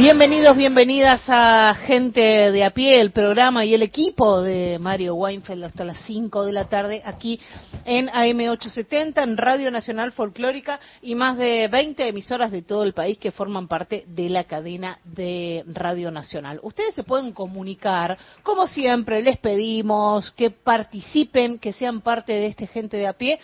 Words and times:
Bienvenidos, 0.00 0.56
bienvenidas 0.56 1.22
a 1.28 1.74
Gente 1.84 2.22
de 2.22 2.64
a 2.64 2.70
pie, 2.70 3.02
el 3.02 3.10
programa 3.10 3.66
y 3.66 3.74
el 3.74 3.82
equipo 3.82 4.40
de 4.40 4.78
Mario 4.78 5.14
Weinfeld 5.14 5.64
hasta 5.64 5.84
las 5.84 5.98
5 6.06 6.46
de 6.46 6.52
la 6.52 6.70
tarde 6.70 7.02
aquí 7.04 7.38
en 7.84 8.08
AM870, 8.08 9.22
en 9.22 9.36
Radio 9.36 9.70
Nacional 9.70 10.12
Folclórica 10.12 10.80
y 11.02 11.14
más 11.14 11.36
de 11.36 11.68
20 11.68 12.08
emisoras 12.08 12.50
de 12.50 12.62
todo 12.62 12.82
el 12.84 12.94
país 12.94 13.18
que 13.18 13.30
forman 13.30 13.68
parte 13.68 14.04
de 14.06 14.30
la 14.30 14.44
cadena 14.44 14.98
de 15.04 15.64
Radio 15.66 16.10
Nacional. 16.10 16.60
Ustedes 16.62 16.94
se 16.94 17.04
pueden 17.04 17.32
comunicar, 17.32 18.16
como 18.42 18.66
siempre, 18.68 19.20
les 19.20 19.36
pedimos 19.36 20.30
que 20.30 20.48
participen, 20.48 21.58
que 21.58 21.74
sean 21.74 22.00
parte 22.00 22.32
de 22.32 22.46
este 22.46 22.66
Gente 22.66 22.96
de 22.96 23.06
a 23.06 23.12
pie 23.12 23.38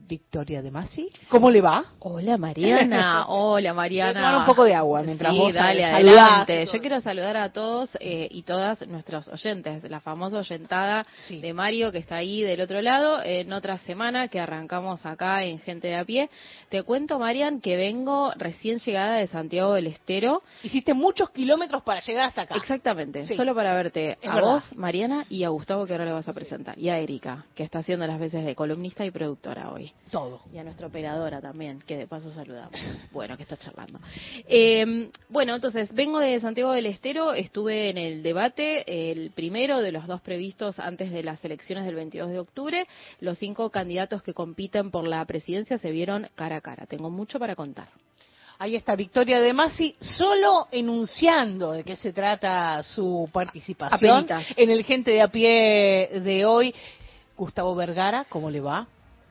Victoria 0.06 0.60
de 0.62 0.70
Masi. 0.70 1.08
¿Cómo 1.28 1.50
le 1.50 1.60
va? 1.60 1.84
Hola 2.00 2.36
Mariana, 2.36 3.24
hola 3.28 3.72
Mariana. 3.72 4.20
Tomar 4.20 4.36
un 4.40 4.46
poco 4.46 4.64
de 4.64 4.74
agua 4.74 5.02
mientras 5.02 5.32
sí, 5.32 5.38
vos 5.38 5.52
dale, 5.54 5.84
adelante. 5.84 6.66
Yo 6.66 6.80
quiero 6.80 7.00
saludar 7.00 7.36
a 7.36 7.52
todos 7.52 7.88
eh, 8.00 8.28
y 8.30 8.42
todas 8.42 8.86
nuestros 8.86 9.28
oyentes, 9.28 9.82
la 9.90 10.00
famosa 10.00 10.38
oyentada 10.38 11.06
Sí. 11.26 11.40
de 11.40 11.54
Mario 11.54 11.90
que 11.90 11.98
está 11.98 12.16
ahí 12.16 12.42
del 12.42 12.60
otro 12.60 12.82
lado, 12.82 13.22
en 13.24 13.52
otra 13.52 13.78
semana 13.78 14.28
que 14.28 14.38
arrancamos 14.40 15.04
acá 15.06 15.42
en 15.44 15.58
Gente 15.58 15.88
de 15.88 15.96
a 15.96 16.04
pie. 16.04 16.28
Te 16.68 16.82
cuento, 16.82 17.18
Marian, 17.18 17.60
que 17.60 17.76
vengo 17.76 18.32
recién 18.36 18.78
llegada 18.78 19.16
de 19.16 19.26
Santiago 19.26 19.72
del 19.72 19.86
Estero. 19.86 20.42
Hiciste 20.62 20.92
muchos 20.92 21.30
kilómetros 21.30 21.82
para 21.82 22.00
llegar 22.00 22.26
hasta 22.26 22.42
acá. 22.42 22.56
Exactamente, 22.56 23.26
Sí. 23.26 23.34
solo 23.36 23.54
para 23.54 23.72
verte 23.74 24.18
Es 24.20 24.28
a 24.28 24.34
verdad. 24.34 24.50
vos, 24.50 24.76
Mariana, 24.76 25.24
y 25.30 25.44
a 25.44 25.48
Gustavo 25.48 25.86
que 25.86 25.92
ahora 25.92 26.04
le 26.04 26.12
vas 26.12 26.28
a 26.28 26.32
presentar, 26.34 26.78
y 26.78 26.90
a 26.90 26.98
Erika, 26.98 27.46
que 27.54 27.62
está 27.62 27.78
haciendo 27.78 28.06
las 28.06 28.18
veces 28.18 28.44
de 28.44 28.54
columnista 28.54 29.04
y 29.06 29.10
productora 29.10 29.70
hoy. 29.72 29.92
Todo. 30.10 30.42
Y 30.52 30.58
a 30.58 30.64
nuestra 30.64 30.86
operadora 30.86 31.40
también, 31.40 31.80
que 31.80 31.96
de 31.96 32.06
paso 32.06 32.30
saludamos. 32.30 32.78
Bueno, 33.10 33.36
que 33.36 33.44
está 33.44 33.56
charlando. 33.56 34.00
Eh, 34.48 35.10
bueno, 35.28 35.54
entonces, 35.54 35.92
vengo 35.94 36.18
de 36.18 36.40
Santiago 36.40 36.72
del 36.72 36.86
Estero, 36.86 37.32
estuve 37.32 37.90
en 37.90 37.96
el 37.98 38.22
debate, 38.22 39.10
el 39.12 39.30
primero 39.30 39.80
de 39.80 39.92
los 39.92 40.06
dos 40.06 40.20
previstos 40.20 40.78
antes 40.78 41.10
de 41.12 41.22
las 41.22 41.44
elecciones 41.44 41.84
del 41.84 41.94
22 41.94 42.30
de 42.30 42.38
octubre. 42.40 42.86
Los 43.20 43.38
cinco 43.38 43.70
candidatos 43.70 44.22
que 44.22 44.34
compiten 44.34 44.90
por 44.90 45.06
la 45.06 45.24
presidencia 45.24 45.78
se 45.78 45.90
vieron 45.90 46.28
cara 46.34 46.56
a 46.56 46.60
cara. 46.60 46.86
Tengo 46.86 47.08
mucho 47.08 47.38
para 47.38 47.54
contar. 47.54 47.88
Ahí 48.58 48.76
está 48.76 48.94
Victoria 48.94 49.40
de 49.40 49.52
Masi, 49.52 49.96
solo 50.00 50.68
enunciando 50.70 51.72
de 51.72 51.82
qué 51.82 51.96
se 51.96 52.12
trata 52.12 52.82
su 52.82 53.28
participación 53.32 54.24
Apenitas. 54.24 54.46
en 54.56 54.70
el 54.70 54.84
Gente 54.84 55.10
de 55.10 55.22
a 55.22 55.28
pie 55.28 56.20
de 56.22 56.44
hoy. 56.46 56.74
Gustavo 57.36 57.74
Vergara, 57.74 58.24
¿cómo 58.28 58.50
le 58.50 58.60
va? 58.60 58.86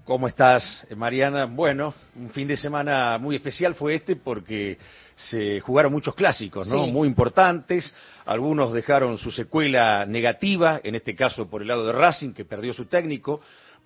¿Cómo 0.05 0.27
estás, 0.27 0.85
Mariana? 0.97 1.45
Bueno, 1.45 1.93
un 2.17 2.29
fin 2.31 2.45
de 2.45 2.57
semana 2.57 3.17
muy 3.17 3.37
especial 3.37 3.73
fue 3.73 3.95
este 3.95 4.17
porque 4.17 4.77
se 5.15 5.61
jugaron 5.61 5.93
muchos 5.93 6.13
clásicos, 6.13 6.67
¿no? 6.67 6.83
Sí. 6.83 6.91
Muy 6.91 7.07
importantes. 7.07 7.95
Algunos 8.25 8.73
dejaron 8.73 9.17
su 9.17 9.31
secuela 9.31 10.05
negativa, 10.05 10.81
en 10.83 10.95
este 10.95 11.15
caso 11.15 11.49
por 11.49 11.61
el 11.61 11.69
lado 11.69 11.85
de 11.85 11.93
Racing, 11.93 12.33
que 12.33 12.43
perdió 12.43 12.73
su 12.73 12.87
técnico, 12.87 13.39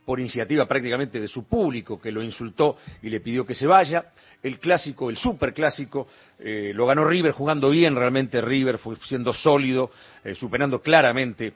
por 0.05 0.19
iniciativa 0.19 0.67
prácticamente 0.67 1.19
de 1.19 1.27
su 1.27 1.43
público, 1.47 2.01
que 2.01 2.11
lo 2.11 2.23
insultó 2.23 2.77
y 3.03 3.11
le 3.11 3.19
pidió 3.19 3.45
que 3.45 3.53
se 3.53 3.67
vaya. 3.67 4.05
El 4.41 4.57
clásico, 4.59 5.11
el 5.11 5.17
superclásico, 5.17 6.07
eh, 6.39 6.71
lo 6.73 6.87
ganó 6.87 7.05
River 7.05 7.33
jugando 7.33 7.69
bien, 7.69 7.95
realmente 7.95 8.41
River 8.41 8.79
fue 8.79 8.95
siendo 9.05 9.33
sólido, 9.33 9.91
eh, 10.23 10.33
superando 10.33 10.81
claramente 10.81 11.53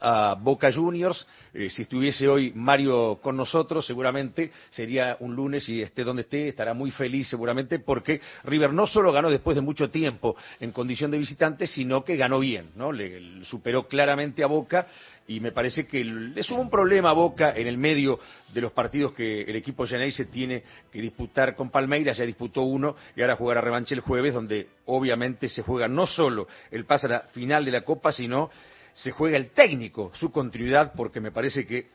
a 0.00 0.34
Boca 0.34 0.72
Juniors. 0.72 1.26
Eh, 1.54 1.68
si 1.68 1.82
estuviese 1.82 2.28
hoy 2.28 2.52
Mario 2.54 3.18
con 3.22 3.36
nosotros, 3.36 3.86
seguramente 3.86 4.50
sería 4.70 5.16
un 5.20 5.34
lunes 5.34 5.68
y 5.68 5.82
esté 5.82 6.02
donde 6.02 6.22
esté, 6.22 6.48
estará 6.48 6.74
muy 6.74 6.90
feliz 6.90 7.28
seguramente 7.28 7.78
porque 7.78 8.20
River 8.44 8.72
no 8.72 8.86
solo 8.86 9.12
ganó 9.12 9.30
después 9.30 9.54
de 9.54 9.60
mucho 9.60 9.90
tiempo 9.90 10.36
en 10.60 10.72
condición 10.72 11.10
de 11.10 11.18
visitante, 11.18 11.66
sino 11.66 12.04
que 12.04 12.16
ganó 12.16 12.38
bien, 12.38 12.70
¿no? 12.76 12.90
Le, 12.90 13.44
superó 13.44 13.86
claramente 13.86 14.42
a 14.42 14.46
Boca 14.46 14.86
y 15.26 15.40
me 15.40 15.52
parece 15.52 15.86
que 15.86 16.04
le 16.04 16.42
un 16.50 16.70
problema 16.70 17.10
a 17.10 17.14
Boca 17.14 17.52
en 17.56 17.66
el 17.66 17.78
medio 17.78 18.18
de 18.52 18.60
los 18.60 18.72
partidos 18.72 19.12
que 19.12 19.42
el 19.42 19.56
equipo 19.56 19.86
se 19.86 20.24
tiene 20.26 20.62
que 20.90 21.00
disputar 21.00 21.54
con 21.54 21.70
Palmeiras, 21.70 22.16
ya 22.16 22.24
disputó 22.24 22.62
uno 22.62 22.96
y 23.16 23.22
ahora 23.22 23.36
jugará 23.36 23.60
revancha 23.60 23.94
el 23.94 24.00
jueves, 24.00 24.34
donde 24.34 24.68
obviamente 24.86 25.48
se 25.48 25.62
juega 25.62 25.88
no 25.88 26.06
solo 26.06 26.48
el 26.70 26.84
pase 26.84 27.06
a 27.06 27.10
la 27.10 27.20
final 27.32 27.64
de 27.64 27.70
la 27.70 27.82
Copa, 27.82 28.12
sino 28.12 28.50
se 28.94 29.10
juega 29.10 29.36
el 29.36 29.50
técnico, 29.50 30.10
su 30.14 30.30
continuidad, 30.30 30.92
porque 30.94 31.20
me 31.20 31.32
parece 31.32 31.66
que 31.66 31.90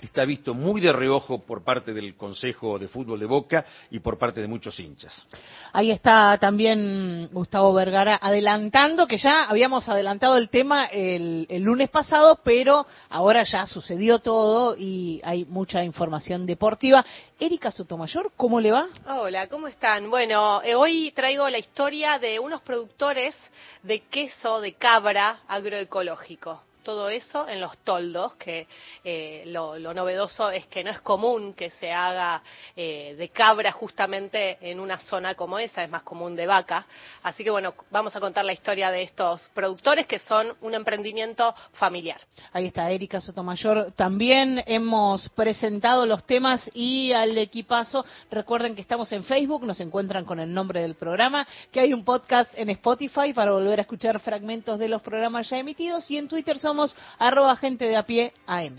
está 0.00 0.24
visto 0.24 0.54
muy 0.54 0.80
de 0.80 0.92
reojo 0.92 1.44
por 1.44 1.62
parte 1.64 1.92
del 1.92 2.16
Consejo 2.16 2.78
de 2.78 2.88
Fútbol 2.88 3.20
de 3.20 3.26
Boca 3.26 3.64
y 3.90 4.00
por 4.00 4.18
parte 4.18 4.40
de 4.40 4.48
muchos 4.48 4.78
hinchas. 4.80 5.14
Ahí 5.72 5.90
está 5.90 6.38
también 6.38 7.28
Gustavo 7.32 7.72
Vergara 7.72 8.18
adelantando, 8.20 9.06
que 9.06 9.18
ya 9.18 9.44
habíamos 9.44 9.88
adelantado 9.88 10.36
el 10.36 10.48
tema 10.48 10.86
el, 10.86 11.46
el 11.48 11.62
lunes 11.62 11.88
pasado, 11.90 12.40
pero 12.42 12.86
ahora 13.08 13.42
ya 13.44 13.66
sucedió 13.66 14.18
todo 14.18 14.76
y 14.76 15.20
hay 15.24 15.44
mucha 15.44 15.84
información 15.84 16.46
deportiva. 16.46 17.04
Erika 17.38 17.70
Sotomayor, 17.70 18.32
¿cómo 18.36 18.60
le 18.60 18.72
va? 18.72 18.88
Hola, 19.06 19.48
¿cómo 19.48 19.66
están? 19.68 20.10
Bueno, 20.10 20.62
eh, 20.62 20.74
hoy 20.74 21.12
traigo 21.12 21.48
la 21.48 21.58
historia 21.58 22.18
de 22.18 22.38
unos 22.38 22.62
productores 22.62 23.34
de 23.82 24.00
queso 24.00 24.60
de 24.60 24.74
cabra 24.74 25.40
agroecológico. 25.48 26.62
Todo 26.90 27.08
eso 27.08 27.46
en 27.46 27.60
los 27.60 27.78
toldos, 27.84 28.34
que 28.34 28.66
eh, 29.04 29.44
lo, 29.46 29.78
novedoso 29.78 30.50
es 30.50 30.66
que 30.66 30.82
no 30.82 30.90
es 30.90 31.00
común 31.00 31.54
que 31.54 31.70
se 31.70 31.92
haga 31.92 32.42
eh, 32.74 33.14
de 33.16 33.28
cabra 33.28 33.70
justamente 33.70 34.58
en 34.60 34.80
una 34.80 34.98
zona 34.98 35.36
como 35.36 35.60
esa, 35.60 35.84
es 35.84 35.88
más 35.88 36.02
común 36.02 36.34
de 36.34 36.48
vaca. 36.48 36.84
Así 37.22 37.44
que 37.44 37.50
bueno, 37.50 37.74
vamos 37.92 38.16
a 38.16 38.18
contar 38.18 38.44
la 38.44 38.52
historia 38.52 38.90
de 38.90 39.02
estos 39.02 39.48
productores 39.54 40.08
que 40.08 40.18
son 40.18 40.52
un 40.62 40.74
emprendimiento 40.74 41.54
familiar. 41.74 42.20
Ahí 42.52 42.66
está 42.66 42.90
Erika 42.90 43.20
Sotomayor. 43.20 43.92
También 43.92 44.60
hemos 44.66 45.28
presentado 45.28 46.06
los 46.06 46.26
temas 46.26 46.68
y 46.74 47.12
al 47.12 47.38
equipazo. 47.38 48.04
Recuerden 48.32 48.74
que 48.74 48.80
estamos 48.80 49.12
en 49.12 49.22
Facebook, 49.22 49.64
nos 49.64 49.78
encuentran 49.78 50.24
con 50.24 50.40
el 50.40 50.52
nombre 50.52 50.82
del 50.82 50.96
programa, 50.96 51.46
que 51.70 51.78
hay 51.78 51.92
un 51.92 52.04
podcast 52.04 52.52
en 52.56 52.68
Spotify 52.70 53.32
para 53.32 53.52
volver 53.52 53.78
a 53.78 53.82
escuchar 53.82 54.18
fragmentos 54.18 54.76
de 54.76 54.88
los 54.88 55.00
programas 55.02 55.48
ya 55.48 55.58
emitidos 55.58 56.10
y 56.10 56.16
en 56.16 56.26
Twitter 56.26 56.58
somos 56.58 56.79
arroba 57.18 57.56
gente 57.56 57.86
de 57.86 57.96
a 57.96 58.04
pie 58.04 58.32
AM. 58.46 58.78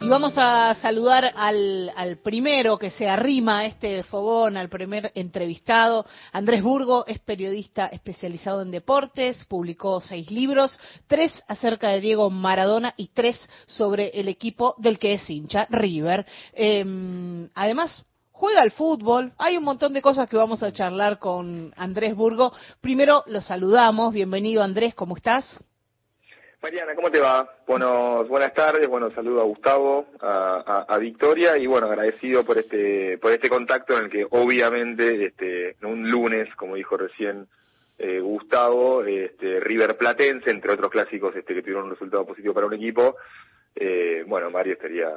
Y 0.00 0.10
vamos 0.10 0.32
a 0.38 0.74
saludar 0.80 1.32
al, 1.36 1.92
al 1.94 2.16
primero 2.16 2.78
que 2.78 2.90
se 2.90 3.06
arrima 3.06 3.58
a 3.58 3.66
este 3.66 4.02
fogón, 4.04 4.56
al 4.56 4.70
primer 4.70 5.12
entrevistado. 5.14 6.06
Andrés 6.32 6.62
Burgo 6.62 7.04
es 7.06 7.18
periodista 7.18 7.88
especializado 7.88 8.62
en 8.62 8.70
deportes, 8.70 9.44
publicó 9.44 10.00
seis 10.00 10.30
libros, 10.30 10.78
tres 11.08 11.30
acerca 11.46 11.90
de 11.90 12.00
Diego 12.00 12.30
Maradona 12.30 12.94
y 12.96 13.08
tres 13.08 13.38
sobre 13.66 14.08
el 14.18 14.28
equipo 14.28 14.74
del 14.78 14.98
que 14.98 15.12
es 15.12 15.28
hincha, 15.28 15.66
River. 15.68 16.24
Eh, 16.54 17.46
además, 17.54 18.02
juega 18.38 18.62
al 18.62 18.70
fútbol. 18.70 19.32
Hay 19.36 19.56
un 19.56 19.64
montón 19.64 19.92
de 19.92 20.00
cosas 20.00 20.28
que 20.28 20.36
vamos 20.36 20.62
a 20.62 20.70
charlar 20.70 21.18
con 21.18 21.72
Andrés 21.76 22.14
Burgo. 22.14 22.52
Primero 22.80 23.24
lo 23.26 23.40
saludamos. 23.40 24.14
Bienvenido 24.14 24.62
Andrés, 24.62 24.94
¿cómo 24.94 25.16
estás? 25.16 25.44
Mariana, 26.62 26.94
¿cómo 26.94 27.10
te 27.10 27.18
va? 27.18 27.48
Bueno, 27.66 28.24
buenas 28.24 28.52
tardes, 28.54 28.88
bueno, 28.88 29.10
saludo 29.12 29.40
a 29.40 29.44
Gustavo, 29.44 30.06
a 30.20 30.98
Victoria 30.98 31.56
y 31.56 31.66
bueno, 31.66 31.86
agradecido 31.86 32.44
por 32.44 32.58
este 32.58 33.16
por 33.18 33.32
este 33.32 33.48
contacto 33.48 33.96
en 33.96 34.04
el 34.04 34.10
que 34.10 34.26
obviamente 34.30 35.26
este 35.26 35.76
un 35.82 36.10
lunes, 36.10 36.48
como 36.56 36.74
dijo 36.74 36.96
recién 36.96 37.46
eh, 37.98 38.20
Gustavo, 38.20 39.04
este, 39.04 39.60
River 39.60 39.96
Platense, 39.96 40.50
entre 40.50 40.72
otros 40.72 40.90
clásicos 40.90 41.34
este, 41.34 41.54
que 41.54 41.62
tuvieron 41.62 41.84
un 41.84 41.90
resultado 41.90 42.26
positivo 42.26 42.54
para 42.54 42.66
un 42.66 42.74
equipo, 42.74 43.16
eh, 43.74 44.24
bueno, 44.26 44.50
Mario 44.50 44.74
estaría 44.74 45.08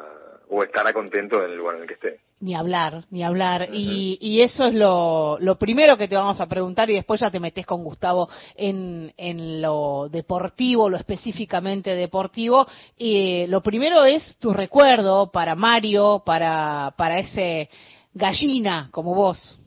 o 0.53 0.63
estará 0.63 0.91
contento 0.91 1.41
en 1.45 1.51
el 1.51 1.57
lugar 1.57 1.77
en 1.77 1.83
el 1.83 1.87
que 1.87 1.93
esté. 1.93 2.19
Ni 2.41 2.55
hablar, 2.55 3.05
ni 3.09 3.23
hablar. 3.23 3.69
y, 3.71 4.17
y, 4.19 4.41
eso 4.41 4.65
es 4.65 4.73
lo, 4.73 5.37
lo, 5.39 5.57
primero 5.57 5.95
que 5.95 6.09
te 6.09 6.15
vamos 6.15 6.41
a 6.41 6.49
preguntar 6.49 6.89
y 6.89 6.95
después 6.95 7.21
ya 7.21 7.31
te 7.31 7.39
metes 7.39 7.65
con 7.65 7.85
Gustavo 7.85 8.27
en, 8.55 9.13
en 9.15 9.61
lo 9.61 10.09
deportivo, 10.11 10.89
lo 10.89 10.97
específicamente 10.97 11.95
deportivo. 11.95 12.67
Y 12.97 13.47
lo 13.47 13.61
primero 13.61 14.03
es 14.03 14.37
tu 14.39 14.51
recuerdo 14.51 15.31
para 15.31 15.55
Mario, 15.55 16.21
para, 16.25 16.93
para 16.97 17.19
ese 17.19 17.69
gallina 18.13 18.89
como 18.91 19.15
vos. 19.15 19.57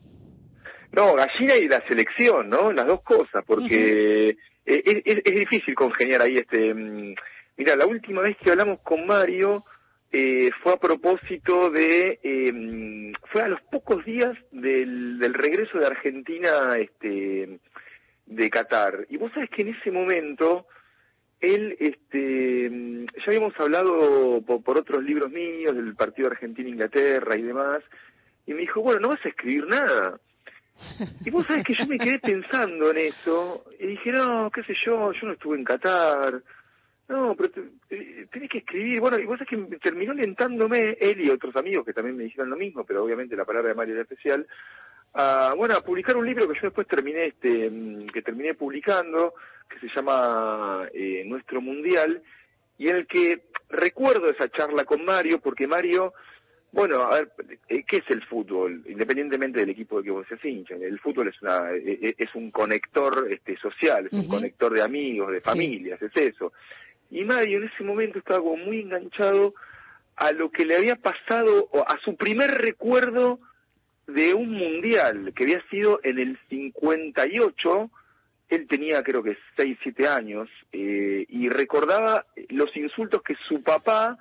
No, 0.91 1.15
gallina 1.15 1.55
y 1.55 1.67
la 1.67 1.81
selección, 1.87 2.47
¿no? 2.47 2.71
Las 2.71 2.85
dos 2.85 3.01
cosas, 3.01 3.43
porque 3.47 4.29
es, 4.29 4.81
es, 4.85 5.17
es, 5.25 5.35
difícil 5.35 5.73
congeniar 5.73 6.21
ahí 6.21 6.37
este... 6.37 6.75
Mm, 6.75 7.15
mira, 7.57 7.75
la 7.75 7.87
última 7.87 8.21
vez 8.21 8.37
que 8.37 8.51
hablamos 8.51 8.81
con 8.81 9.07
Mario 9.07 9.63
eh, 10.11 10.49
fue 10.63 10.73
a 10.73 10.77
propósito 10.77 11.69
de, 11.71 12.19
eh, 12.23 13.11
fue 13.31 13.41
a 13.41 13.47
los 13.47 13.61
pocos 13.63 14.05
días 14.05 14.37
del, 14.51 15.19
del 15.19 15.33
regreso 15.33 15.77
de 15.77 15.87
Argentina 15.87 16.77
este, 16.77 17.59
de 18.25 18.49
Qatar. 18.49 19.05
Y 19.09 19.17
vos 19.17 19.31
sabés 19.33 19.49
que 19.49 19.63
en 19.63 19.75
ese 19.75 19.91
momento, 19.91 20.67
él, 21.39 21.75
este, 21.79 22.69
ya 22.69 23.23
habíamos 23.27 23.59
hablado 23.59 24.41
por, 24.41 24.77
otros 24.77 25.03
libros 25.03 25.31
míos 25.31 25.75
del 25.75 25.95
partido 25.95 26.29
Argentina-Inglaterra 26.29 27.35
y 27.35 27.41
demás, 27.41 27.79
y 28.45 28.53
me 28.53 28.61
dijo, 28.61 28.81
bueno, 28.81 29.01
no 29.01 29.09
vas 29.09 29.25
a 29.25 29.29
escribir 29.29 29.67
nada. 29.67 30.19
Y 31.23 31.29
vos 31.29 31.45
sabés 31.47 31.65
que 31.65 31.75
yo 31.75 31.85
me 31.87 31.97
quedé 31.97 32.19
pensando 32.19 32.91
en 32.91 32.97
eso, 32.97 33.65
y 33.79 33.87
dije, 33.87 34.11
no, 34.11 34.51
qué 34.51 34.63
sé 34.63 34.73
yo, 34.85 35.11
yo 35.13 35.27
no 35.27 35.33
estuve 35.33 35.57
en 35.57 35.63
Qatar, 35.63 36.41
no, 37.07 37.35
pero 37.35 37.49
tenés 38.31 38.49
que 38.49 38.59
escribir. 38.59 38.99
Bueno, 38.99 39.19
y 39.19 39.25
vos 39.25 39.39
es 39.39 39.47
que 39.47 39.57
terminó 39.77 40.11
alentándome, 40.11 40.97
él 40.99 41.21
y 41.21 41.29
otros 41.29 41.55
amigos 41.55 41.85
que 41.85 41.93
también 41.93 42.17
me 42.17 42.23
dijeron 42.23 42.49
lo 42.49 42.57
mismo, 42.57 42.83
pero 42.83 43.03
obviamente 43.03 43.35
la 43.35 43.45
palabra 43.45 43.69
de 43.69 43.75
Mario 43.75 43.93
era 43.93 44.03
especial, 44.03 44.47
a, 45.13 45.53
bueno, 45.55 45.75
a 45.75 45.81
publicar 45.81 46.17
un 46.17 46.25
libro 46.25 46.47
que 46.47 46.55
yo 46.55 46.67
después 46.67 46.87
terminé, 46.87 47.27
este, 47.27 47.69
mm, 47.69 48.07
que 48.07 48.21
terminé 48.21 48.55
publicando, 48.55 49.33
que 49.69 49.79
se 49.79 49.95
llama 49.95 50.87
eh, 50.93 51.23
Nuestro 51.25 51.61
Mundial, 51.61 52.21
y 52.77 52.89
en 52.89 52.97
el 52.97 53.07
que 53.07 53.43
recuerdo 53.69 54.27
esa 54.27 54.49
charla 54.49 54.83
con 54.83 55.05
Mario, 55.05 55.39
porque 55.39 55.67
Mario, 55.67 56.13
bueno, 56.71 57.03
a 57.03 57.15
ver, 57.15 57.31
eh, 57.69 57.83
¿qué 57.87 57.97
es 57.97 58.09
el 58.09 58.23
fútbol? 58.25 58.83
Independientemente 58.87 59.59
del 59.59 59.69
equipo 59.69 59.99
de 59.99 60.03
que 60.05 60.11
vos 60.11 60.27
seas 60.27 60.43
hincha, 60.43 60.75
el 60.75 60.99
fútbol 60.99 61.29
es 61.29 61.41
una, 61.41 61.71
eh, 61.71 62.15
es 62.17 62.35
un 62.35 62.51
conector 62.51 63.27
este, 63.31 63.55
social, 63.57 64.07
es 64.07 64.11
un 64.11 64.27
conector 64.27 64.73
de 64.73 64.81
amigos, 64.81 65.31
de 65.31 65.39
familias, 65.39 66.01
es 66.01 66.11
eso. 66.15 66.51
Y 67.11 67.23
Mario 67.23 67.59
en 67.59 67.65
ese 67.65 67.83
momento 67.83 68.19
estaba 68.19 68.41
como 68.41 68.57
muy 68.57 68.81
enganchado 68.81 69.53
a 70.15 70.31
lo 70.31 70.49
que 70.49 70.65
le 70.65 70.75
había 70.75 70.95
pasado, 70.95 71.69
a 71.87 71.97
su 71.99 72.15
primer 72.15 72.51
recuerdo 72.51 73.39
de 74.07 74.33
un 74.33 74.51
mundial, 74.51 75.33
que 75.35 75.43
había 75.43 75.61
sido 75.69 75.99
en 76.03 76.19
el 76.19 76.37
58, 76.49 77.89
él 78.49 78.67
tenía 78.67 79.03
creo 79.03 79.23
que 79.23 79.37
6, 79.57 79.77
7 79.81 80.07
años, 80.07 80.49
eh, 80.71 81.25
y 81.27 81.49
recordaba 81.49 82.25
los 82.49 82.75
insultos 82.77 83.21
que 83.23 83.35
su 83.47 83.61
papá 83.63 84.17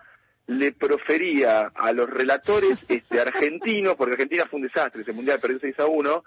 le 0.47 0.73
profería 0.73 1.71
a 1.75 1.93
los 1.93 2.09
relatores 2.09 2.85
este, 2.89 3.21
argentinos, 3.21 3.95
porque 3.97 4.15
Argentina 4.15 4.47
fue 4.47 4.61
un 4.61 4.67
desastre, 4.67 5.03
ese 5.03 5.13
mundial 5.13 5.41
perdió 5.41 5.61
6 5.61 5.79
a 5.81 5.87
1, 5.87 6.25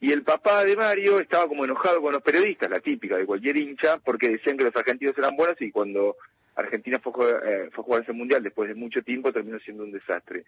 y 0.00 0.12
el 0.12 0.22
papá 0.22 0.64
de 0.64 0.76
Mario 0.76 1.20
estaba 1.20 1.46
como 1.46 1.64
enojado 1.64 2.00
con 2.00 2.12
los 2.12 2.22
periodistas, 2.22 2.70
la 2.70 2.80
típica 2.80 3.18
de 3.18 3.26
cualquier 3.26 3.58
hincha, 3.58 3.98
porque 3.98 4.30
decían 4.30 4.56
que 4.56 4.64
los 4.64 4.74
argentinos 4.74 5.16
eran 5.18 5.36
buenos 5.36 5.60
y 5.60 5.70
cuando 5.70 6.16
Argentina 6.56 6.98
fue, 6.98 7.12
eh, 7.12 7.68
fue 7.72 7.82
a 7.82 7.84
jugar 7.84 8.02
ese 8.02 8.12
mundial 8.12 8.42
después 8.42 8.68
de 8.68 8.74
mucho 8.74 9.02
tiempo 9.02 9.32
terminó 9.32 9.58
siendo 9.60 9.84
un 9.84 9.92
desastre. 9.92 10.44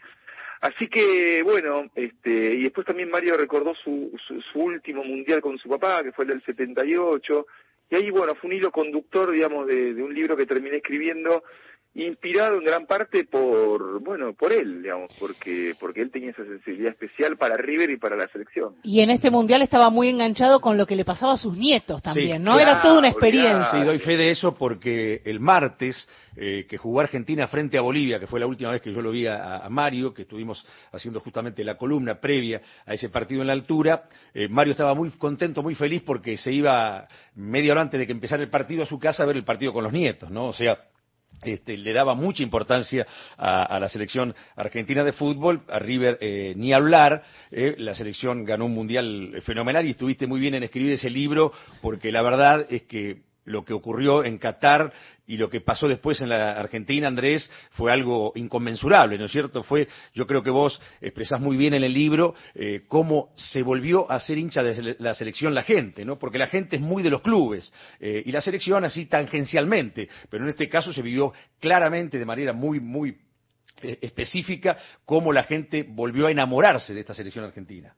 Así 0.63 0.89
que 0.89 1.43
bueno, 1.43 1.91
este, 1.95 2.55
y 2.55 2.63
después 2.63 2.87
también 2.87 3.11
Mario 3.11 3.37
recordó 3.37 3.75
su, 3.75 4.13
su, 4.27 4.59
último 4.59 5.05
mundial 5.05 5.43
con 5.43 5.59
su 5.59 5.69
papá, 5.69 6.03
que 6.03 6.13
fue 6.13 6.25
el 6.25 6.31
del 6.31 6.45
78, 6.45 7.47
y 7.91 7.95
ahí 7.95 8.11
bueno, 8.11 8.35
fue 8.37 8.49
un 8.49 8.57
hilo 8.57 8.71
conductor, 8.71 9.31
digamos, 9.33 9.67
de 9.67 10.03
un 10.03 10.15
libro 10.15 10.35
que 10.35 10.47
terminé 10.47 10.77
escribiendo 10.77 11.43
inspirado 11.95 12.57
en 12.57 12.65
gran 12.65 12.87
parte 12.87 13.25
por 13.25 14.03
bueno 14.03 14.33
por 14.33 14.51
él 14.51 14.83
digamos 14.83 15.15
porque 15.21 15.75
porque 15.79 16.01
él 16.01 16.11
tenía 16.11 16.31
esa 16.31 16.45
sensibilidad 16.45 16.93
especial 16.93 17.37
para 17.37 17.57
River 17.59 17.91
y 17.91 17.99
para 17.99 18.17
la 18.17 18.29
selección. 18.29 18.77
Y 18.83 19.01
en 19.01 19.11
este 19.11 19.31
mundial 19.31 19.61
estaba 19.61 19.91
muy 19.91 20.09
enganchado 20.09 20.61
con 20.61 20.79
lo 20.79 20.87
que 20.87 20.97
le 20.97 21.05
pasaba 21.05 21.35
a 21.35 21.37
sus 21.37 21.57
nietos 21.57 22.03
también 22.03 22.43
no 22.43 22.59
era 22.59 22.81
toda 22.81 22.99
una 22.99 23.09
experiencia. 23.09 23.71
Sí 23.73 23.85
doy 23.85 23.99
fe 23.99 24.17
de 24.17 24.31
eso 24.31 24.55
porque 24.55 25.21
el 25.27 25.39
martes 25.39 26.09
eh, 26.35 26.67
que 26.67 26.79
jugó 26.79 27.01
Argentina 27.01 27.47
frente 27.47 27.77
a 27.77 27.83
Bolivia 27.83 28.19
que 28.19 28.27
fue 28.27 28.41
la 28.41 28.47
última 28.47 28.71
vez 28.71 28.81
que 28.81 28.93
yo 28.93 29.03
lo 29.03 29.11
vi 29.11 29.27
a, 29.27 29.67
Mario 29.69 30.15
que 30.15 30.23
estuvimos 30.23 30.65
haciendo 30.93 31.21
justamente 31.21 31.63
la 31.63 31.77
columna 31.77 32.15
previa 32.15 32.63
a 32.87 32.95
ese 32.95 33.11
partido 33.11 33.43
en 33.43 33.49
la 33.49 33.53
altura 33.53 34.05
eh, 34.33 34.49
Mario 34.49 34.71
estaba 34.71 34.95
muy 34.95 35.11
contento 35.11 35.63
muy 35.63 35.75
feliz 35.75 36.03
porque 36.07 36.39
se 36.39 36.53
iba 36.53 37.07
media 37.35 37.73
hora 37.73 37.83
antes 37.83 38.01
de 38.01 38.07
que 38.07 38.13
empezara 38.13 38.43
el 38.43 38.49
partido 38.49 38.83
a 38.83 38.87
su 38.87 38.99
casa 38.99 39.25
a 39.25 39.27
ver 39.27 39.37
el 39.37 39.45
partido 39.45 39.75
con 39.75 39.85
los 39.85 39.93
nietos 39.93 40.31
no 40.31 40.47
o 40.47 40.53
sea 40.55 40.79
este, 41.45 41.77
le 41.77 41.93
daba 41.93 42.15
mucha 42.15 42.43
importancia 42.43 43.07
a, 43.37 43.79
la 43.79 43.89
selección 43.89 44.35
argentina 44.57 45.05
de 45.05 45.13
fútbol, 45.13 45.63
a 45.69 45.79
River 45.79 46.19
eh, 46.21 46.55
ni 46.57 46.73
hablar, 46.73 47.23
eh, 47.51 47.75
la 47.79 47.95
selección 47.95 48.45
ganó 48.45 48.67
un 48.67 48.75
mundial 48.75 49.43
fenomenal 49.45 49.87
y 49.87 49.91
estuviste 49.91 50.27
muy 50.27 50.41
bien 50.41 50.55
en 50.55 50.63
escribir 50.63 50.93
ese 50.93 51.11
libro 51.11 51.53
porque 51.81 52.13
la 52.13 52.23
verdad 52.23 52.67
es 52.71 52.83
que 52.83 53.23
lo 53.45 53.65
que 53.65 53.73
ocurrió 53.73 54.25
en 54.25 54.39
Qatar 54.39 54.93
y 55.27 55.37
lo 55.37 55.49
que 55.49 55.61
pasó 55.61 55.89
después 55.89 56.21
en 56.21 56.29
la 56.29 56.53
Argentina, 56.53 57.09
Andrés, 57.09 57.51
fue 57.73 57.93
algo 57.93 58.33
inconmensurable, 58.35 59.19
¿no 59.19 59.27
es 59.27 59.33
cierto? 59.33 59.63
Fue, 59.63 59.89
yo 60.15 60.27
creo 60.27 60.43
que 60.43 60.51
vos 60.51 60.81
expresás 61.01 61.41
muy 61.41 61.57
bien 61.57 61.75
en 61.75 61.85
el 61.85 61.93
libro 61.93 62.35
eh, 62.55 62.83
cómo 62.89 63.33
se 63.37 63.63
volvió 63.63 64.11
a 64.11 64.21
ser 64.21 64.39
hincha 64.39 64.63
de 64.63 64.97
la 64.99 65.15
selección 65.15 65.55
la 65.55 65.63
gente, 65.63 66.05
¿no? 66.05 66.19
Porque 66.19 66.39
la 66.39 66.47
gente 66.47 66.77
es 66.77 66.83
muy 66.83 67.03
de 67.03 67.11
los 67.11 67.23
clubes 67.23 67.73
eh, 68.01 68.23
y 68.25 68.33
la 68.33 68.41
selección 68.41 68.85
así 68.85 69.07
tangencialmente, 69.07 70.09
pero 70.29 70.45
en 70.45 70.51
este 70.51 70.69
caso 70.69 70.93
se 70.93 71.03
vivió 71.03 71.33
claramente 71.61 72.19
de 72.19 72.27
manera 72.27 72.53
muy, 72.53 72.81
muy 72.81 73.17
eh, 73.83 73.99
específica 74.03 74.77
cómo 75.05 75.33
la 75.33 75.45
gente 75.45 75.85
volvió 75.89 76.27
a 76.27 76.31
enamorarse 76.31 76.95
de 76.95 77.01
esta 77.01 77.15
selección 77.15 77.45
argentina. 77.45 77.95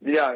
Mira, 0.00 0.34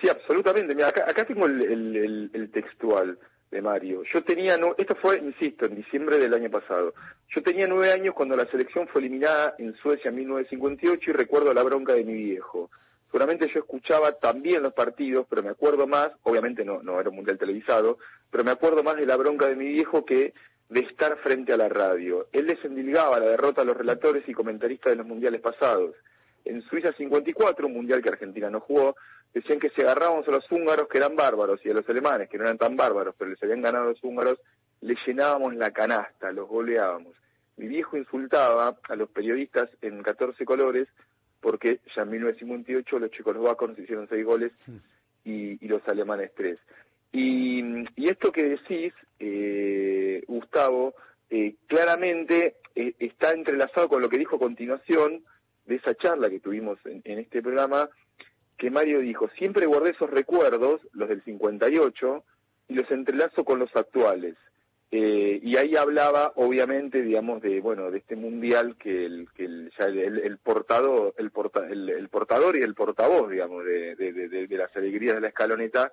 sí, 0.00 0.08
absolutamente. 0.08 0.74
Mira, 0.74 0.88
acá, 0.88 1.26
tengo 1.26 1.44
el 1.44 2.50
textual 2.52 3.18
de 3.50 3.62
Mario. 3.62 4.02
Yo 4.12 4.22
tenía, 4.22 4.56
no, 4.56 4.74
esto 4.78 4.94
fue, 4.96 5.18
insisto, 5.18 5.66
en 5.66 5.76
diciembre 5.76 6.18
del 6.18 6.34
año 6.34 6.50
pasado. 6.50 6.94
Yo 7.34 7.42
tenía 7.42 7.66
nueve 7.66 7.92
años 7.92 8.14
cuando 8.14 8.36
la 8.36 8.46
selección 8.46 8.86
fue 8.88 9.00
eliminada 9.00 9.54
en 9.58 9.74
Suecia 9.76 10.10
en 10.10 10.16
1958 10.16 11.10
y 11.10 11.12
recuerdo 11.12 11.52
la 11.52 11.62
bronca 11.62 11.94
de 11.94 12.04
mi 12.04 12.14
viejo. 12.14 12.70
Seguramente 13.06 13.50
yo 13.52 13.60
escuchaba 13.60 14.12
también 14.12 14.62
los 14.62 14.72
partidos, 14.72 15.26
pero 15.28 15.42
me 15.42 15.50
acuerdo 15.50 15.88
más, 15.88 16.10
obviamente 16.22 16.64
no, 16.64 16.80
no 16.82 17.00
era 17.00 17.10
un 17.10 17.16
mundial 17.16 17.38
televisado, 17.38 17.98
pero 18.30 18.44
me 18.44 18.52
acuerdo 18.52 18.84
más 18.84 18.96
de 18.96 19.06
la 19.06 19.16
bronca 19.16 19.48
de 19.48 19.56
mi 19.56 19.66
viejo 19.66 20.04
que 20.04 20.32
de 20.68 20.80
estar 20.80 21.16
frente 21.18 21.52
a 21.52 21.56
la 21.56 21.68
radio. 21.68 22.28
Él 22.32 22.46
les 22.46 22.64
endilgaba 22.64 23.18
la 23.18 23.26
derrota 23.26 23.62
a 23.62 23.64
los 23.64 23.76
relatores 23.76 24.28
y 24.28 24.32
comentaristas 24.32 24.92
de 24.92 24.96
los 24.96 25.06
mundiales 25.06 25.40
pasados. 25.40 25.96
En 26.44 26.62
Suiza 26.62 26.92
54, 26.92 27.66
un 27.66 27.72
mundial 27.72 28.00
que 28.00 28.10
Argentina 28.10 28.48
no 28.48 28.60
jugó, 28.60 28.94
decían 29.32 29.60
que 29.60 29.70
si 29.70 29.82
agarrábamos 29.82 30.26
a 30.28 30.32
los 30.32 30.50
húngaros 30.50 30.88
que 30.88 30.98
eran 30.98 31.16
bárbaros 31.16 31.60
y 31.64 31.70
a 31.70 31.74
los 31.74 31.88
alemanes 31.88 32.28
que 32.28 32.38
no 32.38 32.44
eran 32.44 32.58
tan 32.58 32.76
bárbaros, 32.76 33.14
pero 33.16 33.30
les 33.30 33.42
habían 33.42 33.62
ganado 33.62 33.84
a 33.84 33.88
los 33.90 34.02
húngaros, 34.02 34.38
les 34.80 34.98
llenábamos 35.06 35.54
la 35.54 35.70
canasta, 35.70 36.32
los 36.32 36.48
goleábamos. 36.48 37.14
Mi 37.56 37.68
viejo 37.68 37.96
insultaba 37.96 38.76
a 38.88 38.96
los 38.96 39.10
periodistas 39.10 39.68
en 39.82 40.02
14 40.02 40.44
colores 40.44 40.88
porque 41.40 41.80
ya 41.94 42.02
en 42.02 42.10
1958 42.10 42.98
los 42.98 43.10
checoslovacos 43.10 43.78
hicieron 43.78 44.08
seis 44.08 44.24
goles 44.24 44.52
y, 45.24 45.66
los 45.66 45.86
alemanes 45.88 46.32
tres. 46.34 46.58
Y, 47.12 47.84
esto 47.96 48.32
que 48.32 48.44
decís, 48.44 48.92
eh, 49.18 50.22
Gustavo, 50.26 50.94
eh, 51.30 51.54
claramente 51.66 52.56
eh, 52.74 52.94
está 52.98 53.32
entrelazado 53.32 53.88
con 53.88 54.02
lo 54.02 54.08
que 54.08 54.18
dijo 54.18 54.36
a 54.36 54.40
continuación 54.40 55.22
de 55.64 55.76
esa 55.76 55.94
charla 55.94 56.28
que 56.28 56.40
tuvimos 56.40 56.78
en 56.84 57.18
este 57.18 57.42
programa, 57.42 57.88
que 58.60 58.70
Mario 58.70 59.00
dijo, 59.00 59.30
siempre 59.38 59.64
guardé 59.64 59.92
esos 59.92 60.10
recuerdos, 60.10 60.82
los 60.92 61.08
del 61.08 61.24
58, 61.24 62.24
y 62.68 62.74
los 62.74 62.90
entrelazo 62.90 63.42
con 63.42 63.58
los 63.58 63.74
actuales. 63.74 64.36
Eh, 64.90 65.40
y 65.42 65.56
ahí 65.56 65.76
hablaba, 65.76 66.32
obviamente, 66.36 67.00
digamos, 67.00 67.40
de 67.40 67.60
bueno, 67.60 67.90
de 67.90 67.98
este 67.98 68.16
mundial 68.16 68.76
que 68.76 69.06
el, 69.06 69.28
que 69.34 69.46
el, 69.46 69.72
ya 69.78 69.86
el, 69.86 70.36
portador, 70.38 71.14
el, 71.16 71.88
el, 71.88 72.08
portador 72.10 72.58
y 72.58 72.60
el 72.60 72.74
portavoz, 72.74 73.30
digamos, 73.30 73.64
de, 73.64 73.94
de, 73.96 74.58
las 74.58 74.76
alegrías 74.76 75.14
de 75.14 75.22
la 75.22 75.28
escaloneta, 75.28 75.90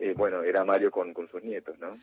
eh, 0.00 0.12
bueno, 0.16 0.42
era 0.42 0.64
Mario 0.64 0.90
con, 0.90 1.14
con 1.14 1.28
sus 1.28 1.44
nietos, 1.44 1.78
¿no? 1.78 1.96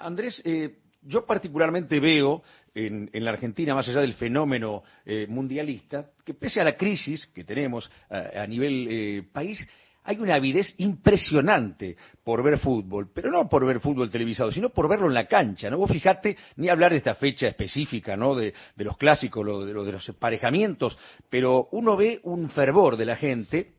Andrés, 0.00 0.42
eh, 0.44 0.74
yo 1.02 1.24
particularmente 1.24 2.00
veo 2.00 2.42
en, 2.74 3.24
la 3.24 3.30
Argentina, 3.30 3.74
más 3.74 3.88
allá 3.88 4.00
del 4.00 4.14
fenómeno 4.14 4.82
eh, 5.04 5.26
mundialista, 5.28 6.10
que 6.24 6.34
pese 6.34 6.60
a 6.60 6.64
la 6.64 6.76
crisis 6.76 7.26
que 7.26 7.44
tenemos 7.44 7.90
a, 8.08 8.46
nivel 8.46 8.88
eh, 8.90 9.22
país, 9.32 9.66
hay 10.04 10.18
una 10.18 10.34
avidez 10.34 10.74
impresionante 10.78 11.96
por 12.24 12.42
ver 12.42 12.58
fútbol, 12.58 13.10
pero 13.14 13.30
no 13.30 13.48
por 13.48 13.64
ver 13.64 13.80
fútbol 13.80 14.10
televisado, 14.10 14.50
sino 14.50 14.70
por 14.70 14.88
verlo 14.88 15.06
en 15.06 15.14
la 15.14 15.26
cancha, 15.26 15.70
¿no? 15.70 15.78
Vos 15.78 15.92
fijate, 15.92 16.36
ni 16.56 16.68
hablar 16.68 16.90
de 16.90 16.98
esta 16.98 17.14
fecha 17.14 17.46
específica, 17.46 18.16
¿no? 18.16 18.34
De, 18.34 18.52
los 18.76 18.96
clásicos, 18.96 19.44
lo, 19.44 19.64
de, 19.64 19.72
de 19.72 19.92
los 19.92 20.08
emparejamientos, 20.08 20.98
pero 21.30 21.68
uno 21.72 21.96
ve 21.96 22.20
un 22.24 22.50
fervor 22.50 22.96
de 22.96 23.04
la 23.04 23.16
gente, 23.16 23.74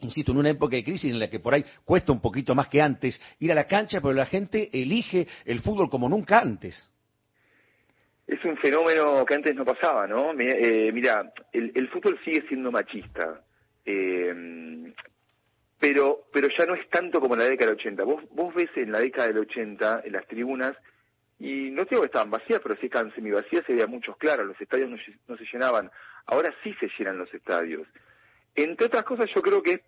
insisto, 0.00 0.32
en 0.32 0.38
una 0.38 0.50
época 0.50 0.76
de 0.76 0.84
crisis 0.84 1.12
en 1.12 1.20
la 1.20 1.30
que 1.30 1.38
por 1.38 1.54
ahí 1.54 1.64
cuesta 1.84 2.10
un 2.10 2.20
poquito 2.20 2.54
más 2.54 2.66
que 2.66 2.82
antes 2.82 3.20
ir 3.38 3.52
a 3.52 3.54
la 3.54 3.64
cancha, 3.64 4.00
pero 4.00 4.12
la 4.12 4.26
gente 4.26 4.70
elige 4.72 5.28
el 5.44 5.60
fútbol 5.60 5.88
como 5.88 6.08
nunca 6.08 6.40
antes. 6.40 6.90
Es 8.30 8.44
un 8.44 8.56
fenómeno 8.58 9.24
que 9.26 9.34
antes 9.34 9.56
no 9.56 9.64
pasaba, 9.64 10.06
¿no? 10.06 10.32
Eh, 10.38 10.92
mira, 10.92 11.32
el, 11.52 11.88
fútbol 11.88 12.16
sigue 12.24 12.46
siendo 12.46 12.70
machista. 12.70 13.42
Eh, 13.84 14.92
pero 15.80 16.26
pero 16.32 16.48
ya 16.56 16.64
no 16.64 16.74
es 16.74 16.88
tanto 16.90 17.18
como 17.20 17.34
en 17.34 17.40
la 17.40 17.48
década 17.48 17.70
del 17.70 17.80
80. 17.80 18.04
Vos, 18.04 18.22
vos 18.30 18.54
ves 18.54 18.70
en 18.76 18.92
la 18.92 19.00
década 19.00 19.26
del 19.26 19.38
80, 19.38 20.02
en 20.04 20.12
las 20.12 20.28
tribunas, 20.28 20.76
y 21.40 21.70
no 21.70 21.84
digo 21.86 22.02
que 22.02 22.06
estaban 22.06 22.30
vacías, 22.30 22.60
pero 22.62 22.76
sí 22.76 22.86
estaban 22.86 23.12
semivacías, 23.14 23.64
se 23.66 23.72
veía 23.72 23.88
muchos 23.88 24.16
claros, 24.16 24.46
los 24.46 24.60
estadios 24.60 24.90
no, 25.26 25.36
se 25.36 25.44
llenaban. 25.50 25.90
Ahora 26.26 26.54
sí 26.62 26.72
se 26.78 26.88
llenan 26.96 27.18
los 27.18 27.34
estadios. 27.34 27.88
Entre 28.54 28.86
otras 28.86 29.04
cosas, 29.04 29.28
yo 29.34 29.42
creo 29.42 29.60
que 29.60 29.82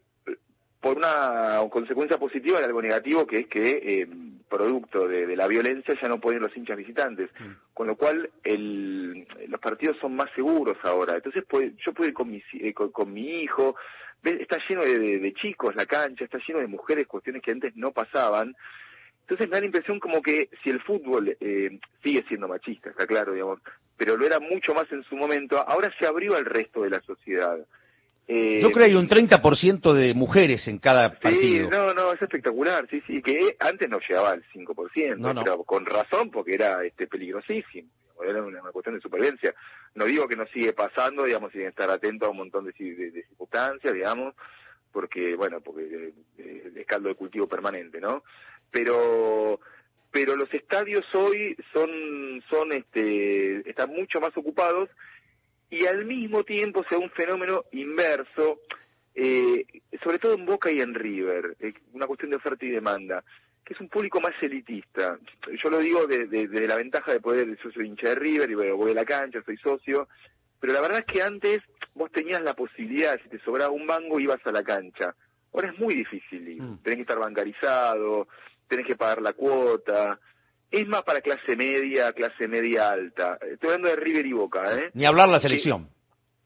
por 0.83 0.97
una 0.97 1.59
consecuencia 1.71 2.19
positiva 2.19 2.59
de 2.59 2.65
algo 2.65 2.83
negativo, 2.83 3.25
que 3.25 3.39
es 3.39 3.47
que 3.47 3.71
eh, 4.03 4.09
producto 4.49 5.07
de, 5.07 5.37
la 5.37 5.47
violencia 5.47 5.95
ya 6.03 6.09
no 6.09 6.19
pueden 6.19 6.43
los 6.43 6.55
hinchas 6.57 6.77
visitantes, 6.77 7.31
mm. 7.39 7.73
con 7.73 7.87
lo 7.87 7.95
cual 7.95 8.29
el, 8.43 9.25
los 9.47 9.61
partidos 9.61 9.97
son 10.01 10.17
más 10.17 10.29
seguros 10.35 10.77
ahora. 10.83 11.15
Entonces 11.15 11.45
yo 11.49 11.95
puedo 11.95 12.09
ir 12.09 12.13
con 12.13 12.33
mi, 12.33 12.43
eh, 12.55 12.75
con 12.75 13.13
mi 13.13 13.43
hijo, 13.43 13.77
está 14.25 14.59
lleno 14.69 14.83
de, 14.83 15.33
chicos 15.41 15.77
la 15.77 15.87
cancha, 15.87 16.25
está 16.25 16.39
lleno 16.47 16.59
de 16.59 16.67
mujeres, 16.67 17.07
cuestiones 17.07 17.43
que 17.43 17.53
antes 17.53 17.77
no 17.77 17.93
pasaban. 17.93 18.57
Entonces 19.21 19.49
me 19.49 19.55
da 19.55 19.61
la 19.61 19.67
impresión 19.67 20.01
como 20.01 20.21
que 20.21 20.51
si 20.65 20.71
el 20.71 20.83
fútbol 20.83 21.37
eh, 21.39 21.79
sigue 22.03 22.25
siendo 22.27 22.49
machista, 22.49 22.91
está 22.91 23.07
claro, 23.07 23.33
digamos, 23.33 23.61
pero 23.97 24.17
lo 24.17 24.27
era 24.27 24.41
mucho 24.41 24.75
más 24.75 24.91
en 24.91 25.05
su 25.05 25.15
momento, 25.15 25.59
ahora 25.61 25.95
se 25.97 26.07
abrió 26.07 26.35
al 26.35 26.45
resto 26.45 26.83
de 26.83 26.91
la 26.91 27.01
sociedad. 27.03 27.57
Eh, 28.35 28.61
Yo 28.63 28.71
creo 28.71 28.87
que 28.87 28.91
hay 28.93 28.97
un 28.97 29.09
30% 29.09 29.93
de 29.93 30.15
mujeres 30.15 30.67
en 30.69 30.79
cada 30.79 31.19
partido. 31.19 31.69
Sí, 31.69 31.71
no, 31.71 31.93
no, 31.93 32.13
es 32.13 32.23
espectacular, 32.23 32.87
sí, 32.91 33.03
sí, 33.07 33.21
que 33.21 33.57
antes 33.59 33.89
no 33.91 33.99
llegaba 33.99 34.31
al 34.31 34.43
5%, 34.55 35.43
pero 35.45 35.65
con 35.65 35.85
razón 35.85 36.31
porque 36.31 36.55
era 36.55 36.85
este 36.85 37.07
peligrosísimo 37.07 37.89
era 38.25 38.43
una, 38.43 38.61
cuestión 38.73 38.95
de 38.95 39.01
supervivencia. 39.01 39.55
No 39.95 40.05
digo 40.05 40.29
que 40.29 40.37
no 40.37 40.47
sigue 40.47 40.73
pasando, 40.73 41.25
digamos, 41.25 41.53
sin 41.53 41.63
estar 41.63 41.91
atento 41.91 42.27
a 42.27 42.31
un 42.31 42.37
montón 42.39 42.65
de, 42.65 42.73
circunstancias, 42.73 43.93
digamos, 43.93 44.35
porque, 44.93 45.35
bueno, 45.35 45.61
porque 45.61 46.13
eh, 46.39 46.73
es 46.77 46.87
caldo 46.87 47.09
de 47.09 47.15
cultivo 47.15 47.47
permanente, 47.47 48.01
¿no? 48.01 48.23
Pero 48.71 49.61
pero 50.11 50.37
los 50.37 50.53
estadios 50.53 51.07
hoy 51.15 51.57
son 51.73 51.91
son 52.51 52.73
este 52.73 53.69
están 53.69 53.89
mucho 53.91 54.21
más 54.21 54.37
ocupados 54.37 54.91
y 55.73 55.87
al 55.87 56.05
mismo 56.05 56.45
tiempo 56.45 56.85
se 56.87 56.95
da 56.95 57.01
un 57.01 57.11
fenómeno 57.11 57.65
inverso 57.73 58.61
eh, 59.15 59.65
sobre 60.05 60.19
todo 60.19 60.35
en 60.35 60.45
Boca 60.45 60.71
y 60.71 60.81
en 60.81 60.95
River 60.95 61.57
eh, 61.61 61.73
una 61.95 62.07
cuestión 62.07 62.31
de 62.31 62.37
oferta 62.37 62.65
y 62.67 62.71
demanda 62.71 63.25
que 63.65 63.75
es 63.75 63.81
un 63.81 63.89
público 63.89 64.21
más 64.21 64.35
elitista. 64.43 65.19
Yo 65.63 65.71
lo 65.71 65.79
digo 65.79 66.07
desde 66.09 66.49
de, 66.49 66.67
la 66.67 66.75
ventaja 66.75 67.13
de 67.13 67.21
poder, 67.21 67.47
yo 67.63 67.71
soy 67.71 67.87
hincha 67.87 68.09
de 68.09 68.15
River 68.17 68.51
y 68.51 68.55
voy 68.55 68.91
a 68.91 68.95
la 68.95 69.05
cancha, 69.05 69.41
soy 69.45 69.57
socio, 69.59 70.09
pero 70.59 70.73
la 70.73 70.81
verdad 70.81 70.99
es 70.99 71.07
que 71.07 71.23
antes 71.23 71.63
vos 71.95 72.11
tenías 72.11 72.43
la 72.43 72.55
posibilidad, 72.55 73.21
si 73.23 73.29
te 73.29 73.39
sobraba 73.39 73.71
un 73.71 73.87
mango, 73.87 74.19
ibas 74.19 74.45
a 74.47 74.51
la 74.51 74.65
cancha. 74.65 75.15
Ahora 75.55 75.71
es 75.71 75.79
muy 75.79 75.95
difícil 75.95 76.49
ir, 76.49 76.61
mm. 76.61 76.79
tenés 76.83 76.97
que 76.97 77.03
estar 77.03 77.21
bancarizado, 77.21 78.27
tenés 78.67 78.85
que 78.85 78.97
pagar 78.97 79.23
la 79.23 79.33
cuota. 79.33 80.19
Es 80.73 80.89
más 80.89 81.05
para 81.05 81.21
clase 81.21 81.55
media, 81.55 82.15
clase 82.15 82.49
media 82.49 82.91
alta. 82.91 83.39
Estoy 83.43 83.69
hablando 83.69 83.91
de 83.91 83.97
River 83.97 84.25
y 84.25 84.33
Boca, 84.33 84.75
¿eh? 84.75 84.91
Ni 84.95 85.05
hablar 85.05 85.29
la 85.29 85.39
selección. 85.39 85.91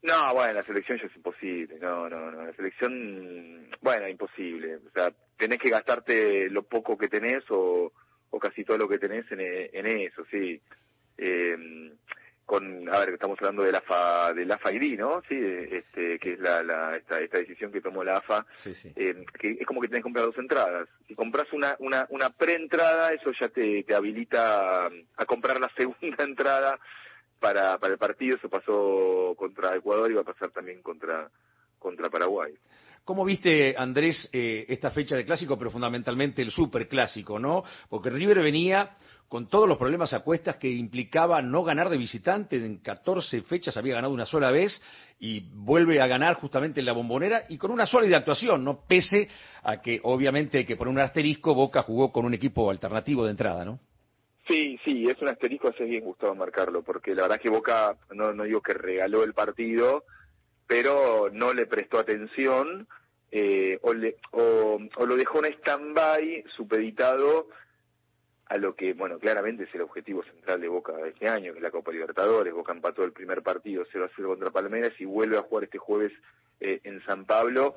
No, 0.03 0.33
bueno, 0.33 0.53
la 0.53 0.63
selección 0.63 0.99
ya 0.99 1.07
es 1.07 1.15
imposible. 1.15 1.79
No, 1.79 2.09
no, 2.09 2.29
no. 2.29 2.43
La 2.45 2.53
selección, 2.53 3.69
bueno, 3.81 4.07
imposible. 4.09 4.75
O 4.75 4.89
sea, 4.93 5.13
tenés 5.37 5.59
que 5.59 5.69
gastarte 5.69 6.49
lo 6.49 6.63
poco 6.63 6.97
que 6.97 7.07
tenés 7.07 7.43
o, 7.49 7.93
o 8.29 8.39
casi 8.39 8.65
todo 8.65 8.77
lo 8.77 8.89
que 8.89 8.99
tenés 8.99 9.25
en, 9.31 9.39
en 9.39 9.85
eso, 9.85 10.25
sí. 10.29 10.61
Eh, 11.17 11.91
con, 12.47 12.87
a 12.87 12.99
ver, 12.99 13.09
estamos 13.09 13.37
hablando 13.39 13.63
de 13.63 13.73
la 13.73 13.79
AFA, 13.79 14.33
del 14.33 14.49
AFA 14.49 14.71
ID, 14.71 14.97
¿no? 14.97 15.21
Sí, 15.27 15.35
este, 15.37 16.17
que 16.17 16.33
es 16.33 16.39
la, 16.39 16.63
la 16.63 16.95
esta, 16.95 17.19
esta 17.19 17.39
decisión 17.39 17.73
que 17.73 17.81
tomó 17.81 18.05
la 18.05 18.17
AFA, 18.19 18.45
sí, 18.55 18.73
sí. 18.73 18.93
Eh, 18.95 19.25
que 19.37 19.57
es 19.59 19.67
como 19.67 19.81
que 19.81 19.89
tenés 19.89 19.99
que 19.99 20.03
comprar 20.03 20.25
dos 20.25 20.37
entradas. 20.37 20.87
Si 21.09 21.13
compras 21.13 21.51
una, 21.51 21.75
una, 21.79 22.07
una 22.09 22.29
preentrada, 22.29 23.11
eso 23.11 23.33
ya 23.37 23.49
te, 23.49 23.83
te 23.83 23.93
habilita 23.93 24.85
a 24.85 25.25
comprar 25.25 25.59
la 25.59 25.69
segunda 25.77 26.23
entrada 26.23 26.79
para, 27.41 27.77
para 27.79 27.93
el 27.93 27.99
partido, 27.99 28.37
eso 28.37 28.47
pasó 28.47 29.35
contra 29.37 29.75
Ecuador 29.75 30.09
y 30.09 30.13
va 30.13 30.21
a 30.21 30.31
pasar 30.31 30.49
también 30.51 30.81
contra, 30.81 31.29
contra 31.79 32.09
Paraguay. 32.09 32.53
¿Cómo 33.07 33.23
viste, 33.23 33.73
Andrés, 33.77 34.29
eh, 34.33 34.65
esta 34.67 34.91
fecha 34.91 35.15
de 35.15 35.23
clásico, 35.23 35.57
pero 35.57 35.71
fundamentalmente 35.71 36.41
el 36.41 36.51
superclásico, 36.51 37.39
no? 37.39 37.63
Porque 37.87 38.09
River 38.09 38.39
venía 38.39 38.97
con 39.29 39.47
todos 39.47 39.65
los 39.65 39.77
problemas 39.77 40.11
a 40.11 40.19
cuestas 40.19 40.57
que 40.57 40.67
implicaba 40.67 41.41
no 41.41 41.63
ganar 41.63 41.87
de 41.87 41.95
visitante, 41.95 42.57
en 42.57 42.79
14 42.79 43.43
fechas 43.43 43.77
había 43.77 43.95
ganado 43.95 44.13
una 44.13 44.25
sola 44.25 44.51
vez 44.51 44.81
y 45.21 45.39
vuelve 45.53 46.01
a 46.01 46.07
ganar 46.07 46.35
justamente 46.35 46.81
en 46.81 46.85
la 46.85 46.91
bombonera 46.91 47.45
y 47.47 47.57
con 47.57 47.71
una 47.71 47.85
sólida 47.85 48.17
actuación, 48.17 48.65
no 48.65 48.81
pese 48.85 49.29
a 49.63 49.81
que 49.81 50.01
obviamente 50.03 50.65
que 50.65 50.75
poner 50.75 50.93
un 50.93 50.99
asterisco, 50.99 51.55
Boca 51.55 51.83
jugó 51.83 52.11
con 52.11 52.25
un 52.25 52.33
equipo 52.33 52.69
alternativo 52.69 53.23
de 53.23 53.31
entrada, 53.31 53.63
¿no? 53.63 53.79
Sí, 54.49 54.77
sí, 54.83 55.05
es 55.09 55.21
un 55.21 55.29
asterisco, 55.29 55.69
hace 55.69 55.85
bien 55.85 56.03
gustado 56.03 56.35
marcarlo, 56.35 56.83
porque 56.83 57.15
la 57.15 57.21
verdad 57.21 57.39
que 57.39 57.49
Boca, 57.49 57.95
no, 58.13 58.33
no 58.33 58.43
digo 58.43 58.59
que 58.59 58.73
regaló 58.73 59.23
el 59.23 59.33
partido, 59.33 60.03
pero 60.67 61.29
no 61.31 61.53
le 61.53 61.65
prestó 61.65 61.97
atención 61.97 62.87
eh, 63.31 63.79
o, 63.81 63.93
le, 63.93 64.17
o, 64.31 64.79
lo 65.05 65.15
dejó 65.15 65.43
en 65.43 65.53
stand-by 65.53 66.45
supeditado 66.55 67.47
a 68.45 68.57
lo 68.57 68.75
que, 68.75 68.93
bueno, 68.93 69.19
claramente 69.19 69.63
es 69.63 69.75
el 69.75 69.81
objetivo 69.81 70.23
central 70.23 70.61
de 70.61 70.69
Boca 70.69 70.93
este 71.05 71.27
año, 71.27 71.51
que 71.51 71.59
es 71.59 71.63
la 71.63 71.71
Copa 71.71 71.91
Libertadores. 71.91 72.53
Boca 72.53 72.71
empató 72.71 73.03
el 73.03 73.11
primer 73.11 73.41
partido 73.41 73.85
0 73.91 74.05
a 74.05 74.11
0 74.15 74.29
contra 74.29 74.51
Palmeiras 74.51 74.93
y 74.99 75.05
vuelve 75.05 75.37
a 75.37 75.41
jugar 75.41 75.65
este 75.65 75.77
jueves 75.77 76.13
eh, 76.61 76.79
en 76.83 77.03
San 77.03 77.25
Pablo. 77.25 77.75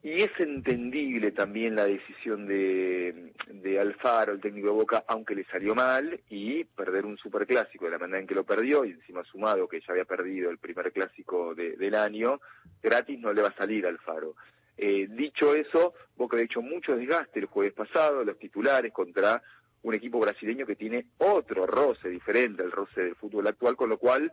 Y 0.00 0.22
es 0.22 0.30
entendible 0.38 1.32
también 1.32 1.74
la 1.74 1.84
decisión 1.84 2.46
de, 2.46 3.32
de 3.48 3.80
Alfaro, 3.80 4.32
el 4.32 4.40
técnico 4.40 4.68
de 4.68 4.74
Boca, 4.74 5.04
aunque 5.08 5.34
le 5.34 5.44
salió 5.46 5.74
mal, 5.74 6.20
y 6.30 6.62
perder 6.64 7.04
un 7.04 7.18
superclásico 7.18 7.86
de 7.86 7.90
la 7.90 7.98
manera 7.98 8.20
en 8.20 8.26
que 8.26 8.34
lo 8.34 8.44
perdió, 8.44 8.84
y 8.84 8.92
encima 8.92 9.24
sumado 9.24 9.66
que 9.68 9.80
ya 9.80 9.86
había 9.90 10.04
perdido 10.04 10.50
el 10.50 10.58
primer 10.58 10.92
clásico 10.92 11.54
del 11.54 11.94
año, 11.96 12.40
gratis 12.80 13.18
no 13.18 13.32
le 13.32 13.42
va 13.42 13.48
a 13.48 13.56
salir 13.56 13.86
Alfaro. 13.86 14.36
Eh, 14.76 15.08
dicho 15.10 15.56
eso, 15.56 15.94
Boca 16.16 16.36
ha 16.36 16.40
hecho 16.42 16.62
mucho 16.62 16.96
desgaste 16.96 17.40
el 17.40 17.46
jueves 17.46 17.72
pasado, 17.72 18.22
los 18.22 18.38
titulares 18.38 18.92
contra 18.92 19.42
un 19.82 19.94
equipo 19.94 20.20
brasileño 20.20 20.64
que 20.66 20.76
tiene 20.76 21.06
otro 21.18 21.66
roce 21.66 22.08
diferente 22.08 22.62
al 22.62 22.70
roce 22.70 23.02
del 23.02 23.16
fútbol 23.16 23.48
actual, 23.48 23.74
con 23.74 23.88
lo 23.88 23.98
cual 23.98 24.30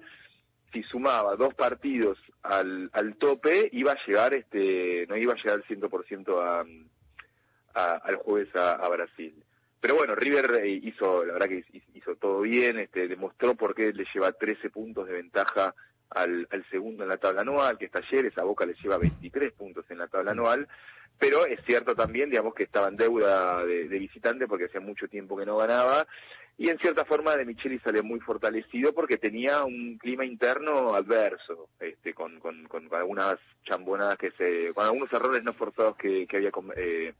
si 0.75 0.83
sumaba 0.83 1.37
dos 1.37 1.53
partidos 1.53 2.17
al, 2.43 2.89
al 2.91 3.15
tope, 3.15 3.69
iba 3.71 3.93
a 3.93 4.05
llegar, 4.05 4.33
este, 4.33 5.05
no 5.07 5.15
iba 5.15 5.31
a 5.31 5.37
llegar 5.37 5.53
al 5.53 5.63
100% 5.63 6.41
a, 6.43 6.65
a, 7.73 7.91
al 7.93 8.15
jueves 8.17 8.53
a, 8.57 8.85
Brasil. 8.89 9.41
Pero 9.79 9.95
bueno, 9.95 10.15
River 10.15 10.65
eh, 10.65 10.69
hizo, 10.69 11.23
la 11.23 11.31
verdad 11.31 11.47
que 11.47 11.63
hizo 11.93 12.17
todo 12.17 12.41
bien, 12.41 12.77
este, 12.79 13.07
demostró 13.07 13.55
por 13.55 13.73
qué 13.73 13.93
le 13.93 14.05
lleva 14.13 14.33
13 14.33 14.69
puntos 14.69 15.07
de 15.07 15.13
ventaja 15.13 15.73
al, 16.09 16.45
al 16.51 16.65
segundo 16.69 17.03
en 17.03 17.09
la 17.09 17.17
tabla 17.17 17.41
anual, 17.41 17.77
que 17.77 17.85
está 17.85 17.99
ayer, 17.99 18.25
esa 18.25 18.43
Boca 18.43 18.65
le 18.65 18.73
lleva 18.73 18.97
23 18.97 19.53
puntos 19.53 19.85
en 19.89 19.99
la 19.99 20.07
tabla 20.07 20.31
anual, 20.31 20.67
pero 21.19 21.45
es 21.45 21.59
cierto 21.65 21.95
también, 21.95 22.29
digamos, 22.29 22.53
que 22.53 22.63
estaba 22.63 22.87
en 22.89 22.97
deuda 22.97 23.63
de, 23.65 23.87
de 23.87 23.99
visitante 23.99 24.47
porque 24.47 24.65
hacía 24.65 24.81
mucho 24.81 25.07
tiempo 25.07 25.37
que 25.37 25.45
no 25.45 25.57
ganaba 25.57 26.05
y 26.57 26.69
en 26.69 26.77
cierta 26.79 27.03
forma 27.03 27.35
de 27.35 27.45
Micheli 27.45 27.79
salió 27.79 28.01
muy 28.03 28.19
fortalecido 28.21 28.93
porque 28.93 29.17
tenía 29.17 29.65
un 29.65 29.97
clima 29.97 30.23
interno 30.23 30.95
adverso, 30.95 31.67
este, 31.79 32.13
con, 32.13 32.39
con, 32.39 32.65
con 32.67 32.87
algunas 32.93 33.37
chambonadas 33.65 34.17
que 34.17 34.31
se, 34.31 34.73
con 34.73 34.85
algunos 34.85 35.11
errores 35.11 35.43
no 35.43 35.53
forzados 35.53 35.97
que, 35.97 36.25
que 36.25 36.37
había 36.37 36.51
eh, 36.77 37.13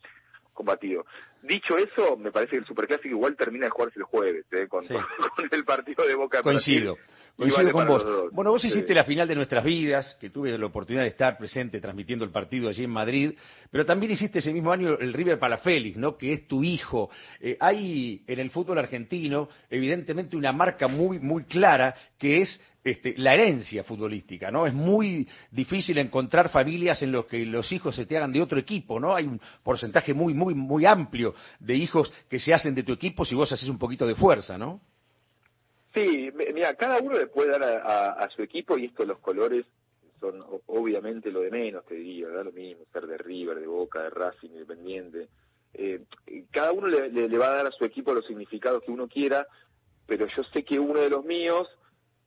combatido. 0.53 1.05
Dicho 1.41 1.77
eso, 1.77 2.15
me 2.15 2.31
parece 2.31 2.51
que 2.51 2.57
el 2.59 2.65
Superclásico 2.65 3.09
igual 3.09 3.35
termina 3.35 3.65
de 3.65 3.71
jugarse 3.71 3.99
el 3.99 4.05
jueves, 4.05 4.45
eh, 4.51 4.67
con, 4.69 4.85
con, 4.87 5.49
el 5.51 5.65
partido 5.65 6.07
de 6.07 6.15
Boca. 6.15 6.41
Coincido. 6.41 6.95
Coincido 7.37 7.71
con 7.71 7.87
vos. 7.87 8.05
Bueno, 8.31 8.51
vos 8.51 8.63
hiciste 8.63 8.93
la 8.93 9.03
final 9.03 9.27
de 9.27 9.35
nuestras 9.35 9.63
vidas, 9.63 10.15
que 10.21 10.29
tuve 10.29 10.57
la 10.57 10.65
oportunidad 10.65 11.03
de 11.03 11.09
estar 11.09 11.37
presente 11.37 11.81
transmitiendo 11.81 12.23
el 12.23 12.31
partido 12.31 12.69
allí 12.69 12.85
en 12.85 12.89
Madrid, 12.89 13.33
pero 13.69 13.85
también 13.85 14.13
hiciste 14.13 14.39
ese 14.39 14.53
mismo 14.53 14.71
año 14.71 14.97
el 14.97 15.11
River 15.11 15.37
Palafélix, 15.37 15.97
¿no? 15.97 16.17
Que 16.17 16.31
es 16.31 16.47
tu 16.47 16.63
hijo. 16.63 17.09
Eh, 17.41 17.57
hay 17.59 18.23
en 18.25 18.39
el 18.39 18.49
fútbol 18.51 18.77
argentino, 18.77 19.49
evidentemente, 19.69 20.37
una 20.37 20.53
marca 20.53 20.87
muy, 20.87 21.19
muy 21.19 21.43
clara 21.43 21.93
que 22.17 22.41
es 22.41 22.61
este, 22.85 23.15
la 23.17 23.33
herencia 23.33 23.83
futbolística, 23.83 24.49
¿no? 24.49 24.65
Es 24.65 24.73
muy 24.73 25.27
difícil 25.51 25.97
encontrar 25.97 26.49
familias 26.49 27.01
en 27.01 27.11
las 27.11 27.25
que 27.25 27.45
los 27.45 27.69
hijos 27.71 27.95
se 27.95 28.05
te 28.05 28.15
hagan 28.15 28.31
de 28.31 28.41
otro 28.41 28.59
equipo, 28.59 28.97
¿no? 28.97 29.13
Hay 29.13 29.25
un 29.25 29.41
porcentaje 29.61 30.13
muy, 30.13 30.33
muy, 30.33 30.53
muy 30.53 30.85
amplio 30.85 31.33
de 31.59 31.75
hijos 31.75 32.13
que 32.29 32.39
se 32.39 32.53
hacen 32.53 32.75
de 32.75 32.83
tu 32.83 32.93
equipo 32.93 33.25
si 33.25 33.35
vos 33.35 33.51
haces 33.51 33.67
un 33.67 33.77
poquito 33.77 34.07
de 34.07 34.15
fuerza, 34.15 34.57
¿no? 34.57 34.79
Sí, 35.95 36.29
mira, 36.53 36.75
cada 36.75 36.99
uno 36.99 37.17
le 37.17 37.27
puede 37.27 37.57
dar 37.57 37.63
a, 37.63 38.29
su 38.35 38.41
equipo 38.43 38.77
y 38.77 38.85
esto 38.85 39.05
los 39.05 39.19
colores 39.19 39.65
son 40.19 40.43
obviamente 40.65 41.31
lo 41.31 41.39
de 41.39 41.49
menos, 41.49 41.85
te 41.85 41.95
diría, 41.95 42.27
da 42.27 42.43
lo 42.43 42.51
mismo, 42.51 42.83
ser 42.91 43.07
de 43.07 43.17
River, 43.17 43.61
de 43.61 43.67
Boca, 43.67 44.03
de 44.03 44.09
Racing, 44.09 44.49
Independiente. 44.49 45.29
Eh, 45.73 46.01
cada 46.51 46.73
uno 46.73 46.87
le, 46.87 47.37
va 47.37 47.47
a 47.47 47.55
dar 47.55 47.67
a 47.67 47.71
su 47.71 47.85
equipo 47.85 48.13
los 48.13 48.25
significados 48.25 48.83
que 48.83 48.91
uno 48.91 49.07
quiera, 49.07 49.47
pero 50.05 50.27
yo 50.35 50.43
sé 50.43 50.63
que 50.63 50.77
uno 50.77 50.99
de 50.99 51.09
los 51.09 51.23
míos, 51.23 51.69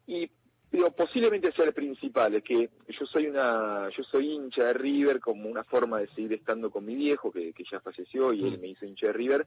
y 0.06 0.30
digo, 0.72 0.90
posiblemente 0.92 1.52
sea 1.52 1.66
el 1.66 1.74
principal, 1.74 2.36
es 2.36 2.44
que 2.44 2.70
yo 2.88 3.04
soy 3.04 3.26
una, 3.26 3.90
yo 3.94 4.02
soy 4.04 4.32
hincha 4.32 4.64
de 4.64 4.72
River 4.72 5.20
como 5.20 5.46
una 5.46 5.64
forma 5.64 5.98
de 5.98 6.08
seguir 6.08 6.32
estando 6.32 6.70
con 6.70 6.86
mi 6.86 6.94
viejo, 6.94 7.30
que, 7.30 7.52
que 7.52 7.64
ya 7.70 7.80
falleció 7.80 8.32
y 8.32 8.46
él 8.46 8.56
mm. 8.56 8.60
me 8.62 8.68
hizo 8.68 8.86
hincha 8.86 9.08
de 9.08 9.12
River, 9.12 9.46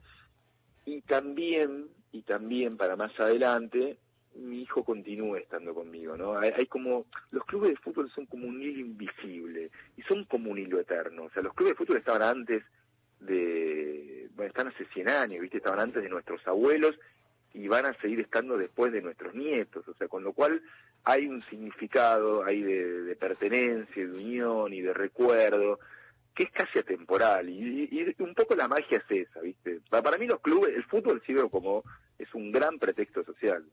y 0.86 1.02
también, 1.02 1.88
y 2.12 2.22
también 2.22 2.78
para 2.78 2.96
más 2.96 3.20
adelante, 3.20 3.98
mi 4.36 4.62
hijo 4.62 4.84
continúe 4.84 5.38
estando 5.38 5.74
conmigo, 5.74 6.16
¿no? 6.16 6.38
Hay, 6.38 6.66
como, 6.68 7.06
los 7.32 7.44
clubes 7.46 7.72
de 7.72 7.76
fútbol 7.78 8.10
son 8.12 8.26
como 8.26 8.48
un 8.48 8.62
hilo 8.62 8.80
invisible 8.80 9.72
y 9.98 10.02
son 10.04 10.26
como 10.26 10.52
un 10.52 10.58
hilo 10.58 10.80
eterno. 10.80 11.24
O 11.24 11.30
sea, 11.32 11.44
los 11.44 11.54
clubes 11.54 11.74
de 11.74 11.78
fútbol 11.78 11.98
estaban 11.98 12.22
antes 12.22 12.64
de, 13.20 14.30
bueno, 14.36 14.50
están 14.50 14.68
hace 14.68 14.86
100 14.86 15.10
años, 15.10 15.42
¿viste? 15.42 15.58
Estaban 15.58 15.80
antes 15.80 16.02
de 16.02 16.10
nuestros 16.10 16.46
abuelos 16.48 16.98
y 17.54 17.68
van 17.68 17.86
a 17.86 17.94
seguir 17.96 18.22
estando 18.22 18.58
después 18.58 18.94
de 18.94 19.02
nuestros 19.02 19.34
nietos. 19.34 19.88
O 19.88 19.94
sea, 19.94 20.08
con 20.08 20.24
lo 20.24 20.34
cual 20.34 20.62
hay 21.04 21.28
un 21.28 21.42
significado 21.44 22.44
ahí 22.44 22.62
de, 22.62 23.16
pertenencia, 23.16 24.06
de 24.06 24.12
unión 24.12 24.74
y 24.74 24.82
de 24.82 24.94
recuerdo 24.94 25.80
que 26.34 26.44
es 26.44 26.52
casi 26.52 26.80
atemporal 26.80 27.50
y, 27.50 27.90
y, 27.92 28.24
un 28.24 28.34
poco 28.34 28.56
la 28.56 28.70
magia 28.70 29.04
es 29.06 29.28
esa, 29.28 29.42
¿viste? 29.42 29.82
Para 29.90 30.18
mí 30.18 30.28
los 30.28 30.40
clubes, 30.40 30.74
el 30.74 30.86
fútbol 30.86 31.22
sirve 31.26 31.50
como 31.50 31.84
es 32.18 32.34
un 32.34 32.52
gran 32.54 32.80
pretexto 32.80 33.24
social. 33.26 33.66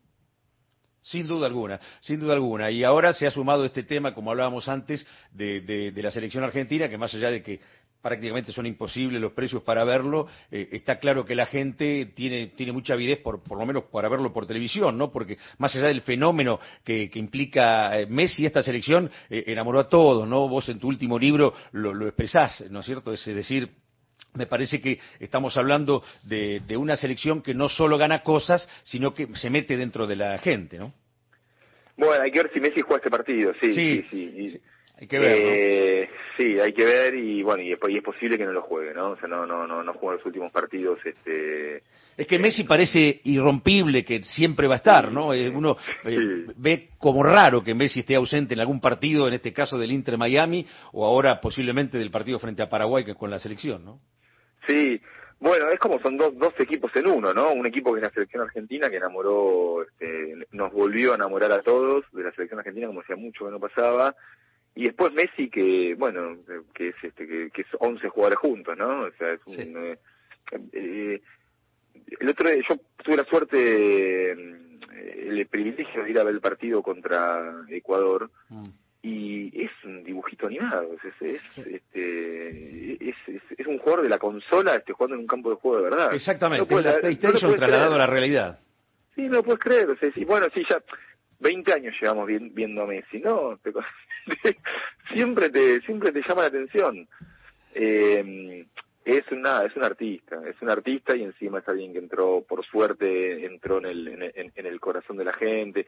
Sin 1.09 1.27
duda 1.27 1.47
alguna, 1.47 1.81
sin 2.01 2.21
duda 2.21 2.35
alguna. 2.35 2.71
Y 2.71 2.85
ahora 2.85 3.15
se 3.15 3.27
ha 3.27 3.31
sumado 3.31 3.65
este 3.65 3.83
tema, 3.83 4.13
como 4.13 4.31
hablábamos 4.31 4.69
antes, 4.69 5.07
de, 5.33 5.93
la 5.97 6.11
selección 6.11 6.45
argentina, 6.45 6.87
que 6.89 6.99
más 6.99 7.15
allá 7.15 7.31
de 7.31 7.43
que 7.43 7.61
prácticamente 8.03 8.53
son 8.53 8.67
imposibles 8.67 9.19
los 9.19 9.33
precios 9.33 9.63
para 9.63 9.85
verlo, 9.85 10.29
eh, 10.51 10.69
está 10.73 10.99
claro 10.99 11.25
que 11.25 11.35
la 11.35 11.47
gente 11.47 12.13
tiene, 12.15 12.49
tiene 12.49 12.73
mucha 12.73 12.93
avidez, 12.93 13.21
por, 13.21 13.43
por 13.43 13.59
lo 13.59 13.65
menos 13.65 13.85
para 13.85 14.11
verlo 14.11 14.35
por 14.35 14.47
televisión, 14.47 14.99
¿no? 14.99 15.11
Porque 15.11 15.39
más 15.57 15.75
allá 15.75 15.87
del 15.87 16.03
fenómeno 16.03 16.61
que, 16.85 17.11
implica 17.15 17.99
eh, 17.99 18.07
Messi, 18.07 18.45
esta 18.45 18.63
selección 18.63 19.11
eh, 19.31 19.45
enamoró 19.47 19.81
a 19.81 19.89
todos, 19.89 20.29
¿no? 20.29 20.47
Vos 20.47 20.69
en 20.69 20.79
tu 20.79 20.89
último 20.89 21.19
libro 21.19 21.55
lo, 21.73 21.95
lo 21.95 22.07
expresás, 22.07 22.67
¿no 22.71 22.81
es 22.81 22.87
cierto? 22.87 23.15
Es 23.15 23.25
decir, 23.25 23.71
me 24.39 24.47
parece 24.47 24.81
que 24.81 24.99
estamos 25.21 25.57
hablando 25.57 26.03
de, 26.23 26.63
una 26.77 26.97
selección 26.97 27.43
que 27.43 27.53
no 27.53 27.69
solo 27.69 27.99
gana 27.99 28.23
cosas, 28.23 28.69
sino 28.85 29.13
que 29.13 29.27
se 29.35 29.51
mete 29.51 29.77
dentro 29.77 30.07
de 30.07 30.17
la 30.17 30.39
gente, 30.39 30.79
¿no? 30.79 30.95
Bueno, 31.97 32.23
hay 32.23 32.31
que 32.31 32.43
ver 32.43 32.53
si 32.55 32.61
Messi 32.61 32.81
juega 32.81 32.99
este 32.99 33.11
partido, 33.11 33.53
sí, 33.61 33.73
sí, 33.73 34.05
sí. 34.09 34.61
hay 34.97 35.07
que 35.09 35.19
ver, 35.19 35.37
eh, 35.37 36.11
Sí, 36.39 36.61
hay 36.61 36.73
que 36.73 36.85
ver 36.85 37.17
y 37.17 37.43
bueno, 37.43 37.65
y 37.65 37.73
es, 37.73 38.03
posible 38.05 38.39
que 38.39 38.45
no 38.45 38.53
lo 38.53 38.63
juegue, 38.63 38.95
¿no? 38.95 39.11
O 39.11 39.17
sea, 39.17 39.29
no, 39.29 39.45
no, 39.45 39.67
no, 39.67 39.83
no 39.83 39.93
juega 39.95 40.17
los 40.17 40.27
últimos 40.27 40.53
partidos, 40.53 41.01
este... 41.05 41.83
Es 42.17 42.29
que 42.29 42.39
Messi 42.39 42.63
parece 42.63 43.21
irrompible, 43.25 44.05
que 44.05 44.23
siempre 44.23 44.69
va 44.69 44.75
a 44.75 44.77
estar, 44.77 45.11
¿no? 45.11 45.35
Eh, 45.35 45.49
uno 45.49 45.77
eh, 46.05 46.47
ve 46.57 46.91
como 46.99 47.25
raro 47.25 47.65
que 47.65 47.75
Messi 47.75 48.01
esté 48.01 48.15
ausente 48.15 48.55
en 48.55 48.61
algún 48.61 48.81
partido, 48.81 49.27
en 49.27 49.35
este 49.35 49.53
caso 49.53 49.77
del 49.79 49.91
Inter 49.91 50.17
Miami, 50.17 50.65
o 50.93 51.05
ahora 51.05 51.41
posiblemente 51.41 51.99
del 51.99 52.13
partido 52.13 52.39
frente 52.39 52.63
a 52.63 52.69
Paraguay, 52.69 53.05
que 53.05 53.13
es 53.13 53.17
con 53.17 53.31
la 53.31 53.41
selección, 53.41 53.85
¿no? 53.85 53.99
Sí, 54.69 55.01
bueno, 55.41 55.69
es 55.71 55.79
como 55.79 55.99
son 56.01 56.19
dos, 56.19 56.37
dos 56.37 56.53
equipos 56.59 56.95
en 56.95 57.07
uno, 57.07 57.33
¿no? 57.33 57.53
Un 57.53 57.67
equipo 57.67 57.93
que 57.93 58.01
es 58.01 58.03
la 58.03 58.11
selección 58.11 58.43
argentina, 58.43 58.91
que 58.91 58.97
enamoró, 58.97 59.83
este, 59.83 60.47
nos 60.53 60.73
volvió 60.73 61.13
a 61.13 61.15
enamorar 61.15 61.51
a 61.53 61.63
todos 61.63 62.05
de 62.13 62.25
la 62.25 62.33
selección 62.33 62.59
argentina, 62.59 62.87
como 62.87 63.01
hacía 63.01 63.17
mucho 63.17 63.47
que 63.47 63.51
no 63.51 63.59
pasaba. 63.59 64.15
Y 64.75 64.85
después 64.85 65.13
Messi, 65.15 65.49
que, 65.49 65.95
bueno, 65.99 66.37
que 66.75 66.89
es, 66.89 66.97
este, 67.03 67.51
que, 67.51 67.63
es 67.63 67.67
11 67.79 68.09
jugadores 68.11 68.39
juntos, 68.39 68.77
¿no? 68.77 69.05
O 69.05 69.11
sea, 69.13 69.33
es 69.33 69.41
un... 69.47 69.77
Eh, 69.77 69.99
eh, 70.73 71.23
el 72.21 72.29
otro 72.29 72.49
día, 72.49 72.63
yo 72.69 72.77
tuve 73.03 73.17
la 73.17 73.25
suerte, 73.25 74.35
mm, 74.35 75.31
el 75.31 75.47
privilegio 75.47 76.05
de 76.05 76.11
ir 76.11 76.19
a 76.19 76.25
ver 76.25 76.35
el 76.35 76.41
partido 76.41 76.83
contra 76.83 77.65
Ecuador. 77.71 78.31
Mm 78.49 78.69
y 79.03 79.65
es 79.65 79.71
un 79.85 80.03
dibujito 80.03 80.47
animado, 80.47 80.91
es, 80.95 81.23
es, 81.23 81.59
este, 81.59 83.09
es, 83.09 83.67
un 83.67 83.79
jugador 83.79 84.03
de 84.03 84.09
la 84.09 84.19
consola 84.19 84.75
este, 84.77 84.93
jugando 84.93 85.15
en 85.15 85.21
un 85.21 85.27
campo 85.27 85.51
de 85.51 85.57
juego 85.57 85.77
de 85.79 85.83
verdad. 85.85 86.15
Exactamente, 86.15 86.75
no 86.75 86.81
la 86.81 86.99
PlayStation 86.99 87.57
trasladado 87.57 87.95
a 87.95 87.99
la 87.99 88.07
realidad. 88.07 88.59
Sí, 89.15 89.23
no 89.23 89.37
lo 89.37 89.43
puedes 89.45 89.61
creer, 89.61 89.91
o 89.91 89.97
sea, 89.97 90.11
bueno, 90.27 90.47
sí, 90.53 90.63
ya 90.69 90.83
20 91.41 91.73
años 91.73 91.95
llevamos 92.01 92.27
viendo 92.27 92.83
a 92.83 92.87
Messi, 92.87 93.21
¿no? 93.21 93.59
siempre, 95.15 95.51
te, 95.51 95.81
siempre 95.83 96.13
te 96.13 96.23
llama 96.27 96.43
la 96.43 96.49
atención. 96.49 97.09
Eh, 97.75 98.67
es 99.05 99.25
una 99.33 99.65
es 99.65 99.75
un 99.75 99.85
artista, 99.85 100.39
es 100.47 100.61
un 100.61 100.69
artista 100.69 101.17
y 101.17 101.23
encima 101.23 101.61
es 101.61 101.69
alguien 101.69 101.93
que 101.93 101.99
entró, 101.99 102.45
por 102.47 102.65
suerte, 102.67 103.47
entró 103.47 103.79
en 103.79 103.87
el, 103.87 104.33
en, 104.35 104.67
el 104.67 104.81
corazón 104.81 105.17
de 105.17 105.25
la 105.25 105.33
gente. 105.33 105.87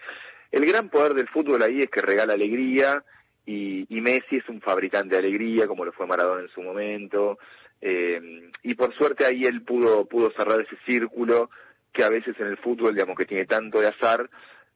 El 0.50 0.66
gran 0.66 0.88
poder 0.88 1.14
del 1.14 1.28
fútbol 1.28 1.62
ahí 1.62 1.82
es 1.82 1.90
que 1.90 2.00
regala 2.00 2.32
alegría 2.32 3.04
y, 3.46 3.86
y 3.88 4.00
Messi 4.00 4.36
es 4.36 4.48
un 4.48 4.60
fabricante 4.60 5.14
de 5.14 5.20
alegría, 5.20 5.66
como 5.66 5.84
lo 5.84 5.92
fue 5.92 6.06
Maradona 6.06 6.42
en 6.42 6.48
su 6.48 6.62
momento. 6.62 7.38
Eh, 7.80 8.50
y 8.62 8.74
por 8.74 8.94
suerte 8.94 9.24
ahí 9.24 9.44
él 9.44 9.62
pudo, 9.62 10.04
pudo 10.04 10.30
cerrar 10.32 10.60
ese 10.60 10.76
círculo 10.84 11.50
que 11.92 12.04
a 12.04 12.08
veces 12.08 12.38
en 12.38 12.46
el 12.46 12.58
fútbol, 12.58 12.94
digamos, 12.94 13.16
que 13.16 13.26
tiene 13.26 13.46
tanto 13.46 13.80
de 13.80 13.88
azar, 13.88 14.28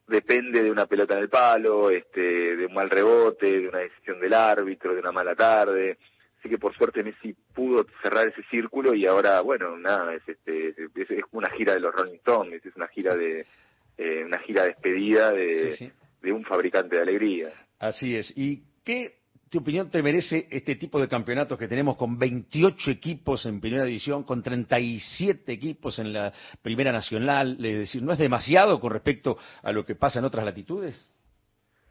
depende 0.07 0.63
de 0.63 0.71
una 0.71 0.87
pelota 0.87 1.15
en 1.15 1.21
el 1.21 1.29
palo, 1.29 1.91
este, 1.91 2.57
de 2.57 2.67
un 2.67 2.75
mal 2.75 2.91
rebote, 2.91 3.61
de 3.61 3.69
una 3.69 3.79
decisión 3.79 4.21
del 4.21 4.35
árbitro, 4.35 4.95
de 4.95 5.01
una 5.01 5.13
mala 5.13 5.35
tarde. 5.35 5.99
Así 6.39 6.49
que 6.49 6.59
por 6.59 6.77
suerte 6.77 7.03
Messi 7.03 7.35
pudo 7.55 7.87
cerrar 8.03 8.29
ese 8.29 8.43
círculo 8.51 8.95
y 8.95 9.07
ahora, 9.07 9.41
bueno, 9.41 9.77
nada, 9.79 10.15
es, 10.15 10.29
este, 10.29 10.69
es, 10.69 11.25
una 11.33 11.49
gira 11.51 11.73
de 11.75 11.81
los 11.81 11.95
Rolling 11.95 12.17
Stones, 12.17 12.65
es 12.65 12.77
una 12.77 12.89
gira 12.89 13.17
de 13.17 13.47
eh, 13.97 14.25
una 14.25 14.39
gira 14.39 14.65
despedida 14.65 15.33
de, 15.33 15.93
de 16.23 16.33
un 16.33 16.45
fabricante 16.45 16.97
de 16.97 17.03
alegría. 17.03 17.53
Así 17.79 18.17
es. 18.17 18.33
¿Y 18.37 18.63
qué 18.85 19.19
tu 19.51 19.61
opinión 19.61 19.89
te 19.89 20.03
merece 20.03 20.49
este 20.51 20.75
tipo 20.75 21.01
de 21.01 21.09
campeonatos 21.09 21.57
que 21.57 21.69
tenemos 21.69 21.97
con 21.97 22.19
28 22.19 22.91
equipos 22.91 23.47
en 23.47 23.61
primera 23.61 23.85
división, 23.85 24.25
con 24.25 24.43
37 24.43 25.53
equipos 25.53 25.99
en 26.01 26.13
la 26.13 26.33
primera 26.61 26.91
nacional? 26.91 27.57
Es 27.65 27.79
decir, 27.79 28.03
¿no 28.03 28.13
es 28.13 28.19
demasiado 28.19 28.81
con 28.81 28.93
respecto 28.93 29.37
a 29.63 29.71
lo 29.71 29.85
que 29.85 29.95
pasa 29.95 30.19
en 30.19 30.25
otras 30.25 30.45
latitudes? 30.45 31.09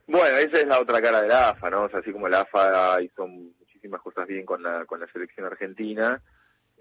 Bueno, 0.07 0.37
esa 0.37 0.59
es 0.59 0.67
la 0.67 0.81
otra 0.81 1.01
cara 1.01 1.21
de 1.21 1.29
la 1.29 1.49
AFA, 1.51 1.69
¿no? 1.69 1.83
O 1.83 1.89
sea, 1.89 1.99
así 1.99 2.11
como 2.11 2.27
la 2.27 2.41
AFA 2.41 3.01
hizo 3.01 3.25
muchísimas 3.25 4.01
cosas 4.01 4.27
bien 4.27 4.45
con 4.45 4.61
la, 4.61 4.85
con 4.85 4.99
la 4.99 5.07
selección 5.07 5.45
argentina. 5.45 6.21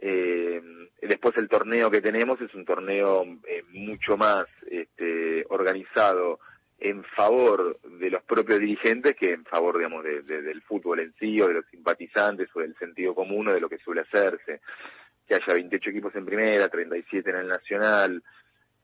Eh, 0.05 0.61
después 1.01 1.37
el 1.37 1.49
torneo 1.49 1.89
que 1.89 2.01
tenemos 2.01 2.41
es 2.41 2.53
un 2.55 2.65
torneo 2.65 3.25
eh, 3.47 3.63
mucho 3.73 4.17
más 4.17 4.47
este, 4.69 5.47
organizado 5.49 6.41
en 6.81 7.05
favor 7.05 7.79
de 7.83 8.11
los 8.11 8.25
propios 8.25 8.59
dirigentes 8.59 9.15
que 9.15 9.33
en 9.33 9.45
favor, 9.45 9.79
digamos, 9.79 10.03
de, 10.03 10.23
del 10.23 10.61
fútbol 10.63 10.99
en 10.99 11.15
sí 11.21 11.41
o 11.41 11.47
de 11.47 11.55
los 11.55 11.67
simpatizantes 11.67 12.49
o 12.53 12.59
del 12.59 12.77
sentido 12.77 13.15
común 13.15 13.47
o 13.47 13.55
de 13.55 13.61
lo 13.61 13.69
que 13.69 13.79
suele 13.79 14.01
hacerse. 14.01 14.61
Que 15.29 15.37
haya 15.37 15.55
28 15.55 15.91
equipos 15.91 16.15
en 16.17 16.27
primera, 16.27 16.69
37 16.69 17.31
en 17.31 17.37
el 17.37 17.47
nacional, 17.47 18.21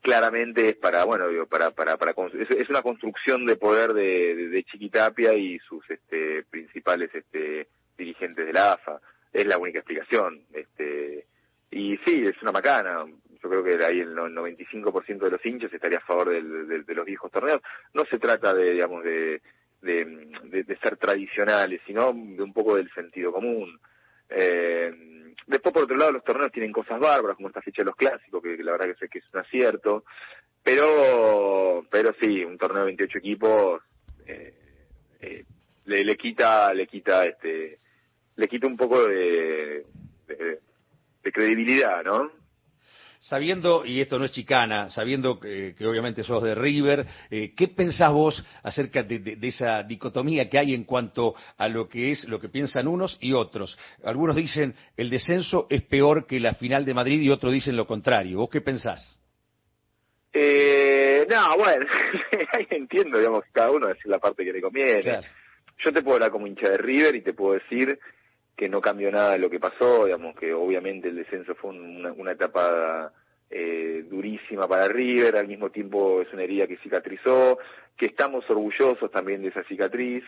claramente 0.00 0.68
es 0.68 0.76
para, 0.76 1.04
bueno, 1.04 1.26
digo, 1.26 1.46
para, 1.46 1.72
para, 1.72 1.96
para, 1.96 2.12
es, 2.12 2.70
una 2.70 2.82
construcción 2.82 3.44
de 3.44 3.56
poder 3.56 3.92
de, 3.92 4.48
de, 4.48 4.62
Chiquitapia 4.62 5.34
y 5.34 5.58
sus 5.58 5.82
este, 5.90 6.44
principales 6.44 7.12
este, 7.12 7.66
dirigentes 7.96 8.46
de 8.46 8.52
la 8.52 8.74
AFA. 8.74 9.00
Es 9.38 9.46
la 9.46 9.58
única 9.58 9.78
explicación. 9.78 10.42
Este, 10.52 11.26
y 11.70 11.96
sí, 11.98 12.24
es 12.26 12.40
una 12.42 12.52
macana. 12.52 13.04
Yo 13.42 13.48
creo 13.48 13.62
que 13.62 13.84
ahí 13.84 14.00
el 14.00 14.16
95% 14.16 15.18
de 15.18 15.30
los 15.30 15.44
hinchas 15.44 15.72
estaría 15.72 15.98
a 15.98 16.06
favor 16.06 16.30
del, 16.30 16.84
de 16.84 16.94
los 16.94 17.06
viejos 17.06 17.30
torneos. 17.30 17.62
No 17.94 18.04
se 18.06 18.18
trata 18.18 18.52
de, 18.52 18.72
digamos, 18.72 19.04
de, 19.04 19.40
de, 19.82 20.78
ser 20.82 20.96
tradicionales, 20.96 21.80
sino 21.86 22.12
de 22.12 22.42
un 22.42 22.52
poco 22.52 22.76
del 22.76 22.90
sentido 22.92 23.32
común. 23.32 23.78
Eh, 24.28 24.92
después, 25.46 25.72
por 25.72 25.84
otro 25.84 25.96
lado, 25.96 26.12
los 26.12 26.24
torneos 26.24 26.50
tienen 26.50 26.72
cosas 26.72 26.98
bárbaras, 26.98 27.36
como 27.36 27.48
esta 27.48 27.62
fecha 27.62 27.82
de 27.82 27.86
los 27.86 27.96
clásicos, 27.96 28.42
que 28.42 28.56
la 28.62 28.72
verdad 28.72 28.86
que 28.86 28.96
sé 28.96 29.08
que 29.08 29.18
es 29.18 29.24
un 29.32 29.40
acierto 29.40 30.04
pero 30.68 31.86
pero 31.90 32.14
sí, 32.20 32.44
un 32.44 32.58
torneo 32.58 32.80
de 32.80 32.86
28 32.86 33.18
equipos 33.18 33.82
eh, 34.26 34.52
eh, 35.20 35.44
le, 35.86 36.04
le 36.04 36.16
quita 36.16 36.72
le 36.74 36.86
quita 36.86 37.24
este 37.24 37.78
le 38.38 38.48
quita 38.48 38.66
un 38.66 38.76
poco 38.76 39.06
de, 39.06 39.84
de, 40.26 40.58
de 41.22 41.32
credibilidad, 41.32 42.02
¿no? 42.04 42.30
Sabiendo, 43.20 43.84
y 43.84 44.00
esto 44.00 44.16
no 44.16 44.26
es 44.26 44.30
chicana, 44.30 44.90
sabiendo 44.90 45.40
que, 45.40 45.74
que 45.76 45.84
obviamente 45.84 46.22
sos 46.22 46.40
de 46.40 46.54
River, 46.54 47.04
eh, 47.32 47.52
¿qué 47.56 47.66
pensás 47.66 48.12
vos 48.12 48.44
acerca 48.62 49.02
de, 49.02 49.18
de- 49.18 49.34
de 49.34 49.48
esa 49.48 49.82
dicotomía 49.82 50.48
que 50.48 50.56
hay 50.56 50.72
en 50.72 50.84
cuanto 50.84 51.34
a 51.56 51.66
lo 51.68 51.88
que 51.88 52.12
es 52.12 52.28
lo 52.28 52.38
que 52.38 52.48
piensan 52.48 52.86
unos 52.86 53.18
y 53.20 53.32
otros? 53.32 53.76
Algunos 54.04 54.36
dicen 54.36 54.72
el 54.96 55.10
descenso 55.10 55.66
es 55.68 55.82
peor 55.82 56.28
que 56.28 56.38
la 56.38 56.54
final 56.54 56.84
de 56.84 56.94
Madrid 56.94 57.20
y 57.20 57.30
otros 57.30 57.52
dicen 57.52 57.76
lo 57.76 57.88
contrario. 57.88 58.38
¿Vos 58.38 58.50
qué 58.50 58.60
pensás? 58.60 59.18
Eh, 60.32 61.26
no, 61.28 61.56
bueno, 61.56 61.86
ahí 62.52 62.66
entiendo, 62.70 63.18
digamos, 63.18 63.42
que 63.46 63.50
cada 63.50 63.72
uno 63.72 63.88
decir 63.88 64.06
la 64.06 64.20
parte 64.20 64.44
que 64.44 64.52
le 64.52 64.60
conviene. 64.62 65.02
Claro. 65.02 65.26
Yo 65.84 65.92
te 65.92 66.02
puedo 66.02 66.14
hablar 66.16 66.30
como 66.30 66.46
hincha 66.46 66.68
de 66.68 66.78
River 66.78 67.16
y 67.16 67.22
te 67.22 67.32
puedo 67.32 67.54
decir 67.54 67.98
que 68.58 68.68
no 68.68 68.80
cambió 68.80 69.10
nada 69.12 69.32
de 69.34 69.38
lo 69.38 69.48
que 69.48 69.60
pasó, 69.60 70.06
digamos 70.06 70.34
que 70.36 70.52
obviamente 70.52 71.08
el 71.08 71.14
descenso 71.16 71.54
fue 71.54 71.70
un- 71.70 71.98
una, 71.98 72.12
una 72.12 72.32
etapa 72.32 73.12
eh, 73.50 74.04
durísima 74.10 74.66
para 74.66 74.88
River, 74.88 75.36
al 75.36 75.46
mismo 75.46 75.70
tiempo 75.70 76.20
es 76.20 76.32
una 76.32 76.42
herida 76.42 76.66
que 76.66 76.76
cicatrizó, 76.78 77.56
que 77.96 78.06
estamos 78.06 78.44
orgullosos 78.50 79.10
también 79.12 79.42
de 79.42 79.48
esa 79.48 79.62
cicatriz 79.62 80.24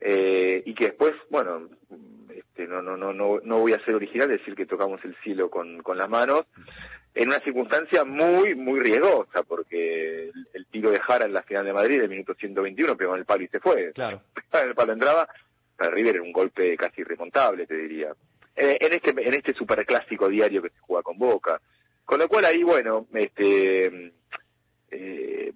eh, 0.00 0.60
y 0.66 0.74
que 0.74 0.86
después, 0.86 1.14
bueno, 1.30 1.68
este, 2.34 2.66
no, 2.66 2.82
no, 2.82 2.96
no, 2.96 3.12
no, 3.12 3.38
no 3.42 3.58
voy 3.60 3.72
a 3.74 3.84
ser 3.84 3.94
original 3.94 4.28
decir 4.28 4.56
que 4.56 4.66
tocamos 4.66 5.02
el 5.04 5.14
cielo 5.22 5.48
con, 5.48 5.80
con 5.82 5.96
las 5.96 6.08
manos 6.10 6.46
en 7.14 7.28
una 7.28 7.40
circunstancia 7.40 8.04
muy, 8.04 8.54
muy 8.56 8.80
riesgosa, 8.80 9.42
porque 9.44 10.24
el, 10.30 10.48
el 10.52 10.66
tiro 10.66 10.90
de 10.90 10.98
Jara 11.00 11.26
en 11.26 11.32
la 11.32 11.42
final 11.42 11.64
de 11.64 11.72
Madrid, 11.72 12.00
del 12.00 12.10
minuto 12.10 12.34
121, 12.34 12.96
pegó 12.96 13.14
en 13.14 13.20
el 13.20 13.24
palo 13.24 13.44
y 13.44 13.48
se 13.48 13.60
fue 13.60 13.92
Claro. 13.92 14.20
en 14.52 14.68
el 14.68 14.74
palo 14.74 14.92
entraba, 14.92 15.28
para 15.78 15.92
River 15.92 16.16
era 16.16 16.24
un 16.24 16.32
golpe 16.32 16.76
casi 16.76 17.00
irremontable, 17.02 17.66
te 17.66 17.76
diría. 17.76 18.12
Eh, 18.56 18.76
en 18.80 18.92
este 18.92 19.10
en 19.10 19.34
este 19.34 19.54
superclásico 19.54 20.28
diario 20.28 20.60
que 20.60 20.70
se 20.70 20.80
juega 20.80 21.02
con 21.04 21.16
Boca. 21.16 21.60
Con 22.04 22.18
lo 22.18 22.28
cual 22.28 22.44
ahí, 22.46 22.62
bueno, 22.62 23.06
este 23.14 24.12
eh, 24.90 25.52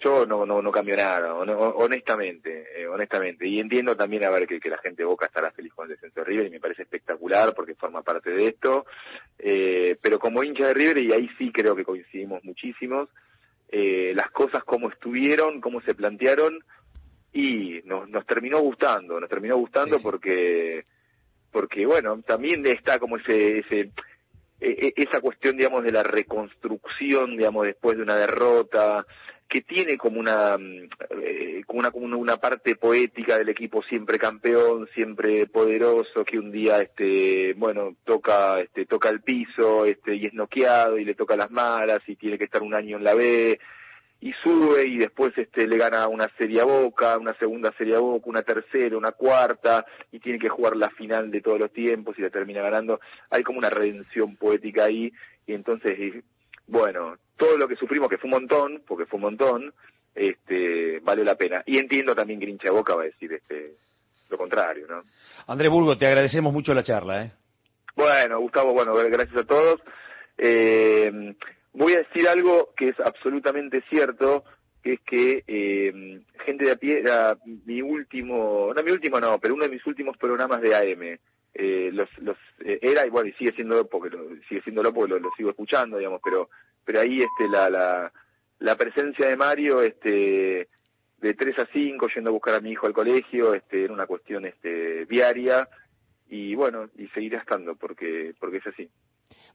yo 0.00 0.24
no, 0.24 0.72
cambio 0.72 0.96
nada, 0.96 1.34
hon- 1.34 1.50
honestamente, 1.50 2.66
eh, 2.74 2.86
honestamente. 2.86 3.46
Y 3.46 3.60
entiendo 3.60 3.94
también 3.96 4.24
a 4.24 4.30
ver 4.30 4.46
que, 4.46 4.70
la 4.70 4.78
gente 4.78 5.02
de 5.02 5.06
Boca 5.06 5.26
estará 5.26 5.50
feliz 5.50 5.74
con 5.74 5.84
el 5.84 5.90
descenso 5.90 6.20
de 6.20 6.26
River 6.26 6.46
y 6.46 6.50
me 6.50 6.60
parece 6.60 6.82
espectacular 6.82 7.54
porque 7.54 7.74
forma 7.74 8.02
parte 8.02 8.30
de 8.30 8.48
esto. 8.48 8.86
Eh, 9.38 9.96
pero 10.00 10.18
como 10.18 10.42
hincha 10.42 10.68
de 10.68 10.74
River, 10.74 10.98
y 10.98 11.12
ahí 11.12 11.28
sí 11.36 11.52
creo 11.52 11.76
que 11.76 11.84
coincidimos 11.84 12.42
muchísimos, 12.44 13.10
eh, 13.68 14.12
las 14.14 14.30
cosas 14.30 14.64
como 14.64 14.88
estuvieron, 14.88 15.60
cómo 15.60 15.80
se 15.82 15.94
plantearon, 15.94 16.64
y 17.32 17.80
nos, 17.84 18.08
nos 18.08 18.26
terminó 18.26 18.60
gustando, 18.60 19.20
nos 19.20 19.30
terminó 19.30 19.56
gustando 19.56 19.96
Sí, 19.96 20.02
sí. 20.02 20.04
porque 20.04 20.84
porque 21.52 21.86
bueno, 21.86 22.20
también 22.22 22.64
está 22.66 22.98
como 22.98 23.16
ese 23.16 23.58
ese 23.58 23.90
e- 24.60 24.86
e- 24.88 24.92
esa 24.96 25.20
cuestión 25.20 25.56
digamos 25.56 25.84
de 25.84 25.92
la 25.92 26.02
reconstrucción, 26.02 27.36
digamos 27.36 27.66
después 27.66 27.96
de 27.96 28.02
una 28.02 28.16
derrota 28.16 29.04
que 29.48 29.62
tiene 29.62 29.96
como 29.98 30.20
una 30.20 30.56
mm, 30.56 30.88
eh, 31.22 31.62
como 31.66 31.80
una 31.80 31.90
como 31.90 32.18
una 32.18 32.36
parte 32.36 32.76
poética 32.76 33.36
del 33.36 33.48
equipo 33.48 33.82
siempre 33.82 34.18
campeón, 34.18 34.88
siempre 34.94 35.46
poderoso 35.46 36.24
que 36.24 36.38
un 36.38 36.52
día 36.52 36.80
este 36.82 37.54
bueno, 37.54 37.96
toca 38.04 38.60
este 38.60 38.86
toca 38.86 39.08
el 39.08 39.22
piso, 39.22 39.84
este 39.86 40.14
y 40.14 40.26
es 40.26 40.34
noqueado 40.34 40.98
y 40.98 41.04
le 41.04 41.14
toca 41.14 41.36
las 41.36 41.50
malas 41.50 42.00
y 42.06 42.14
tiene 42.16 42.38
que 42.38 42.44
estar 42.44 42.62
un 42.62 42.74
año 42.74 42.96
en 42.96 43.04
la 43.04 43.14
B 43.14 43.58
y 44.20 44.32
sube 44.42 44.86
y 44.86 44.98
después 44.98 45.36
este 45.38 45.66
le 45.66 45.78
gana 45.78 46.06
una 46.06 46.28
serie 46.36 46.60
a 46.60 46.64
Boca, 46.64 47.16
una 47.16 47.32
segunda 47.34 47.72
serie 47.72 47.96
a 47.96 48.00
Boca, 48.00 48.28
una 48.28 48.42
tercera, 48.42 48.96
una 48.96 49.12
cuarta 49.12 49.86
y 50.12 50.18
tiene 50.20 50.38
que 50.38 50.50
jugar 50.50 50.76
la 50.76 50.90
final 50.90 51.30
de 51.30 51.40
todos 51.40 51.58
los 51.58 51.72
tiempos 51.72 52.18
y 52.18 52.22
la 52.22 52.30
termina 52.30 52.60
ganando. 52.60 53.00
Hay 53.30 53.42
como 53.42 53.58
una 53.58 53.70
redención 53.70 54.36
poética 54.36 54.84
ahí 54.84 55.10
y 55.46 55.54
entonces 55.54 55.98
y, 55.98 56.22
bueno, 56.66 57.16
todo 57.36 57.56
lo 57.56 57.66
que 57.66 57.76
sufrimos 57.76 58.10
que 58.10 58.18
fue 58.18 58.28
un 58.28 58.42
montón, 58.42 58.82
porque 58.86 59.06
fue 59.06 59.16
un 59.16 59.22
montón, 59.22 59.72
este 60.14 61.00
vale 61.00 61.24
la 61.24 61.36
pena. 61.36 61.62
Y 61.64 61.78
entiendo 61.78 62.14
también 62.14 62.38
que 62.38 62.44
el 62.44 62.52
hincha 62.52 62.68
de 62.68 62.76
Boca 62.76 62.94
va 62.94 63.02
a 63.02 63.06
decir 63.06 63.32
este 63.32 63.76
lo 64.28 64.38
contrario, 64.38 64.86
¿no? 64.86 65.02
André 65.46 65.68
Burgo, 65.68 65.96
te 65.96 66.06
agradecemos 66.06 66.52
mucho 66.52 66.74
la 66.74 66.84
charla. 66.84 67.24
¿eh? 67.24 67.32
Bueno, 67.96 68.38
Gustavo, 68.38 68.72
bueno, 68.72 68.94
gracias 68.94 69.38
a 69.38 69.44
todos. 69.44 69.80
Eh, 70.38 71.34
voy 71.72 71.94
a 71.94 71.98
decir 71.98 72.28
algo 72.28 72.70
que 72.76 72.88
es 72.88 73.00
absolutamente 73.00 73.82
cierto, 73.88 74.44
que 74.82 74.94
es 74.94 75.00
que 75.00 75.44
eh, 75.46 76.20
Gente 76.44 76.64
de 76.64 76.72
a 76.72 76.76
pie 76.76 77.00
era 77.00 77.36
mi 77.44 77.82
último, 77.82 78.72
no 78.74 78.82
mi 78.82 78.90
último 78.90 79.20
no, 79.20 79.38
pero 79.38 79.54
uno 79.54 79.64
de 79.64 79.70
mis 79.70 79.86
últimos 79.86 80.16
programas 80.16 80.60
de 80.62 80.74
AM. 80.74 81.18
Eh, 81.52 81.90
los, 81.92 82.08
los, 82.18 82.36
eh, 82.64 82.78
era 82.80 83.04
y 83.06 83.10
bueno, 83.10 83.28
y 83.28 83.32
sigue 83.32 83.52
siendo 83.52 83.86
porque 83.88 84.16
lo, 84.16 84.28
sigue 84.48 84.62
siéndolo 84.62 84.94
porque 84.94 85.10
lo, 85.10 85.18
lo 85.18 85.30
sigo 85.36 85.50
escuchando, 85.50 85.98
digamos, 85.98 86.20
pero, 86.22 86.48
pero 86.84 87.00
ahí 87.00 87.18
este 87.18 87.48
la, 87.48 87.68
la, 87.68 88.12
la 88.60 88.76
presencia 88.76 89.28
de 89.28 89.36
Mario, 89.36 89.82
este, 89.82 90.68
de 91.18 91.34
3 91.34 91.58
a 91.58 91.66
5 91.72 92.08
yendo 92.14 92.30
a 92.30 92.32
buscar 92.32 92.54
a 92.54 92.60
mi 92.60 92.70
hijo 92.70 92.86
al 92.86 92.92
colegio, 92.92 93.54
este, 93.54 93.84
era 93.84 93.92
una 93.92 94.06
cuestión 94.06 94.46
este, 94.46 95.06
diaria 95.06 95.68
y 96.28 96.54
bueno, 96.54 96.88
y 96.96 97.08
seguirá 97.08 97.40
estando 97.40 97.74
porque, 97.74 98.32
porque 98.38 98.58
es 98.58 98.66
así. 98.68 98.88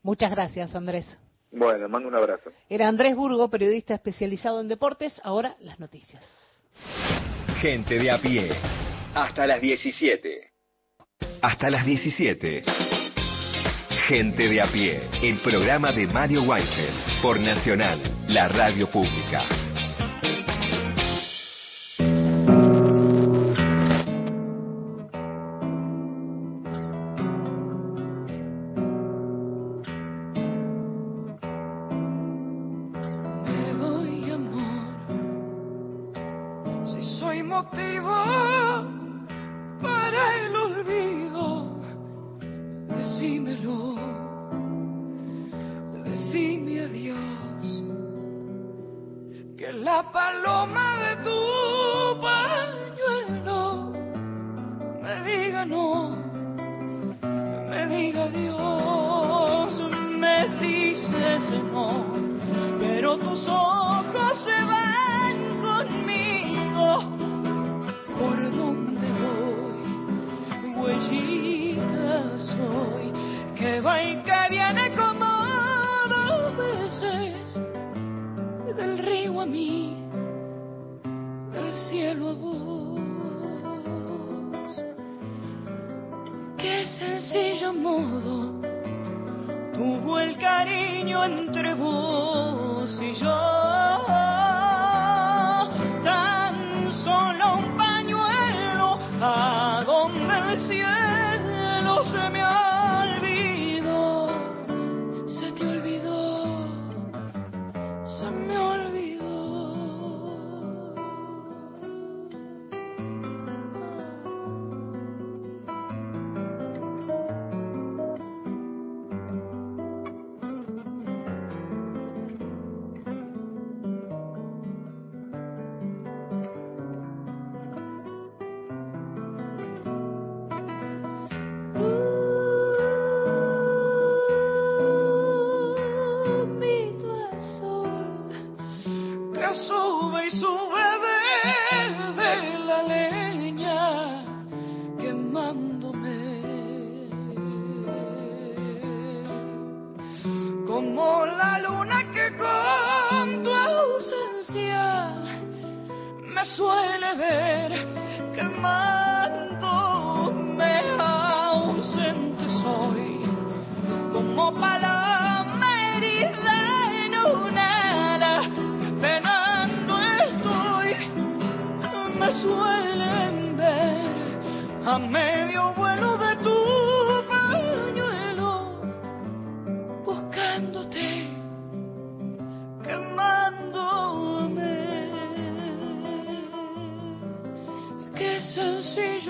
Muchas 0.04 0.32
gracias, 0.32 0.75
Andrés. 0.75 1.17
Bueno, 1.51 1.88
mando 1.88 2.08
un 2.08 2.15
abrazo. 2.15 2.51
Era 2.69 2.88
Andrés 2.88 3.15
Burgo, 3.15 3.49
periodista 3.49 3.93
especializado 3.93 4.62
en 4.62 4.67
deportes. 4.67 5.19
Ahora 5.23 5.55
las 5.60 5.79
noticias. 5.79 6.23
Gente 7.62 7.97
de 7.97 8.12
a 8.12 8.17
pie. 8.19 8.49
Hasta 9.13 9.47
las 9.47 9.62
17. 9.62 10.51
Hasta 11.41 11.69
las 11.69 11.86
17. 11.86 12.63
Gente 14.08 14.49
de 14.49 14.62
a 14.62 14.71
pie. 14.71 14.99
El 15.21 15.39
programa 15.39 15.91
de 15.91 16.08
Mario 16.08 16.43
Weinfeld. 16.43 17.21
Por 17.21 17.39
Nacional, 17.39 18.01
la 18.27 18.47
radio 18.47 18.89
pública. 18.89 19.64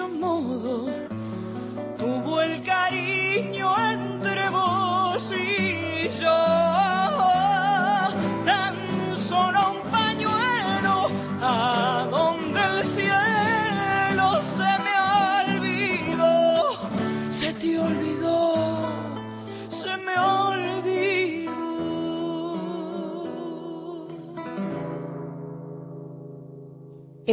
Modo 0.08 0.86
tuvo 1.98 2.42
el 2.42 2.64
cariño 2.64 3.76
entre 3.92 4.15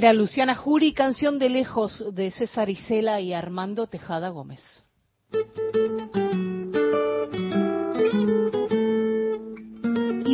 Era 0.03 0.13
Luciana 0.13 0.57
Jury, 0.57 0.95
canción 0.95 1.39
de 1.39 1.49
lejos 1.49 2.05
de 2.13 2.33
César 2.33 2.69
Isela 2.69 3.21
y 3.21 3.33
Armando 3.33 3.87
Tejada 3.87 4.31
Gómez. 4.31 4.61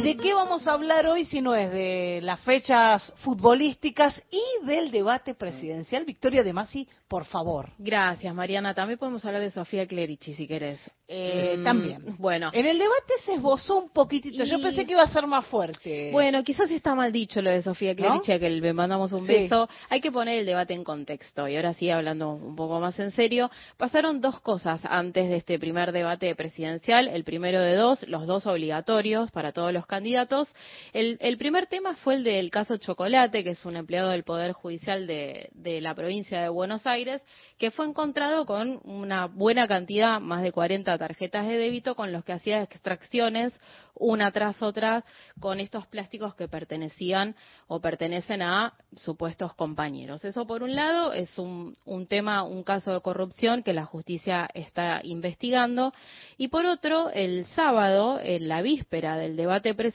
De 0.09 0.16
qué 0.16 0.35
vamos 0.35 0.66
a 0.66 0.73
hablar 0.73 1.07
hoy 1.07 1.25
si 1.25 1.40
no 1.40 1.55
es 1.55 1.71
de 1.71 2.21
las 2.23 2.40
fechas 2.40 3.12
futbolísticas 3.18 4.23
y 4.31 4.66
del 4.66 4.90
debate 4.90 5.35
presidencial? 5.35 6.05
Victoria 6.05 6.42
de 6.42 6.53
Masi, 6.53 6.88
por 7.09 7.25
favor. 7.25 7.71
Gracias, 7.79 8.35
Mariana. 8.35 8.75
También 8.75 8.99
podemos 8.99 9.25
hablar 9.25 9.42
de 9.42 9.51
Sofía 9.51 9.87
Clerici, 9.87 10.35
si 10.35 10.47
querés. 10.47 10.79
Eh, 11.11 11.57
Mm, 11.59 11.64
también. 11.64 12.16
Bueno. 12.18 12.51
En 12.53 12.66
el 12.66 12.79
debate 12.79 13.14
se 13.25 13.35
esbozó 13.35 13.79
un 13.79 13.88
poquitito. 13.90 14.44
Yo 14.44 14.61
pensé 14.61 14.85
que 14.85 14.92
iba 14.92 15.03
a 15.03 15.09
ser 15.09 15.27
más 15.27 15.47
fuerte. 15.47 16.11
Bueno, 16.12 16.42
quizás 16.44 16.71
está 16.71 16.94
mal 16.94 17.11
dicho 17.12 17.40
lo 17.40 17.49
de 17.51 17.62
Sofía 17.62 17.94
Clerici, 17.97 18.33
a 18.33 18.38
que 18.38 18.51
le 18.51 18.73
mandamos 18.75 19.12
un 19.12 19.27
Sí. 19.27 19.33
beso. 19.33 19.68
Hay 19.88 20.01
que 20.03 20.12
poner 20.12 20.40
el 20.40 20.47
debate 20.47 20.75
en 20.75 20.85
contexto. 20.85 21.49
Y 21.49 21.57
ahora 21.57 21.73
sí, 21.73 21.88
hablando 21.90 22.33
un 22.33 22.55
poco 22.57 22.79
más 22.79 22.99
en 22.99 23.11
serio, 23.12 23.51
pasaron 23.79 24.21
dos 24.21 24.40
cosas 24.40 24.83
antes 24.85 25.29
de 25.31 25.37
este 25.37 25.59
primer 25.59 25.92
debate 25.92 26.35
presidencial. 26.35 27.09
El 27.09 27.25
primero 27.25 27.61
de 27.61 27.75
dos, 27.75 28.07
los 28.07 28.27
dos 28.27 28.47
obligatorios 28.47 29.31
para 29.31 29.53
todos 29.53 29.73
los 29.73 29.87
candidatos. 29.87 29.98
El, 30.93 31.19
el 31.21 31.39
primer 31.39 31.67
tema 31.67 31.95
fue 31.97 32.15
el 32.15 32.25
del 32.25 32.51
caso 32.51 32.77
Chocolate, 32.77 33.45
que 33.45 33.51
es 33.51 33.65
un 33.65 33.77
empleado 33.77 34.11
del 34.11 34.25
Poder 34.25 34.53
Judicial 34.53 35.07
de, 35.07 35.51
de 35.53 35.81
la 35.81 35.95
provincia 35.95 36.41
de 36.41 36.49
Buenos 36.49 36.87
Aires, 36.87 37.23
que 37.59 37.71
fue 37.71 37.87
encontrado 37.87 38.47
con 38.47 38.81
una 38.85 39.27
buena 39.27 39.67
cantidad, 39.67 40.21
más 40.21 40.43
de 40.43 40.53
40 40.53 40.97
tarjetas 40.99 41.47
de 41.47 41.59
débito, 41.59 41.95
con 41.95 42.13
los 42.13 42.25
que 42.25 42.33
hacía 42.33 42.63
extracciones 42.63 43.53
una 43.99 44.31
tras 44.31 44.63
otra 44.63 45.05
con 45.41 45.61
estos 45.61 45.87
plásticos 45.87 46.35
que 46.35 46.49
pertenecían 46.49 47.35
o 47.67 47.81
pertenecen 47.81 48.43
a 48.43 48.75
supuestos 48.97 49.55
compañeros. 49.55 50.25
Eso 50.25 50.47
por 50.47 50.63
un 50.63 50.75
lado 50.75 51.13
es 51.13 51.37
un, 51.39 51.77
un 51.85 52.07
tema, 52.07 52.43
un 52.43 52.63
caso 52.63 52.93
de 52.93 53.01
corrupción 53.01 53.63
que 53.63 53.73
la 53.73 53.85
justicia 53.85 54.49
está 54.55 55.01
investigando 55.03 55.93
y 56.37 56.49
por 56.49 56.67
otro, 56.67 57.11
el 57.11 57.47
sábado, 57.57 58.21
en 58.23 58.49
la 58.49 58.63
víspera 58.63 59.17
del 59.17 59.37
debate 59.37 59.75
presidencial, 59.75 59.88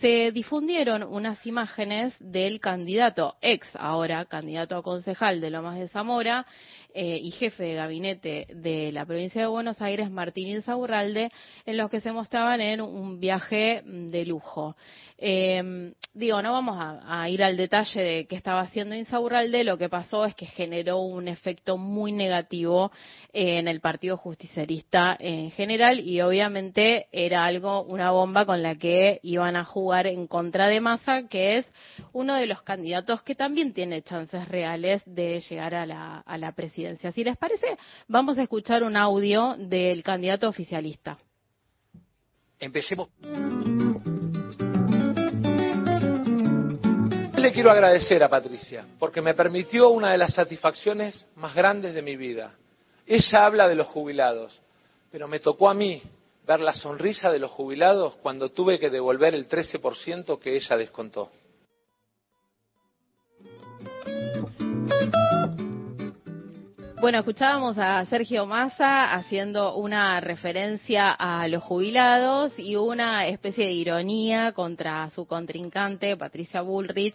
se 0.00 0.30
difundieron 0.32 1.02
unas 1.02 1.44
imágenes 1.46 2.14
del 2.20 2.60
candidato, 2.60 3.36
ex 3.40 3.68
ahora 3.74 4.24
candidato 4.24 4.76
a 4.76 4.82
concejal 4.82 5.40
de 5.40 5.50
Lomas 5.50 5.78
de 5.78 5.88
Zamora 5.88 6.46
eh, 6.94 7.18
y 7.22 7.30
jefe 7.32 7.64
de 7.64 7.74
gabinete 7.74 8.46
de 8.54 8.92
la 8.92 9.06
provincia 9.06 9.40
de 9.42 9.46
Buenos 9.48 9.80
Aires, 9.80 10.10
Martín 10.10 10.48
Insaurralde, 10.48 11.30
en 11.66 11.76
los 11.76 11.90
que 11.90 12.00
se 12.00 12.12
mostraban 12.12 12.60
en 12.60 12.80
un 12.80 13.20
viaje 13.20 13.82
de 13.84 14.24
lujo. 14.24 14.76
Eh, 15.18 15.92
digo, 16.14 16.40
no 16.42 16.52
vamos 16.52 16.76
a, 16.78 17.22
a 17.22 17.28
ir 17.28 17.44
al 17.44 17.56
detalle 17.56 18.02
de 18.02 18.26
qué 18.26 18.36
estaba 18.36 18.60
haciendo 18.60 18.94
Insaurralde, 18.94 19.64
lo 19.64 19.78
que 19.78 19.88
pasó 19.88 20.24
es 20.24 20.34
que 20.34 20.46
generó 20.46 21.00
un 21.00 21.28
efecto 21.28 21.76
muy 21.76 22.12
negativo 22.12 22.90
eh, 23.32 23.58
en 23.58 23.68
el 23.68 23.80
Partido 23.80 24.16
Justicialista 24.16 25.16
en 25.18 25.50
general 25.50 26.00
y 26.00 26.20
obviamente 26.20 27.06
era 27.12 27.44
algo, 27.44 27.82
una 27.82 28.10
bomba 28.10 28.44
con 28.44 28.62
la 28.62 28.76
que 28.76 29.20
iban 29.22 29.56
a 29.56 29.64
jugar 29.64 30.06
en 30.06 30.26
contra 30.26 30.68
de 30.68 30.80
Massa, 30.80 31.28
que 31.28 31.58
es 31.58 31.66
uno 32.12 32.34
de 32.34 32.46
los 32.46 32.62
candidatos 32.62 33.22
que 33.22 33.34
también 33.34 33.72
tiene 33.72 34.02
chances 34.02 34.48
reales 34.48 35.02
de 35.06 35.40
llegar 35.40 35.74
a 35.74 35.86
la, 35.86 36.18
a 36.18 36.38
la 36.38 36.52
presidencia. 36.52 36.79
Si 37.12 37.24
les 37.24 37.36
parece, 37.36 37.76
vamos 38.08 38.38
a 38.38 38.42
escuchar 38.42 38.82
un 38.82 38.96
audio 38.96 39.56
del 39.58 40.02
candidato 40.02 40.48
oficialista. 40.48 41.18
Empecemos. 42.58 43.08
Le 47.36 47.52
quiero 47.52 47.70
agradecer 47.70 48.22
a 48.22 48.28
Patricia 48.28 48.86
porque 48.98 49.22
me 49.22 49.34
permitió 49.34 49.88
una 49.88 50.12
de 50.12 50.18
las 50.18 50.34
satisfacciones 50.34 51.26
más 51.36 51.54
grandes 51.54 51.94
de 51.94 52.02
mi 52.02 52.16
vida. 52.16 52.54
Ella 53.06 53.46
habla 53.46 53.66
de 53.66 53.74
los 53.74 53.86
jubilados, 53.86 54.60
pero 55.10 55.26
me 55.26 55.40
tocó 55.40 55.68
a 55.70 55.74
mí 55.74 56.02
ver 56.46 56.60
la 56.60 56.74
sonrisa 56.74 57.30
de 57.30 57.38
los 57.38 57.50
jubilados 57.50 58.14
cuando 58.22 58.50
tuve 58.50 58.78
que 58.78 58.90
devolver 58.90 59.34
el 59.34 59.48
13% 59.48 60.38
que 60.38 60.56
ella 60.56 60.76
descontó. 60.76 61.30
Bueno, 67.00 67.20
escuchábamos 67.20 67.78
a 67.78 68.04
Sergio 68.04 68.44
Massa 68.44 69.14
haciendo 69.14 69.74
una 69.76 70.20
referencia 70.20 71.10
a 71.10 71.48
los 71.48 71.62
jubilados 71.62 72.52
y 72.58 72.76
una 72.76 73.26
especie 73.26 73.64
de 73.64 73.72
ironía 73.72 74.52
contra 74.52 75.08
su 75.14 75.24
contrincante, 75.24 76.14
Patricia 76.18 76.60
Bullrich. 76.60 77.14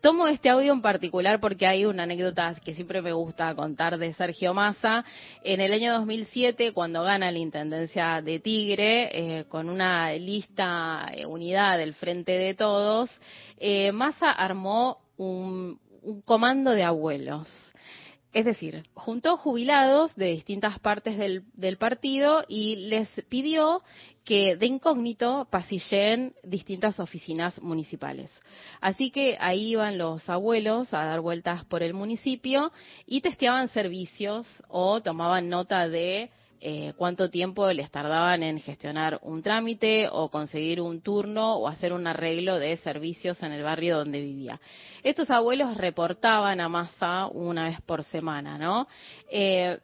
Tomo 0.00 0.26
este 0.26 0.48
audio 0.48 0.72
en 0.72 0.80
particular 0.80 1.38
porque 1.38 1.66
hay 1.66 1.84
una 1.84 2.04
anécdota 2.04 2.54
que 2.64 2.72
siempre 2.72 3.02
me 3.02 3.12
gusta 3.12 3.54
contar 3.54 3.98
de 3.98 4.14
Sergio 4.14 4.54
Massa. 4.54 5.04
En 5.44 5.60
el 5.60 5.70
año 5.70 5.92
2007, 5.92 6.72
cuando 6.72 7.02
gana 7.02 7.30
la 7.30 7.38
Intendencia 7.38 8.22
de 8.22 8.40
Tigre, 8.40 9.10
eh, 9.40 9.44
con 9.50 9.68
una 9.68 10.12
lista 10.14 11.08
eh, 11.14 11.26
unidad 11.26 11.76
del 11.76 11.92
Frente 11.92 12.32
de 12.32 12.54
Todos, 12.54 13.10
eh, 13.58 13.92
Massa 13.92 14.30
armó 14.30 15.02
un, 15.18 15.78
un 16.02 16.22
comando 16.22 16.70
de 16.70 16.84
abuelos. 16.84 17.46
Es 18.36 18.44
decir, 18.44 18.84
juntó 18.92 19.38
jubilados 19.38 20.14
de 20.14 20.26
distintas 20.26 20.78
partes 20.78 21.16
del, 21.16 21.76
partido 21.78 22.44
y 22.46 22.76
les 22.76 23.08
pidió 23.30 23.82
que 24.26 24.56
de 24.56 24.66
incógnito 24.66 25.48
pasilleen 25.50 26.34
distintas 26.42 27.00
oficinas 27.00 27.58
municipales. 27.62 28.30
Así 28.82 29.10
que 29.10 29.38
ahí 29.40 29.70
iban 29.70 29.96
los 29.96 30.28
abuelos 30.28 30.92
a 30.92 31.06
dar 31.06 31.22
vueltas 31.22 31.64
por 31.64 31.82
el 31.82 31.94
municipio 31.94 32.72
y 33.06 33.22
testeaban 33.22 33.70
servicios 33.70 34.46
o 34.68 35.00
tomaban 35.00 35.48
nota 35.48 35.88
de 35.88 36.30
eh, 36.60 36.92
cuánto 36.96 37.30
tiempo 37.30 37.70
les 37.72 37.90
tardaban 37.90 38.42
en 38.42 38.60
gestionar 38.60 39.18
un 39.22 39.42
trámite 39.42 40.08
o 40.10 40.28
conseguir 40.30 40.80
un 40.80 41.00
turno 41.00 41.56
o 41.56 41.68
hacer 41.68 41.92
un 41.92 42.06
arreglo 42.06 42.58
de 42.58 42.76
servicios 42.78 43.42
en 43.42 43.52
el 43.52 43.62
barrio 43.62 43.98
donde 43.98 44.20
vivía. 44.20 44.60
Estos 45.02 45.30
abuelos 45.30 45.76
reportaban 45.76 46.60
a 46.60 46.68
Massa 46.68 47.26
una 47.26 47.68
vez 47.68 47.80
por 47.82 48.04
semana, 48.04 48.58
¿no? 48.58 48.88
Eh, 49.30 49.78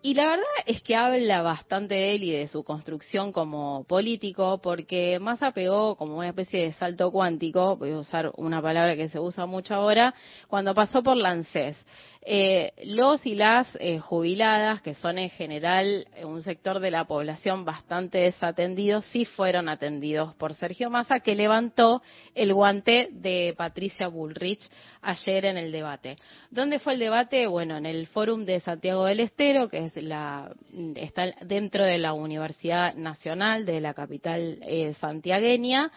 y 0.00 0.14
la 0.14 0.28
verdad 0.28 0.44
es 0.64 0.80
que 0.80 0.94
habla 0.94 1.42
bastante 1.42 1.96
de 1.96 2.14
él 2.14 2.22
y 2.22 2.30
de 2.30 2.46
su 2.46 2.62
construcción 2.62 3.32
como 3.32 3.82
político, 3.84 4.58
porque 4.62 5.18
Massa 5.18 5.50
pegó 5.50 5.96
como 5.96 6.16
una 6.16 6.28
especie 6.28 6.62
de 6.66 6.72
salto 6.74 7.10
cuántico, 7.10 7.76
voy 7.76 7.90
a 7.90 7.98
usar 7.98 8.30
una 8.36 8.62
palabra 8.62 8.94
que 8.94 9.08
se 9.08 9.18
usa 9.18 9.46
mucho 9.46 9.74
ahora, 9.74 10.14
cuando 10.46 10.72
pasó 10.72 11.02
por 11.02 11.16
la 11.16 11.30
ANSES. 11.30 11.76
Eh, 12.22 12.72
los 12.84 13.24
y 13.24 13.34
las 13.34 13.68
eh, 13.80 13.98
jubiladas, 13.98 14.82
que 14.82 14.94
son 14.94 15.18
en 15.18 15.30
general 15.30 16.06
un 16.24 16.42
sector 16.42 16.80
de 16.80 16.90
la 16.90 17.04
población 17.04 17.64
bastante 17.64 18.18
desatendido, 18.18 19.02
sí 19.02 19.24
fueron 19.24 19.68
atendidos 19.68 20.34
por 20.34 20.54
Sergio 20.54 20.90
Massa, 20.90 21.20
que 21.20 21.34
levantó 21.34 22.02
el 22.34 22.52
guante 22.52 23.08
de 23.12 23.54
Patricia 23.56 24.08
Bullrich 24.08 24.68
ayer 25.02 25.46
en 25.46 25.56
el 25.56 25.72
debate. 25.72 26.16
¿Dónde 26.50 26.78
fue 26.78 26.94
el 26.94 26.98
debate? 26.98 27.46
Bueno, 27.46 27.76
en 27.76 27.86
el 27.86 28.06
Fórum 28.06 28.44
de 28.44 28.60
Santiago 28.60 29.04
del 29.04 29.20
Estero, 29.20 29.68
que 29.68 29.86
es 29.86 29.96
la, 29.96 30.52
está 30.96 31.32
dentro 31.42 31.84
de 31.84 31.98
la 31.98 32.12
Universidad 32.12 32.94
Nacional 32.94 33.64
de 33.64 33.80
la 33.80 33.94
capital 33.94 34.58
eh, 34.62 34.94
santiagueña. 35.00 35.90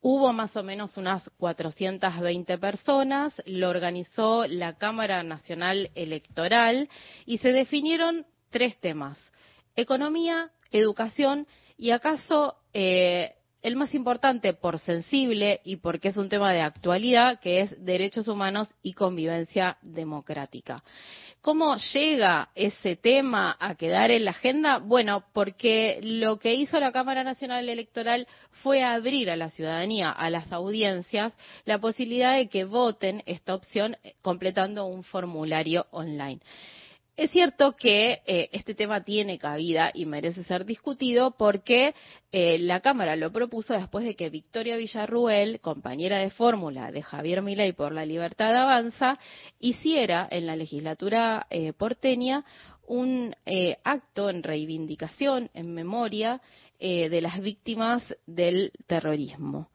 Hubo 0.00 0.32
más 0.32 0.54
o 0.56 0.62
menos 0.62 0.96
unas 0.96 1.28
420 1.38 2.58
personas, 2.58 3.34
lo 3.46 3.68
organizó 3.68 4.46
la 4.46 4.76
Cámara 4.78 5.22
Nacional 5.22 5.90
Electoral 5.94 6.88
y 7.24 7.38
se 7.38 7.52
definieron 7.52 8.26
tres 8.50 8.78
temas, 8.80 9.18
economía, 9.74 10.50
educación 10.70 11.46
y 11.76 11.90
acaso 11.90 12.56
eh, 12.72 13.34
el 13.62 13.74
más 13.74 13.94
importante 13.94 14.52
por 14.54 14.78
sensible 14.78 15.60
y 15.64 15.76
porque 15.76 16.08
es 16.08 16.16
un 16.16 16.28
tema 16.28 16.52
de 16.52 16.60
actualidad, 16.60 17.40
que 17.40 17.62
es 17.62 17.84
derechos 17.84 18.28
humanos 18.28 18.68
y 18.82 18.92
convivencia 18.92 19.76
democrática. 19.82 20.84
¿Cómo 21.40 21.76
llega 21.92 22.50
ese 22.54 22.96
tema 22.96 23.56
a 23.60 23.76
quedar 23.76 24.10
en 24.10 24.24
la 24.24 24.32
agenda? 24.32 24.78
Bueno, 24.78 25.24
porque 25.32 26.00
lo 26.02 26.38
que 26.38 26.54
hizo 26.54 26.80
la 26.80 26.90
Cámara 26.90 27.22
Nacional 27.22 27.68
Electoral 27.68 28.26
fue 28.62 28.82
abrir 28.82 29.30
a 29.30 29.36
la 29.36 29.50
ciudadanía, 29.50 30.10
a 30.10 30.28
las 30.28 30.50
audiencias, 30.50 31.32
la 31.64 31.78
posibilidad 31.78 32.36
de 32.36 32.48
que 32.48 32.64
voten 32.64 33.22
esta 33.26 33.54
opción 33.54 33.96
completando 34.22 34.86
un 34.86 35.04
formulario 35.04 35.86
online. 35.92 36.40
Es 37.16 37.30
cierto 37.30 37.72
que 37.72 38.20
eh, 38.26 38.50
este 38.52 38.74
tema 38.74 39.02
tiene 39.02 39.38
cabida 39.38 39.90
y 39.94 40.04
merece 40.04 40.44
ser 40.44 40.66
discutido 40.66 41.30
porque 41.30 41.94
eh, 42.30 42.58
la 42.58 42.80
Cámara 42.80 43.16
lo 43.16 43.32
propuso 43.32 43.72
después 43.72 44.04
de 44.04 44.14
que 44.16 44.28
Victoria 44.28 44.76
Villarruel, 44.76 45.60
compañera 45.60 46.18
de 46.18 46.28
fórmula 46.28 46.92
de 46.92 47.00
Javier 47.00 47.40
Milei 47.40 47.72
por 47.72 47.92
la 47.92 48.04
Libertad 48.04 48.54
Avanza, 48.54 49.18
hiciera 49.58 50.28
en 50.30 50.44
la 50.44 50.56
legislatura 50.56 51.46
eh, 51.48 51.72
porteña 51.72 52.44
un 52.86 53.34
acto 53.82 54.28
en 54.30 54.42
reivindicación, 54.42 55.50
en 55.54 55.74
memoria 55.74 56.40
de 56.78 57.20
las 57.20 57.40
víctimas 57.40 58.04
del 58.26 58.70
terrorismo. 58.86 59.70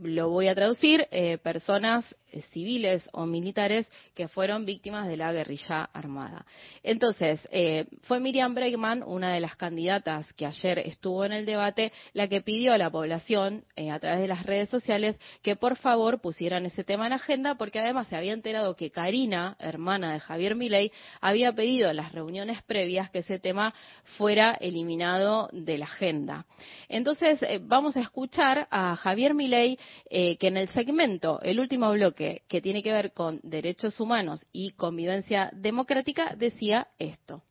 lo 0.00 0.30
voy 0.30 0.46
a 0.46 0.54
traducir, 0.54 1.08
personas 1.42 2.04
eh, 2.04 2.21
civiles 2.50 3.08
o 3.12 3.26
militares 3.26 3.88
que 4.14 4.28
fueron 4.28 4.64
víctimas 4.64 5.08
de 5.08 5.16
la 5.16 5.32
guerrilla 5.32 5.84
armada. 5.92 6.44
Entonces, 6.82 7.40
eh, 7.50 7.86
fue 8.02 8.20
Miriam 8.20 8.54
Bregman, 8.54 9.02
una 9.04 9.32
de 9.32 9.40
las 9.40 9.56
candidatas 9.56 10.32
que 10.34 10.46
ayer 10.46 10.78
estuvo 10.78 11.24
en 11.24 11.32
el 11.32 11.46
debate, 11.46 11.92
la 12.12 12.28
que 12.28 12.40
pidió 12.40 12.72
a 12.72 12.78
la 12.78 12.90
población, 12.90 13.64
eh, 13.76 13.90
a 13.90 13.98
través 13.98 14.20
de 14.20 14.28
las 14.28 14.44
redes 14.44 14.68
sociales, 14.68 15.18
que 15.42 15.56
por 15.56 15.76
favor 15.76 16.20
pusieran 16.20 16.66
ese 16.66 16.84
tema 16.84 17.06
en 17.06 17.14
agenda, 17.14 17.56
porque 17.56 17.80
además 17.80 18.08
se 18.08 18.16
había 18.16 18.32
enterado 18.32 18.76
que 18.76 18.90
Karina, 18.90 19.56
hermana 19.58 20.12
de 20.12 20.20
Javier 20.20 20.54
Milei, 20.54 20.92
había 21.20 21.52
pedido 21.52 21.90
en 21.90 21.96
las 21.96 22.12
reuniones 22.12 22.62
previas 22.62 23.10
que 23.10 23.20
ese 23.20 23.38
tema 23.38 23.74
fuera 24.16 24.52
eliminado 24.52 25.48
de 25.52 25.78
la 25.78 25.86
agenda. 25.86 26.46
Entonces, 26.88 27.40
vamos 27.62 27.96
a 27.96 28.00
escuchar 28.00 28.68
a 28.70 28.96
Javier 28.96 29.34
Milei, 29.34 29.78
que 30.10 30.38
en 30.40 30.56
el 30.56 30.68
segmento, 30.68 31.40
el 31.42 31.60
último 31.60 31.90
bloque, 31.92 32.21
que, 32.48 32.60
tiene 32.60 32.82
que 32.82 32.92
ver 32.92 33.12
con 33.12 33.40
derechos 33.42 33.98
humanos 34.00 34.44
y 34.52 34.72
convivencia 34.72 35.50
democrática, 35.52 36.34
decía 36.36 36.88
esto. 36.98 37.42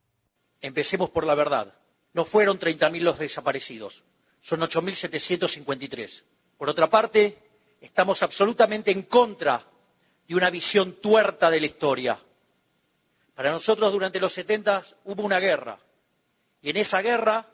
Empecemos 0.60 1.10
por 1.10 1.26
la 1.26 1.36
verdad. 1.36 1.74
No 2.14 2.26
fueron 2.26 2.60
30.000 2.60 3.02
los 3.02 3.20
desaparecidos, 3.20 4.04
son 4.42 4.62
8.753. 4.62 6.24
Por 6.58 6.70
otra 6.70 6.90
parte, 6.90 7.38
estamos 7.80 8.22
absolutamente 8.22 8.92
en 8.92 9.04
contra 9.04 9.66
de 10.28 10.36
una 10.36 10.50
visión 10.50 11.00
tuerta 11.02 11.50
de 11.50 11.60
la 11.60 11.66
historia. 11.66 12.20
Para 13.36 13.52
nosotros 13.52 13.92
durante 13.92 14.20
los 14.20 14.34
70 14.34 14.84
hubo 15.06 15.24
una 15.24 15.40
guerra 15.40 15.80
y 16.62 16.70
en 16.70 16.78
esa 16.78 17.02
guerra 17.02 17.48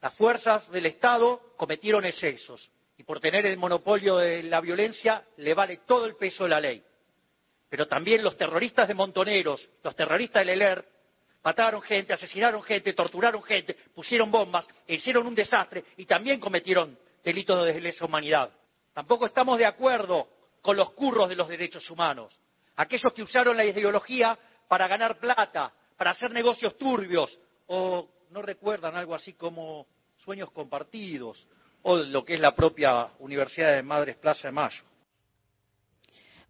las 0.00 0.14
fuerzas 0.14 0.70
del 0.70 0.86
Estado 0.86 1.54
cometieron 1.56 2.04
excesos 2.04 2.70
por 3.08 3.20
tener 3.20 3.46
el 3.46 3.56
monopolio 3.56 4.18
de 4.18 4.42
la 4.42 4.60
violencia 4.60 5.24
le 5.38 5.54
vale 5.54 5.78
todo 5.86 6.04
el 6.04 6.14
peso 6.16 6.44
de 6.44 6.50
la 6.50 6.60
ley. 6.60 6.84
Pero 7.70 7.88
también 7.88 8.22
los 8.22 8.36
terroristas 8.36 8.86
de 8.86 8.92
Montoneros, 8.92 9.66
los 9.82 9.96
terroristas 9.96 10.42
del 10.42 10.50
ELER, 10.50 10.84
mataron 11.42 11.80
gente, 11.80 12.12
asesinaron 12.12 12.62
gente, 12.62 12.92
torturaron 12.92 13.42
gente, 13.42 13.74
pusieron 13.94 14.30
bombas, 14.30 14.68
hicieron 14.86 15.26
un 15.26 15.34
desastre 15.34 15.84
y 15.96 16.04
también 16.04 16.38
cometieron 16.38 16.98
delitos 17.24 17.64
de 17.64 17.80
lesa 17.80 18.04
humanidad. 18.04 18.50
Tampoco 18.92 19.24
estamos 19.24 19.56
de 19.56 19.64
acuerdo 19.64 20.28
con 20.60 20.76
los 20.76 20.90
curros 20.90 21.30
de 21.30 21.36
los 21.36 21.48
derechos 21.48 21.90
humanos, 21.90 22.38
aquellos 22.76 23.14
que 23.14 23.22
usaron 23.22 23.56
la 23.56 23.64
ideología 23.64 24.38
para 24.68 24.86
ganar 24.86 25.18
plata, 25.18 25.72
para 25.96 26.10
hacer 26.10 26.30
negocios 26.30 26.76
turbios, 26.76 27.38
o 27.68 28.06
no 28.28 28.42
recuerdan 28.42 28.96
algo 28.96 29.14
así 29.14 29.32
como 29.32 29.86
sueños 30.18 30.50
compartidos, 30.50 31.48
o 31.82 31.96
lo 31.96 32.24
que 32.24 32.34
es 32.34 32.40
la 32.40 32.54
propia 32.54 33.08
Universidad 33.18 33.74
de 33.74 33.82
Madres 33.82 34.16
Plaza 34.16 34.48
de 34.48 34.52
Mayo. 34.52 34.82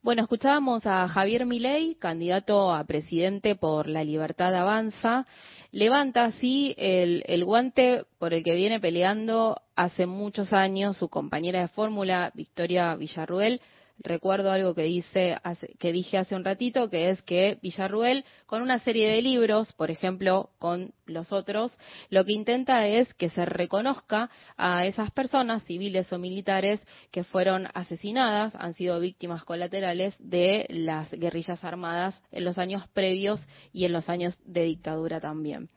Bueno, 0.01 0.23
escuchábamos 0.23 0.87
a 0.87 1.09
Javier 1.09 1.45
Milei, 1.45 1.97
candidato 1.97 2.73
a 2.73 2.85
presidente 2.85 3.57
por 3.57 3.89
la 3.89 4.05
Libertad 4.05 4.55
Avanza. 4.55 5.27
Levanta 5.73 6.25
así 6.25 6.75
el, 6.79 7.25
el, 7.27 7.45
guante 7.45 8.05
por 8.19 8.33
el 8.33 8.45
que 8.45 8.55
viene 8.55 8.81
peleando 8.81 9.61
hace 9.75 10.07
muchos 10.07 10.53
años 10.53 10.97
su 10.97 11.09
compañera 11.09 11.61
de 11.61 11.69
fórmula, 11.69 12.31
Victoria 12.35 12.95
Villarruel, 12.95 13.61
recuerdo 13.99 14.51
algo 14.51 14.75
que, 14.75 14.83
dice, 14.83 15.37
que 15.79 15.93
dije 15.93 16.19
hace 16.19 16.35
un 16.35 16.45
ratito, 16.45 16.89
que 16.91 17.11
es 17.11 17.23
que 17.23 17.59
Villarruel, 17.63 18.25
con 18.47 18.63
una 18.63 18.79
serie 18.79 19.09
de 19.09 19.23
libros, 19.23 19.73
por 19.73 19.91
ejemplo, 19.91 20.51
con 20.59 20.93
los 21.07 21.33
otros, 21.33 21.73
lo 22.11 22.25
que 22.25 22.33
intenta 22.33 22.87
es 22.87 23.13
que 23.15 23.31
se 23.31 23.45
reconozca 23.45 24.31
a 24.57 24.87
esas 24.87 25.11
personas, 25.11 25.65
civiles 25.65 26.13
o 26.13 26.19
militares, 26.19 26.81
que 27.11 27.25
fueron 27.25 27.69
asesinadas, 27.75 28.55
han 28.57 28.75
sido 28.75 29.01
víctimas 29.01 29.45
colaterales 29.45 30.15
de 30.19 30.67
las 30.69 31.11
guerrillas 31.11 31.63
armadas 31.65 32.21
en 32.31 32.45
los 32.45 32.59
años 32.59 32.87
previos 32.89 33.41
y 33.73 33.85
en 33.85 33.93
los 33.93 34.09
años 34.09 34.37
de 34.45 34.65
dictadura 34.65 35.21
también. 35.21 35.69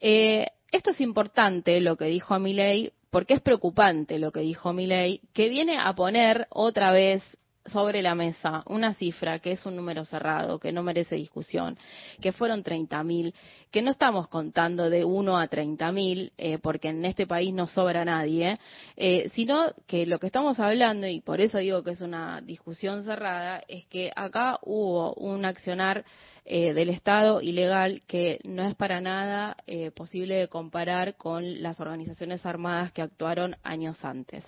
Eh, 0.00 0.46
esto 0.72 0.90
es 0.90 1.00
importante, 1.00 1.80
lo 1.80 1.96
que 1.96 2.06
dijo 2.06 2.38
Milei, 2.38 2.92
porque 3.10 3.34
es 3.34 3.40
preocupante 3.40 4.18
lo 4.18 4.32
que 4.32 4.40
dijo 4.40 4.72
Milei, 4.72 5.20
que 5.32 5.48
viene 5.48 5.78
a 5.78 5.94
poner 5.94 6.48
otra 6.50 6.92
vez 6.92 7.22
sobre 7.68 8.02
la 8.02 8.14
mesa 8.14 8.62
una 8.66 8.94
cifra 8.94 9.38
que 9.38 9.52
es 9.52 9.66
un 9.66 9.76
número 9.76 10.04
cerrado, 10.04 10.58
que 10.58 10.72
no 10.72 10.82
merece 10.82 11.16
discusión, 11.16 11.78
que 12.20 12.32
fueron 12.32 12.62
30.000, 12.62 13.32
que 13.70 13.82
no 13.82 13.90
estamos 13.90 14.28
contando 14.28 14.90
de 14.90 15.04
1 15.04 15.38
a 15.38 15.48
30.000, 15.48 16.32
eh, 16.36 16.58
porque 16.58 16.88
en 16.88 17.04
este 17.04 17.26
país 17.26 17.52
no 17.52 17.66
sobra 17.66 18.04
nadie, 18.04 18.58
eh, 18.96 19.30
sino 19.34 19.72
que 19.86 20.06
lo 20.06 20.18
que 20.18 20.26
estamos 20.26 20.58
hablando, 20.60 21.06
y 21.06 21.20
por 21.20 21.40
eso 21.40 21.58
digo 21.58 21.82
que 21.82 21.92
es 21.92 22.00
una 22.00 22.40
discusión 22.40 23.04
cerrada, 23.04 23.62
es 23.68 23.86
que 23.86 24.12
acá 24.14 24.58
hubo 24.62 25.14
un 25.14 25.44
accionar 25.44 26.04
eh, 26.48 26.74
del 26.74 26.90
Estado 26.90 27.42
ilegal 27.42 28.02
que 28.06 28.38
no 28.44 28.66
es 28.68 28.76
para 28.76 29.00
nada 29.00 29.56
eh, 29.66 29.90
posible 29.90 30.36
de 30.36 30.48
comparar 30.48 31.16
con 31.16 31.60
las 31.60 31.80
organizaciones 31.80 32.46
armadas 32.46 32.92
que 32.92 33.02
actuaron 33.02 33.56
años 33.64 34.04
antes. 34.04 34.44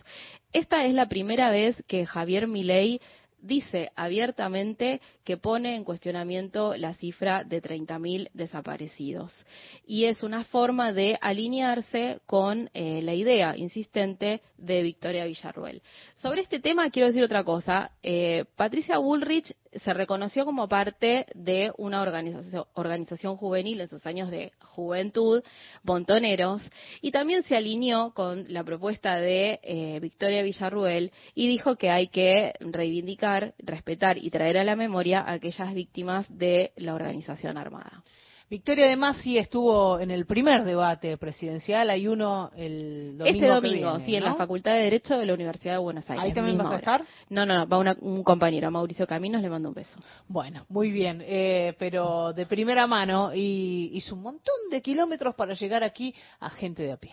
Esta 0.53 0.85
es 0.85 0.95
la 0.95 1.09
primera 1.09 1.51
vez 1.51 1.83
que 1.89 2.07
Javier 2.07 2.47
Milei 2.47 3.01
dice 3.41 3.91
abiertamente 3.95 5.01
que 5.25 5.37
pone 5.37 5.77
en 5.77 5.85
cuestionamiento 5.85 6.77
la 6.77 6.95
cifra 6.95 7.45
de 7.45 7.63
30.000 7.63 8.31
desaparecidos. 8.33 9.33
Y 9.87 10.05
es 10.05 10.23
una 10.23 10.45
forma 10.45 10.93
de 10.93 11.19
alinearse 11.21 12.21
con 12.27 12.71
eh, 12.75 13.01
la 13.03 13.15
idea 13.15 13.57
insistente 13.57 14.43
de 14.57 14.83
Victoria 14.83 15.25
Villarruel. 15.25 15.83
Sobre 16.17 16.41
este 16.43 16.61
tema 16.61 16.91
quiero 16.91 17.09
decir 17.09 17.23
otra 17.23 17.45
cosa. 17.45 17.93
Eh, 18.03 18.45
Patricia 18.57 18.99
Bullrich 18.99 19.55
se 19.73 19.95
reconoció 19.95 20.45
como 20.45 20.69
parte 20.69 21.27
de 21.35 21.73
una 21.77 22.03
organización, 22.03 22.65
organización, 22.75 23.37
juvenil 23.37 23.81
en 23.81 23.89
sus 23.89 24.07
años 24.07 24.31
de 24.31 24.53
juventud, 24.61 25.43
Montoneros, 25.83 26.63
y 27.01 27.11
también 27.11 27.43
se 27.43 27.57
alineó 27.57 28.13
con 28.13 28.45
la 28.49 28.65
propuesta 28.65 29.21
de 29.21 29.61
eh, 29.63 29.99
Victoria 30.01 30.43
Villarruel 30.43 31.13
y 31.35 31.49
dijo 31.49 31.77
que 31.77 31.91
hay 31.91 32.09
que 32.09 32.55
reivindicar, 32.61 33.55
respetar 33.59 34.19
y 34.19 34.31
traer 34.31 34.59
a 34.59 34.65
la 34.65 34.77
memoria 34.77 35.21
a 35.21 35.33
aquellas 35.33 35.75
víctimas 35.75 36.27
de 36.29 36.73
la 36.77 36.95
organización 36.95 37.57
armada. 37.57 38.03
Victoria 38.51 38.87
de 38.87 38.97
Masi 38.97 39.37
estuvo 39.37 40.01
en 40.01 40.11
el 40.11 40.25
primer 40.25 40.65
debate 40.65 41.19
presidencial, 41.19 41.91
hay 41.91 42.09
uno 42.09 42.51
el 42.57 43.19
domingo 43.19 43.25
este 43.27 43.41
que 43.41 43.47
domingo, 43.47 43.91
viene, 43.93 44.07
sí, 44.07 44.15
en 44.17 44.25
¿no? 44.25 44.31
la 44.31 44.35
Facultad 44.37 44.73
de 44.73 44.85
Derecho 44.85 45.19
de 45.19 45.27
la 45.27 45.35
Universidad 45.35 45.75
de 45.75 45.79
Buenos 45.81 46.09
Aires. 46.09 46.25
¿Ahí 46.25 46.33
también 46.33 46.57
vas 46.57 46.67
a 46.67 46.71
hora. 46.71 46.79
estar? 46.79 47.05
No, 47.29 47.45
no, 47.45 47.59
no, 47.59 47.69
va 47.69 47.77
una- 47.79 47.97
un 48.01 48.23
compañero, 48.25 48.71
Mauricio 48.71 49.07
Caminos, 49.07 49.43
le 49.43 49.51
mando 49.51 49.69
un 49.69 49.75
beso. 49.75 50.01
Bueno, 50.29 50.65
muy 50.71 50.91
bien, 50.91 51.23
eh, 51.27 51.75
pero 51.79 52.33
de 52.33 52.47
primera 52.47 52.87
mano 52.87 53.33
y 53.35 53.91
hizo 53.93 54.15
un 54.15 54.23
montón 54.23 54.55
de 54.71 54.81
kilómetros 54.81 55.35
para 55.35 55.53
llegar 55.53 55.85
aquí 55.85 56.15
a 56.41 56.49
gente 56.49 56.85
de 56.85 56.93
a 56.93 56.97
pie. 56.97 57.13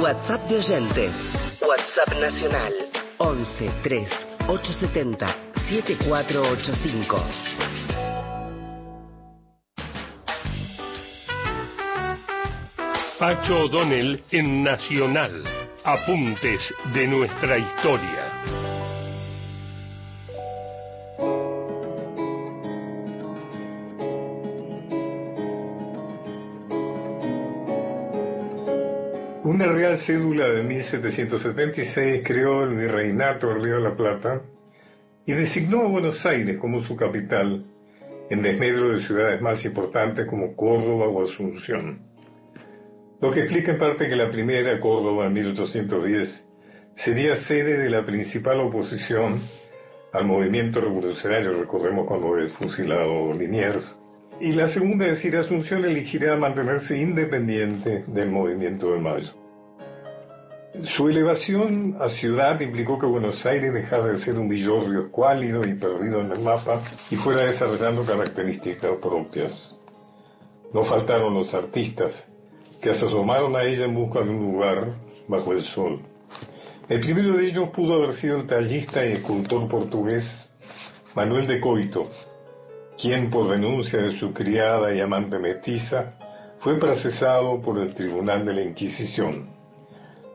WhatsApp 0.00 0.48
de 0.48 0.56
oyentes. 0.56 1.12
WhatsApp 1.60 2.18
nacional 2.18 2.72
11 3.18 3.70
3 3.82 4.08
870 4.48 5.36
7485. 5.68 8.11
Pacho 13.22 13.66
O'Donnell 13.66 14.20
en 14.32 14.64
Nacional. 14.64 15.44
Apuntes 15.84 16.60
de 16.92 17.06
nuestra 17.06 17.56
historia. 17.56 18.24
Una 29.44 29.66
real 29.66 30.00
cédula 30.04 30.48
de 30.48 30.64
1776 30.64 32.24
creó 32.26 32.64
el 32.64 32.74
virreinato 32.74 33.50
del 33.50 33.62
Río 33.62 33.76
de 33.76 33.82
la 33.82 33.96
Plata 33.96 34.42
y 35.26 35.32
designó 35.32 35.82
a 35.82 35.88
Buenos 35.88 36.26
Aires 36.26 36.58
como 36.58 36.82
su 36.82 36.96
capital, 36.96 37.66
en 38.30 38.42
desmedro 38.42 38.88
de 38.88 39.02
ciudades 39.06 39.40
más 39.40 39.64
importantes 39.64 40.26
como 40.26 40.56
Córdoba 40.56 41.06
o 41.06 41.22
Asunción. 41.22 42.11
Lo 43.22 43.30
que 43.30 43.38
explica 43.38 43.70
en 43.70 43.78
parte 43.78 44.08
que 44.08 44.16
la 44.16 44.32
primera, 44.32 44.80
Córdoba, 44.80 45.26
en 45.26 45.32
1810, 45.34 46.44
sería 46.96 47.36
sede 47.44 47.78
de 47.78 47.88
la 47.88 48.04
principal 48.04 48.58
oposición 48.58 49.42
al 50.12 50.24
movimiento 50.24 50.80
revolucionario, 50.80 51.52
recordemos 51.52 52.08
cuando 52.08 52.36
es 52.38 52.50
fusilado 52.54 53.32
Liniers, 53.32 53.96
y 54.40 54.50
la 54.50 54.70
segunda, 54.70 55.06
es 55.06 55.12
decir, 55.12 55.36
Asunción 55.36 55.84
elegirá 55.84 56.36
mantenerse 56.36 56.98
independiente 56.98 58.02
del 58.08 58.28
movimiento 58.28 58.92
de 58.92 58.98
Mayo. 58.98 59.30
Su 60.96 61.08
elevación 61.08 61.98
a 62.00 62.08
ciudad 62.08 62.60
implicó 62.60 62.98
que 62.98 63.06
Buenos 63.06 63.46
Aires 63.46 63.72
dejara 63.72 64.06
de 64.06 64.16
ser 64.16 64.36
un 64.36 64.48
villorrio 64.48 65.02
escuálido 65.06 65.64
y 65.64 65.74
perdido 65.74 66.22
en 66.22 66.32
el 66.32 66.40
mapa 66.40 66.82
y 67.08 67.14
fuera 67.14 67.44
desarrollando 67.44 68.04
características 68.04 68.96
propias. 69.00 69.78
No 70.74 70.82
faltaron 70.82 71.34
los 71.34 71.54
artistas 71.54 72.31
que 72.82 72.92
se 72.94 73.06
asomaron 73.06 73.54
a 73.54 73.62
ella 73.62 73.84
en 73.84 73.94
busca 73.94 74.20
de 74.22 74.30
un 74.30 74.52
lugar 74.52 74.96
bajo 75.28 75.52
el 75.52 75.62
sol. 75.62 76.00
El 76.88 76.98
primero 77.00 77.36
de 77.36 77.46
ellos 77.46 77.70
pudo 77.70 77.94
haber 77.94 78.16
sido 78.16 78.40
el 78.40 78.48
tallista 78.48 79.06
y 79.06 79.12
escultor 79.12 79.68
portugués 79.68 80.24
Manuel 81.14 81.46
de 81.46 81.60
Coito, 81.60 82.10
quien 83.00 83.30
por 83.30 83.48
denuncia 83.50 84.02
de 84.02 84.18
su 84.18 84.34
criada 84.34 84.92
y 84.92 85.00
amante 85.00 85.38
mestiza 85.38 86.18
fue 86.58 86.78
procesado 86.80 87.62
por 87.62 87.78
el 87.78 87.94
Tribunal 87.94 88.44
de 88.44 88.52
la 88.52 88.62
Inquisición. 88.62 89.48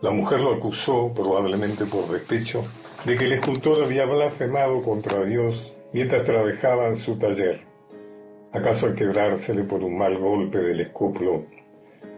La 0.01 0.11
mujer 0.11 0.39
lo 0.39 0.53
acusó, 0.53 1.11
probablemente 1.13 1.85
por 1.85 2.07
despecho, 2.09 2.63
de 3.05 3.17
que 3.17 3.25
el 3.25 3.33
escultor 3.33 3.83
había 3.83 4.05
blasfemado 4.05 4.81
contra 4.83 5.25
Dios 5.25 5.73
mientras 5.91 6.23
trabajaba 6.23 6.87
en 6.87 6.95
su 6.95 7.17
taller. 7.19 7.61
¿Acaso 8.53 8.85
al 8.85 8.95
quebrársele 8.95 9.63
por 9.63 9.83
un 9.83 9.97
mal 9.97 10.17
golpe 10.17 10.59
del 10.59 10.79
escoplo 10.79 11.45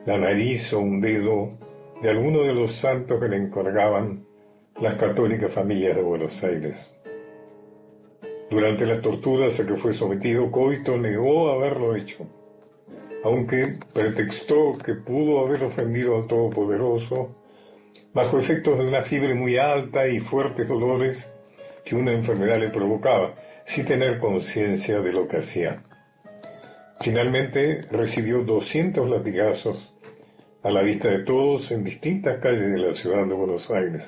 la 0.05 0.17
nariz 0.17 0.71
o 0.73 0.79
un 0.79 1.01
dedo 1.01 1.57
de 2.01 2.09
alguno 2.09 2.43
de 2.43 2.53
los 2.53 2.79
santos 2.79 3.19
que 3.19 3.27
le 3.27 3.37
encargaban 3.37 4.23
las 4.81 4.95
católicas 4.95 5.51
familias 5.53 5.95
de 5.95 6.01
Buenos 6.01 6.43
Aires? 6.43 6.75
Durante 8.49 8.85
las 8.85 9.01
torturas 9.01 9.59
a 9.59 9.65
que 9.65 9.75
fue 9.75 9.93
sometido, 9.93 10.49
Coito 10.49 10.97
negó 10.97 11.51
haberlo 11.51 11.95
hecho, 11.95 12.25
aunque 13.23 13.77
pretextó 13.93 14.77
que 14.83 14.95
pudo 14.95 15.45
haber 15.45 15.63
ofendido 15.63 16.17
al 16.17 16.27
Todopoderoso 16.27 17.35
bajo 18.13 18.39
efectos 18.39 18.79
de 18.79 18.87
una 18.87 19.03
fiebre 19.03 19.35
muy 19.35 19.57
alta 19.57 20.07
y 20.07 20.19
fuertes 20.19 20.67
dolores 20.67 21.17
que 21.85 21.95
una 21.95 22.13
enfermedad 22.13 22.59
le 22.59 22.69
provocaba, 22.69 23.35
sin 23.67 23.85
tener 23.85 24.19
conciencia 24.19 24.99
de 24.99 25.11
lo 25.11 25.27
que 25.27 25.37
hacía. 25.37 25.83
Finalmente 27.01 27.81
recibió 27.91 28.43
200 28.43 29.09
latigazos 29.09 29.95
a 30.63 30.69
la 30.69 30.81
vista 30.81 31.07
de 31.07 31.23
todos 31.23 31.71
en 31.71 31.83
distintas 31.83 32.41
calles 32.41 32.71
de 32.71 32.77
la 32.77 32.93
ciudad 32.93 33.25
de 33.25 33.33
Buenos 33.33 33.71
Aires 33.71 34.03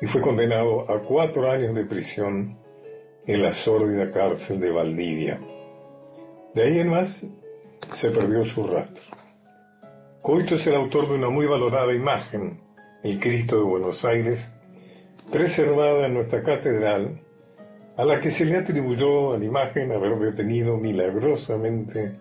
y 0.00 0.06
fue 0.06 0.20
condenado 0.20 0.90
a 0.90 1.00
cuatro 1.00 1.50
años 1.50 1.74
de 1.74 1.84
prisión 1.84 2.56
en 3.26 3.42
la 3.42 3.52
sórdida 3.64 4.12
cárcel 4.12 4.60
de 4.60 4.70
Valdivia. 4.70 5.40
De 6.54 6.62
ahí 6.62 6.78
en 6.78 6.88
más 6.88 7.26
se 8.00 8.10
perdió 8.10 8.44
su 8.44 8.64
rastro. 8.66 9.02
Coito 10.22 10.54
es 10.54 10.66
el 10.66 10.74
autor 10.74 11.08
de 11.08 11.14
una 11.14 11.28
muy 11.28 11.46
valorada 11.46 11.92
imagen, 11.92 12.60
el 13.02 13.18
Cristo 13.20 13.56
de 13.56 13.62
Buenos 13.62 14.04
Aires, 14.04 14.40
preservada 15.30 16.06
en 16.06 16.14
nuestra 16.14 16.42
catedral, 16.42 17.20
a 17.96 18.04
la 18.04 18.20
que 18.20 18.30
se 18.32 18.44
le 18.44 18.58
atribuyó 18.58 19.32
a 19.32 19.38
la 19.38 19.44
imagen 19.44 19.92
haber 19.92 20.18
detenido 20.18 20.76
milagrosamente 20.76 22.16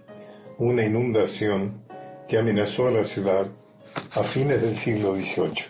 una 0.57 0.85
inundación 0.85 1.83
que 2.27 2.37
amenazó 2.37 2.87
a 2.87 2.91
la 2.91 3.03
ciudad 3.03 3.47
a 4.11 4.23
fines 4.23 4.61
del 4.61 4.75
siglo 4.77 5.15
XVIII. 5.15 5.65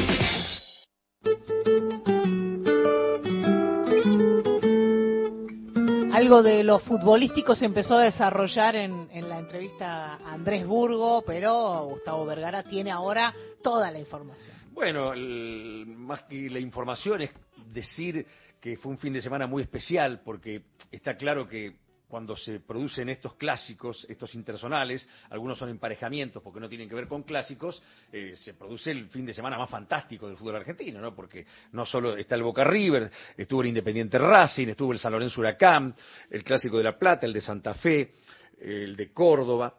Algo 6.13 6.41
de 6.41 6.63
lo 6.63 6.79
futbolístico 6.79 7.55
se 7.55 7.65
empezó 7.65 7.97
a 7.97 8.03
desarrollar 8.03 8.75
en, 8.75 9.07
en 9.11 9.27
la 9.27 9.37
entrevista 9.39 10.15
a 10.15 10.33
Andrés 10.33 10.65
Burgo, 10.65 11.23
pero 11.25 11.83
Gustavo 11.89 12.25
Vergara 12.25 12.63
tiene 12.63 12.89
ahora 12.89 13.33
toda 13.61 13.91
la 13.91 13.99
información. 13.99 14.55
Bueno, 14.71 15.13
el- 15.13 15.85
más 15.87 16.23
que 16.23 16.49
la 16.49 16.59
información 16.59 17.21
es 17.21 17.31
decir 17.71 18.25
que 18.61 18.77
fue 18.77 18.91
un 18.93 18.97
fin 18.97 19.13
de 19.13 19.21
semana 19.21 19.45
muy 19.45 19.61
especial, 19.63 20.21
porque 20.23 20.61
está 20.91 21.15
claro 21.17 21.47
que 21.47 21.75
cuando 22.15 22.37
se 22.37 22.61
producen 22.61 23.09
estos 23.09 23.33
clásicos, 23.33 24.07
estos 24.07 24.35
intersonales, 24.35 25.05
algunos 25.31 25.57
son 25.57 25.67
emparejamientos 25.67 26.41
porque 26.41 26.61
no 26.61 26.69
tienen 26.69 26.87
que 26.87 26.95
ver 26.95 27.09
con 27.09 27.23
clásicos, 27.23 27.83
eh, 28.09 28.31
se 28.35 28.53
produce 28.53 28.91
el 28.91 29.09
fin 29.09 29.25
de 29.25 29.33
semana 29.33 29.57
más 29.57 29.69
fantástico 29.69 30.25
del 30.25 30.37
fútbol 30.37 30.55
argentino, 30.55 31.01
¿no? 31.01 31.13
Porque 31.13 31.45
no 31.73 31.85
solo 31.85 32.15
está 32.15 32.35
el 32.35 32.43
Boca 32.43 32.63
River, 32.63 33.11
estuvo 33.35 33.63
el 33.63 33.67
Independiente 33.67 34.17
Racing, 34.17 34.69
estuvo 34.69 34.93
el 34.93 34.99
San 34.99 35.11
Lorenzo 35.11 35.41
Huracán, 35.41 35.93
el 36.29 36.41
Clásico 36.45 36.77
de 36.77 36.85
la 36.85 36.97
Plata, 36.97 37.25
el 37.25 37.33
de 37.33 37.41
Santa 37.41 37.73
Fe, 37.73 38.13
el 38.61 38.95
de 38.95 39.11
Córdoba. 39.11 39.77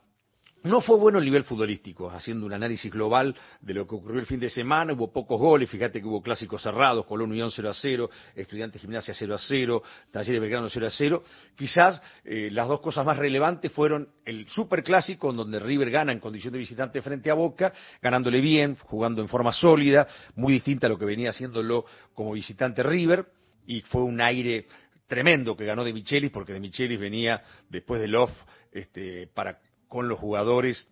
No 0.66 0.80
fue 0.80 0.96
bueno 0.96 1.20
el 1.20 1.24
nivel 1.24 1.44
futbolístico, 1.44 2.10
haciendo 2.10 2.44
un 2.44 2.52
análisis 2.52 2.90
global 2.90 3.36
de 3.60 3.72
lo 3.72 3.86
que 3.86 3.94
ocurrió 3.94 4.18
el 4.18 4.26
fin 4.26 4.40
de 4.40 4.50
semana, 4.50 4.94
hubo 4.94 5.12
pocos 5.12 5.38
goles, 5.38 5.70
fíjate 5.70 6.00
que 6.00 6.06
hubo 6.08 6.20
clásicos 6.20 6.60
cerrados, 6.60 7.06
Colón 7.06 7.30
Unión 7.30 7.52
0 7.52 7.70
a 7.70 7.72
0, 7.72 8.10
Estudiantes 8.34 8.80
Gimnasia 8.80 9.14
0 9.14 9.36
a 9.36 9.38
0, 9.38 9.82
Talleres 10.10 10.40
Belgrano 10.40 10.68
0 10.68 10.86
a 10.88 10.90
0. 10.90 11.22
Quizás 11.54 12.02
eh, 12.24 12.48
las 12.50 12.66
dos 12.66 12.80
cosas 12.80 13.06
más 13.06 13.16
relevantes 13.16 13.70
fueron 13.70 14.08
el 14.24 14.48
superclásico, 14.48 15.30
en 15.30 15.36
donde 15.36 15.60
River 15.60 15.88
gana 15.88 16.10
en 16.10 16.18
condición 16.18 16.52
de 16.52 16.58
visitante 16.58 17.00
frente 17.00 17.30
a 17.30 17.34
Boca, 17.34 17.72
ganándole 18.02 18.40
bien, 18.40 18.74
jugando 18.74 19.22
en 19.22 19.28
forma 19.28 19.52
sólida, 19.52 20.08
muy 20.34 20.54
distinta 20.54 20.88
a 20.88 20.90
lo 20.90 20.98
que 20.98 21.04
venía 21.04 21.30
haciéndolo 21.30 21.84
como 22.12 22.32
visitante 22.32 22.82
River, 22.82 23.24
y 23.68 23.82
fue 23.82 24.02
un 24.02 24.20
aire 24.20 24.66
tremendo 25.06 25.56
que 25.56 25.64
ganó 25.64 25.84
de 25.84 25.92
Michelis, 25.92 26.32
porque 26.32 26.52
de 26.52 26.58
Michelis 26.58 26.98
venía 26.98 27.40
después 27.70 28.00
del 28.00 28.16
off 28.16 28.32
este, 28.72 29.28
para 29.28 29.60
con 29.88 30.08
los 30.08 30.18
jugadores 30.18 30.90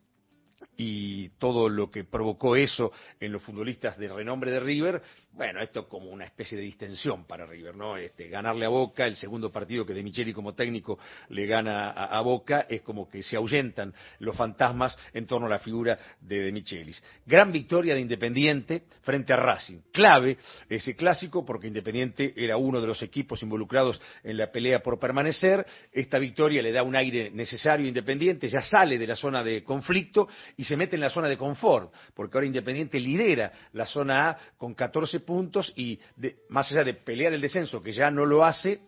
y 0.77 1.29
todo 1.39 1.69
lo 1.69 1.91
que 1.91 2.05
provocó 2.05 2.57
eso 2.57 2.93
en 3.21 3.33
los 3.33 3.43
futbolistas 3.43 3.99
de 3.99 4.09
renombre 4.09 4.51
de 4.51 4.61
River, 4.61 5.03
bueno, 5.33 5.61
esto 5.61 5.89
como 5.89 6.11
una 6.11 6.25
especie 6.25 6.57
de 6.57 6.65
distensión 6.65 7.25
para 7.27 7.47
River, 7.47 7.75
¿no? 7.75 7.97
Este, 7.97 8.29
ganarle 8.29 8.67
a 8.67 8.69
Boca, 8.69 9.07
el 9.07 9.17
segundo 9.17 9.51
partido 9.51 9.85
que 9.85 9.93
De 9.93 10.03
Micheli 10.03 10.33
como 10.33 10.55
técnico 10.55 10.99
le 11.31 11.47
gana 11.47 11.91
a, 11.91 12.21
Boca, 12.21 12.67
es 12.69 12.83
como 12.83 13.09
que 13.09 13.23
se 13.23 13.37
ahuyentan 13.37 13.93
los 14.21 14.37
fantasmas 14.37 14.97
en 15.13 15.27
torno 15.27 15.47
a 15.47 15.51
la 15.51 15.59
figura 15.59 15.99
de 16.21 16.41
De 16.41 16.53
Michelis. 16.53 17.03
Gran 17.27 17.53
victoria 17.53 17.95
de 17.95 18.01
Independiente 18.01 18.85
frente 19.03 19.33
a 19.33 19.37
Racing. 19.37 19.79
Clave 19.93 20.39
ese 20.69 20.95
clásico 20.95 21.45
porque 21.45 21.67
Independiente 21.67 22.33
era 22.37 22.57
uno 22.57 22.81
de 22.81 22.87
los 22.87 23.03
equipos 23.03 23.43
involucrados 23.43 24.01
en 24.23 24.37
la 24.37 24.51
pelea 24.51 24.81
por 24.81 24.99
permanecer. 24.99 25.67
Esta 25.93 26.19
victoria 26.19 26.63
le 26.63 26.73
da 26.73 26.83
un 26.83 26.97
aire 26.97 27.31
necesario 27.31 27.87
a 27.87 27.89
Independiente, 27.89 28.49
ya 28.49 28.63
sale 28.63 28.99
de 28.99 29.07
la 29.07 29.17
zona 29.17 29.43
de 29.43 29.63
conflicto 29.63 30.29
y 30.57 30.64
se 30.65 30.77
mete 30.77 30.97
en 30.97 31.01
la 31.01 31.11
zona 31.11 31.29
de 31.29 31.37
confort, 31.37 31.93
porque 32.15 32.37
ahora 32.37 32.47
Independiente 32.47 32.99
lidera 32.99 33.53
la 33.73 33.87
zona 33.87 34.31
A 34.31 34.39
con 34.57 34.75
14 34.75 35.21
puntos 35.21 35.73
y 35.77 35.99
de- 36.17 36.37
más 36.49 36.71
allá 36.73 36.85
de 36.85 36.95
pelear 36.95 37.33
el 37.33 37.41
descenso, 37.41 37.83
que 37.83 37.93
ya 37.93 38.11
no 38.11 38.25
lo 38.27 38.45
hace, 38.45 38.81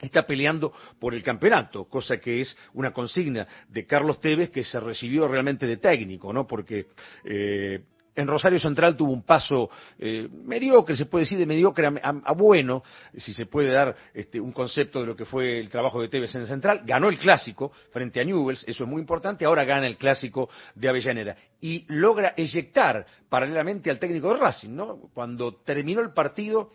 está 0.00 0.24
peleando 0.26 0.72
por 1.00 1.12
el 1.14 1.22
campeonato, 1.22 1.84
cosa 1.86 2.18
que 2.18 2.40
es 2.40 2.56
una 2.74 2.92
consigna 2.92 3.46
de 3.68 3.84
Carlos 3.84 4.20
Tevez 4.20 4.50
que 4.50 4.62
se 4.62 4.78
recibió 4.78 5.26
realmente 5.26 5.66
de 5.66 5.76
técnico, 5.78 6.32
¿no? 6.32 6.46
Porque 6.46 6.86
eh, 7.24 7.82
en 8.18 8.26
Rosario 8.26 8.58
Central 8.58 8.96
tuvo 8.96 9.12
un 9.12 9.22
paso 9.22 9.70
eh, 9.96 10.28
mediocre, 10.44 10.96
se 10.96 11.06
puede 11.06 11.22
decir 11.22 11.38
de 11.38 11.46
mediocre 11.46 11.86
a, 11.86 12.32
bueno, 12.32 12.82
si 13.16 13.32
se 13.32 13.46
puede 13.46 13.72
dar 13.72 13.94
este, 14.12 14.40
un 14.40 14.50
concepto 14.50 15.00
de 15.00 15.06
lo 15.06 15.14
que 15.14 15.24
fue 15.24 15.60
el 15.60 15.68
trabajo 15.68 16.00
de 16.02 16.08
Tevez 16.08 16.34
en 16.34 16.46
Central. 16.48 16.82
Ganó 16.84 17.08
el 17.08 17.16
clásico 17.16 17.70
frente 17.92 18.20
a 18.20 18.24
Newells, 18.24 18.64
eso 18.66 18.82
es 18.82 18.90
muy 18.90 19.00
importante. 19.00 19.44
Ahora 19.44 19.62
gana 19.64 19.86
el 19.86 19.96
clásico 19.96 20.48
de 20.74 20.88
Avellaneda 20.88 21.36
y 21.60 21.84
logra 21.88 22.34
eyectar 22.36 23.06
paralelamente 23.28 23.88
al 23.88 24.00
técnico 24.00 24.34
de 24.34 24.40
Racing, 24.40 24.74
¿no? 24.74 24.98
Cuando 25.14 25.54
terminó 25.54 26.00
el 26.00 26.12
partido. 26.12 26.72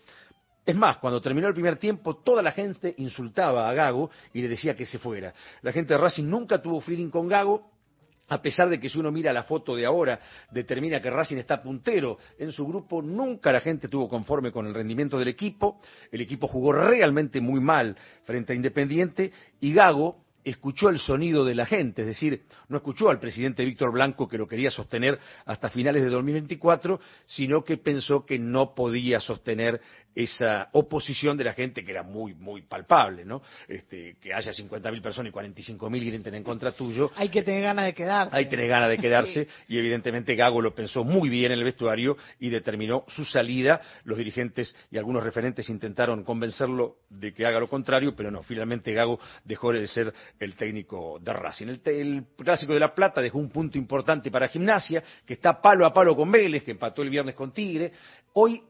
Es 0.65 0.77
más, 0.77 0.95
cuando 0.95 1.21
terminó 1.21 1.49
el 1.49 1.53
primer 1.53 1.75
tiempo, 1.75 2.15
toda 2.23 2.41
la 2.41 2.53
gente 2.53 2.95
insultaba 2.99 3.69
a 3.69 3.73
Gago 3.73 4.09
y 4.31 4.41
le 4.41 4.47
decía 4.47 4.77
que 4.77 4.85
se 4.85 4.97
fuera. 4.97 5.33
La 5.61 5.73
gente 5.73 5.93
de 5.93 5.99
Racing 5.99 6.23
nunca 6.23 6.61
tuvo 6.61 6.79
feeling 6.79 7.09
con 7.09 7.27
Gago, 7.27 7.72
a 8.33 8.41
pesar 8.41 8.69
de 8.69 8.79
que 8.79 8.89
si 8.89 8.99
uno 8.99 9.11
mira 9.11 9.31
la 9.31 9.43
foto 9.43 9.75
de 9.75 9.85
ahora, 9.85 10.19
determina 10.51 11.01
que 11.01 11.09
Racing 11.09 11.37
está 11.37 11.61
puntero 11.61 12.17
en 12.37 12.51
su 12.51 12.65
grupo, 12.65 13.01
nunca 13.01 13.51
la 13.51 13.61
gente 13.61 13.87
estuvo 13.87 14.09
conforme 14.09 14.51
con 14.51 14.65
el 14.65 14.73
rendimiento 14.73 15.19
del 15.19 15.27
equipo, 15.27 15.79
el 16.11 16.21
equipo 16.21 16.47
jugó 16.47 16.73
realmente 16.73 17.39
muy 17.39 17.61
mal 17.61 17.95
frente 18.23 18.53
a 18.53 18.55
Independiente 18.55 19.31
y 19.61 19.73
Gago 19.73 20.23
escuchó 20.43 20.89
el 20.89 20.99
sonido 20.99 21.45
de 21.45 21.55
la 21.55 21.65
gente, 21.65 22.01
es 22.01 22.07
decir, 22.07 22.43
no 22.67 22.77
escuchó 22.77 23.09
al 23.09 23.19
presidente 23.19 23.63
Víctor 23.63 23.93
Blanco 23.93 24.27
que 24.27 24.37
lo 24.37 24.47
quería 24.47 24.71
sostener 24.71 25.19
hasta 25.45 25.69
finales 25.69 26.03
de 26.03 26.09
2024, 26.09 26.99
sino 27.25 27.63
que 27.63 27.77
pensó 27.77 28.25
que 28.25 28.39
no 28.39 28.73
podía 28.73 29.19
sostener 29.19 29.79
esa 30.15 30.69
oposición 30.73 31.37
de 31.37 31.43
la 31.43 31.53
gente 31.53 31.83
que 31.83 31.91
era 31.91 32.03
muy, 32.03 32.33
muy 32.33 32.61
palpable, 32.61 33.25
¿no? 33.25 33.41
Este, 33.67 34.15
que 34.21 34.33
haya 34.33 34.51
50.000 34.51 35.01
personas 35.01 35.31
y 35.31 35.35
45.000 35.35 35.99
griten 35.99 36.35
en 36.35 36.43
contra 36.43 36.71
tuyo, 36.71 37.11
Hay 37.15 37.29
que 37.29 37.43
tener 37.43 37.63
ganas 37.63 37.85
de 37.85 37.93
quedarse. 37.93 38.35
hay 38.35 38.45
que 38.45 38.51
tener 38.51 38.67
ganas 38.67 38.89
de 38.89 38.97
quedarse 38.97 39.47
y 39.67 39.77
evidentemente 39.77 40.35
Gago 40.35 40.61
lo 40.61 40.73
pensó 40.73 41.03
muy 41.03 41.29
bien 41.29 41.51
en 41.51 41.59
el 41.59 41.63
vestuario 41.63 42.17
y 42.39 42.49
determinó 42.49 43.05
su 43.07 43.25
salida. 43.25 43.81
Los 44.03 44.17
dirigentes 44.17 44.75
y 44.91 44.97
algunos 44.97 45.23
referentes 45.23 45.69
intentaron 45.69 46.23
convencerlo 46.23 46.97
de 47.09 47.33
que 47.33 47.45
haga 47.45 47.59
lo 47.59 47.67
contrario, 47.67 48.15
pero 48.15 48.31
no, 48.31 48.43
finalmente 48.43 48.93
Gago 48.93 49.19
dejó 49.43 49.71
de 49.71 49.87
ser 49.87 50.13
el 50.39 50.55
técnico 50.55 51.19
de 51.19 51.33
Racing. 51.33 51.67
El, 51.67 51.81
el 51.85 52.25
Clásico 52.37 52.73
de 52.73 52.79
La 52.79 52.93
Plata 52.93 53.21
dejó 53.21 53.39
un 53.39 53.49
punto 53.49 53.77
importante 53.77 54.31
para 54.31 54.47
Gimnasia, 54.47 55.03
que 55.25 55.33
está 55.33 55.61
palo 55.61 55.85
a 55.85 55.93
palo 55.93 56.15
con 56.15 56.31
Vélez, 56.31 56.63
que 56.63 56.71
empató 56.71 57.01
el 57.01 57.09
viernes 57.09 57.35
con 57.35 57.51
Tigre. 57.51 57.91
Hoy 58.33 58.61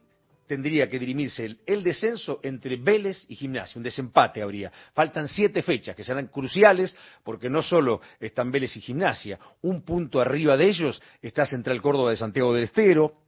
tendría 0.47 0.89
que 0.89 0.99
dirimirse 0.99 1.57
el, 1.65 1.83
descenso 1.83 2.39
entre 2.43 2.75
Vélez 2.77 3.25
y 3.29 3.35
Gimnasia, 3.35 3.77
un 3.77 3.83
desempate 3.83 4.41
habría. 4.41 4.71
Faltan 4.93 5.27
siete 5.27 5.61
fechas 5.61 5.95
que 5.95 6.03
serán 6.03 6.27
cruciales 6.27 6.95
porque 7.23 7.49
no 7.49 7.61
solo 7.61 8.01
están 8.19 8.51
Vélez 8.51 8.75
y 8.77 8.81
Gimnasia, 8.81 9.39
un 9.61 9.83
punto 9.83 10.21
arriba 10.21 10.57
de 10.57 10.67
ellos 10.67 11.01
está 11.21 11.45
Central 11.45 11.81
Córdoba 11.81 12.11
de 12.11 12.17
Santiago 12.17 12.53
del 12.53 12.65
Estero, 12.65 13.22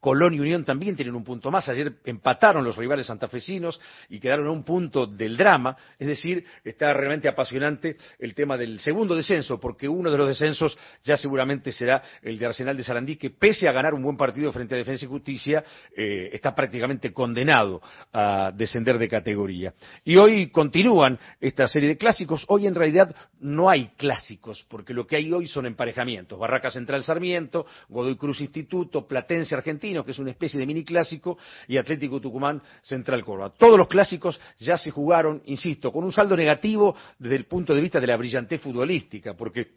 Colón 0.00 0.34
y 0.34 0.40
Unión 0.40 0.64
también 0.64 0.94
tienen 0.94 1.14
un 1.14 1.24
punto 1.24 1.50
más. 1.50 1.68
Ayer 1.68 1.94
empataron 2.04 2.64
los 2.64 2.76
rivales 2.76 3.06
santafesinos 3.06 3.80
y 4.08 4.20
quedaron 4.20 4.46
a 4.46 4.50
un 4.50 4.62
punto 4.62 5.06
del 5.06 5.36
drama. 5.36 5.76
Es 5.98 6.06
decir, 6.06 6.44
está 6.64 6.92
realmente 6.92 7.28
apasionante 7.28 7.96
el 8.18 8.34
tema 8.34 8.56
del 8.56 8.78
segundo 8.80 9.14
descenso, 9.16 9.58
porque 9.58 9.88
uno 9.88 10.10
de 10.10 10.18
los 10.18 10.28
descensos 10.28 10.78
ya 11.02 11.16
seguramente 11.16 11.72
será 11.72 12.02
el 12.22 12.38
de 12.38 12.46
Arsenal 12.46 12.76
de 12.76 12.84
Sarandí, 12.84 13.16
que 13.16 13.30
pese 13.30 13.68
a 13.68 13.72
ganar 13.72 13.94
un 13.94 14.02
buen 14.02 14.16
partido 14.16 14.52
frente 14.52 14.74
a 14.74 14.78
Defensa 14.78 15.04
y 15.04 15.08
Justicia, 15.08 15.64
eh, 15.96 16.30
está 16.32 16.54
prácticamente 16.54 17.12
condenado 17.12 17.80
a 18.12 18.52
descender 18.54 18.98
de 18.98 19.08
categoría. 19.08 19.74
Y 20.04 20.16
hoy 20.16 20.50
continúan 20.50 21.18
esta 21.40 21.66
serie 21.66 21.88
de 21.88 21.96
clásicos. 21.96 22.44
Hoy 22.48 22.66
en 22.66 22.74
realidad 22.74 23.14
no 23.40 23.68
hay 23.68 23.88
clásicos, 23.96 24.64
porque 24.68 24.94
lo 24.94 25.06
que 25.06 25.16
hay 25.16 25.32
hoy 25.32 25.48
son 25.48 25.66
emparejamientos. 25.66 26.38
Barraca 26.38 26.70
Central 26.70 27.02
Sarmiento, 27.02 27.66
Godoy 27.88 28.16
Cruz 28.16 28.40
Instituto, 28.40 29.06
Platense 29.06 29.56
Argentino, 29.88 30.04
que 30.04 30.10
es 30.10 30.18
una 30.18 30.30
especie 30.30 30.60
de 30.60 30.66
mini 30.66 30.84
clásico, 30.84 31.38
y 31.66 31.76
Atlético 31.76 32.20
Tucumán 32.20 32.60
Central 32.82 33.24
Córdoba. 33.24 33.52
Todos 33.56 33.78
los 33.78 33.88
clásicos 33.88 34.40
ya 34.58 34.76
se 34.76 34.90
jugaron, 34.90 35.42
insisto, 35.46 35.92
con 35.92 36.04
un 36.04 36.12
saldo 36.12 36.36
negativo 36.36 36.94
desde 37.18 37.36
el 37.36 37.44
punto 37.46 37.74
de 37.74 37.80
vista 37.80 38.00
de 38.00 38.06
la 38.06 38.16
brillantez 38.16 38.60
futbolística, 38.60 39.34
porque 39.34 39.68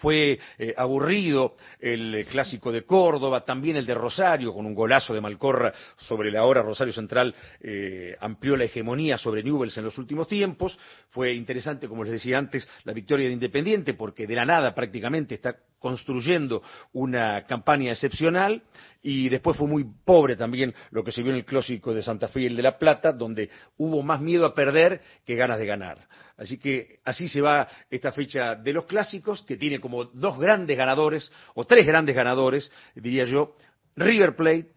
fue 0.00 0.38
eh, 0.58 0.74
aburrido 0.76 1.56
el 1.78 2.24
clásico 2.30 2.72
de 2.72 2.84
Córdoba, 2.84 3.44
también 3.44 3.76
el 3.76 3.84
de 3.84 3.94
Rosario, 3.94 4.52
con 4.54 4.64
un 4.64 4.74
golazo 4.74 5.12
de 5.12 5.20
Malcorra 5.20 5.74
sobre 5.98 6.30
la 6.30 6.44
hora 6.44 6.62
Rosario 6.62 6.92
Central 6.92 7.34
eh, 7.60 8.16
amplió 8.18 8.56
la 8.56 8.64
hegemonía 8.64 9.18
sobre 9.18 9.42
Newells 9.42 9.76
en 9.76 9.84
los 9.84 9.98
últimos 9.98 10.26
tiempos. 10.26 10.78
Fue 11.10 11.34
interesante, 11.34 11.86
como 11.86 12.02
les 12.02 12.14
decía 12.14 12.38
antes, 12.38 12.66
la 12.84 12.94
victoria 12.94 13.26
de 13.26 13.34
Independiente, 13.34 13.92
porque 13.92 14.26
de 14.26 14.34
la 14.34 14.46
nada 14.46 14.74
prácticamente 14.74 15.34
está 15.34 15.56
construyendo 15.80 16.62
una 16.92 17.44
campaña 17.46 17.90
excepcional 17.90 18.62
y 19.02 19.28
después 19.28 19.56
fue 19.56 19.66
muy 19.66 19.84
pobre 20.04 20.36
también 20.36 20.72
lo 20.90 21.02
que 21.02 21.10
se 21.10 21.22
vio 21.22 21.32
en 21.32 21.38
el 21.38 21.44
clásico 21.44 21.92
de 21.92 22.02
Santa 22.02 22.28
Fe 22.28 22.42
y 22.42 22.46
el 22.46 22.56
de 22.56 22.62
La 22.62 22.78
Plata, 22.78 23.12
donde 23.12 23.50
hubo 23.78 24.02
más 24.02 24.20
miedo 24.20 24.46
a 24.46 24.54
perder 24.54 25.00
que 25.26 25.34
ganas 25.34 25.58
de 25.58 25.66
ganar. 25.66 26.06
Así 26.36 26.58
que 26.58 27.00
así 27.04 27.28
se 27.28 27.40
va 27.40 27.66
esta 27.90 28.12
fecha 28.12 28.54
de 28.54 28.72
los 28.72 28.84
clásicos, 28.84 29.42
que 29.42 29.56
tiene 29.56 29.80
como 29.80 30.04
dos 30.04 30.38
grandes 30.38 30.76
ganadores, 30.76 31.32
o 31.54 31.64
tres 31.64 31.86
grandes 31.86 32.14
ganadores, 32.14 32.70
diría 32.94 33.24
yo, 33.24 33.56
River 33.96 34.36
Plate, 34.36 34.72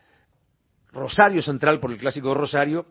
Rosario 0.92 1.42
Central 1.42 1.80
por 1.80 1.92
el 1.92 1.98
clásico 1.98 2.30
de 2.30 2.36
Rosario, 2.36 2.86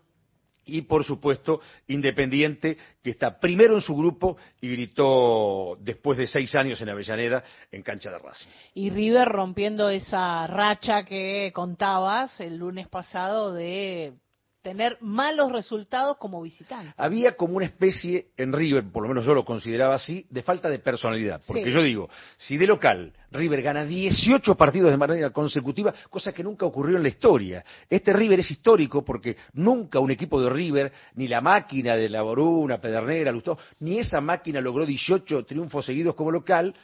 y 0.64 0.82
por 0.82 1.04
supuesto 1.04 1.60
Independiente, 1.88 2.76
que 3.02 3.10
está 3.10 3.38
primero 3.38 3.74
en 3.74 3.80
su 3.80 3.96
grupo 3.96 4.36
y 4.60 4.70
gritó 4.70 5.76
después 5.80 6.18
de 6.18 6.26
seis 6.26 6.54
años 6.54 6.80
en 6.80 6.88
Avellaneda 6.88 7.42
en 7.70 7.82
cancha 7.82 8.10
de 8.10 8.18
Racing. 8.18 8.48
Y 8.74 8.90
River 8.90 9.28
rompiendo 9.28 9.90
esa 9.90 10.46
racha 10.46 11.04
que 11.04 11.50
contabas 11.54 12.40
el 12.40 12.56
lunes 12.56 12.88
pasado 12.88 13.52
de 13.52 14.14
tener 14.62 14.96
malos 15.00 15.50
resultados 15.50 16.16
como 16.18 16.40
visitante. 16.40 16.94
Había 16.96 17.36
como 17.36 17.56
una 17.56 17.66
especie 17.66 18.28
en 18.36 18.52
River, 18.52 18.84
por 18.92 19.02
lo 19.02 19.08
menos 19.08 19.26
yo 19.26 19.34
lo 19.34 19.44
consideraba 19.44 19.94
así, 19.94 20.24
de 20.30 20.42
falta 20.42 20.70
de 20.70 20.78
personalidad. 20.78 21.42
Porque 21.46 21.64
Sí. 21.64 21.72
yo 21.72 21.82
digo, 21.82 22.08
si 22.36 22.56
de 22.56 22.66
local 22.66 23.12
River 23.32 23.62
gana 23.62 23.84
18 23.84 24.54
partidos 24.54 24.90
de 24.90 24.96
manera 24.96 25.30
consecutiva, 25.30 25.92
cosa 26.10 26.32
que 26.32 26.44
nunca 26.44 26.64
ocurrió 26.66 26.96
en 26.96 27.02
la 27.02 27.08
historia. 27.08 27.64
Este 27.90 28.12
River 28.12 28.40
es 28.40 28.50
histórico 28.50 29.04
porque 29.04 29.36
nunca 29.54 29.98
un 29.98 30.10
equipo 30.10 30.40
de 30.40 30.50
River, 30.50 30.92
ni 31.14 31.26
la 31.26 31.40
máquina 31.40 31.96
de 31.96 32.08
la 32.08 32.22
Boruna, 32.22 32.78
Pedernera, 32.78 33.32
Lustó, 33.32 33.58
ni 33.80 33.98
esa 33.98 34.20
máquina 34.20 34.60
logró 34.60 34.86
18 34.86 35.44
triunfos 35.44 35.84
seguidos 35.86 36.14
como 36.14 36.30
local, 36.30 36.74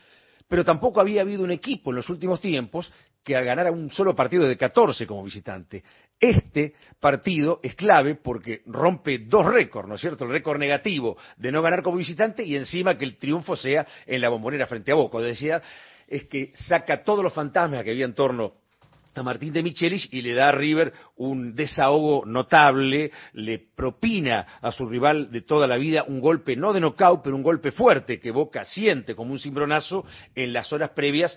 pero 0.49 0.65
tampoco 0.65 1.01
había 1.01 1.21
habido 1.21 1.45
un 1.45 1.51
equipo 1.51 1.91
en 1.91 1.97
los 1.97 2.09
últimos 2.09 2.41
tiempos 2.41 2.91
que 3.23 3.35
ganara 3.35 3.71
un 3.71 3.91
solo 3.91 4.17
partido 4.17 4.49
de 4.49 4.57
14 4.57 5.07
como 5.07 5.23
visitante. 5.23 5.85
Este 6.21 6.75
partido 6.99 7.61
es 7.63 7.75
clave 7.75 8.17
porque 8.17 8.63
rompe 8.67 9.19
dos 9.19 9.47
récords, 9.47 9.89
¿no 9.89 9.95
es 9.95 10.01
cierto? 10.01 10.25
El 10.25 10.33
récord 10.33 10.59
negativo 10.59 11.17
de 11.37 11.53
no 11.53 11.63
ganar 11.63 11.83
como 11.83 11.97
visitante 11.97 12.43
y 12.45 12.57
encima 12.57 12.99
que 12.99 13.05
el 13.05 13.19
triunfo 13.19 13.55
sea 13.55 13.87
en 14.05 14.21
la 14.21 14.29
bombonera 14.29 14.67
frente 14.67 14.91
a 14.91 14.97
Boca. 14.97 15.19
Decía, 15.19 15.63
es 16.09 16.25
que 16.25 16.51
saca 16.55 17.05
todos 17.05 17.23
los 17.23 17.33
fantasmas 17.33 17.85
que 17.85 17.91
había 17.91 18.05
en 18.05 18.15
torno 18.15 18.55
a 19.15 19.23
Martín 19.23 19.53
de 19.53 19.63
Michelis 19.63 20.09
y 20.13 20.23
le 20.23 20.35
da 20.35 20.49
a 20.49 20.53
River 20.53 20.93
un 21.17 21.55
desahogo 21.55 22.25
notable, 22.25 23.11
le 23.33 23.59
propina 23.59 24.47
a 24.61 24.73
su 24.73 24.87
rival 24.87 25.31
de 25.31 25.43
toda 25.43 25.67
la 25.67 25.77
vida 25.77 26.05
un 26.07 26.21
golpe, 26.21 26.57
no 26.57 26.73
de 26.73 26.81
nocaut, 26.81 27.23
pero 27.23 27.37
un 27.37 27.43
golpe 27.43 27.73
fuerte 27.73 28.21
que 28.21 28.31
Boca 28.31 28.65
siente 28.65 29.15
como 29.15 29.33
un 29.33 29.39
cimbronazo 29.39 30.05
en 30.35 30.53
las 30.53 30.73
horas 30.73 30.91
previas 30.91 31.37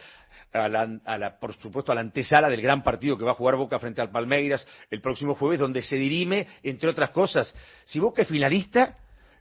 a 0.54 0.68
la, 0.68 1.00
a 1.06 1.18
la, 1.18 1.40
por 1.40 1.54
supuesto, 1.56 1.92
a 1.92 1.96
la 1.96 2.02
antesala 2.02 2.50
del 2.50 2.62
gran 2.62 2.84
partido 2.84 3.18
que 3.18 3.24
va 3.26 3.32
a 3.32 3.36
jugar 3.36 3.56
Boca 3.56 3.80
frente 3.80 4.02
al 4.02 4.12
Palmeiras 4.12 4.68
el 4.90 5.02
próximo 5.02 5.36
jueves, 5.36 5.60
donde 5.60 5.82
se 5.82 5.96
dirime, 5.96 6.48
entre 6.64 6.90
otras 6.90 7.12
cosas, 7.12 7.54
si 7.86 8.00
Boca 8.00 8.22
es 8.24 8.28
finalista, 8.28 8.98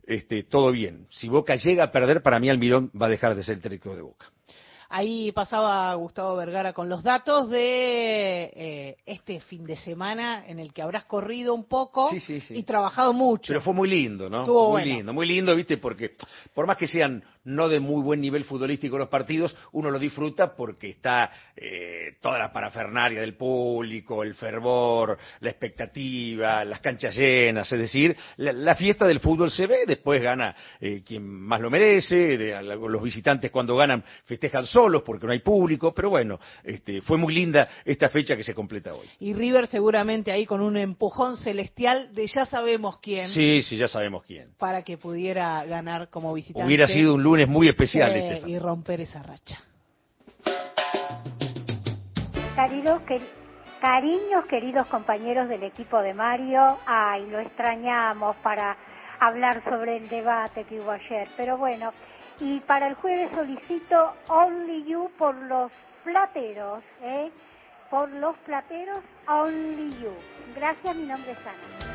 este, 0.07 0.43
todo 0.45 0.73
bien. 0.73 1.07
Si 1.11 1.29
Boca 1.29 1.55
llega 1.57 1.85
a 1.85 1.93
perder, 1.93 2.23
para 2.23 2.41
mí 2.41 2.51
Almirón 2.51 2.91
va 3.01 3.07
a 3.07 3.11
dejar 3.11 3.35
de 3.35 3.43
ser 3.43 3.57
el 3.57 3.63
técnico 3.63 3.95
de 3.95 4.03
Boca. 4.03 4.27
Ahí 4.93 5.31
pasaba 5.31 5.95
Gustavo 5.95 6.35
Vergara 6.35 6.73
con 6.73 6.89
los 6.89 7.05
datos 7.05 7.49
de 7.49 8.51
eh, 8.53 8.97
este 9.07 9.39
fin 9.39 9.65
de 9.65 9.77
semana 9.77 10.45
en 10.49 10.59
el 10.59 10.73
que 10.73 10.83
habrás 10.83 11.05
corrido 11.05 11.55
un 11.55 11.63
poco 11.69 12.11
Sí, 12.11 12.19
sí, 12.19 12.41
sí. 12.41 12.55
y 12.59 12.65
trabajado 12.65 13.13
mucho. 13.13 13.51
Pero 13.53 13.61
fue 13.61 13.73
muy 13.73 13.89
lindo, 13.89 14.29
¿no? 14.29 14.41
Estuvo 14.41 14.65
muy 14.73 14.81
bueno. 14.83 14.97
lindo, 14.97 15.13
muy 15.13 15.27
lindo, 15.29 15.55
¿viste? 15.55 15.77
Porque 15.77 16.17
por 16.53 16.67
más 16.67 16.77
que 16.77 16.89
sean 16.89 17.23
no 17.45 17.68
de 17.68 17.80
muy 17.80 18.03
buen 18.03 18.20
nivel 18.20 18.45
futbolístico 18.45 18.99
los 18.99 19.09
partidos, 19.09 19.57
uno 19.72 19.91
lo 19.91 19.99
disfruta 19.99 20.55
porque 20.55 20.91
está 20.91 21.30
eh, 21.57 22.16
toda 22.20 22.38
la 22.38 22.53
parafernalia 22.53 23.20
del 23.20 23.34
público, 23.34 24.22
el 24.22 24.34
fervor, 24.34 25.16
la 25.41 25.51
expectativa, 25.51 26.64
las 26.64 26.80
canchas 26.80 27.16
llenas, 27.16 27.70
es 27.72 27.78
decir, 27.78 28.16
la, 28.36 28.53
la 28.53 28.74
fiesta 28.74 29.07
del 29.07 29.20
fútbol 29.20 29.51
se 29.51 29.66
ve, 29.66 29.78
después 29.86 30.20
gana 30.22 30.55
eh, 30.80 31.03
quien 31.05 31.26
más 31.26 31.61
lo 31.61 31.70
merece, 31.70 32.36
de- 32.38 32.62
los 32.62 33.03
visitantes 33.03 33.51
cuando 33.51 33.76
ganan 33.76 34.05
festejan 34.24 34.66
solos 34.66 35.03
porque 35.03 35.26
no 35.26 35.32
hay 35.32 35.41
público, 35.41 35.93
pero 35.95 36.11
bueno, 36.11 36.38
este, 36.64 37.01
fue 37.03 37.16
muy 37.18 37.34
linda 37.34 37.68
esta 37.84 38.09
fecha 38.09 38.36
que 38.36 38.43
se 38.45 38.55
completa 38.55 38.95
hoy. 38.95 39.07
Y 39.18 39.32
River 39.32 39.66
seguramente 39.66 40.30
ahí 40.32 40.47
con 40.47 40.61
un 40.61 40.76
empujón 40.76 41.36
celestial 41.36 42.14
de 42.14 42.26
ya 42.26 42.45
sabemos 42.47 42.99
quién 43.01 43.28
Sí, 43.28 43.62
sí, 43.62 43.76
ya 43.76 43.88
sabemos 43.88 44.24
quién. 44.24 44.49
para 44.59 44.82
que 44.82 44.99
pudiera 44.99 45.64
ganar 45.64 46.11
como 46.11 46.32
visitante. 46.34 46.66
Hubiera 46.66 46.86
sido 46.86 47.14
un 47.14 47.22
lunes 47.31 47.49
muy 47.49 47.68
especial 47.68 48.12
Sí, 48.12 48.18
este. 48.18 48.51
y 48.51 48.59
romper 48.59 49.01
esa 49.01 49.22
racha. 49.22 49.59
Queridos, 52.57 53.03
cariños, 53.81 54.45
queridos 54.47 54.87
compañeros 54.89 55.49
del 55.49 55.62
equipo 55.62 56.03
de 56.03 56.12
Mario, 56.12 56.78
ay, 56.87 57.26
lo 57.31 57.39
extrañamos 57.39 58.37
para 58.43 58.76
hablar 59.20 59.62
sobre 59.64 59.97
el 59.99 60.09
debate 60.09 60.64
que 60.64 60.81
hubo 60.81 60.91
ayer, 60.91 61.28
pero 61.37 61.57
bueno, 61.57 61.93
y 62.41 62.61
para 62.61 62.89
el 62.89 62.95
jueves 62.95 63.31
solicito 63.35 64.14
Only 64.28 64.85
You 64.85 65.11
por 65.16 65.35
los 65.35 65.70
plateros, 66.05 66.83
¿eh? 67.03 67.31
Por 67.91 68.11
los 68.11 68.37
plateros, 68.39 69.01
Only 69.28 69.91
You. 70.01 70.12
Gracias, 70.55 70.97
mi 70.97 71.07
nombre 71.07 71.33
es 71.33 71.39
Ana. 71.39 71.89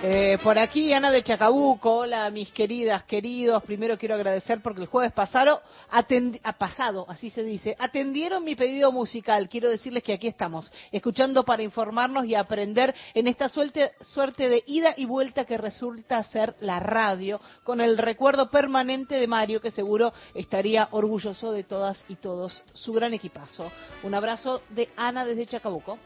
Eh, 0.00 0.38
por 0.44 0.60
aquí, 0.60 0.92
Ana 0.92 1.10
de 1.10 1.24
Chacabuco, 1.24 1.92
hola 1.96 2.30
mis 2.30 2.52
queridas, 2.52 3.02
queridos. 3.02 3.64
Primero 3.64 3.98
quiero 3.98 4.14
agradecer 4.14 4.62
porque 4.62 4.82
el 4.82 4.86
jueves 4.86 5.10
pasado, 5.10 5.60
ha 5.90 6.52
pasado, 6.52 7.04
así 7.08 7.30
se 7.30 7.42
dice, 7.42 7.74
atendieron 7.80 8.44
mi 8.44 8.54
pedido 8.54 8.92
musical. 8.92 9.48
Quiero 9.48 9.68
decirles 9.68 10.04
que 10.04 10.12
aquí 10.12 10.28
estamos, 10.28 10.70
escuchando 10.92 11.44
para 11.44 11.64
informarnos 11.64 12.26
y 12.26 12.36
aprender 12.36 12.94
en 13.12 13.26
esta 13.26 13.48
suerte, 13.48 13.90
suerte 14.02 14.48
de 14.48 14.62
ida 14.66 14.94
y 14.96 15.04
vuelta 15.04 15.44
que 15.44 15.58
resulta 15.58 16.22
ser 16.22 16.54
la 16.60 16.78
radio, 16.78 17.40
con 17.64 17.80
el 17.80 17.98
recuerdo 17.98 18.50
permanente 18.50 19.16
de 19.16 19.26
Mario, 19.26 19.60
que 19.60 19.72
seguro 19.72 20.12
estaría 20.32 20.86
orgulloso 20.92 21.50
de 21.50 21.64
todas 21.64 22.04
y 22.08 22.14
todos 22.14 22.62
su 22.72 22.92
gran 22.92 23.14
equipazo. 23.14 23.68
Un 24.04 24.14
abrazo 24.14 24.62
de 24.70 24.90
Ana 24.96 25.24
desde 25.24 25.46
Chacabuco. 25.46 25.98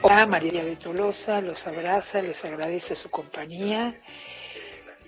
Hola, 0.00 0.26
María 0.26 0.62
de 0.64 0.76
Tolosa, 0.76 1.40
los 1.40 1.66
abraza, 1.66 2.22
les 2.22 2.42
agradece 2.44 2.94
su 2.94 3.10
compañía 3.10 4.00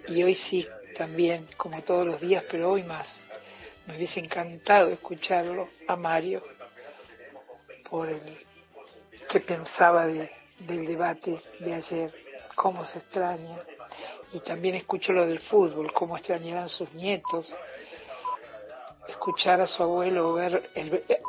y 0.08 0.22
hoy 0.24 0.34
sí, 0.34 0.66
también, 0.96 1.46
como 1.56 1.80
todos 1.82 2.04
los 2.06 2.20
días, 2.20 2.44
pero 2.50 2.70
hoy 2.72 2.82
más. 2.82 3.06
Me 3.86 3.96
hubiese 3.96 4.18
encantado 4.18 4.88
escucharlo 4.90 5.68
a 5.86 5.94
Mario 5.94 6.42
por 7.88 8.08
el 8.08 8.44
que 9.30 9.40
pensaba 9.40 10.06
de- 10.06 10.30
del 10.58 10.86
debate 10.86 11.40
de 11.60 11.74
ayer, 11.74 12.12
cómo 12.56 12.84
se 12.84 12.98
extraña. 12.98 13.58
Y 14.32 14.40
también 14.40 14.74
escucho 14.74 15.12
lo 15.12 15.24
del 15.26 15.38
fútbol, 15.40 15.92
cómo 15.92 16.16
extrañarán 16.16 16.68
sus 16.68 16.92
nietos. 16.94 17.54
Escuchar 19.08 19.60
a 19.60 19.66
su 19.68 19.82
abuelo, 19.82 20.32
ver, 20.34 20.70
el- 20.74 21.04
eh, 21.08 21.20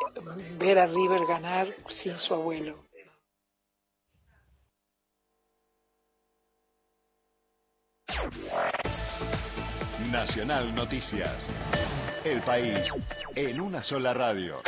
ver 0.57 0.79
a 0.79 0.87
River 0.87 1.25
ganar 1.27 1.67
sin 1.89 2.17
su 2.17 2.33
abuelo. 2.33 2.90
Nacional 10.11 10.75
Noticias. 10.75 11.47
El 12.23 12.41
país 12.41 12.77
en 13.35 13.59
una 13.59 13.81
sola 13.81 14.13
radio. 14.13 14.61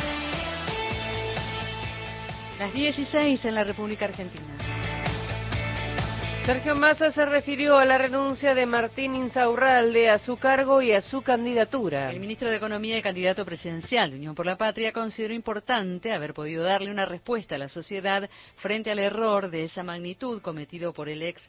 Las 2.57 2.73
16 2.73 3.45
en 3.45 3.55
la 3.55 3.63
República 3.63 4.05
Argentina. 4.05 4.53
Sergio 6.45 6.75
Massa 6.75 7.09
se 7.11 7.25
refirió 7.25 7.77
a 7.77 7.85
la 7.85 7.97
renuncia 7.97 8.53
de 8.53 8.65
Martín 8.65 9.15
Insaurralde 9.15 10.09
a 10.09 10.19
su 10.19 10.35
cargo 10.35 10.81
y 10.81 10.91
a 10.91 11.01
su 11.01 11.21
candidatura. 11.21 12.11
El 12.11 12.19
ministro 12.19 12.49
de 12.49 12.57
Economía 12.57 12.97
y 12.97 13.01
candidato 13.01 13.45
presidencial 13.45 14.11
de 14.11 14.17
Unión 14.17 14.35
por 14.35 14.45
la 14.45 14.57
Patria 14.57 14.91
consideró 14.91 15.33
importante 15.33 16.11
haber 16.11 16.33
podido 16.33 16.63
darle 16.63 16.91
una 16.91 17.05
respuesta 17.05 17.55
a 17.55 17.59
la 17.59 17.69
sociedad 17.69 18.29
frente 18.57 18.91
al 18.91 18.99
error 18.99 19.49
de 19.49 19.63
esa 19.65 19.83
magnitud 19.83 20.41
cometido 20.41 20.91
por 20.91 21.07
el 21.07 21.21
ex 21.21 21.41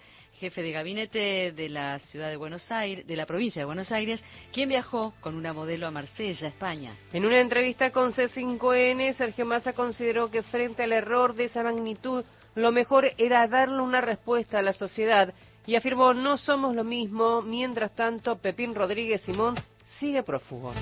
jefe 0.44 0.62
de 0.62 0.72
gabinete 0.72 1.52
de 1.52 1.70
la 1.70 1.98
ciudad 2.00 2.28
de 2.28 2.36
Buenos 2.36 2.70
Aires, 2.70 3.06
de 3.06 3.16
la 3.16 3.24
provincia 3.24 3.62
de 3.62 3.64
Buenos 3.64 3.90
Aires, 3.90 4.22
quien 4.52 4.68
viajó 4.68 5.14
con 5.22 5.36
una 5.36 5.54
modelo 5.54 5.86
a 5.86 5.90
Marsella, 5.90 6.48
España. 6.48 6.94
En 7.14 7.24
una 7.24 7.40
entrevista 7.40 7.90
con 7.90 8.12
C5N, 8.12 9.14
Sergio 9.16 9.46
Massa 9.46 9.72
consideró 9.72 10.30
que 10.30 10.42
frente 10.42 10.82
al 10.82 10.92
error 10.92 11.34
de 11.34 11.44
esa 11.44 11.62
magnitud, 11.62 12.26
lo 12.56 12.72
mejor 12.72 13.12
era 13.16 13.48
darle 13.48 13.80
una 13.80 14.02
respuesta 14.02 14.58
a 14.58 14.62
la 14.62 14.74
sociedad 14.74 15.32
y 15.64 15.76
afirmó 15.76 16.12
no 16.12 16.36
somos 16.36 16.76
lo 16.76 16.84
mismo, 16.84 17.40
mientras 17.40 17.94
tanto 17.94 18.36
Pepín 18.36 18.74
Rodríguez 18.74 19.22
Simón 19.22 19.54
sigue 19.98 20.22
prófugo. 20.22 20.74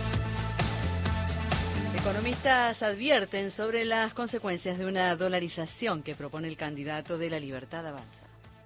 Economistas 1.96 2.82
advierten 2.82 3.52
sobre 3.52 3.84
las 3.84 4.12
consecuencias 4.12 4.76
de 4.76 4.86
una 4.86 5.14
dolarización 5.14 6.02
que 6.02 6.16
propone 6.16 6.48
el 6.48 6.56
candidato 6.56 7.16
de 7.16 7.30
la 7.30 7.38
Libertad 7.38 7.86
Avanza. 7.86 8.21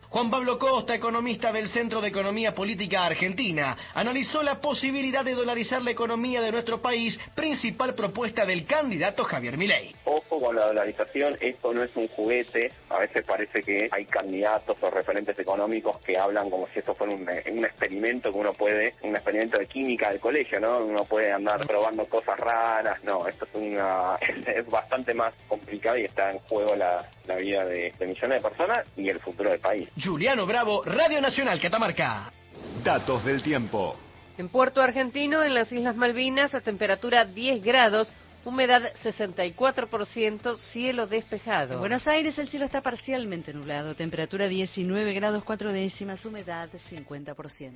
Juan 0.09 0.31
Pablo 0.31 0.57
Costa, 0.57 0.95
economista 0.95 1.53
del 1.53 1.69
Centro 1.69 2.01
de 2.01 2.09
Economía 2.09 2.55
Política 2.55 3.05
Argentina, 3.05 3.77
analizó 3.93 4.43
la 4.43 4.61
posibilidad 4.61 5.25
de 5.25 5.35
dolarizar 5.35 5.83
la 5.83 5.91
economía 5.91 6.41
de 6.41 6.53
nuestro 6.53 6.81
país, 6.81 7.19
principal 7.35 7.95
propuesta 7.95 8.47
del 8.47 8.67
candidato 8.67 9.25
Javier 9.25 9.59
Milei. 9.59 9.95
Ojo 10.05 10.41
con 10.41 10.55
la 10.55 10.67
dolarización, 10.67 11.37
esto 11.41 11.75
no 11.75 11.83
es 11.83 11.91
un 11.97 12.07
juguete. 12.09 12.71
A 12.89 13.01
veces 13.01 13.25
parece 13.25 13.63
que 13.63 13.89
hay 13.91 14.05
candidatos 14.07 14.77
o 14.81 14.91
referentes 14.91 15.37
económicos 15.39 15.99
que 15.99 16.17
hablan 16.17 16.51
como 16.51 16.69
si 16.69 16.79
esto 16.79 16.95
fuera 16.95 17.13
un, 17.13 17.23
un 17.23 17.65
experimento 17.65 18.33
que 18.33 18.39
uno 18.39 18.53
puede, 18.53 18.95
un 19.03 19.17
experimento 19.17 19.59
de 19.59 19.67
química 19.67 20.11
del 20.11 20.21
colegio, 20.21 20.61
¿no? 20.61 20.85
Uno 20.85 21.05
puede 21.05 21.33
andar 21.33 21.67
probando 21.67 22.07
cosas 22.07 22.39
raras. 22.39 23.03
No, 23.03 23.27
esto 23.27 23.45
es, 23.45 23.55
una, 23.55 24.17
es 24.47 24.67
bastante 24.71 25.15
más 25.15 25.35
complicado 25.49 25.99
y 25.99 26.05
está 26.05 26.31
en 26.31 26.39
juego 26.41 26.77
la, 26.77 27.09
vida 27.39 27.67
de 27.67 27.93
millones 28.01 28.43
de 28.43 28.49
personas 28.49 28.87
y 28.97 29.09
el 29.09 29.19
futuro 29.19 29.51
del 29.51 29.59
país. 29.59 29.89
Juliano 30.03 30.45
Bravo, 30.45 30.83
Radio 30.85 31.21
Nacional 31.21 31.59
Catamarca. 31.61 32.31
Datos 32.85 33.25
del 33.25 33.43
tiempo. 33.43 33.97
En 34.37 34.51
Puerto 34.51 34.83
Argentino, 34.83 35.43
en 35.43 35.55
las 35.55 35.73
Islas 35.73 35.97
Malvinas, 35.97 36.55
a 36.55 36.61
temperatura 36.61 37.25
10 37.25 37.65
grados, 37.65 38.13
humedad 38.45 38.83
64%, 39.03 40.57
cielo 40.57 41.07
despejado. 41.07 41.75
En 41.75 41.81
Buenos 41.81 42.07
Aires 42.07 42.39
el 42.39 42.49
cielo 42.49 42.67
está 42.67 42.83
parcialmente 42.83 43.55
nublado, 43.55 43.95
temperatura 43.95 44.49
19 44.49 45.15
grados 45.15 45.43
4 45.45 45.73
décimas, 45.73 46.23
humedad 46.27 46.69
50%. 46.91 47.73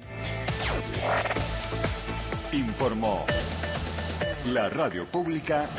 Informó 2.52 3.24
la 4.46 4.68
radio 4.68 5.06
pública 5.06 5.70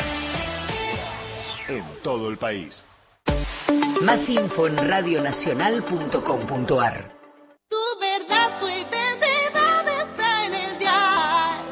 en 1.68 1.84
todo 2.02 2.30
el 2.30 2.38
país. 2.38 2.84
Más 4.02 4.28
info 4.28 4.68
en 4.68 4.76
radionacional.com.ar. 4.78 7.12
Tu 7.70 7.78
verdad, 8.00 8.60
tu 8.60 8.68
identidad 8.68 9.88
está 9.88 10.46
en 10.46 10.54
el 10.54 10.78
dial 10.78 11.66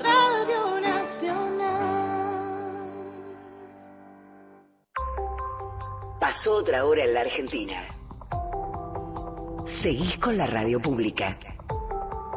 Radio 0.00 0.80
Nacional. 0.80 2.10
Pasó 6.20 6.54
otra 6.54 6.84
hora 6.84 7.04
en 7.04 7.14
la 7.14 7.20
Argentina. 7.20 7.84
Seguís 9.82 10.18
con 10.18 10.36
la 10.36 10.46
radio 10.46 10.80
pública. 10.80 11.38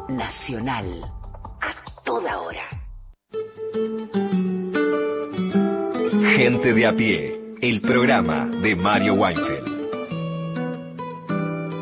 Nacional. 0.08 1.02
A 1.60 1.74
toda 2.04 2.40
hora. 2.40 2.62
Gente 6.36 6.72
de 6.72 6.86
a 6.86 6.92
pie, 6.92 7.37
el 7.60 7.80
programa 7.80 8.46
de 8.46 8.74
Mario 8.76 9.14
Weinfeld. 9.14 9.78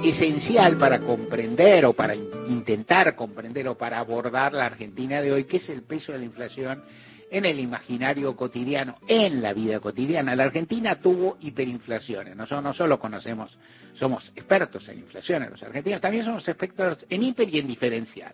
esencial 0.04 0.76
para 0.78 1.00
comprender 1.00 1.84
o 1.84 1.92
para 1.92 2.14
in- 2.14 2.28
intentar 2.48 3.16
comprender 3.16 3.66
o 3.66 3.76
para 3.76 3.98
abordar 3.98 4.52
la 4.52 4.66
Argentina 4.66 5.20
de 5.20 5.32
hoy, 5.32 5.44
que 5.44 5.56
es 5.56 5.68
el 5.68 5.82
peso 5.82 6.12
de 6.12 6.18
la 6.18 6.24
inflación 6.24 6.84
en 7.28 7.44
el 7.44 7.58
imaginario 7.58 8.36
cotidiano, 8.36 8.96
en 9.08 9.42
la 9.42 9.52
vida 9.52 9.80
cotidiana. 9.80 10.36
La 10.36 10.44
Argentina 10.44 10.94
tuvo 11.00 11.36
hiperinflaciones, 11.40 12.36
nosotros 12.36 12.62
no 12.62 12.72
solo 12.72 13.00
conocemos, 13.00 13.58
somos 13.98 14.30
expertos 14.36 14.88
en 14.88 15.00
inflaciones 15.00 15.50
los 15.50 15.62
argentinos, 15.64 16.00
también 16.00 16.24
somos 16.24 16.46
expertos 16.46 17.04
en 17.10 17.24
hiper 17.24 17.52
y 17.52 17.58
en 17.58 17.66
diferencial. 17.66 18.32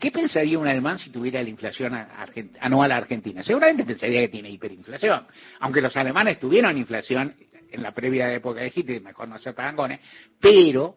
¿Qué 0.00 0.10
pensaría 0.10 0.58
un 0.58 0.66
alemán 0.66 0.98
si 0.98 1.10
tuviera 1.10 1.42
la 1.42 1.50
inflación 1.50 1.94
anual 2.60 2.90
argentina? 2.90 3.42
Seguramente 3.42 3.84
pensaría 3.84 4.20
que 4.22 4.28
tiene 4.28 4.50
hiperinflación. 4.50 5.26
Aunque 5.60 5.82
los 5.82 5.94
alemanes 5.94 6.40
tuvieron 6.40 6.76
inflación 6.78 7.34
en 7.70 7.82
la 7.82 7.92
previa 7.92 8.32
época 8.32 8.60
de 8.60 8.72
Hitler, 8.74 9.02
mejor 9.02 9.28
no 9.28 9.38
ser 9.38 9.54
parangones, 9.54 10.00
pero 10.40 10.96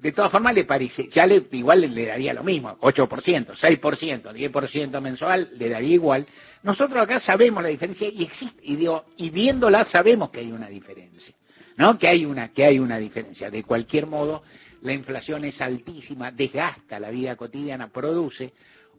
de 0.00 0.12
todas 0.12 0.30
formas 0.30 0.54
le 0.54 0.64
parece, 0.64 1.08
ya 1.08 1.26
le, 1.26 1.46
igual 1.52 1.80
le, 1.80 1.88
le 1.88 2.06
daría 2.06 2.32
lo 2.34 2.44
mismo, 2.44 2.76
8%, 2.78 3.54
6%, 3.54 4.22
10% 4.32 5.00
mensual, 5.00 5.50
le 5.56 5.68
daría 5.68 5.94
igual. 5.94 6.26
Nosotros 6.62 7.02
acá 7.02 7.20
sabemos 7.20 7.62
la 7.62 7.70
diferencia 7.70 8.08
y 8.08 8.22
existe, 8.22 8.60
y 8.62 8.76
digo, 8.76 9.06
y 9.16 9.30
viéndola 9.30 9.84
sabemos 9.86 10.30
que 10.30 10.40
hay 10.40 10.52
una 10.52 10.68
diferencia, 10.68 11.34
¿no? 11.76 11.98
Que 11.98 12.08
hay 12.08 12.24
una, 12.24 12.48
que 12.48 12.64
hay 12.64 12.78
una 12.78 12.98
diferencia. 12.98 13.50
De 13.50 13.62
cualquier 13.62 14.06
modo, 14.06 14.42
la 14.82 14.92
inflación 14.92 15.44
es 15.44 15.60
altísima, 15.60 16.30
desgasta 16.30 16.98
la 16.98 17.10
vida 17.10 17.36
cotidiana, 17.36 17.88
produce 17.88 18.52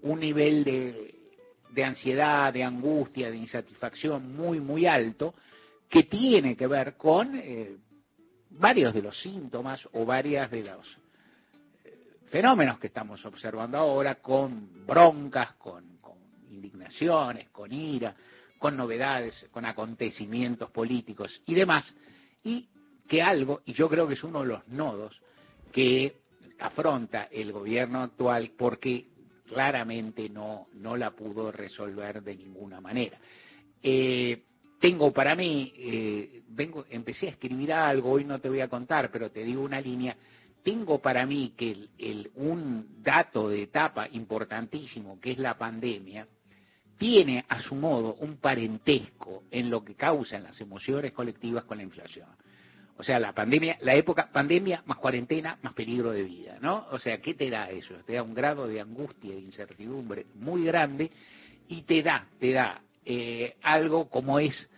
un 0.04 0.20
nivel 0.20 0.64
de, 0.64 1.16
de 1.72 1.84
ansiedad, 1.84 2.54
de 2.54 2.64
angustia, 2.64 3.32
de 3.32 3.38
insatisfacción 3.38 4.36
muy, 4.36 4.60
muy 4.60 4.86
alto, 4.86 5.34
que 5.90 6.04
tiene 6.04 6.56
que 6.56 6.68
ver 6.68 6.96
con 6.96 7.36
eh, 7.36 7.78
varios 8.52 8.94
de 8.94 9.02
los 9.02 9.20
síntomas 9.20 9.88
o 9.94 10.06
varias 10.06 10.50
de 10.52 10.64
los 10.64 10.86
eh, 11.86 12.20
fenómenos 12.30 12.80
que 12.80 12.88
estamos 12.88 13.24
observando 13.26 13.78
ahora, 13.78 14.16
con 14.16 14.86
broncas, 14.86 15.54
con, 15.54 15.98
con 15.98 16.18
indignaciones, 16.50 17.50
con 17.50 17.72
ira, 17.72 18.16
con 18.60 18.78
novedades, 18.78 19.48
con 19.52 19.66
acontecimientos 19.66 20.70
políticos 20.70 21.42
y 21.46 21.56
demás, 21.56 21.94
y 22.44 22.70
que 23.08 23.22
algo, 23.22 23.62
y 23.66 23.74
yo 23.74 23.90
creo 23.90 24.08
que 24.08 24.14
es 24.14 24.24
uno 24.24 24.42
de 24.42 24.48
los 24.48 24.68
nodos 24.68 25.20
que 25.72 26.18
afronta 26.60 27.28
el 27.32 27.52
gobierno 27.52 28.02
actual 28.02 28.52
porque 28.58 29.08
claramente 29.48 30.30
no, 30.30 30.68
no 30.74 30.96
la 30.96 31.12
pudo 31.12 31.52
resolver 31.52 32.22
de 32.24 32.36
ninguna 32.36 32.80
manera. 32.80 33.18
Eh, 33.84 34.44
tengo 34.80 35.12
para 35.12 35.36
mí, 35.36 35.74
eh, 35.78 36.42
vengo, 36.50 36.86
empecé 36.90 37.28
a 37.28 37.32
escribir 37.32 37.74
algo, 37.74 38.12
hoy 38.12 38.24
no 38.26 38.40
te 38.40 38.50
voy 38.50 38.62
a 38.62 38.68
contar, 38.68 39.12
pero 39.12 39.30
te 39.30 39.44
digo 39.44 39.62
una 39.62 39.82
línea, 39.82 40.16
tengo 40.64 41.00
para 41.00 41.26
mí 41.26 41.54
que 41.58 41.72
el, 41.72 41.90
el- 41.98 42.32
un 42.36 43.02
dato 43.04 43.50
de 43.50 43.64
etapa 43.64 44.08
importantísimo, 44.12 45.20
que 45.20 45.32
es 45.32 45.38
la 45.38 45.58
pandemia, 45.58 46.28
tiene 46.98 47.44
a 47.50 47.62
su 47.62 47.74
modo 47.76 48.14
un 48.16 48.38
parentesco 48.38 49.44
en 49.50 49.70
lo 49.72 49.84
que 49.84 49.96
causan 49.96 50.44
las 50.44 50.60
emociones 50.62 51.12
colectivas 51.14 51.64
con 51.64 51.78
la 51.78 51.84
inflación. 51.84 52.28
O 53.02 53.04
sea, 53.04 53.18
la 53.18 53.34
pandemia, 53.34 53.80
la 53.82 53.96
época 53.96 54.30
pandemia 54.32 54.84
más 54.86 55.00
cuarentena 55.00 55.58
más 55.64 55.74
peligro 55.74 56.12
de 56.12 56.22
vida, 56.22 56.60
¿no? 56.62 56.86
O 56.92 57.00
sea, 57.00 57.20
¿qué 57.20 57.34
te 57.34 57.50
da 57.50 57.68
eso? 57.72 57.96
Te 58.06 58.14
da 58.14 58.22
un 58.22 58.36
grado 58.36 58.68
de 58.68 58.80
angustia 58.80 59.34
e 59.34 59.40
incertidumbre 59.40 60.28
muy 60.36 60.66
grande 60.66 61.10
y 61.68 61.82
te 61.82 62.04
da, 62.04 62.28
te 62.40 62.52
da 62.52 62.80
eh, 63.04 63.56
algo 63.64 64.08
como 64.08 64.38
es 64.38 64.70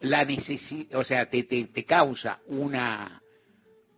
la 0.00 0.24
necesidad, 0.24 0.98
o 0.98 1.04
sea, 1.04 1.30
te, 1.30 1.44
te, 1.44 1.66
te 1.66 1.84
causa 1.84 2.40
una 2.48 3.22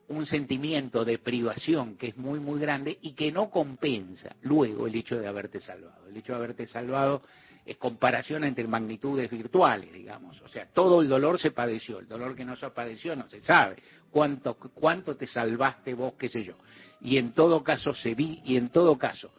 un 0.09 0.27
sentimiento 0.27 1.03
de 1.07 1.17
privación 1.17 1.97
que 1.97 2.09
es 2.09 2.19
muy, 2.19 2.39
muy 2.39 2.61
grande 2.61 2.99
y 3.01 3.15
que 3.15 3.33
no 3.33 3.49
compensa 3.49 4.37
luego 4.43 4.89
el 4.89 4.95
hecho 4.95 5.19
de 5.19 5.27
haberte 5.27 5.61
salvado. 5.61 6.07
El 6.07 6.19
hecho 6.19 6.33
de 6.33 6.37
haberte 6.39 6.69
salvado 6.69 7.23
comparación 7.77 8.45
entre 8.45 8.67
magnitudes 8.67 9.31
virtuales, 9.31 9.93
digamos. 9.93 10.41
O 10.43 10.49
sea, 10.49 10.67
todo 10.67 11.03
el 11.03 11.09
dolor 11.09 11.41
se 11.41 11.51
padeció, 11.51 11.99
el 11.99 12.09
dolor 12.09 12.35
que 12.35 12.45
no 12.45 12.57
se 12.57 12.69
padeció 12.71 13.15
no 13.17 13.29
se 13.29 13.41
sabe. 13.43 13.77
Cuánto, 14.11 14.55
cuánto 14.55 15.17
te 15.17 15.27
salvaste 15.27 15.95
vos, 15.95 16.15
qué 16.19 16.29
sé 16.29 16.45
yo. 16.45 16.55
Y 17.01 17.17
en 17.17 17.33
todo 17.33 17.63
caso 17.63 17.95
se 17.95 18.15
vi, 18.15 18.41
y 18.45 18.57
en 18.57 18.71
todo 18.71 18.99
caso, 18.99 19.33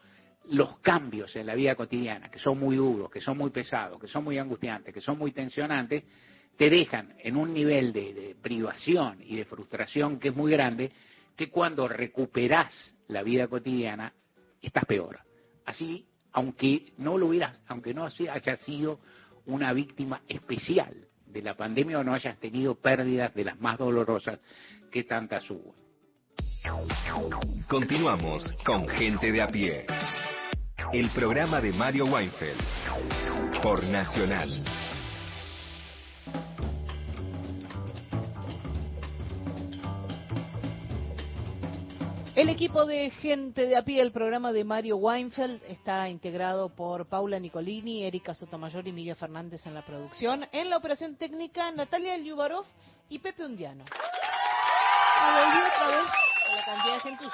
los 0.50 0.80
cambios 0.80 1.36
en 1.36 1.46
la 1.46 1.56
vida 1.56 1.76
cotidiana, 1.76 2.30
que 2.30 2.40
son 2.40 2.60
muy 2.60 2.76
duros, 2.76 3.10
que 3.12 3.22
son 3.22 3.38
muy 3.38 3.50
pesados, 3.50 4.00
que 4.00 4.08
son 4.08 4.24
muy 4.24 4.38
angustiantes, 4.38 4.94
que 4.94 5.02
son 5.02 5.18
muy 5.18 5.32
tensionantes, 5.32 6.04
te 6.58 6.70
dejan 6.70 7.16
en 7.20 7.38
un 7.38 7.54
nivel 7.54 7.94
de, 7.94 8.14
de 8.14 8.36
privación 8.42 9.20
y 9.22 9.36
de 9.36 9.46
frustración 9.46 10.20
que 10.20 10.30
es 10.30 10.36
muy 10.36 10.52
grande, 10.52 10.92
que 11.36 11.50
cuando 11.50 11.88
recuperás 11.88 12.74
la 13.08 13.24
vida 13.24 13.48
cotidiana, 13.48 14.14
estás 14.62 14.86
peor. 14.86 15.20
Así, 15.66 16.06
aunque 16.34 16.94
no 16.98 17.18
lo 17.18 17.28
hubieras, 17.28 17.62
aunque 17.68 17.94
no 17.94 18.06
hayas 18.06 18.60
sido 18.62 19.00
una 19.46 19.74
víctima 19.74 20.22
especial 20.28 20.94
de 21.26 21.42
la 21.42 21.56
pandemia 21.56 22.00
o 22.00 22.04
no 22.04 22.14
hayas 22.14 22.38
tenido 22.40 22.76
pérdidas 22.76 23.34
de 23.34 23.46
las 23.46 23.60
más 23.60 23.78
dolorosas 23.78 24.40
que 24.92 25.04
tantas 25.04 25.50
hubo. 25.50 25.74
Continuamos 27.68 28.44
con 28.66 28.88
Gente 28.88 29.32
de 29.32 29.42
a 29.42 29.48
pie. 29.48 29.86
El 30.94 31.10
programa 31.12 31.62
de 31.62 31.72
Mario 31.74 32.06
Weinfeld 32.06 32.62
por 33.64 33.84
Nacional. 33.86 34.64
El 42.34 42.48
equipo 42.48 42.86
de 42.86 43.10
gente 43.10 43.68
de 43.68 43.76
a 43.76 43.84
pie, 43.84 44.02
el 44.02 44.14
programa 44.14 44.54
de 44.54 44.64
Mario 44.64 44.96
Weinfeld, 44.96 45.62
está 45.68 46.08
integrado 46.08 46.70
por 46.70 47.06
Paula 47.08 47.38
Nicolini, 47.38 48.06
Erika 48.06 48.34
Sotomayor 48.34 48.88
y 48.88 48.94
Miguel 48.94 49.18
Fernández 49.18 49.66
en 49.66 49.74
la 49.74 49.82
producción. 49.82 50.48
En 50.54 50.70
la 50.70 50.78
operación 50.78 51.18
técnica, 51.18 51.70
Natalia 51.72 52.18
Lyubarov 52.18 52.64
y 53.10 53.20
Pepe 53.20 53.44
Undiano. 53.44 53.84
Volví 53.84 55.60
otra 55.60 55.88
vez 55.88 56.10
a 56.50 56.56
la 56.56 56.66
cantidad 56.66 56.94
de 56.94 57.00
gente. 57.02 57.26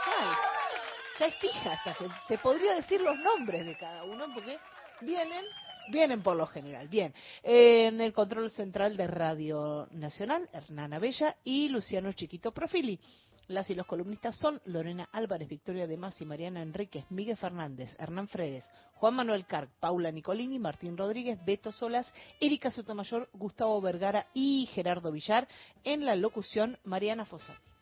Ya 1.19 1.25
es 1.27 1.35
fija 1.35 1.73
esta 1.75 1.93
gente. 1.93 2.15
Te 2.27 2.39
podría 2.39 2.73
decir 2.73 2.99
los 2.99 3.19
nombres 3.19 3.67
de 3.67 3.77
cada 3.77 4.03
uno 4.03 4.25
porque 4.33 4.57
vienen, 5.01 5.45
vienen 5.91 6.23
por 6.23 6.35
lo 6.35 6.47
general. 6.47 6.87
Bien, 6.87 7.13
en 7.43 8.01
el 8.01 8.13
control 8.13 8.49
central 8.49 8.97
de 8.97 9.05
Radio 9.05 9.87
Nacional, 9.91 10.49
Hernana 10.51 10.97
Bella 10.97 11.35
y 11.43 11.69
Luciano 11.69 12.11
Chiquito 12.13 12.51
Profili. 12.51 12.99
Las 13.47 13.69
y 13.69 13.75
los 13.75 13.85
columnistas 13.87 14.35
son 14.35 14.61
Lorena 14.65 15.07
Álvarez, 15.13 15.47
Victoria 15.47 15.87
de 15.87 15.97
y 16.19 16.25
Mariana 16.25 16.61
Enríquez, 16.61 17.05
Miguel 17.09 17.37
Fernández, 17.37 17.95
Hernán 17.97 18.27
Fredes, 18.27 18.69
Juan 18.95 19.15
Manuel 19.15 19.45
Carc, 19.45 19.69
Paula 19.79 20.11
Nicolini, 20.11 20.59
Martín 20.59 20.97
Rodríguez, 20.97 21.39
Beto 21.45 21.71
Solas, 21.71 22.13
Erika 22.41 22.71
Sotomayor, 22.71 23.29
Gustavo 23.31 23.79
Vergara 23.79 24.27
y 24.33 24.65
Gerardo 24.73 25.13
Villar. 25.13 25.47
En 25.85 26.05
la 26.05 26.15
locución, 26.15 26.77
Mariana 26.83 27.25
Fossati. 27.25 27.76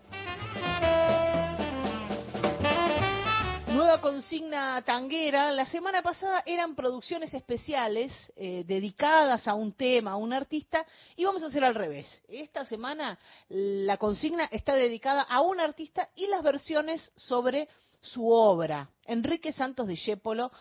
Nueva 3.96 4.12
consigna 4.12 4.82
tanguera. 4.82 5.54
La 5.54 5.66
semana 5.68 6.02
pasada 6.02 6.43
eran 6.46 6.76
producciones 6.76 7.34
especiales 7.34 8.12
eh, 8.36 8.66
dedicadas 8.68 9.48
a 9.48 9.54
un 9.54 9.72
tema, 9.72 10.12
a 10.12 10.16
un 10.18 10.34
artista, 10.34 10.86
y 11.16 11.24
vamos 11.24 11.41
a 11.43 11.46
hacer 11.46 11.64
al 11.64 11.76
revés. 11.76 12.06
Esta 12.28 12.66
semana 12.66 13.18
la 13.48 13.96
consigna 13.96 14.50
está 14.52 14.76
dedicada 14.76 15.22
a 15.22 15.39
un 15.39 15.62
artista 15.62 16.10
y 16.14 16.28
las 16.28 16.43
versiones 16.43 17.10
sobre 17.16 17.70
su 18.02 18.30
obra. 18.30 18.89
Enrique 19.06 19.54
Santos 19.54 19.88
Discépolo 19.88 20.52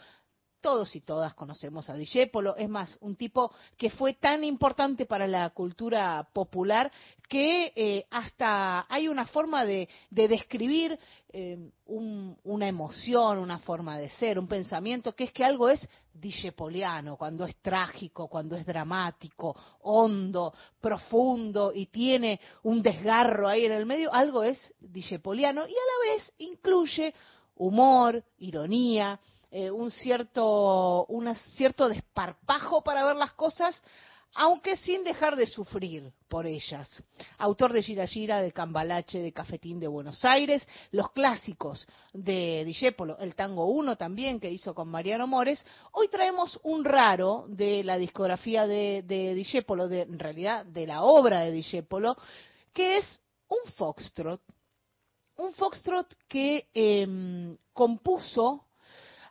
todos 0.65 0.97
y 0.97 1.03
todas 1.03 1.35
conocemos 1.35 1.91
a 1.91 1.95
Discépolo, 1.95 2.57
es 2.57 2.71
más, 2.71 2.97
un 3.03 3.17
tipo 3.17 3.53
que 3.77 3.91
fue 3.91 4.15
tan 4.15 4.45
importante 4.45 5.05
para 5.05 5.27
la 5.27 5.51
cultura 5.51 6.27
popular 6.33 6.91
que 7.29 7.71
eh, 7.77 8.07
hasta 8.11 8.87
hay 8.89 9.07
una 9.09 9.27
forma 9.27 9.67
de, 9.67 9.91
de 10.09 10.27
describir 10.27 10.99
eh, 11.29 11.59
un- 11.85 12.35
una 12.45 12.67
emoción, 12.67 13.37
una 13.41 13.59
forma 13.59 13.99
de 13.99 14.09
ser, 14.09 14.39
un 14.39 14.49
pensamiento, 14.49 15.15
que 15.15 15.25
es 15.25 15.33
que 15.33 15.45
algo 15.45 15.69
es 15.69 15.87
discepoliano, 16.15 17.19
cuando 17.19 17.45
es 17.45 17.57
trágico, 17.57 18.29
cuando 18.29 18.57
es 18.57 18.65
dramático, 18.65 19.55
hondo, 19.83 20.55
profundo 20.81 21.73
y 21.75 21.87
tiene 21.89 22.41
un 22.63 22.81
desgarro 22.81 23.49
ahí 23.49 23.67
en 23.67 23.73
el 23.73 23.85
medio, 23.85 24.11
algo 24.15 24.43
es 24.43 24.73
discepoliano 24.81 25.67
y 25.69 25.73
a 25.73 26.09
la 26.09 26.15
vez 26.15 26.33
incluye 26.39 27.13
humor, 27.57 28.25
ironía, 28.39 29.21
eh, 29.57 29.71
un 29.71 29.93
cierto, 29.93 31.07
una 31.07 31.37
cierto 31.57 31.89
desparpajo 31.89 32.83
para 32.83 33.07
ver 33.07 33.15
las 33.15 33.35
cosas, 33.35 33.81
aunque 34.35 34.77
sin 34.77 35.05
dejar 35.05 35.37
de 35.37 35.47
sufrir 35.47 36.13
por 36.27 36.45
ellas. 36.45 36.89
Autor 37.39 37.73
de 37.73 37.81
Gira 37.81 38.05
Gira, 38.09 38.43
de 38.43 38.51
Cambalache, 38.51 39.21
de 39.21 39.33
Cafetín 39.33 39.79
de 39.79 39.87
Buenos 39.87 40.25
Aires, 40.25 40.67
los 40.91 41.13
clásicos 41.13 41.87
de 42.13 42.65
Discépolo, 42.65 43.17
el 43.19 43.37
Tango 43.37 43.67
1 43.67 43.95
también, 43.95 44.41
que 44.41 44.51
hizo 44.51 44.75
con 44.75 44.89
Mariano 44.89 45.29
Mores. 45.29 45.65
Hoy 45.93 46.09
traemos 46.09 46.59
un 46.65 46.85
raro 46.85 47.45
de 47.47 47.85
la 47.85 47.97
discografía 47.97 48.67
de, 48.67 49.05
de 49.07 49.35
Discépolo, 49.35 49.87
de, 49.87 50.01
en 50.01 50.19
realidad 50.19 50.65
de 50.67 50.85
la 50.89 51.05
obra 51.05 51.43
de 51.43 51.53
Discépolo, 51.53 52.17
que 52.73 52.97
es 52.97 53.21
un 53.47 53.73
foxtrot. 53.75 54.41
Un 55.37 55.53
foxtrot 55.53 56.13
que 56.27 56.67
em, 56.75 57.57
compuso 57.73 58.65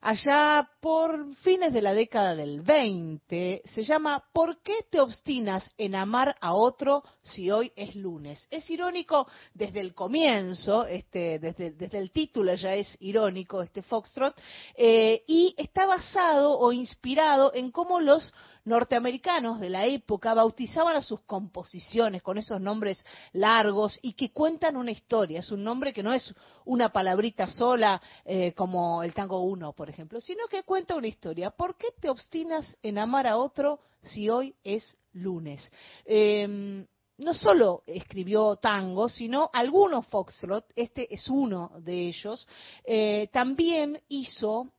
allá 0.03 0.69
por 0.81 1.33
fines 1.37 1.71
de 1.71 1.81
la 1.81 1.93
década 1.93 2.35
del 2.35 2.61
20. 2.61 3.63
Se 3.73 3.83
llama 3.83 4.21
¿Por 4.33 4.61
qué 4.61 4.85
te 4.89 4.99
obstinas 4.99 5.67
en 5.77 5.95
amar 5.95 6.35
a 6.41 6.53
otro 6.53 7.03
si 7.21 7.49
hoy 7.49 7.71
es 7.75 7.95
lunes? 7.95 8.45
Es 8.51 8.69
irónico 8.69 9.27
desde 9.53 9.79
el 9.79 9.95
comienzo, 9.95 10.85
este, 10.85 11.39
desde, 11.39 11.71
desde 11.71 11.97
el 11.99 12.11
título 12.11 12.53
ya 12.55 12.75
es 12.75 12.95
irónico 12.99 13.61
este 13.61 13.81
Foxtrot, 13.81 14.35
eh, 14.75 15.23
y 15.25 15.55
está 15.57 15.85
basado 15.85 16.59
o 16.59 16.73
inspirado 16.73 17.53
en 17.55 17.71
cómo 17.71 18.01
los 18.01 18.33
norteamericanos 18.65 19.59
de 19.59 19.69
la 19.69 19.85
época 19.85 20.33
bautizaban 20.33 20.95
a 20.95 21.01
sus 21.01 21.21
composiciones 21.21 22.21
con 22.21 22.37
esos 22.37 22.61
nombres 22.61 23.03
largos 23.33 23.99
y 24.01 24.13
que 24.13 24.31
cuentan 24.31 24.77
una 24.77 24.91
historia. 24.91 25.39
Es 25.39 25.51
un 25.51 25.63
nombre 25.63 25.93
que 25.93 26.03
no 26.03 26.13
es 26.13 26.33
una 26.65 26.89
palabrita 26.89 27.47
sola 27.47 28.01
eh, 28.25 28.53
como 28.53 29.03
el 29.03 29.13
tango 29.13 29.41
1, 29.41 29.73
por 29.73 29.89
ejemplo, 29.89 30.21
sino 30.21 30.47
que 30.47 30.63
cuenta 30.63 30.95
una 30.95 31.07
historia. 31.07 31.51
¿Por 31.51 31.75
qué 31.77 31.87
te 31.99 32.09
obstinas 32.09 32.75
en 32.81 32.97
amar 32.97 33.27
a 33.27 33.37
otro 33.37 33.79
si 34.01 34.29
hoy 34.29 34.55
es 34.63 34.95
lunes? 35.13 35.71
Em, 36.05 36.85
no 37.17 37.33
solo 37.33 37.83
escribió 37.85 38.55
tango, 38.55 39.07
sino 39.07 39.49
algunos 39.53 40.07
foxtrot, 40.07 40.65
este 40.75 41.13
es 41.13 41.29
uno 41.29 41.71
de 41.79 42.07
ellos, 42.07 42.47
eh, 42.85 43.29
también 43.31 44.01
hizo 44.09 44.69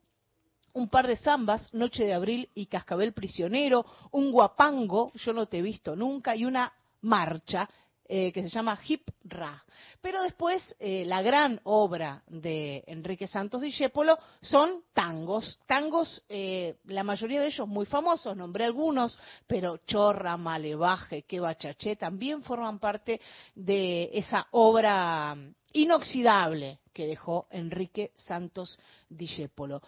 un 0.75 0.89
par 0.89 1.07
de 1.07 1.17
zambas, 1.17 1.73
Noche 1.73 2.05
de 2.05 2.15
Abril 2.15 2.49
y 2.55 2.67
Cascabel 2.67 3.13
Prisionero, 3.13 3.87
un 4.11 4.31
guapango, 4.31 5.13
Yo 5.15 5.33
no 5.33 5.47
te 5.47 5.59
he 5.59 5.63
visto 5.63 5.97
nunca, 5.97 6.37
y 6.37 6.45
una 6.45 6.73
marcha 7.01 7.69
eh, 8.07 8.33
que 8.33 8.43
se 8.43 8.51
llama 8.51 8.79
Hip 8.87 9.09
Ra. 9.25 9.65
Pero 10.03 10.23
después, 10.23 10.63
eh, 10.79 11.05
la 11.07 11.23
gran 11.23 11.59
obra 11.65 12.23
de 12.27 12.85
Enrique 12.87 13.27
Santos 13.27 13.63
Discépolo 13.63 14.19
son 14.43 14.83
tangos. 14.93 15.59
Tangos, 15.67 16.23
eh, 16.29 16.77
la 16.85 17.03
mayoría 17.03 17.41
de 17.41 17.47
ellos 17.47 17.67
muy 17.67 17.87
famosos, 17.87 18.37
nombré 18.37 18.67
algunos, 18.67 19.19
pero 19.47 19.79
Chorra, 19.87 20.37
Malevaje, 20.37 21.23
Que 21.23 21.41
Bachaché 21.41 21.97
también 21.97 22.43
forman 22.43 22.79
parte 22.79 23.23
de 23.55 24.11
esa 24.13 24.49
obra 24.51 25.35
inoxidable 25.73 26.81
que 26.93 27.07
dejó 27.07 27.47
Enrique 27.51 28.13
Santos 28.17 28.79
Discépolo. 29.09 29.81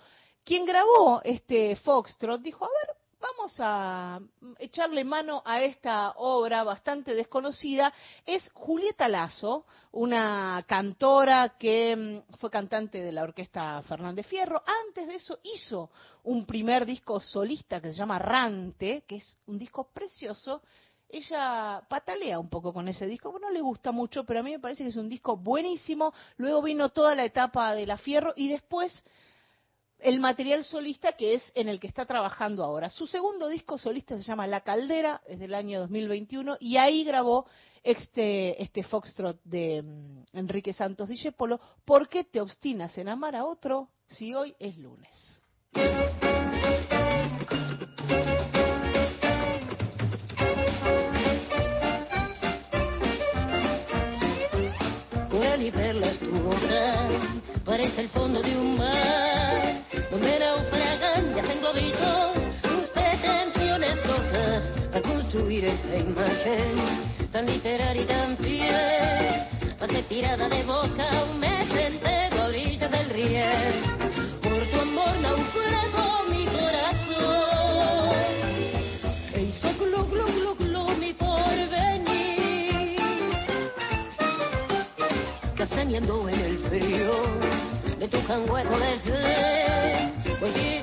Quien 0.47 0.64
grabó 0.64 1.20
este 1.24 1.74
Foxtrot 1.74 2.40
dijo, 2.40 2.64
a 2.64 2.68
ver, 2.68 2.97
vamos 3.18 3.57
a 3.59 4.20
echarle 4.61 5.03
mano 5.03 5.42
a 5.44 5.61
esta 5.61 6.12
obra 6.18 6.62
bastante 6.62 7.16
desconocida, 7.16 7.92
es 8.24 8.49
Julieta 8.55 9.09
Lazo, 9.09 9.66
una 9.90 10.64
cantora 10.68 11.57
que 11.59 11.97
mm, 11.97 12.36
fue 12.36 12.49
cantante 12.49 13.03
de 13.03 13.11
la 13.11 13.24
orquesta 13.24 13.82
Fernández 13.88 14.24
Fierro. 14.28 14.62
Antes 14.86 15.09
de 15.09 15.16
eso 15.16 15.40
hizo 15.42 15.90
un 16.22 16.47
primer 16.47 16.86
disco 16.86 17.18
solista 17.18 17.80
que 17.80 17.90
se 17.90 17.99
llama 17.99 18.20
Rante, 18.20 19.03
que 19.05 19.16
es 19.16 19.36
un 19.47 19.59
disco 19.59 19.90
precioso. 19.92 20.62
Ella 21.09 21.82
patalea 21.88 22.38
un 22.38 22.49
poco 22.49 22.72
con 22.72 22.86
ese 22.86 23.09
disco, 23.09 23.36
no 23.40 23.51
le 23.51 23.62
gusta 23.62 23.90
mucho, 23.90 24.22
pero 24.22 24.38
a 24.38 24.42
mí 24.44 24.53
me 24.53 24.61
parece 24.61 24.84
que 24.84 24.90
es 24.90 24.97
un 24.97 25.09
disco 25.09 25.36
buenísimo. 25.36 26.12
Luego 26.36 26.62
vino 26.62 26.90
toda 26.90 27.16
la 27.16 27.24
etapa 27.24 27.74
de 27.74 27.84
la 27.84 27.99
Fierro 27.99 28.32
y 28.36 28.49
después 28.49 28.92
el 29.99 30.20
material 30.20 30.64
solista 30.64 31.12
que 31.12 31.34
es 31.34 31.53
en 31.55 31.68
el 31.68 31.80
que 31.80 31.86
está 31.86 32.05
trabajando 32.05 32.62
ahora. 32.64 32.90
Su 32.90 33.07
segundo 33.07 33.49
disco 33.49 33.78
solista 33.78 34.16
se 34.16 34.22
llama 34.22 34.47
La 34.47 34.61
Caldera, 34.61 35.22
es 35.26 35.38
del 35.38 35.55
año 35.55 35.80
2021, 35.80 36.57
y 36.61 36.76
ahí 36.76 37.05
grabó 37.05 37.47
este, 37.82 38.62
este 38.62 38.82
foxtrot 38.82 39.40
de 39.44 39.82
mm, 39.82 40.36
Enrique 40.38 40.72
Santos 40.72 41.09
Discépolo, 41.09 41.61
¿Por 41.84 42.09
qué 42.09 42.24
te 42.24 42.40
obstinas 42.40 42.97
en 42.99 43.09
amar 43.09 43.36
a 43.36 43.44
otro 43.44 43.90
si 44.07 44.34
hoy 44.34 44.55
es 44.59 44.76
lunes? 44.76 45.14
parece 57.64 58.01
el 58.01 58.09
fondo 58.09 58.40
de 58.40 58.57
un 58.57 58.78
mar 58.78 59.26
esta 65.66 65.96
imagen 65.96 67.30
tan 67.32 67.46
literaria 67.46 68.02
y 68.02 68.06
tan 68.06 68.36
fiel. 68.38 69.46
Ser 69.86 70.04
tirada 70.08 70.48
de 70.48 70.62
boca 70.64 71.24
un 71.30 71.38
mes 71.38 71.70
entero 71.70 72.42
a 72.42 72.46
orillas 72.46 72.90
del 72.90 73.08
riel. 73.10 73.82
Por 74.42 74.66
tu 74.70 74.80
amor 74.80 75.16
naufragó 75.20 76.24
mi 76.28 76.44
corazón. 76.46 78.16
E 79.32 79.42
hizo 79.42 79.68
glu 79.78 80.04
glu 80.06 80.26
glu 80.26 80.54
glu 80.56 80.96
mi 80.96 81.12
porvenir. 81.14 83.00
Castañando 85.56 86.28
en 86.28 86.40
el 86.40 86.58
frío 86.68 87.14
de 87.98 88.08
tu 88.08 88.26
cangueco 88.26 88.78
desdén. 88.78 90.76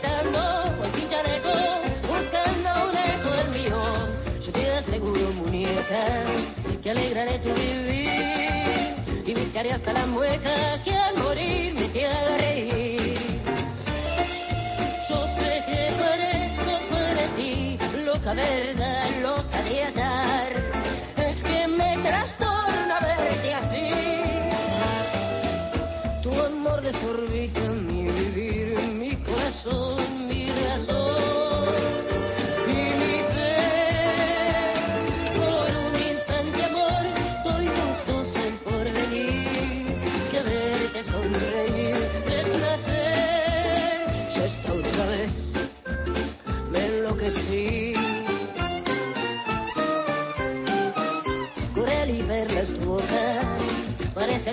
Muñeca, 5.84 6.82
que 6.82 6.92
alegraré 6.92 7.40
tu 7.40 7.54
vivir 7.54 9.24
y 9.26 9.34
buscaré 9.34 9.72
hasta 9.74 9.94
la 9.94 10.06
mueca 10.06 10.82
que 10.84 10.96
al 10.96 11.18
morir 11.18 11.74
me 11.74 12.06
haga 12.06 12.38
reír. 12.38 13.42
Yo 15.10 15.28
sé 15.40 15.64
que 15.66 15.94
parezco 16.00 16.80
para 16.90 17.28
ti 17.36 17.78
loca 18.06 18.34
verdad, 18.34 19.10
loca 19.22 19.64
de 19.64 19.84
atar. 19.84 20.52
Es 21.18 21.44
que 21.44 21.68
me 21.68 21.98
trastorna 22.02 22.53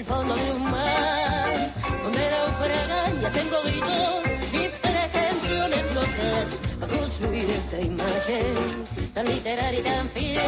el 0.00 0.06
fondo 0.06 0.34
de 0.34 0.50
un 0.52 0.62
mar 0.62 1.74
donde 2.02 2.30
naufragan 2.30 3.20
y 3.20 3.24
hacen 3.26 3.48
globitos 3.50 4.24
mis 4.50 4.72
pretensiones 4.80 5.94
locas 5.94 6.48
a 6.80 6.86
construir 6.86 7.50
esta 7.50 7.80
imagen 7.80 8.86
tan 9.12 9.26
literaria 9.26 9.80
y 9.80 9.82
tan 9.82 10.08
fiel. 10.10 10.40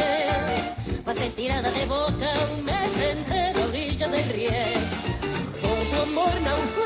Ser 1.13 1.31
tirada 1.35 1.69
de 1.69 1.85
boca 1.85 2.47
un 2.51 2.65
mes 2.65 2.97
entero 2.97 3.61
a 3.61 3.67
orillas 3.67 4.09
del 4.09 4.29
riel 4.29 4.89
por 5.61 5.77
tu 5.91 6.01
amor 6.01 6.41
naufragó 6.41 6.82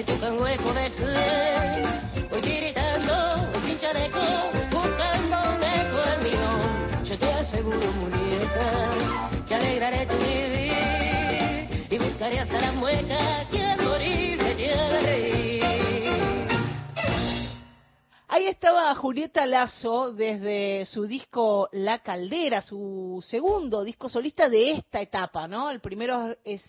de 0.00 0.14
tu 0.14 0.20
cangueco 0.20 0.72
de 0.72 0.90
sed. 0.90 2.30
Voy 2.30 2.40
gritando, 2.40 3.50
voy 3.52 3.62
sin 3.68 3.78
chaleco, 3.80 4.20
buscando 4.70 5.36
un 5.56 5.62
eco 5.62 5.96
del 6.08 6.22
mío. 6.22 7.04
Yo 7.04 7.18
te 7.18 7.26
aseguro, 7.26 7.92
muñeca, 7.92 9.30
que 9.46 9.54
alegraré 9.54 10.06
tu 10.06 10.16
vivir 10.16 11.86
y 11.90 11.98
buscaré 11.98 12.40
hasta 12.40 12.60
la 12.60 12.72
mueca 12.72 13.46
que 13.50 13.62
al 13.62 13.82
morir 13.84 14.42
me 14.42 15.00
reír. 15.00 15.64
Ahí 18.28 18.46
estaba 18.46 18.94
Julieta 18.94 19.44
Lazo 19.44 20.12
desde 20.12 20.86
su 20.86 21.04
disco 21.04 21.68
La 21.72 21.98
Caldera, 21.98 22.62
su 22.62 23.22
segundo 23.26 23.84
disco 23.84 24.08
solista 24.08 24.48
de 24.48 24.70
esta 24.70 25.00
etapa, 25.02 25.46
¿no? 25.46 25.68
El 25.68 25.80
primero 25.80 26.34
es 26.44 26.62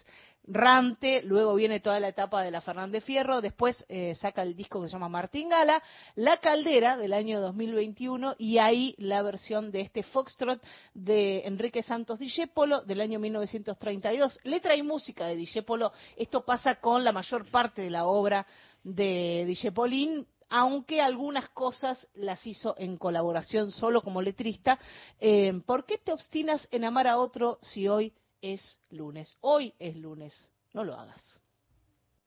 Rante, 0.54 1.22
luego 1.24 1.56
viene 1.56 1.80
toda 1.80 2.02
la 2.02 2.10
etapa 2.10 2.44
de 2.44 2.52
la 2.52 2.60
Fernández 2.60 3.06
Fierro, 3.06 3.40
después 3.40 3.86
eh, 3.88 4.16
saca 4.16 4.42
el 4.42 4.54
disco 4.54 4.82
que 4.82 4.90
se 4.90 4.94
llama 4.94 5.08
Martín 5.08 5.48
Gala, 5.48 5.82
La 6.16 6.38
Caldera 6.38 6.98
del 6.98 7.14
año 7.14 7.40
2021 7.40 8.36
y 8.38 8.58
ahí 8.58 8.94
la 8.98 9.22
versión 9.22 9.72
de 9.72 9.80
este 9.80 10.04
Foxtrot 10.04 10.62
de 10.94 11.44
Enrique 11.46 11.84
Santos 11.84 12.20
Discépolo 12.20 12.82
del 12.82 13.00
año 13.00 13.18
1932. 13.18 14.40
Letra 14.44 14.76
y 14.76 14.84
música 14.84 15.26
de 15.26 15.38
Discépolo, 15.38 15.94
esto 16.18 16.44
pasa 16.44 16.76
con 16.76 17.06
la 17.06 17.14
mayor 17.14 17.50
parte 17.50 17.82
de 17.84 17.90
la 17.90 18.06
obra 18.06 18.46
de 18.84 19.46
Discepolín, 19.48 20.28
aunque 20.50 21.00
algunas 21.02 21.48
cosas 21.52 22.10
las 22.14 22.46
hizo 22.46 22.76
en 22.78 22.98
colaboración 22.98 23.72
solo 23.72 24.02
como 24.02 24.22
letrista. 24.22 24.78
Eh, 25.22 25.62
¿Por 25.66 25.86
qué 25.86 25.98
te 25.98 26.12
obstinas 26.12 26.68
en 26.72 26.84
amar 26.84 27.08
a 27.08 27.20
otro 27.20 27.58
si 27.62 27.88
hoy 27.88 28.12
es 28.42 28.80
lunes? 28.90 29.38
Hoy 29.42 29.74
es 29.80 29.96
lunes, 29.96 30.50
no 30.74 30.84
lo 30.84 30.96
hagas. 30.96 31.40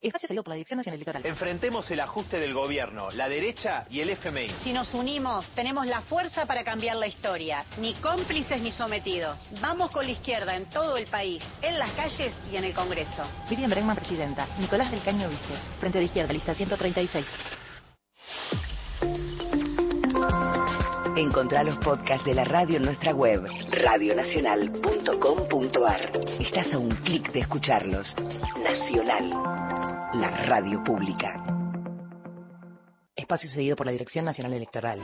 Espacio 0.01 0.27
cedido 0.27 0.43
por 0.43 0.49
la 0.49 0.55
Dirección 0.55 0.77
Nacional 0.77 0.97
Electoral. 0.97 1.25
Enfrentemos 1.25 1.89
el 1.89 1.99
ajuste 1.99 2.39
del 2.39 2.53
gobierno, 2.53 3.09
la 3.11 3.27
derecha 3.27 3.87
y 3.89 4.01
el 4.01 4.09
FMI. 4.11 4.49
Si 4.63 4.71
nos 4.71 4.93
unimos, 4.93 5.49
tenemos 5.55 5.87
la 5.87 6.01
fuerza 6.01 6.45
para 6.45 6.63
cambiar 6.63 6.97
la 6.97 7.07
historia. 7.07 7.65
Ni 7.79 7.95
cómplices 7.95 8.61
ni 8.61 8.71
sometidos. 8.71 9.49
Vamos 9.61 9.89
con 9.91 10.05
la 10.05 10.11
izquierda 10.11 10.55
en 10.55 10.69
todo 10.69 10.97
el 10.97 11.07
país, 11.07 11.41
en 11.61 11.79
las 11.79 11.91
calles 11.93 12.33
y 12.51 12.55
en 12.55 12.65
el 12.65 12.73
Congreso. 12.73 13.23
Vivian 13.49 13.69
Bregman, 13.71 13.95
presidenta. 13.95 14.47
Nicolás 14.59 14.91
del 14.91 15.01
Caño, 15.01 15.27
vice. 15.27 15.57
Frente 15.79 15.97
de 15.97 16.05
Izquierda, 16.05 16.33
lista 16.33 16.53
136. 16.53 17.25
Encontrá 21.15 21.63
los 21.63 21.77
podcasts 21.77 22.25
de 22.25 22.33
la 22.33 22.43
radio 22.43 22.75
en 22.75 22.83
nuestra 22.83 23.13
web, 23.13 23.45
radionacional.com.ar. 23.71 26.11
Estás 26.41 26.73
a 26.73 26.77
un 26.77 26.89
clic 26.89 27.31
de 27.31 27.39
escucharlos. 27.39 28.13
Nacional, 28.61 29.29
la 30.13 30.29
radio 30.45 30.83
pública. 30.83 31.41
Espacio 33.15 33.49
cedido 33.49 33.77
por 33.77 33.85
la 33.85 33.93
Dirección 33.93 34.25
Nacional 34.25 34.55
Electoral. 34.55 34.99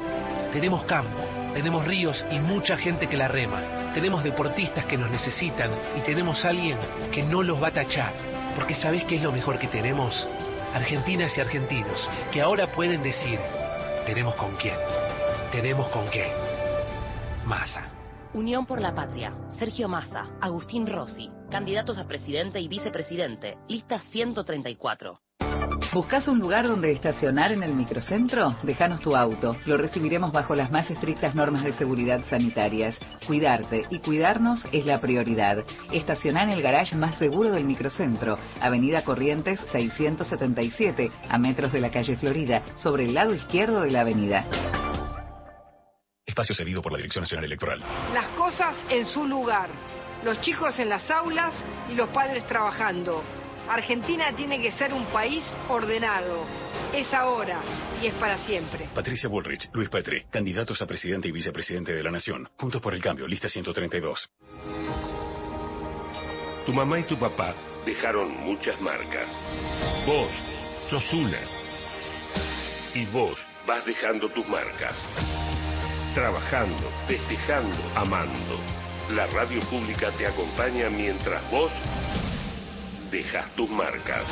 Tenemos 0.52 0.84
campo, 0.84 1.18
tenemos 1.54 1.88
ríos 1.88 2.26
y 2.30 2.40
mucha 2.40 2.76
gente 2.76 3.08
que 3.08 3.16
la 3.16 3.30
rema. 3.30 3.94
Tenemos 3.94 4.22
deportistas 4.22 4.86
que 4.88 4.98
nos 4.98 5.10
necesitan 5.10 5.72
y 5.98 6.02
tenemos 6.02 6.44
alguien 6.44 6.78
que 7.14 7.24
no 7.24 7.42
los 7.42 7.64
va 7.64 7.70
a 7.70 7.74
tachar. 7.74 8.12
Porque 8.56 8.76
¿sabés 8.76 9.06
qué 9.06 9.16
es 9.16 9.22
lo 9.22 9.32
mejor 9.32 9.58
que 9.60 9.70
tenemos? 9.70 10.28
Argentinas 10.74 11.38
y 11.38 11.42
argentinos 11.42 12.10
que 12.34 12.42
ahora 12.42 12.70
pueden 12.70 13.02
decir, 13.02 13.40
tenemos 14.06 14.36
con 14.36 14.58
quién, 14.58 14.76
tenemos 15.52 15.88
con 15.90 16.10
qué. 16.10 16.32
Masa. 17.46 17.90
Unión 18.34 18.66
por 18.66 18.80
la 18.80 18.96
Patria. 18.96 19.34
Sergio 19.60 19.90
Massa. 19.90 20.28
Agustín 20.40 20.88
Rossi. 20.88 21.30
Candidatos 21.50 21.98
a 21.98 22.08
presidente 22.08 22.62
y 22.62 22.68
vicepresidente. 22.68 23.58
Lista 23.68 24.00
134. 24.00 25.20
¿Buscas 25.94 26.30
un 26.30 26.40
lugar 26.40 26.70
donde 26.70 26.94
estacionar 26.94 27.52
en 27.52 27.64
el 27.64 27.74
microcentro? 27.74 28.56
Déjanos 28.64 29.02
tu 29.02 29.14
auto. 29.14 29.58
Lo 29.66 29.76
recibiremos 29.76 30.32
bajo 30.32 30.56
las 30.56 30.72
más 30.72 30.90
estrictas 30.90 31.36
normas 31.36 31.66
de 31.66 31.74
seguridad 31.74 32.22
sanitarias. 32.30 32.98
Cuidarte 33.28 33.86
y 33.90 34.00
cuidarnos 34.00 34.64
es 34.72 34.86
la 34.86 35.02
prioridad. 35.02 35.66
Estacionar 35.92 36.48
en 36.48 36.54
el 36.54 36.62
garage 36.62 36.96
más 36.96 37.18
seguro 37.18 37.52
del 37.52 37.66
microcentro, 37.66 38.38
Avenida 38.62 39.04
Corrientes 39.04 39.60
677, 39.74 41.12
a 41.28 41.38
metros 41.38 41.74
de 41.74 41.82
la 41.82 41.92
calle 41.92 42.16
Florida, 42.16 42.64
sobre 42.76 43.04
el 43.04 43.14
lado 43.14 43.36
izquierdo 43.36 43.82
de 43.82 43.92
la 43.92 44.02
avenida. 44.02 44.46
Espacio 46.32 46.56
cedido 46.56 46.82
por 46.82 46.94
la 46.94 46.98
Dirección 46.98 47.24
Nacional 47.24 47.46
Electoral. 47.46 47.84
Las 48.14 48.30
cosas 48.30 48.76
en 48.90 49.06
su 49.06 49.26
lugar. 49.26 49.70
Los 50.24 50.40
chicos 50.42 50.80
en 50.80 50.88
las 50.88 51.10
aulas 51.12 51.54
y 51.90 51.94
los 51.94 52.10
padres 52.10 52.48
trabajando. 52.48 53.22
Argentina 53.70 54.34
tiene 54.36 54.62
que 54.62 54.72
ser 54.72 54.94
un 54.94 55.06
país 55.08 55.44
ordenado. 55.68 56.46
Es 56.94 57.14
ahora 57.14 57.60
y 58.02 58.08
es 58.08 58.14
para 58.14 58.38
siempre. 58.46 58.88
Patricia 58.94 59.28
Bullrich, 59.28 59.70
Luis 59.74 59.90
Petri, 59.90 60.24
candidatos 60.30 60.82
a 60.82 60.86
presidente 60.86 61.28
y 61.28 61.32
vicepresidente 61.32 61.94
de 61.94 62.04
la 62.04 62.12
Nación. 62.12 62.50
Juntos 62.58 62.82
por 62.82 62.94
el 62.94 63.02
cambio, 63.02 63.28
lista 63.28 63.50
132. 63.50 64.30
Tu 66.66 66.74
mamá 66.74 67.00
y 67.00 67.04
tu 67.04 67.18
papá 67.18 67.56
Dejaron 67.86 68.32
muchas 68.42 68.80
marcas. 68.80 69.28
Vos 70.06 70.30
sos 70.90 71.14
una. 71.14 71.40
Y 72.94 73.06
vos, 73.06 73.38
Vas 73.66 73.86
dejando 73.86 74.28
tus 74.30 74.48
marcas. 74.48 74.96
Trabajando, 76.14 76.90
Festejando. 77.08 77.78
amando. 77.96 78.60
La 79.12 79.28
radio 79.28 79.60
pública 79.70 80.12
te 80.18 80.28
acompaña 80.28 80.90
mientras 80.90 81.42
vos 81.52 81.72
dejas 83.10 83.46
tus 83.56 83.70
marcas. 83.70 84.24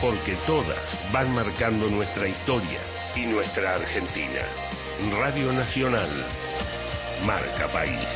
Porque 0.00 0.34
todas 0.46 0.78
van 1.12 1.34
marcando 1.34 1.88
nuestra 1.88 2.26
historia. 2.28 2.80
Y 3.14 3.26
nuestra 3.26 3.74
Argentina. 3.74 4.42
Radio 5.18 5.52
Nacional. 5.52 6.26
Marca 7.24 7.66
País. 7.72 8.08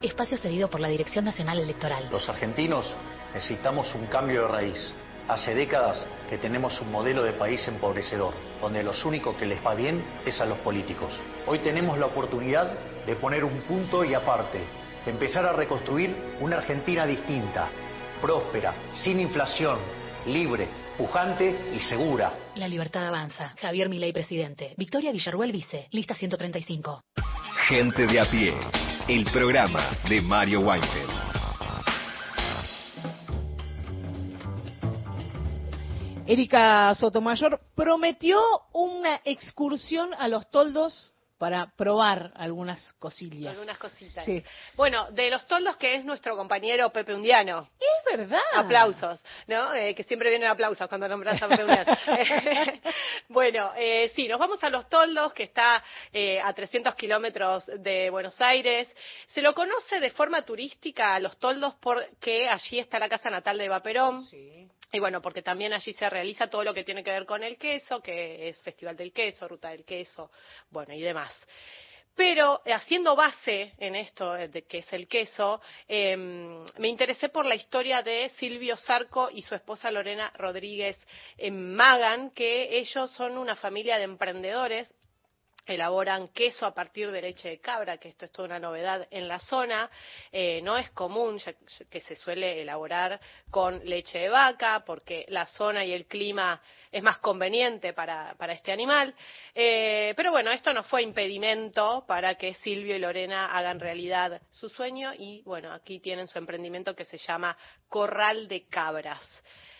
Espacio 0.00 0.36
cedido 0.38 0.68
por 0.68 0.80
la 0.80 0.88
Dirección 0.88 1.24
Nacional 1.24 1.60
Electoral. 1.60 2.08
Los 2.10 2.28
argentinos 2.28 2.86
necesitamos 3.34 3.94
un 3.94 4.06
cambio 4.06 4.42
de 4.42 4.48
raíz. 4.48 4.94
Hace 5.28 5.54
décadas 5.54 6.04
que 6.28 6.38
tenemos 6.38 6.80
un 6.80 6.90
modelo 6.90 7.22
de 7.22 7.32
país 7.32 7.66
empobrecedor, 7.68 8.34
donde 8.60 8.82
los 8.82 9.04
únicos 9.04 9.36
que 9.36 9.46
les 9.46 9.64
va 9.64 9.74
bien 9.74 10.04
es 10.26 10.40
a 10.40 10.46
los 10.46 10.58
políticos. 10.58 11.12
Hoy 11.46 11.60
tenemos 11.60 11.98
la 11.98 12.06
oportunidad 12.06 12.72
de 13.06 13.16
poner 13.16 13.44
un 13.44 13.60
punto 13.62 14.04
y 14.04 14.14
aparte, 14.14 14.58
de 15.04 15.10
empezar 15.10 15.46
a 15.46 15.52
reconstruir 15.52 16.14
una 16.40 16.56
Argentina 16.56 17.06
distinta, 17.06 17.68
próspera, 18.20 18.74
sin 19.02 19.20
inflación, 19.20 19.78
libre, 20.26 20.68
pujante 20.98 21.70
y 21.74 21.80
segura. 21.80 22.32
La 22.56 22.68
libertad 22.68 23.06
avanza. 23.06 23.54
Javier 23.60 23.88
Milei, 23.88 24.12
presidente. 24.12 24.74
Victoria 24.76 25.12
Villarruel, 25.12 25.52
vice. 25.52 25.88
Lista 25.92 26.14
135. 26.14 27.02
Gente 27.68 28.06
de 28.06 28.20
a 28.20 28.30
pie, 28.30 28.54
el 29.08 29.24
programa 29.32 29.90
de 30.08 30.20
Mario 30.20 30.60
Weinfeld. 30.60 31.29
Erika 36.30 36.94
Sotomayor 36.94 37.60
prometió 37.74 38.40
una 38.72 39.20
excursión 39.24 40.14
a 40.14 40.28
los 40.28 40.48
toldos 40.48 41.12
para 41.38 41.72
probar 41.76 42.30
algunas 42.36 42.92
cosillas. 43.00 43.54
Algunas 43.54 43.78
cositas. 43.78 44.24
Sí. 44.24 44.40
Bueno, 44.76 45.10
de 45.10 45.28
los 45.28 45.44
toldos 45.48 45.76
que 45.76 45.96
es 45.96 46.04
nuestro 46.04 46.36
compañero 46.36 46.90
Pepe 46.90 47.14
Undiano. 47.14 47.68
Es 47.80 48.16
verdad. 48.16 48.38
Aplausos, 48.54 49.20
¿no? 49.48 49.74
Eh, 49.74 49.92
que 49.96 50.04
siempre 50.04 50.30
vienen 50.30 50.48
aplausos 50.48 50.88
cuando 50.88 51.08
nombras 51.08 51.42
a 51.42 51.48
Pepe 51.48 51.64
Undiano. 51.64 51.96
Bueno, 53.28 53.72
eh, 53.76 54.12
sí, 54.14 54.28
nos 54.28 54.38
vamos 54.38 54.62
a 54.62 54.70
los 54.70 54.88
toldos, 54.88 55.32
que 55.32 55.44
está 55.44 55.82
eh, 56.12 56.40
a 56.40 56.52
300 56.52 56.94
kilómetros 56.94 57.64
de 57.78 58.08
Buenos 58.10 58.40
Aires. 58.40 58.88
Se 59.28 59.42
lo 59.42 59.52
conoce 59.52 59.98
de 59.98 60.10
forma 60.10 60.42
turística 60.42 61.14
a 61.14 61.18
los 61.18 61.38
toldos 61.38 61.74
porque 61.80 62.48
allí 62.48 62.78
está 62.78 63.00
la 63.00 63.08
casa 63.08 63.30
natal 63.30 63.58
de 63.58 63.64
Eva 63.64 63.80
Perón. 63.80 64.24
Y 64.92 64.98
bueno, 64.98 65.22
porque 65.22 65.42
también 65.42 65.72
allí 65.72 65.92
se 65.92 66.10
realiza 66.10 66.48
todo 66.48 66.64
lo 66.64 66.74
que 66.74 66.84
tiene 66.84 67.04
que 67.04 67.12
ver 67.12 67.24
con 67.24 67.42
el 67.44 67.56
queso, 67.56 68.00
que 68.00 68.48
es 68.48 68.60
Festival 68.62 68.96
del 68.96 69.12
Queso, 69.12 69.46
Ruta 69.46 69.70
del 69.70 69.84
Queso, 69.84 70.30
bueno, 70.70 70.92
y 70.94 71.00
demás. 71.00 71.32
Pero 72.16 72.60
eh, 72.64 72.72
haciendo 72.72 73.14
base 73.14 73.72
en 73.78 73.94
esto 73.94 74.36
eh, 74.36 74.48
de 74.48 74.62
que 74.62 74.78
es 74.78 74.92
el 74.92 75.06
queso, 75.06 75.60
eh, 75.88 76.16
me 76.16 76.88
interesé 76.88 77.28
por 77.28 77.46
la 77.46 77.54
historia 77.54 78.02
de 78.02 78.28
Silvio 78.30 78.76
Zarco 78.76 79.30
y 79.32 79.42
su 79.42 79.54
esposa 79.54 79.90
Lorena 79.90 80.32
Rodríguez 80.36 80.98
eh, 81.38 81.50
Magan, 81.50 82.30
que 82.32 82.78
ellos 82.78 83.10
son 83.12 83.38
una 83.38 83.56
familia 83.56 83.96
de 83.96 84.04
emprendedores 84.04 84.94
elaboran 85.70 86.28
queso 86.28 86.66
a 86.66 86.74
partir 86.74 87.10
de 87.10 87.22
leche 87.22 87.48
de 87.48 87.60
cabra, 87.60 87.98
que 87.98 88.08
esto 88.08 88.24
es 88.24 88.32
toda 88.32 88.46
una 88.46 88.58
novedad 88.58 89.06
en 89.10 89.28
la 89.28 89.40
zona. 89.40 89.90
Eh, 90.32 90.60
no 90.62 90.76
es 90.76 90.90
común 90.90 91.38
ya 91.38 91.52
que 91.90 92.00
se 92.00 92.16
suele 92.16 92.60
elaborar 92.60 93.20
con 93.50 93.84
leche 93.84 94.18
de 94.18 94.28
vaca, 94.28 94.82
porque 94.84 95.24
la 95.28 95.46
zona 95.46 95.84
y 95.84 95.92
el 95.92 96.06
clima 96.06 96.60
es 96.90 97.02
más 97.02 97.18
conveniente 97.18 97.92
para, 97.92 98.34
para 98.36 98.52
este 98.52 98.72
animal. 98.72 99.14
Eh, 99.54 100.12
pero 100.16 100.30
bueno, 100.30 100.50
esto 100.50 100.72
no 100.72 100.82
fue 100.82 101.02
impedimento 101.02 102.04
para 102.06 102.34
que 102.34 102.54
Silvio 102.54 102.96
y 102.96 102.98
Lorena 102.98 103.46
hagan 103.46 103.80
realidad 103.80 104.40
su 104.50 104.68
sueño 104.68 105.12
y 105.16 105.42
bueno, 105.42 105.72
aquí 105.72 106.00
tienen 106.00 106.26
su 106.26 106.38
emprendimiento 106.38 106.94
que 106.94 107.04
se 107.04 107.18
llama 107.18 107.56
Corral 107.88 108.48
de 108.48 108.66
Cabras. 108.66 109.22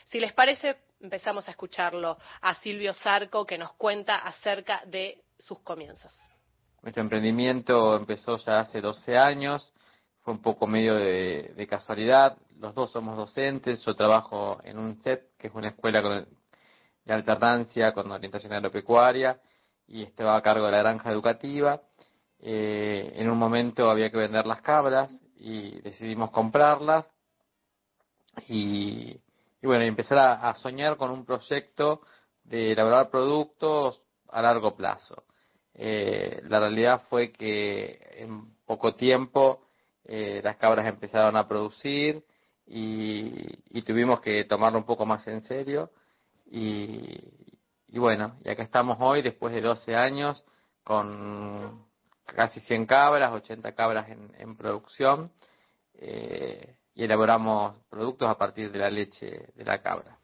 Si 0.07 0.19
les 0.19 0.33
parece, 0.33 0.77
empezamos 1.01 1.47
a 1.49 1.53
escucharlo 1.53 2.19
a 2.41 2.55
Silvio 2.55 2.95
Zarco 2.95 3.47
que 3.47 3.59
nos 3.59 3.73
cuenta 3.73 4.17
acerca 4.17 4.83
de 4.87 5.23
sus 5.39 5.61
comienzos. 5.61 6.13
Nuestro 6.83 7.03
emprendimiento 7.03 7.97
empezó 7.97 8.37
ya 8.39 8.61
hace 8.61 8.81
12 8.81 9.17
años, 9.17 9.73
fue 10.23 10.35
un 10.35 10.43
poco 10.43 10.67
medio 10.67 10.95
de, 10.95 11.67
casualidad. 11.69 12.37
Los 12.59 12.75
dos 12.75 12.91
somos 12.91 13.17
docentes, 13.17 13.85
yo 13.85 13.95
trabajo 13.95 14.61
en 14.65 14.79
un 14.79 14.97
SET, 15.03 15.37
que 15.39 15.49
es 15.49 15.55
una 15.55 15.69
escuela 15.69 16.27
de 17.05 17.13
alternancia 17.13 17.93
con 17.93 18.11
orientación 18.11 18.53
agropecuaria, 18.53 19.41
y 19.87 20.03
estaba 20.03 20.37
a 20.37 20.43
cargo 20.43 20.67
de 20.67 20.73
la 20.73 20.79
granja 20.79 21.11
educativa. 21.11 21.83
Eh, 22.39 23.13
en 23.17 23.31
un 23.31 23.39
momento 23.39 23.91
había 23.91 24.11
que 24.11 24.17
vender 24.17 24.47
las 24.47 24.63
cabras 24.63 25.13
y 25.37 25.81
decidimos 25.81 26.31
comprarlas 26.31 27.11
y, 28.49 29.21
y 29.63 29.67
bueno, 29.67 29.85
empezar 29.85 30.19
a, 30.19 30.55
soñar 30.55 30.97
con 30.97 31.11
un 31.11 31.25
proyecto 31.25 32.03
de 32.45 32.73
elaborar 32.73 33.11
productos 33.11 34.01
a 34.29 34.43
largo 34.43 34.75
plazo. 34.75 35.25
Eh, 35.75 36.41
la 36.49 36.61
realidad 36.61 37.03
fue 37.09 37.33
que 37.33 38.01
en 38.17 38.55
poco 38.65 38.95
tiempo 38.95 39.67
eh, 40.05 40.41
las 40.43 40.57
cabras 40.57 40.87
empezaron 40.87 41.37
a 41.37 41.47
producir 41.47 42.25
y, 42.67 43.83
tuvimos 43.83 44.21
que 44.21 44.45
tomarlo 44.45 44.79
un 44.79 44.85
poco 44.85 45.05
más 45.05 45.27
en 45.27 45.43
serio 45.43 45.91
y, 46.47 47.19
y 47.89 47.99
bueno, 47.99 48.39
y 48.45 48.51
acá 48.51 48.63
estamos 48.63 48.99
hoy 49.01 49.23
después 49.23 49.53
de 49.53 49.61
12 49.61 49.97
años 49.97 50.45
con 50.85 51.87
casi 52.25 52.61
100 52.61 52.87
cabras, 52.87 53.33
80 53.33 53.75
cabras 53.75 54.09
en, 54.11 54.33
en 54.39 54.57
producción 54.57 55.33
eh, 55.95 56.77
y 57.01 57.05
elaboramos 57.05 57.77
productos 57.89 58.29
a 58.29 58.37
partir 58.37 58.71
de 58.71 58.79
la 58.79 58.91
leche 58.91 59.47
de 59.55 59.65
la 59.65 59.81
cabra. 59.81 60.19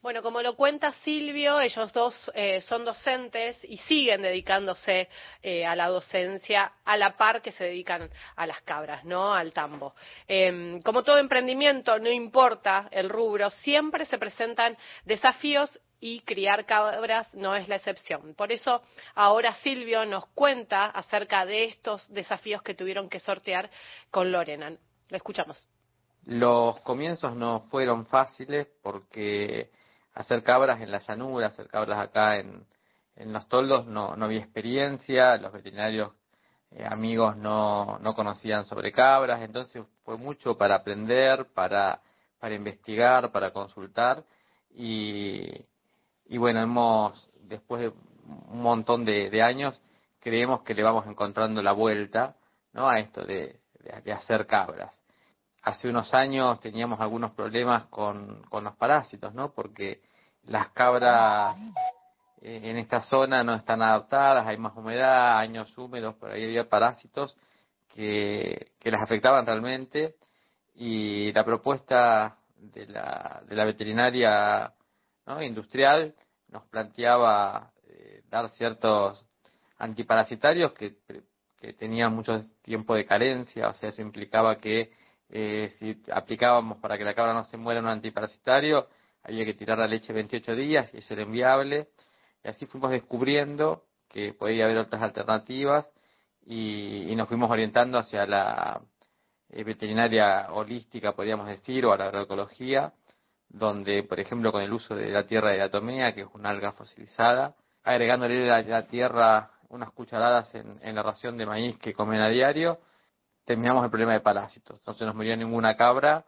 Bueno, 0.00 0.22
como 0.22 0.42
lo 0.42 0.54
cuenta 0.54 0.92
Silvio, 1.02 1.60
ellos 1.60 1.92
dos 1.92 2.30
eh, 2.34 2.60
son 2.60 2.84
docentes 2.84 3.58
y 3.64 3.78
siguen 3.78 4.22
dedicándose 4.22 5.08
eh, 5.42 5.66
a 5.66 5.74
la 5.74 5.88
docencia 5.88 6.70
a 6.84 6.96
la 6.96 7.16
par 7.16 7.42
que 7.42 7.50
se 7.50 7.64
dedican 7.64 8.08
a 8.36 8.46
las 8.46 8.60
cabras, 8.60 9.04
¿no? 9.04 9.34
Al 9.34 9.52
tambo. 9.52 9.96
Eh, 10.28 10.78
como 10.84 11.02
todo 11.02 11.18
emprendimiento, 11.18 11.98
no 11.98 12.12
importa 12.12 12.86
el 12.92 13.08
rubro, 13.08 13.50
siempre 13.50 14.06
se 14.06 14.16
presentan 14.16 14.76
desafíos 15.04 15.80
y 15.98 16.20
criar 16.20 16.64
cabras 16.64 17.34
no 17.34 17.56
es 17.56 17.66
la 17.66 17.74
excepción. 17.74 18.34
Por 18.36 18.52
eso 18.52 18.82
ahora 19.16 19.54
Silvio 19.54 20.04
nos 20.04 20.26
cuenta 20.28 20.84
acerca 20.86 21.44
de 21.44 21.64
estos 21.64 22.06
desafíos 22.12 22.62
que 22.62 22.74
tuvieron 22.74 23.08
que 23.08 23.18
sortear 23.18 23.68
con 24.12 24.30
Lorena. 24.30 24.70
Lo 25.08 25.16
escuchamos. 25.16 25.66
Los 26.26 26.80
comienzos 26.80 27.36
no 27.36 27.60
fueron 27.70 28.06
fáciles 28.06 28.66
porque 28.82 29.70
hacer 30.14 30.42
cabras 30.42 30.80
en 30.80 30.90
la 30.90 31.00
llanura, 31.00 31.48
hacer 31.48 31.68
cabras 31.68 32.00
acá 32.00 32.38
en, 32.38 32.66
en 33.16 33.32
los 33.32 33.46
toldos 33.48 33.86
no, 33.86 34.16
no 34.16 34.24
había 34.24 34.40
experiencia, 34.40 35.36
los 35.36 35.52
veterinarios 35.52 36.12
eh, 36.70 36.84
amigos 36.88 37.36
no, 37.36 37.98
no 38.00 38.14
conocían 38.14 38.64
sobre 38.64 38.90
cabras, 38.90 39.42
entonces 39.42 39.84
fue 40.04 40.16
mucho 40.16 40.56
para 40.56 40.76
aprender, 40.76 41.46
para, 41.52 42.00
para 42.40 42.54
investigar, 42.54 43.30
para 43.30 43.52
consultar. 43.52 44.24
Y, 44.74 45.66
y 46.26 46.38
bueno, 46.38 46.62
hemos, 46.62 47.30
después 47.42 47.82
de 47.82 47.88
un 47.88 48.62
montón 48.62 49.04
de, 49.04 49.42
años, 49.42 49.78
creemos 50.20 50.62
que 50.62 50.74
le 50.74 50.82
vamos 50.82 51.06
encontrando 51.06 51.62
la 51.62 51.72
vuelta 51.72 52.36
¿no? 52.72 52.88
a 52.88 52.98
esto 52.98 53.24
de 53.24 53.60
hacer 54.10 54.46
cabras 54.46 55.03
hace 55.64 55.88
unos 55.88 56.12
años 56.12 56.60
teníamos 56.60 57.00
algunos 57.00 57.32
problemas 57.32 57.86
con, 57.86 58.42
con 58.44 58.64
los 58.64 58.76
parásitos, 58.76 59.34
¿no? 59.34 59.52
Porque 59.52 60.02
las 60.44 60.70
cabras 60.70 61.56
en 62.42 62.76
esta 62.76 63.00
zona 63.00 63.42
no 63.42 63.54
están 63.54 63.80
adaptadas, 63.80 64.46
hay 64.46 64.58
más 64.58 64.76
humedad, 64.76 65.38
años 65.38 65.76
húmedos, 65.78 66.14
por 66.16 66.30
ahí 66.30 66.44
había 66.44 66.68
parásitos 66.68 67.34
que, 67.88 68.72
que 68.78 68.90
las 68.90 69.02
afectaban 69.02 69.46
realmente 69.46 70.16
y 70.74 71.32
la 71.32 71.42
propuesta 71.42 72.36
de 72.56 72.86
la, 72.86 73.42
de 73.48 73.56
la 73.56 73.64
veterinaria 73.64 74.72
¿no? 75.26 75.42
industrial 75.42 76.14
nos 76.48 76.64
planteaba 76.66 77.72
eh, 77.88 78.22
dar 78.28 78.50
ciertos 78.50 79.26
antiparasitarios 79.78 80.72
que, 80.74 80.96
que 81.58 81.72
tenían 81.72 82.14
mucho 82.14 82.44
tiempo 82.60 82.94
de 82.94 83.06
carencia, 83.06 83.68
o 83.68 83.74
sea, 83.74 83.88
eso 83.88 84.02
implicaba 84.02 84.58
que 84.58 84.92
eh, 85.30 85.70
si 85.78 86.00
aplicábamos 86.12 86.78
para 86.78 86.98
que 86.98 87.04
la 87.04 87.14
cabra 87.14 87.34
no 87.34 87.44
se 87.44 87.56
muera 87.56 87.80
un 87.80 87.88
antiparasitario, 87.88 88.88
había 89.22 89.44
que 89.44 89.54
tirar 89.54 89.78
la 89.78 89.86
leche 89.86 90.12
28 90.12 90.54
días 90.54 90.92
y 90.94 90.98
eso 90.98 91.14
era 91.14 91.22
inviable. 91.22 91.88
Y 92.42 92.48
así 92.48 92.66
fuimos 92.66 92.90
descubriendo 92.90 93.84
que 94.08 94.34
podía 94.34 94.66
haber 94.66 94.78
otras 94.78 95.02
alternativas 95.02 95.90
y, 96.44 97.10
y 97.10 97.16
nos 97.16 97.28
fuimos 97.28 97.50
orientando 97.50 97.98
hacia 97.98 98.26
la 98.26 98.82
eh, 99.48 99.64
veterinaria 99.64 100.48
holística, 100.52 101.12
podríamos 101.12 101.48
decir, 101.48 101.86
o 101.86 101.92
a 101.92 101.96
la 101.96 102.06
agroecología, 102.06 102.92
donde, 103.48 104.02
por 104.02 104.20
ejemplo, 104.20 104.52
con 104.52 104.62
el 104.62 104.72
uso 104.72 104.94
de 104.94 105.10
la 105.10 105.26
tierra 105.26 105.50
de 105.50 105.58
la 105.58 105.70
tomea, 105.70 106.14
que 106.14 106.22
es 106.22 106.28
una 106.34 106.50
alga 106.50 106.72
fosilizada, 106.72 107.54
agregándole 107.82 108.50
a 108.50 108.62
la 108.62 108.86
tierra 108.86 109.50
unas 109.68 109.90
cucharadas 109.92 110.54
en, 110.54 110.78
en 110.82 110.94
la 110.94 111.02
ración 111.02 111.36
de 111.36 111.46
maíz 111.46 111.78
que 111.78 111.94
comen 111.94 112.20
a 112.20 112.28
diario, 112.28 112.80
terminamos 113.44 113.84
el 113.84 113.90
problema 113.90 114.12
de 114.12 114.20
parásitos. 114.20 114.80
No 114.86 114.94
se 114.94 115.04
nos 115.04 115.14
murió 115.14 115.36
ninguna 115.36 115.76
cabra 115.76 116.24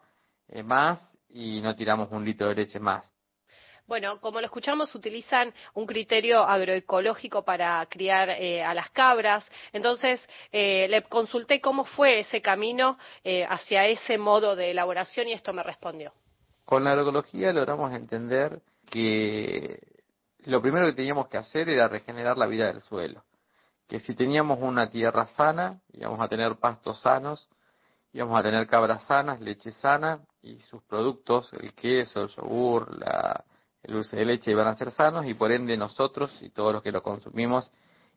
eh, 0.47 0.63
más 0.63 1.17
y 1.29 1.61
no 1.61 1.75
tiramos 1.75 2.11
un 2.11 2.23
litro 2.23 2.47
de 2.47 2.55
leche 2.55 2.79
más. 2.79 3.11
Bueno, 3.87 4.19
como 4.19 4.41
lo 4.41 4.45
escuchamos, 4.45 4.93
utilizan 4.95 5.53
un 5.73 5.85
criterio 5.85 6.43
agroecológico 6.43 7.43
para 7.45 7.85
criar 7.85 8.29
eh, 8.31 8.61
a 8.61 8.73
las 8.73 8.89
cabras. 8.89 9.49
Entonces, 9.71 10.21
eh, 10.51 10.87
le 10.89 11.03
consulté 11.03 11.61
cómo 11.61 11.85
fue 11.85 12.19
ese 12.19 12.41
camino 12.41 12.97
eh, 13.23 13.45
hacia 13.49 13.87
ese 13.87 14.17
modo 14.17 14.57
de 14.57 14.71
elaboración 14.71 15.29
y 15.29 15.31
esto 15.31 15.53
me 15.53 15.63
respondió. 15.63 16.11
Con 16.65 16.83
la 16.83 16.89
agroecología 16.89 17.53
logramos 17.53 17.93
entender 17.93 18.61
que 18.89 19.79
lo 20.39 20.61
primero 20.61 20.87
que 20.87 20.93
teníamos 20.93 21.29
que 21.29 21.37
hacer 21.37 21.69
era 21.69 21.87
regenerar 21.87 22.37
la 22.37 22.47
vida 22.47 22.67
del 22.67 22.81
suelo. 22.81 23.23
Que 23.87 23.99
si 23.99 24.15
teníamos 24.15 24.59
una 24.61 24.89
tierra 24.89 25.27
sana, 25.27 25.79
íbamos 25.93 26.19
a 26.19 26.27
tener 26.27 26.57
pastos 26.57 27.01
sanos, 27.01 27.49
íbamos 28.13 28.37
a 28.37 28.43
tener 28.43 28.67
cabras 28.67 29.03
sanas, 29.03 29.39
leche 29.39 29.71
sana 29.71 30.21
y 30.41 30.59
sus 30.61 30.83
productos, 30.83 31.51
el 31.53 31.73
queso, 31.73 32.23
el 32.23 32.29
yogur, 32.29 32.97
la, 32.99 33.45
el 33.83 33.93
dulce 33.93 34.17
de 34.17 34.25
leche 34.25 34.51
iban 34.51 34.67
a 34.67 34.75
ser 34.75 34.91
sanos 34.91 35.25
y 35.25 35.33
por 35.33 35.51
ende 35.51 35.77
nosotros 35.77 36.37
y 36.41 36.49
todos 36.49 36.73
los 36.73 36.83
que 36.83 36.91
lo 36.91 37.01
consumimos 37.01 37.71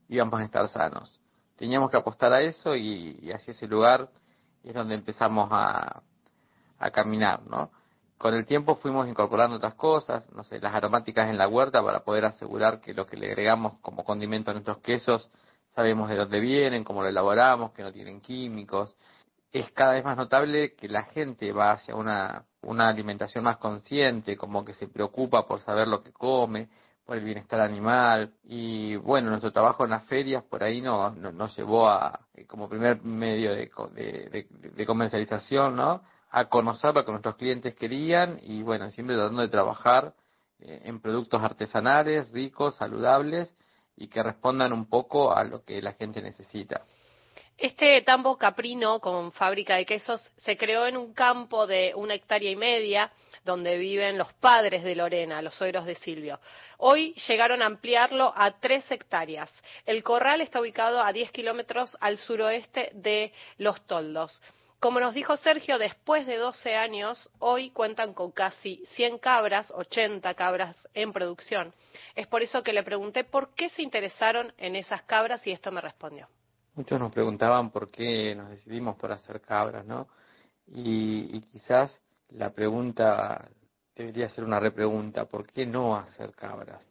íbamos 0.08 0.40
a 0.40 0.44
estar 0.44 0.68
sanos. 0.68 1.20
Teníamos 1.56 1.90
que 1.90 1.96
apostar 1.96 2.32
a 2.32 2.40
eso 2.40 2.74
y, 2.74 3.18
y 3.22 3.30
hacia 3.30 3.52
ese 3.52 3.68
lugar 3.68 4.08
es 4.64 4.74
donde 4.74 4.94
empezamos 4.94 5.48
a, 5.52 6.02
a 6.78 6.90
caminar, 6.90 7.42
¿no? 7.46 7.70
Con 8.18 8.34
el 8.34 8.44
tiempo 8.44 8.76
fuimos 8.76 9.08
incorporando 9.08 9.56
otras 9.56 9.74
cosas, 9.74 10.30
no 10.32 10.44
sé, 10.44 10.60
las 10.60 10.74
aromáticas 10.74 11.30
en 11.30 11.38
la 11.38 11.48
huerta 11.48 11.82
para 11.82 12.00
poder 12.00 12.24
asegurar 12.24 12.80
que 12.80 12.92
lo 12.92 13.06
que 13.06 13.16
le 13.16 13.28
agregamos 13.28 13.78
como 13.80 14.04
condimento 14.04 14.50
a 14.50 14.54
nuestros 14.54 14.78
quesos 14.78 15.30
sabemos 15.74 16.08
de 16.08 16.16
dónde 16.16 16.40
vienen, 16.40 16.84
cómo 16.84 17.02
lo 17.02 17.08
elaboramos, 17.08 17.72
que 17.72 17.82
no 17.82 17.92
tienen 17.92 18.20
químicos. 18.20 18.96
Es 19.52 19.70
cada 19.72 19.92
vez 19.92 20.04
más 20.04 20.16
notable 20.16 20.74
que 20.74 20.88
la 20.88 21.04
gente 21.04 21.52
va 21.52 21.72
hacia 21.72 21.94
una, 21.96 22.44
una 22.62 22.88
alimentación 22.88 23.44
más 23.44 23.58
consciente, 23.58 24.36
como 24.36 24.64
que 24.64 24.74
se 24.74 24.88
preocupa 24.88 25.46
por 25.46 25.60
saber 25.60 25.88
lo 25.88 26.02
que 26.02 26.12
come, 26.12 26.68
por 27.04 27.16
el 27.16 27.24
bienestar 27.24 27.60
animal. 27.60 28.32
Y 28.44 28.96
bueno, 28.96 29.30
nuestro 29.30 29.52
trabajo 29.52 29.84
en 29.84 29.90
las 29.90 30.04
ferias 30.04 30.44
por 30.44 30.62
ahí 30.62 30.80
nos 30.80 31.16
no, 31.16 31.32
nos 31.32 31.56
llevó 31.56 31.88
a, 31.88 32.20
como 32.46 32.68
primer 32.68 33.02
medio 33.02 33.52
de, 33.52 33.70
de, 33.94 34.46
de, 34.50 34.70
de 34.70 34.86
comercialización, 34.86 35.76
¿no? 35.76 36.02
A 36.30 36.44
conocer 36.44 36.94
lo 36.94 37.04
que 37.04 37.10
nuestros 37.10 37.34
clientes 37.36 37.74
querían 37.74 38.38
y 38.42 38.62
bueno, 38.62 38.88
siempre 38.90 39.16
tratando 39.16 39.42
de 39.42 39.48
trabajar 39.48 40.14
eh, 40.60 40.82
en 40.84 41.00
productos 41.00 41.42
artesanales, 41.42 42.30
ricos, 42.30 42.76
saludables 42.76 43.52
y 44.00 44.08
que 44.08 44.22
respondan 44.22 44.72
un 44.72 44.88
poco 44.88 45.32
a 45.32 45.44
lo 45.44 45.62
que 45.62 45.80
la 45.80 45.92
gente 45.92 46.20
necesita. 46.20 46.82
Este 47.56 48.00
tambo 48.00 48.38
caprino 48.38 48.98
con 49.00 49.30
fábrica 49.32 49.76
de 49.76 49.84
quesos 49.84 50.20
se 50.38 50.56
creó 50.56 50.86
en 50.86 50.96
un 50.96 51.12
campo 51.12 51.66
de 51.66 51.92
una 51.94 52.14
hectárea 52.14 52.50
y 52.50 52.56
media 52.56 53.12
donde 53.44 53.76
viven 53.76 54.16
los 54.16 54.32
padres 54.34 54.82
de 54.82 54.94
Lorena, 54.94 55.42
los 55.42 55.54
suegros 55.54 55.84
de 55.84 55.94
Silvio. 55.96 56.40
Hoy 56.78 57.12
llegaron 57.28 57.60
a 57.60 57.66
ampliarlo 57.66 58.32
a 58.34 58.58
tres 58.60 58.90
hectáreas. 58.90 59.50
El 59.84 60.02
corral 60.02 60.40
está 60.40 60.60
ubicado 60.60 61.02
a 61.02 61.12
10 61.12 61.30
kilómetros 61.32 61.94
al 62.00 62.16
suroeste 62.18 62.90
de 62.94 63.32
Los 63.58 63.86
Toldos. 63.86 64.40
Como 64.80 64.98
nos 64.98 65.12
dijo 65.12 65.36
Sergio, 65.36 65.76
después 65.76 66.26
de 66.26 66.38
12 66.38 66.74
años, 66.74 67.28
hoy 67.38 67.68
cuentan 67.70 68.14
con 68.14 68.30
casi 68.30 68.82
100 68.94 69.18
cabras, 69.18 69.70
80 69.76 70.32
cabras 70.32 70.88
en 70.94 71.12
producción. 71.12 71.74
Es 72.14 72.26
por 72.26 72.42
eso 72.42 72.62
que 72.62 72.72
le 72.72 72.82
pregunté 72.82 73.24
por 73.24 73.50
qué 73.54 73.68
se 73.68 73.82
interesaron 73.82 74.54
en 74.56 74.76
esas 74.76 75.02
cabras 75.02 75.46
y 75.46 75.50
esto 75.50 75.70
me 75.70 75.82
respondió. 75.82 76.28
Muchos 76.74 76.98
nos 76.98 77.12
preguntaban 77.12 77.70
por 77.70 77.90
qué 77.90 78.34
nos 78.34 78.48
decidimos 78.48 78.96
por 78.96 79.12
hacer 79.12 79.42
cabras, 79.42 79.84
¿no? 79.84 80.08
Y, 80.68 81.42
quizás 81.52 82.00
la 82.30 82.48
pregunta 82.48 83.50
debería 83.94 84.30
ser 84.30 84.44
una 84.44 84.60
repregunta, 84.60 85.26
¿por 85.26 85.46
qué 85.46 85.66
no 85.66 85.94
hacer 85.94 86.32
cabras? 86.32 86.88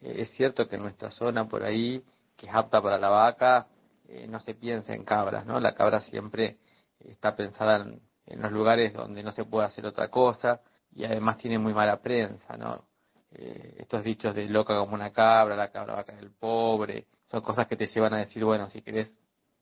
Eh, 0.00 0.22
es 0.22 0.30
cierto 0.30 0.66
que 0.66 0.74
en 0.74 0.82
nuestra 0.82 1.12
zona 1.12 1.48
por 1.48 1.62
ahí, 1.62 2.02
que 2.36 2.46
es 2.46 2.52
apta 2.52 2.82
para 2.82 2.98
la 2.98 3.10
vaca, 3.10 3.68
eh, 4.08 4.26
no 4.26 4.40
se 4.40 4.54
piensa 4.56 4.92
en 4.92 5.04
cabras, 5.04 5.46
¿no? 5.46 5.60
La 5.60 5.76
cabra 5.76 6.00
siempre 6.00 6.56
está 7.00 7.34
pensada 7.36 7.76
en, 7.76 8.00
en, 8.26 8.42
los 8.42 8.52
lugares 8.52 8.92
donde 8.92 9.22
no 9.22 9.32
se 9.32 9.44
puede 9.44 9.66
hacer 9.66 9.86
otra 9.86 10.08
cosa 10.08 10.60
y 10.94 11.04
además 11.04 11.38
tiene 11.38 11.58
muy 11.58 11.74
mala 11.74 12.00
prensa, 12.00 12.56
¿no? 12.56 12.84
Eh, 13.32 13.76
estos 13.80 14.02
dichos 14.02 14.34
de 14.34 14.46
loca 14.46 14.78
como 14.78 14.94
una 14.94 15.10
cabra, 15.10 15.54
la 15.54 15.70
cabra 15.70 15.96
vaca 15.96 16.14
del 16.14 16.30
pobre, 16.30 17.06
son 17.26 17.42
cosas 17.42 17.66
que 17.66 17.76
te 17.76 17.86
llevan 17.86 18.14
a 18.14 18.18
decir, 18.18 18.42
bueno, 18.42 18.70
si 18.70 18.80
querés 18.80 19.18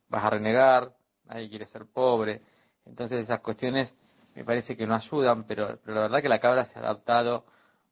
vas 0.09 0.25
a 0.25 0.31
renegar, 0.31 0.93
nadie 1.25 1.49
quiere 1.49 1.67
ser 1.67 1.87
pobre. 1.87 2.43
Entonces 2.85 3.23
esas 3.23 3.41
cuestiones 3.41 3.93
me 4.37 4.45
parece 4.45 4.77
que 4.77 4.87
no 4.87 4.95
ayudan, 4.95 5.45
pero, 5.45 5.79
pero 5.85 5.97
la 5.97 6.03
verdad 6.03 6.23
que 6.23 6.29
la 6.29 6.39
cabra 6.39 6.65
se 6.67 6.79
ha 6.79 6.83
adaptado 6.83 7.45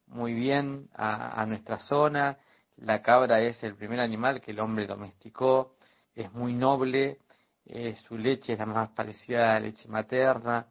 muy 0.06 0.32
bien 0.32 0.88
a, 0.94 1.40
a 1.40 1.46
nuestra 1.46 1.80
zona. 1.80 2.38
La 2.76 3.02
cabra 3.02 3.40
es 3.40 3.62
el 3.64 3.74
primer 3.74 3.98
animal 3.98 4.40
que 4.40 4.52
el 4.52 4.60
hombre 4.60 4.86
domesticó, 4.86 5.74
es 6.14 6.32
muy 6.32 6.52
noble, 6.52 7.18
eh, 7.66 7.94
su 8.06 8.16
leche 8.18 8.52
es 8.54 8.58
la 8.58 8.66
más 8.66 8.90
parecida 8.90 9.50
a 9.50 9.54
la 9.54 9.60
leche 9.60 9.88
materna, 9.88 10.66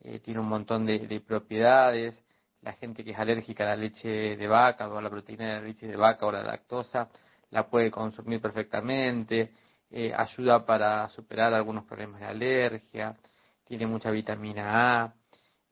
eh, 0.00 0.20
tiene 0.20 0.40
un 0.40 0.48
montón 0.48 0.86
de, 0.86 1.00
de 1.06 1.20
propiedades. 1.20 2.22
La 2.62 2.72
gente 2.74 3.04
que 3.04 3.12
es 3.12 3.18
alérgica 3.18 3.64
a 3.64 3.68
la 3.68 3.76
leche 3.76 4.36
de 4.36 4.46
vaca 4.48 4.88
o 4.88 4.98
a 4.98 5.02
la 5.02 5.10
proteína 5.10 5.46
de 5.46 5.54
la 5.60 5.66
leche 5.66 5.86
de 5.86 5.96
vaca 5.96 6.26
o 6.26 6.32
la 6.32 6.42
lactosa 6.42 7.08
la 7.50 7.68
puede 7.68 7.90
consumir 7.90 8.40
perfectamente. 8.40 9.52
eh, 9.90 10.12
ayuda 10.16 10.64
para 10.66 11.08
superar 11.10 11.54
algunos 11.54 11.84
problemas 11.84 12.20
de 12.20 12.26
alergia. 12.26 13.16
Tiene 13.64 13.86
mucha 13.86 14.10
vitamina 14.10 15.02
A. 15.04 15.14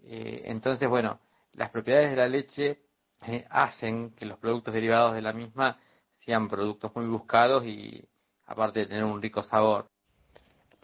Entonces, 0.07 0.89
bueno, 0.89 1.21
las 1.55 1.71
propiedades 1.71 2.11
de 2.11 2.17
la 2.17 2.29
leche 2.29 2.79
hacen 3.51 4.15
que 4.15 4.27
los 4.27 4.39
productos 4.39 4.75
derivados 4.75 5.15
de 5.15 5.23
la 5.23 5.33
misma 5.33 5.79
sean 6.19 6.49
productos 6.49 6.95
muy 6.95 7.07
buscados 7.07 7.65
y 7.65 8.07
aparte 8.47 8.81
de 8.81 8.87
tener 8.87 9.05
un 9.05 9.21
rico 9.23 9.43
sabor. 9.43 9.94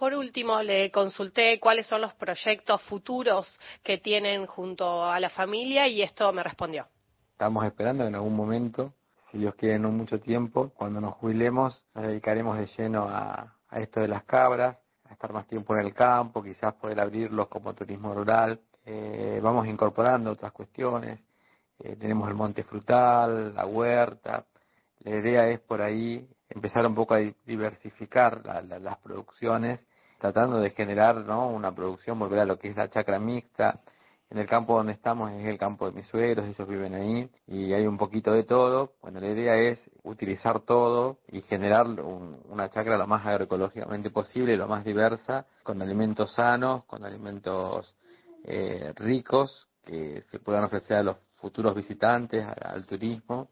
Por 0.01 0.15
último, 0.15 0.63
le 0.63 0.91
consulté 0.91 1.61
cuáles 1.61 1.87
son 1.87 2.01
los 2.01 2.15
proyectos 2.15 2.81
futuros 2.85 3.47
que 3.83 3.99
tienen 3.99 4.47
junto 4.47 5.05
a 5.05 5.21
la 5.21 5.29
familia 5.29 5.87
y 5.89 6.01
esto 6.01 6.33
me 6.33 6.43
respondió. 6.43 6.87
Estamos 7.33 7.67
esperando 7.67 8.07
en 8.07 8.15
algún 8.15 8.35
momento, 8.35 8.95
si 9.31 9.37
Dios 9.37 9.55
quiere 9.57 9.79
no 9.79 9.91
mucho 9.91 10.19
tiempo, 10.19 10.71
cuando 10.71 11.03
nos 11.03 11.17
jubilemos, 11.17 11.85
nos 11.95 12.07
dedicaremos 12.07 12.57
de 12.57 12.65
lleno 12.79 13.09
a, 13.11 13.55
esto 13.73 14.01
de 14.01 14.09
las 14.09 14.25
cabras, 14.25 14.81
a 15.05 15.13
estar 15.13 15.35
más 15.35 15.47
tiempo 15.47 15.75
en 15.77 15.85
el 15.85 15.93
campo, 15.93 16.43
quizás 16.43 16.73
poder 16.77 16.99
abrirlos 16.99 17.49
como 17.49 17.75
turismo 17.75 18.15
rural. 18.15 18.59
Eh, 18.87 19.39
vamos 19.43 19.67
incorporando 19.67 20.31
otras 20.31 20.53
cuestiones. 20.53 21.23
Eh, 21.79 21.95
tenemos 21.97 22.27
el 22.27 22.35
monte 22.35 22.63
frutal, 22.63 23.55
la 23.55 23.67
huerta. 23.67 24.47
La 25.01 25.17
idea 25.17 25.47
es 25.49 25.61
por 25.61 25.83
ahí 25.83 26.27
empezar 26.49 26.87
un 26.87 26.95
poco 26.95 27.13
a 27.15 27.19
di- 27.19 27.35
diversificar 27.45 28.45
la- 28.47 28.63
la- 28.63 28.79
las 28.79 28.97
producciones, 28.99 29.87
tratando 30.21 30.61
de 30.61 30.71
generar 30.71 31.17
¿no? 31.17 31.49
una 31.49 31.75
producción, 31.75 32.19
volver 32.19 32.41
a 32.41 32.45
lo 32.45 32.59
que 32.59 32.69
es 32.69 32.77
la 32.77 32.89
chacra 32.89 33.19
mixta. 33.19 33.81
En 34.31 34.39
el 34.39 34.47
campo 34.47 34.77
donde 34.77 34.93
estamos 34.93 35.33
es 35.33 35.45
el 35.45 35.59
campo 35.59 35.87
de 35.87 35.93
mis 35.93 36.07
suegros, 36.07 36.47
ellos 36.47 36.69
viven 36.69 36.95
ahí 36.95 37.29
y 37.49 37.73
hay 37.73 37.85
un 37.89 37.99
poquito 37.99 38.31
de 38.31 38.45
todo. 38.45 38.93
Bueno, 39.03 39.19
la 39.19 39.27
idea 39.27 39.57
es 39.57 39.83
utilizar 40.05 40.61
todo 40.61 41.19
y 41.27 41.41
generar 41.41 41.87
un- 41.89 42.41
una 42.49 42.71
chacra 42.71 42.97
lo 42.97 43.09
más 43.09 43.27
agroecológicamente 43.27 44.11
posible, 44.11 44.57
lo 44.57 44.69
más 44.69 44.85
diversa, 44.85 45.47
con 45.65 45.83
alimentos 45.83 46.33
sanos, 46.35 46.85
con 46.85 47.05
alimentos 47.05 47.97
eh, 48.45 48.93
ricos 48.97 49.69
que 49.85 50.23
se 50.31 50.39
puedan 50.39 50.63
ofrecer 50.65 50.99
a 50.99 51.03
los 51.03 51.17
futuros 51.41 51.75
visitantes, 51.75 52.47
al 52.47 52.87
turismo. 52.87 53.49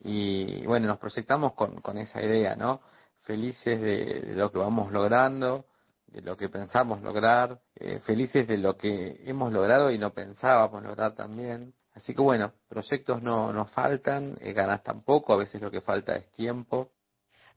Y 0.00 0.64
bueno, 0.66 0.86
nos 0.86 0.98
proyectamos 0.98 1.54
con, 1.54 1.80
con 1.80 1.98
esa 1.98 2.22
idea, 2.22 2.54
¿no? 2.54 2.80
Felices 3.22 3.80
de 3.80 4.34
lo 4.36 4.50
que 4.52 4.58
vamos 4.58 4.92
logrando, 4.92 5.64
de 6.12 6.22
lo 6.22 6.36
que 6.36 6.48
pensamos 6.48 7.00
lograr, 7.02 7.60
eh, 7.74 8.00
felices 8.00 8.46
de 8.46 8.58
lo 8.58 8.76
que 8.76 9.20
hemos 9.24 9.52
logrado 9.52 9.90
y 9.90 9.98
no 9.98 10.12
pensábamos 10.12 10.82
lograr 10.82 11.14
también. 11.14 11.74
Así 11.94 12.14
que 12.14 12.22
bueno, 12.22 12.52
proyectos 12.68 13.22
no 13.22 13.52
nos 13.52 13.70
faltan, 13.70 14.36
eh, 14.40 14.52
ganas 14.52 14.82
tampoco, 14.82 15.32
a 15.32 15.36
veces 15.36 15.60
lo 15.60 15.70
que 15.70 15.80
falta 15.80 16.14
es 16.16 16.30
tiempo. 16.32 16.90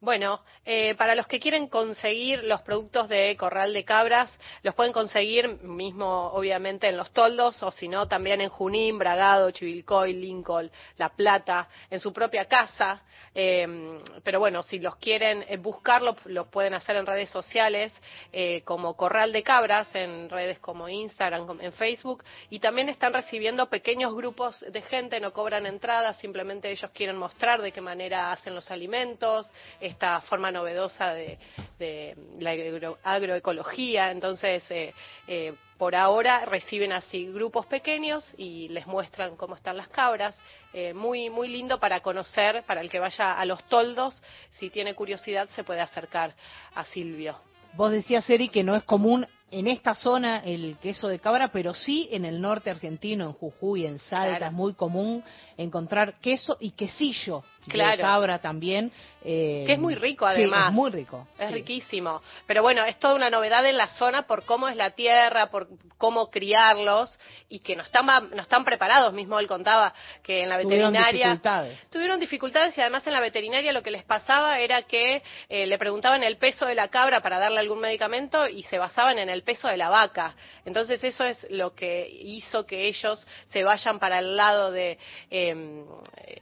Bueno, 0.01 0.41
eh, 0.65 0.93
para 0.95 1.15
los 1.15 1.27
que 1.27 1.39
quieren 1.39 1.67
conseguir 1.67 2.43
los 2.43 2.61
productos 2.61 3.07
de 3.09 3.35
Corral 3.37 3.73
de 3.73 3.85
Cabras, 3.85 4.31
los 4.61 4.75
pueden 4.75 4.93
conseguir 4.93 5.63
mismo, 5.63 6.31
obviamente, 6.33 6.87
en 6.87 6.97
los 6.97 7.11
toldos, 7.11 7.61
o 7.63 7.71
si 7.71 7.87
no, 7.87 8.07
también 8.07 8.41
en 8.41 8.49
Junín, 8.49 8.97
Bragado, 8.97 9.51
Chivilcoy, 9.51 10.13
Lincoln, 10.13 10.69
La 10.97 11.09
Plata, 11.09 11.69
en 11.89 11.99
su 11.99 12.11
propia 12.13 12.45
casa. 12.45 13.01
Eh, 13.37 13.97
pero 14.23 14.39
bueno, 14.39 14.63
si 14.63 14.79
los 14.79 14.95
quieren 14.95 15.43
eh, 15.49 15.57
buscarlo, 15.57 16.15
los 16.25 16.47
pueden 16.47 16.73
hacer 16.73 16.95
en 16.95 17.05
redes 17.05 17.29
sociales, 17.29 17.93
eh, 18.31 18.61
como 18.63 18.95
Corral 18.95 19.33
de 19.33 19.43
Cabras, 19.43 19.93
en 19.93 20.29
redes 20.29 20.59
como 20.59 20.87
Instagram, 20.87 21.59
en 21.59 21.73
Facebook, 21.73 22.23
y 22.49 22.59
también 22.59 22.87
están 22.87 23.13
recibiendo 23.13 23.69
pequeños 23.69 24.15
grupos 24.15 24.59
de 24.61 24.81
gente, 24.83 25.19
no 25.19 25.33
cobran 25.33 25.65
entradas, 25.65 26.17
simplemente 26.17 26.71
ellos 26.71 26.89
quieren 26.91 27.17
mostrar 27.17 27.61
de 27.61 27.73
qué 27.73 27.81
manera 27.81 28.31
hacen 28.31 28.55
los 28.55 28.71
alimentos, 28.71 29.51
esta 29.85 30.21
forma 30.21 30.51
novedosa 30.51 31.13
de, 31.13 31.37
de 31.79 32.15
la 32.39 32.51
agro- 32.51 32.97
agroecología. 33.03 34.11
Entonces, 34.11 34.63
eh, 34.69 34.93
eh, 35.27 35.53
por 35.77 35.95
ahora 35.95 36.45
reciben 36.45 36.93
así 36.93 37.25
grupos 37.31 37.65
pequeños 37.65 38.33
y 38.37 38.69
les 38.69 38.87
muestran 38.87 39.35
cómo 39.35 39.55
están 39.55 39.77
las 39.77 39.89
cabras. 39.89 40.37
Eh, 40.73 40.93
muy, 40.93 41.29
muy 41.29 41.47
lindo 41.47 41.79
para 41.79 41.99
conocer, 42.01 42.63
para 42.63 42.81
el 42.81 42.89
que 42.89 42.99
vaya 42.99 43.33
a 43.33 43.45
los 43.45 43.63
toldos, 43.65 44.21
si 44.51 44.69
tiene 44.69 44.93
curiosidad 44.95 45.49
se 45.49 45.63
puede 45.63 45.81
acercar 45.81 46.33
a 46.73 46.83
Silvio. 46.85 47.37
Vos 47.73 47.91
decías, 47.91 48.29
Eri, 48.29 48.47
que 48.49 48.63
no 48.63 48.75
es 48.75 48.83
común 48.83 49.27
en 49.51 49.67
esta 49.67 49.93
zona 49.95 50.39
el 50.43 50.77
queso 50.81 51.07
de 51.07 51.19
cabra, 51.19 51.49
pero 51.49 51.73
sí 51.73 52.09
en 52.11 52.25
el 52.25 52.41
norte 52.41 52.69
argentino, 52.71 53.25
en 53.25 53.33
Jujuy, 53.33 53.85
en 53.85 53.99
Salta, 53.99 54.37
Claro. 54.37 54.45
es 54.47 54.51
muy 54.53 54.73
común 54.73 55.23
encontrar 55.57 56.19
queso 56.19 56.57
y 56.59 56.71
quesillo 56.71 57.43
de 57.67 57.97
cabra 57.97 58.39
también. 58.39 58.91
eh, 59.27 59.63
Que 59.65 59.73
es 59.73 59.79
muy 59.79 59.95
rico, 59.95 60.27
sí, 60.27 60.33
además. 60.35 60.67
es 60.69 60.73
muy 60.73 60.91
rico. 60.91 61.27
Es 61.39 61.47
sí. 61.47 61.53
riquísimo. 61.55 62.21
Pero 62.45 62.61
bueno, 62.61 62.83
es 62.85 62.99
toda 62.99 63.15
una 63.15 63.29
novedad 63.31 63.65
en 63.65 63.75
la 63.77 63.87
zona 63.87 64.27
por 64.27 64.45
cómo 64.45 64.67
es 64.67 64.75
la 64.75 64.91
tierra, 64.91 65.49
por 65.49 65.67
cómo 65.97 66.29
criarlos 66.29 67.17
y 67.49 67.59
que 67.61 67.75
no 67.75 67.81
están, 67.81 68.05
no 68.05 68.41
están 68.41 68.63
preparados. 68.65 69.13
Mismo 69.13 69.39
él 69.39 69.47
contaba 69.47 69.93
que 70.21 70.43
en 70.43 70.49
la 70.49 70.59
Tuvieron 70.61 70.91
veterinaria 70.91 71.25
dificultades. 71.29 71.89
tuvieron 71.89 72.19
dificultades 72.19 72.77
y 72.77 72.81
además 72.81 73.07
en 73.07 73.13
la 73.13 73.19
veterinaria 73.19 73.71
lo 73.73 73.81
que 73.81 73.89
les 73.91 74.03
pasaba 74.03 74.59
era 74.59 74.83
que 74.83 75.23
eh, 75.49 75.65
le 75.65 75.77
preguntaban 75.79 76.21
el 76.23 76.37
peso 76.37 76.65
de 76.67 76.75
la 76.75 76.89
cabra 76.89 77.21
para 77.21 77.39
darle 77.39 77.59
algún 77.61 77.79
medicamento 77.79 78.47
y 78.47 78.61
se 78.63 78.77
basaban 78.77 79.17
en 79.17 79.29
el 79.29 79.34
peso 79.43 79.67
de 79.67 79.77
la 79.77 79.89
vaca. 79.89 80.35
Entonces 80.65 81.03
eso 81.03 81.23
es 81.23 81.45
lo 81.49 81.73
que 81.73 82.07
hizo 82.09 82.65
que 82.65 82.87
ellos 82.87 83.25
se 83.47 83.63
vayan 83.63 83.99
para 83.99 84.19
el 84.19 84.35
lado 84.35 84.71
de, 84.71 84.97
eh, 85.29 85.83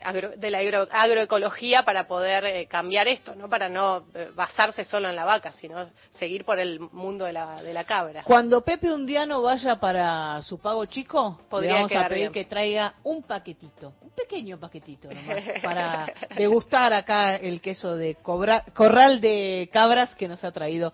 agro- 0.01 0.33
de 0.35 0.51
la 0.51 0.59
agro- 0.59 0.87
agroecología 0.91 1.83
para 1.83 2.07
poder 2.07 2.45
eh, 2.45 2.67
cambiar 2.67 3.07
esto, 3.07 3.35
no 3.35 3.49
para 3.49 3.69
no 3.69 4.05
eh, 4.13 4.29
basarse 4.35 4.83
solo 4.85 5.09
en 5.09 5.15
la 5.15 5.25
vaca, 5.25 5.51
sino 5.53 5.89
seguir 6.11 6.45
por 6.45 6.59
el 6.59 6.79
mundo 6.79 7.25
de 7.25 7.33
la, 7.33 7.61
de 7.61 7.73
la 7.73 7.83
cabra. 7.83 8.23
Cuando 8.23 8.61
Pepe 8.61 8.91
Undiano 8.91 9.41
vaya 9.41 9.75
para 9.77 10.41
su 10.41 10.59
pago 10.59 10.85
chico, 10.85 11.39
Podría 11.49 11.69
le 11.71 11.75
vamos 11.75 11.91
a 11.91 11.95
quedar 11.95 12.09
pedir 12.09 12.21
bien. 12.29 12.33
que 12.33 12.45
traiga 12.45 12.93
un 13.03 13.23
paquetito, 13.23 13.93
un 14.01 14.11
pequeño 14.11 14.59
paquetito 14.59 15.09
nomás, 15.09 15.43
para 15.63 16.11
degustar 16.35 16.93
acá 16.93 17.35
el 17.35 17.61
queso 17.61 17.95
de 17.95 18.15
cobra- 18.15 18.63
corral 18.73 19.21
de 19.21 19.69
cabras 19.71 20.13
que 20.15 20.27
nos 20.27 20.43
ha 20.43 20.51
traído 20.51 20.93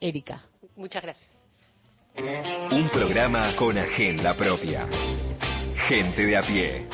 Erika. 0.00 0.42
Muchas 0.76 1.02
gracias. 1.02 1.28
Un 2.70 2.88
programa 2.90 3.54
con 3.56 3.78
agenda 3.78 4.36
propia. 4.36 4.86
Gente 5.88 6.26
de 6.26 6.36
a 6.36 6.42
pie. 6.42 6.86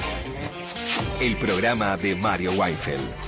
El 1.20 1.36
programa 1.38 1.96
de 1.96 2.14
Mario 2.14 2.52
Weinfeld. 2.52 3.27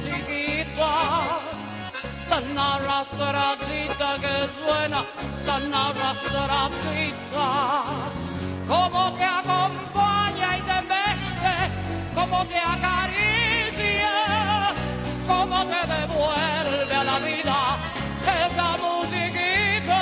arrastradita 2.61 4.09
que 4.23 4.35
suena, 4.59 5.03
tan 5.45 5.73
arrastradita, 5.73 7.47
como 8.67 9.13
te 9.17 9.25
acompaña 9.25 10.57
y 10.57 10.61
te 10.61 10.81
mece, 10.91 11.55
como 12.13 12.45
te 12.45 12.59
acaricia, 12.73 14.15
como 15.27 15.65
te 15.65 15.81
devuelve 15.95 16.95
a 16.95 17.03
la 17.03 17.19
vida 17.19 17.77
esa 18.45 18.77
musiquita. 18.77 20.01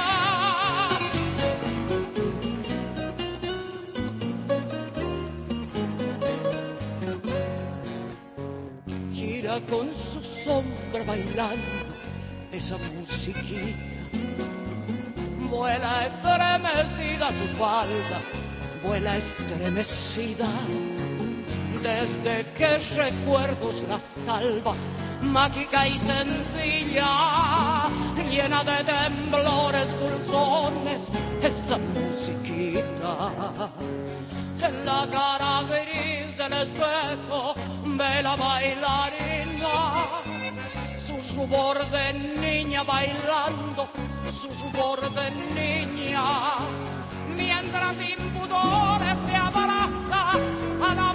gira 9.14 9.56
con 9.70 9.88
su 9.94 10.22
sombra 10.44 11.04
bailando 11.06 11.89
esa 12.60 12.78
musiquita. 12.78 14.02
Vuela 15.50 16.06
estremecida 16.08 17.32
su 17.32 17.48
falda, 17.58 18.20
vuela 18.84 19.18
estremecida. 19.18 20.50
Desde 21.82 22.46
que 22.54 22.78
recuerdos 22.98 23.82
la 23.88 24.00
salva, 24.26 24.76
mágica 25.22 25.88
y 25.88 25.98
sencilla, 26.00 27.88
llena 28.30 28.64
de 28.66 28.84
temblores 28.84 29.88
dulzones, 29.98 31.02
esa 31.42 31.78
musiquita. 31.78 33.32
En 34.62 34.86
la 34.86 35.08
cara 35.10 35.64
gris 35.64 36.36
del 36.38 36.54
espejo 36.54 37.56
ve 37.98 38.22
la 38.22 38.36
bailarina, 38.36 39.99
su 41.22 41.36
rubor 41.36 41.90
de 41.90 42.14
niña 42.14 42.84
bailando, 42.84 43.90
su 44.42 44.48
rubor 44.48 45.12
de 45.14 45.32
niña, 45.32 46.56
mientras 47.36 47.98
sin 47.98 48.32
pudores 48.34 49.18
se 49.26 49.36
abraza 49.36 50.32
a 50.82 50.94
la 50.96 51.14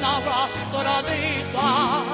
tan 0.00 0.04
arrastradita, 0.04 2.04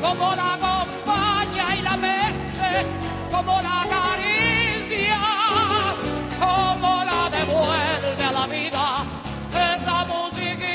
como 0.00 0.34
la 0.34 0.54
acompaña 0.54 1.76
y 1.76 1.82
la 1.82 1.96
mece, 1.96 2.86
como 3.30 3.60
la 3.60 3.82
acaricia, 3.82 5.20
como 6.38 7.04
la 7.04 7.28
devuelve 7.30 8.22
a 8.22 8.32
la 8.32 8.46
vida, 8.46 9.04
esa 9.50 10.04
musiquita. 10.04 10.68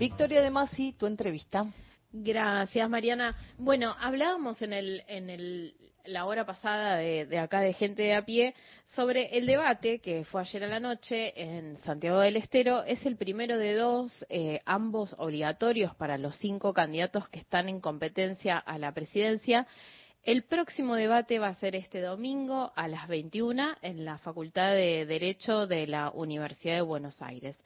Victoria 0.00 0.42
de 0.42 0.50
Masi, 0.50 0.92
tu 0.92 1.06
entrevista. 1.06 1.66
Gracias, 2.10 2.88
Mariana. 2.88 3.36
Bueno, 3.58 3.94
hablábamos 4.00 4.62
en 4.62 4.72
el, 4.72 5.02
en 5.08 5.28
el, 5.28 5.74
la 6.06 6.24
hora 6.24 6.46
pasada 6.46 6.96
de, 6.96 7.38
acá 7.38 7.60
de 7.60 7.74
gente 7.74 8.02
de 8.02 8.14
a 8.14 8.24
pie 8.24 8.54
sobre 8.94 9.36
el 9.36 9.46
debate 9.46 9.98
que 9.98 10.24
fue 10.24 10.40
ayer 10.40 10.64
a 10.64 10.68
la 10.68 10.80
noche 10.80 11.34
en 11.36 11.76
Santiago 11.78 12.20
del 12.20 12.36
Estero. 12.36 12.82
Es 12.84 13.04
el 13.04 13.16
primero 13.16 13.58
de 13.58 13.74
dos, 13.74 14.24
eh, 14.30 14.60
ambos 14.64 15.14
obligatorios 15.18 15.94
para 15.96 16.16
los 16.16 16.34
cinco 16.36 16.72
candidatos 16.72 17.28
que 17.28 17.40
están 17.40 17.68
en 17.68 17.80
competencia 17.80 18.56
a 18.56 18.78
la 18.78 18.92
presidencia. 18.92 19.66
El 20.22 20.44
próximo 20.44 20.94
debate 20.94 21.38
va 21.38 21.48
a 21.48 21.54
ser 21.54 21.76
este 21.76 22.00
domingo 22.00 22.72
a 22.74 22.88
las 22.88 23.06
21 23.06 23.76
en 23.82 24.06
la 24.06 24.16
Facultad 24.16 24.72
de 24.72 25.04
Derecho 25.04 25.66
de 25.66 25.86
la 25.86 26.10
Universidad 26.10 26.76
de 26.76 26.80
Buenos 26.80 27.20
Aires. 27.20 27.56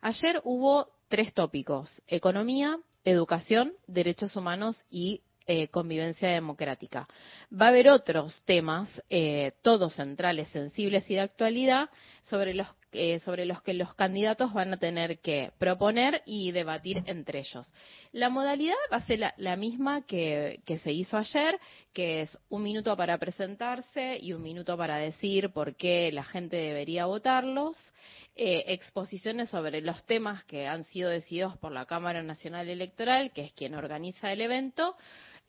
Ayer 0.00 0.40
hubo 0.44 0.88
tres 1.08 1.34
tópicos, 1.34 2.00
economía, 2.06 2.78
educación, 3.04 3.72
derechos 3.86 4.36
humanos 4.36 4.76
y 4.90 5.22
eh, 5.52 5.66
convivencia 5.66 6.28
democrática. 6.28 7.08
Va 7.52 7.66
a 7.66 7.68
haber 7.70 7.88
otros 7.88 8.40
temas, 8.44 8.88
eh, 9.10 9.50
todos 9.62 9.94
centrales, 9.94 10.48
sensibles 10.50 11.10
y 11.10 11.14
de 11.14 11.22
actualidad, 11.22 11.90
sobre 12.28 12.54
los, 12.54 12.68
eh, 12.92 13.18
sobre 13.18 13.46
los 13.46 13.60
que 13.60 13.74
los 13.74 13.92
candidatos 13.94 14.52
van 14.52 14.74
a 14.74 14.76
tener 14.76 15.18
que 15.18 15.50
proponer 15.58 16.22
y 16.24 16.52
debatir 16.52 17.02
entre 17.06 17.40
ellos. 17.40 17.66
La 18.12 18.28
modalidad 18.28 18.76
va 18.92 18.98
a 18.98 19.06
ser 19.06 19.18
la, 19.18 19.34
la 19.38 19.56
misma 19.56 20.02
que, 20.02 20.60
que 20.64 20.78
se 20.78 20.92
hizo 20.92 21.16
ayer, 21.16 21.58
que 21.92 22.22
es 22.22 22.38
un 22.48 22.62
minuto 22.62 22.96
para 22.96 23.18
presentarse 23.18 24.18
y 24.20 24.34
un 24.34 24.42
minuto 24.42 24.76
para 24.76 24.98
decir 24.98 25.50
por 25.50 25.74
qué 25.74 26.12
la 26.12 26.22
gente 26.22 26.58
debería 26.58 27.06
votarlos 27.06 27.76
eh, 28.42 28.72
exposiciones 28.72 29.50
sobre 29.50 29.82
los 29.82 30.02
temas 30.06 30.42
que 30.44 30.66
han 30.66 30.84
sido 30.84 31.10
decididos 31.10 31.58
por 31.58 31.72
la 31.72 31.84
Cámara 31.84 32.22
Nacional 32.22 32.70
Electoral, 32.70 33.32
que 33.32 33.44
es 33.44 33.52
quien 33.52 33.74
organiza 33.74 34.32
el 34.32 34.40
evento, 34.40 34.96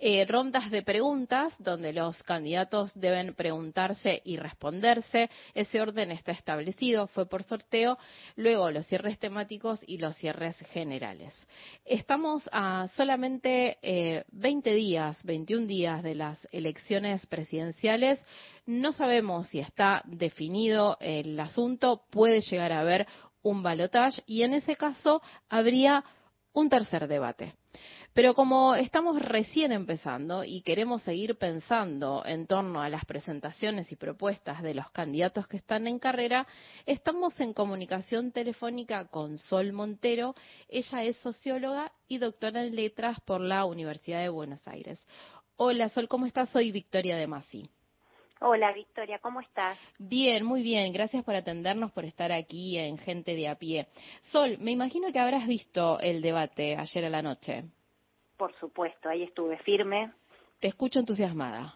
eh, 0.04 0.26
rondas 0.26 0.72
de 0.72 0.82
preguntas 0.82 1.54
donde 1.60 1.94
los 1.94 2.22
candidatos 2.24 2.92
deben 2.96 3.36
preguntarse 3.36 4.20
y 4.26 4.36
responderse. 4.36 5.30
Ese 5.54 5.80
orden 5.80 6.10
está 6.10 6.32
establecido, 6.32 7.06
fue 7.06 7.28
por 7.28 7.44
sorteo. 7.44 8.00
Luego 8.36 8.72
los 8.72 8.88
cierres 8.88 9.20
temáticos 9.20 9.80
y 9.86 10.00
los 10.00 10.18
cierres 10.18 10.58
generales. 10.74 11.36
Estamos 11.86 12.50
a 12.52 12.88
solamente 12.96 13.78
eh, 13.84 14.24
20 14.32 14.74
días, 14.74 15.24
21 15.24 15.68
días 15.68 16.02
de 16.02 16.16
las 16.16 16.40
elecciones 16.52 17.24
presidenciales. 17.28 18.20
No 18.66 18.94
sabemos 18.94 19.50
si 19.50 19.60
está 19.60 20.02
definido 20.08 20.98
el 21.00 21.40
asunto. 21.40 22.06
Puede 22.10 22.42
llegar 22.42 22.72
a 22.72 22.80
haber 22.80 23.06
un 23.44 23.62
balotaje 23.62 24.24
y 24.26 24.42
en 24.42 24.56
ese 24.56 24.76
caso 24.76 25.22
habría 25.48 26.04
un 26.54 26.70
tercer 26.70 27.08
debate. 27.08 27.54
Pero 28.14 28.34
como 28.34 28.76
estamos 28.76 29.22
recién 29.22 29.72
empezando 29.72 30.44
y 30.44 30.64
queremos 30.64 31.02
seguir 31.04 31.38
pensando 31.38 32.24
en 32.26 32.46
torno 32.46 32.82
a 32.82 32.90
las 32.90 33.06
presentaciones 33.06 33.90
y 33.94 33.96
propuestas 33.96 34.62
de 34.62 34.74
los 34.74 34.92
candidatos 34.92 35.48
que 35.48 35.56
están 35.56 35.88
en 35.88 35.98
carrera, 35.98 36.46
estamos 36.86 37.40
en 37.40 37.54
comunicación 37.54 38.34
telefónica 38.34 39.08
con 39.08 39.38
Sol 39.38 39.72
Montero. 39.72 40.36
Ella 40.68 41.06
es 41.06 41.16
socióloga 41.18 41.94
y 42.10 42.18
doctora 42.18 42.66
en 42.66 42.76
letras 42.76 43.18
por 43.22 43.40
la 43.40 43.64
Universidad 43.64 44.22
de 44.22 44.30
Buenos 44.30 44.68
Aires. 44.68 45.00
Hola 45.56 45.88
Sol, 45.88 46.10
¿cómo 46.10 46.26
estás? 46.26 46.50
Soy 46.50 46.74
Victoria 46.74 47.16
de 47.16 47.28
Masi. 47.28 47.70
Hola 48.42 48.74
Victoria, 48.74 49.20
¿cómo 49.20 49.40
estás? 49.40 49.78
Bien, 50.00 50.44
muy 50.44 50.64
bien. 50.64 50.92
Gracias 50.92 51.24
por 51.24 51.36
atendernos, 51.36 51.94
por 51.94 52.04
estar 52.04 52.34
aquí 52.34 52.78
en 52.78 52.98
Gente 52.98 53.36
de 53.36 53.48
a 53.48 53.56
pie. 53.56 53.88
Sol, 54.34 54.58
me 54.60 54.72
imagino 54.72 55.14
que 55.14 55.20
habrás 55.20 55.48
visto 55.48 55.98
el 56.02 56.22
debate 56.22 56.76
ayer 56.76 57.06
a 57.06 57.10
la 57.10 57.22
noche. 57.22 57.64
Por 58.42 58.56
supuesto, 58.56 59.08
ahí 59.08 59.22
estuve 59.22 59.56
firme. 59.60 60.14
Te 60.60 60.68
escucho 60.68 60.98
entusiasmada. 60.98 61.76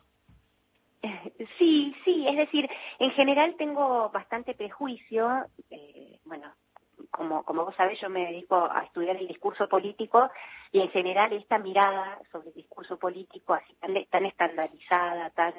Sí, 1.59 1.93
sí, 2.03 2.27
es 2.27 2.35
decir, 2.37 2.67
en 2.97 3.11
general 3.11 3.55
tengo 3.55 4.09
bastante 4.09 4.55
prejuicio, 4.55 5.45
eh, 5.69 6.19
bueno, 6.25 6.51
como, 7.11 7.43
como 7.43 7.65
vos 7.65 7.75
sabés, 7.75 8.01
yo 8.01 8.09
me 8.09 8.25
dedico 8.25 8.55
a 8.55 8.81
estudiar 8.81 9.15
el 9.17 9.27
discurso 9.27 9.69
político 9.69 10.27
y 10.71 10.79
en 10.79 10.89
general 10.89 11.33
esta 11.33 11.59
mirada 11.59 12.19
sobre 12.31 12.47
el 12.47 12.55
discurso 12.55 12.97
político 12.97 13.53
así 13.53 13.75
tan, 13.75 13.93
tan 14.05 14.25
estandarizada, 14.25 15.29
tan 15.29 15.53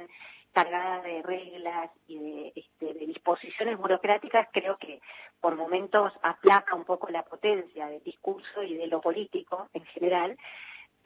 cargada 0.52 1.02
de 1.02 1.22
reglas 1.22 1.90
y 2.08 2.18
de, 2.18 2.52
este, 2.56 2.94
de 2.94 3.06
disposiciones 3.06 3.78
burocráticas, 3.78 4.48
creo 4.52 4.76
que 4.76 5.00
por 5.40 5.54
momentos 5.54 6.12
aplaca 6.22 6.74
un 6.74 6.84
poco 6.84 7.08
la 7.10 7.22
potencia 7.22 7.86
del 7.86 8.02
discurso 8.02 8.64
y 8.64 8.74
de 8.74 8.88
lo 8.88 9.00
político 9.00 9.68
en 9.72 9.84
general. 9.84 10.36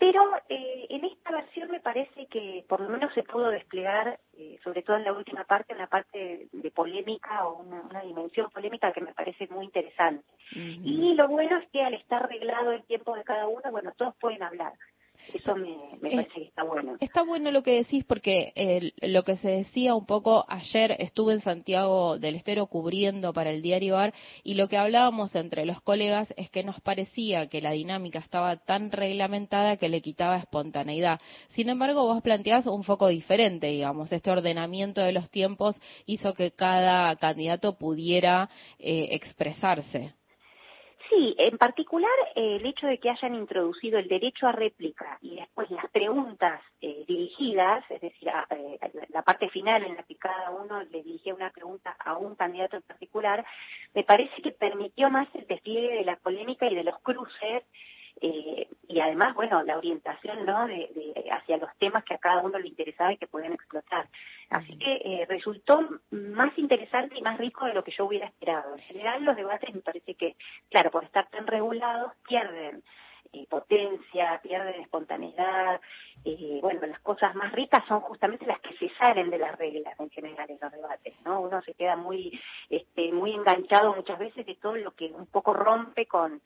Pero 0.00 0.22
eh, 0.48 0.86
en 0.88 1.04
esta 1.04 1.30
versión 1.30 1.70
me 1.70 1.78
parece 1.78 2.24
que 2.28 2.64
por 2.66 2.80
lo 2.80 2.88
menos 2.88 3.12
se 3.12 3.22
pudo 3.22 3.50
desplegar, 3.50 4.18
eh, 4.32 4.58
sobre 4.64 4.80
todo 4.80 4.96
en 4.96 5.04
la 5.04 5.12
última 5.12 5.44
parte, 5.44 5.74
una 5.74 5.88
parte 5.88 6.48
de 6.50 6.70
polémica 6.70 7.46
o 7.46 7.60
una, 7.60 7.82
una 7.82 8.00
dimensión 8.00 8.50
polémica 8.50 8.92
que 8.92 9.02
me 9.02 9.12
parece 9.12 9.46
muy 9.48 9.66
interesante. 9.66 10.24
Y 10.52 11.12
lo 11.14 11.28
bueno 11.28 11.58
es 11.58 11.68
que 11.68 11.82
al 11.82 11.92
estar 11.92 12.24
arreglado 12.24 12.72
el 12.72 12.82
tiempo 12.84 13.14
de 13.14 13.24
cada 13.24 13.46
uno, 13.46 13.70
bueno, 13.70 13.92
todos 13.92 14.16
pueden 14.16 14.42
hablar. 14.42 14.72
Eso 15.32 15.54
me, 15.54 15.76
me 16.00 16.08
Eh, 16.08 16.16
parece 16.16 16.34
que 16.34 16.42
está 16.44 16.64
bueno. 16.64 16.96
Está 17.00 17.22
bueno 17.22 17.50
lo 17.50 17.62
que 17.62 17.72
decís 17.72 18.04
porque 18.04 18.52
eh, 18.56 18.92
lo 19.02 19.22
que 19.22 19.36
se 19.36 19.48
decía 19.48 19.94
un 19.94 20.06
poco 20.06 20.44
ayer 20.48 20.96
estuve 20.98 21.34
en 21.34 21.40
Santiago 21.40 22.18
del 22.18 22.34
Estero 22.36 22.66
cubriendo 22.66 23.32
para 23.32 23.50
el 23.50 23.62
diario 23.62 23.96
AR 23.96 24.14
y 24.42 24.54
lo 24.54 24.68
que 24.68 24.76
hablábamos 24.76 25.34
entre 25.34 25.66
los 25.66 25.80
colegas 25.82 26.32
es 26.36 26.50
que 26.50 26.64
nos 26.64 26.80
parecía 26.80 27.48
que 27.48 27.60
la 27.60 27.72
dinámica 27.72 28.18
estaba 28.18 28.56
tan 28.56 28.90
reglamentada 28.90 29.76
que 29.76 29.88
le 29.88 30.00
quitaba 30.00 30.38
espontaneidad. 30.38 31.20
Sin 31.50 31.68
embargo, 31.68 32.06
vos 32.06 32.22
planteás 32.22 32.66
un 32.66 32.84
foco 32.84 33.08
diferente, 33.08 33.68
digamos, 33.68 34.10
este 34.12 34.30
ordenamiento 34.30 35.00
de 35.00 35.12
los 35.12 35.30
tiempos 35.30 35.76
hizo 36.06 36.34
que 36.34 36.52
cada 36.52 37.14
candidato 37.16 37.78
pudiera 37.78 38.48
eh, 38.78 39.08
expresarse. 39.12 40.14
Sí, 41.10 41.34
en 41.38 41.58
particular 41.58 42.08
eh, 42.36 42.58
el 42.60 42.66
hecho 42.66 42.86
de 42.86 42.98
que 42.98 43.10
hayan 43.10 43.34
introducido 43.34 43.98
el 43.98 44.06
derecho 44.06 44.46
a 44.46 44.52
réplica 44.52 45.18
y 45.20 45.34
después 45.34 45.68
las 45.72 45.90
preguntas 45.90 46.62
eh, 46.80 47.04
dirigidas, 47.08 47.84
es 47.90 48.00
decir, 48.00 48.28
eh, 48.50 48.78
la 49.08 49.22
parte 49.22 49.48
final 49.48 49.82
en 49.82 49.96
la 49.96 50.04
que 50.04 50.14
cada 50.14 50.50
uno 50.50 50.84
le 50.84 51.02
dirigía 51.02 51.34
una 51.34 51.50
pregunta 51.50 51.96
a 51.98 52.16
un 52.16 52.36
candidato 52.36 52.76
en 52.76 52.82
particular, 52.82 53.44
me 53.92 54.04
parece 54.04 54.40
que 54.40 54.52
permitió 54.52 55.10
más 55.10 55.26
el 55.34 55.48
despliegue 55.48 55.96
de 55.96 56.04
la 56.04 56.14
polémica 56.14 56.70
y 56.70 56.76
de 56.76 56.84
los 56.84 57.00
cruces 57.00 57.64
eh, 58.20 58.68
y 58.88 59.00
además, 59.00 59.34
bueno, 59.34 59.62
la 59.62 59.78
orientación 59.78 60.44
¿no? 60.44 60.66
de, 60.66 60.90
de- 60.94 61.30
hacia 61.30 61.56
los 61.56 61.70
temas 61.78 62.04
que 62.04 62.14
a 62.14 62.18
cada 62.18 62.42
uno 62.42 62.58
le 62.58 62.68
interesaba 62.68 63.12
y 63.12 63.16
que 63.16 63.26
podían 63.26 63.52
explotar. 63.52 64.08
Así 64.50 64.76
que 64.78 64.92
eh, 65.04 65.26
resultó 65.28 65.80
más 66.10 66.56
interesante 66.58 67.16
y 67.18 67.22
más 67.22 67.38
rico 67.38 67.64
de 67.66 67.74
lo 67.74 67.84
que 67.84 67.92
yo 67.92 68.04
hubiera 68.06 68.26
esperado. 68.26 68.72
En 68.74 68.80
general, 68.82 69.24
los 69.24 69.36
debates 69.36 69.74
me 69.74 69.80
parece 69.80 70.14
que, 70.14 70.36
claro, 70.70 70.90
por 70.90 71.04
estar 71.04 71.28
tan 71.30 71.46
regulados, 71.46 72.12
pierden 72.28 72.82
eh, 73.32 73.46
potencia, 73.48 74.40
pierden 74.42 74.80
espontaneidad. 74.82 75.80
Eh, 76.24 76.58
bueno, 76.60 76.84
las 76.86 77.00
cosas 77.00 77.34
más 77.36 77.52
ricas 77.52 77.84
son 77.86 78.00
justamente 78.00 78.44
las 78.44 78.60
que 78.60 78.76
se 78.76 78.88
salen 78.96 79.30
de 79.30 79.38
las 79.38 79.56
reglas 79.56 79.98
en 80.00 80.10
general 80.10 80.50
en 80.50 80.58
los 80.60 80.72
debates, 80.72 81.14
¿no? 81.24 81.40
Uno 81.40 81.62
se 81.62 81.74
queda 81.74 81.96
muy, 81.96 82.38
este, 82.68 83.12
muy 83.12 83.32
enganchado 83.32 83.94
muchas 83.94 84.18
veces 84.18 84.44
de 84.44 84.56
todo 84.56 84.76
lo 84.76 84.90
que 84.92 85.06
un 85.06 85.26
poco 85.26 85.54
rompe 85.54 86.06
con 86.06 86.42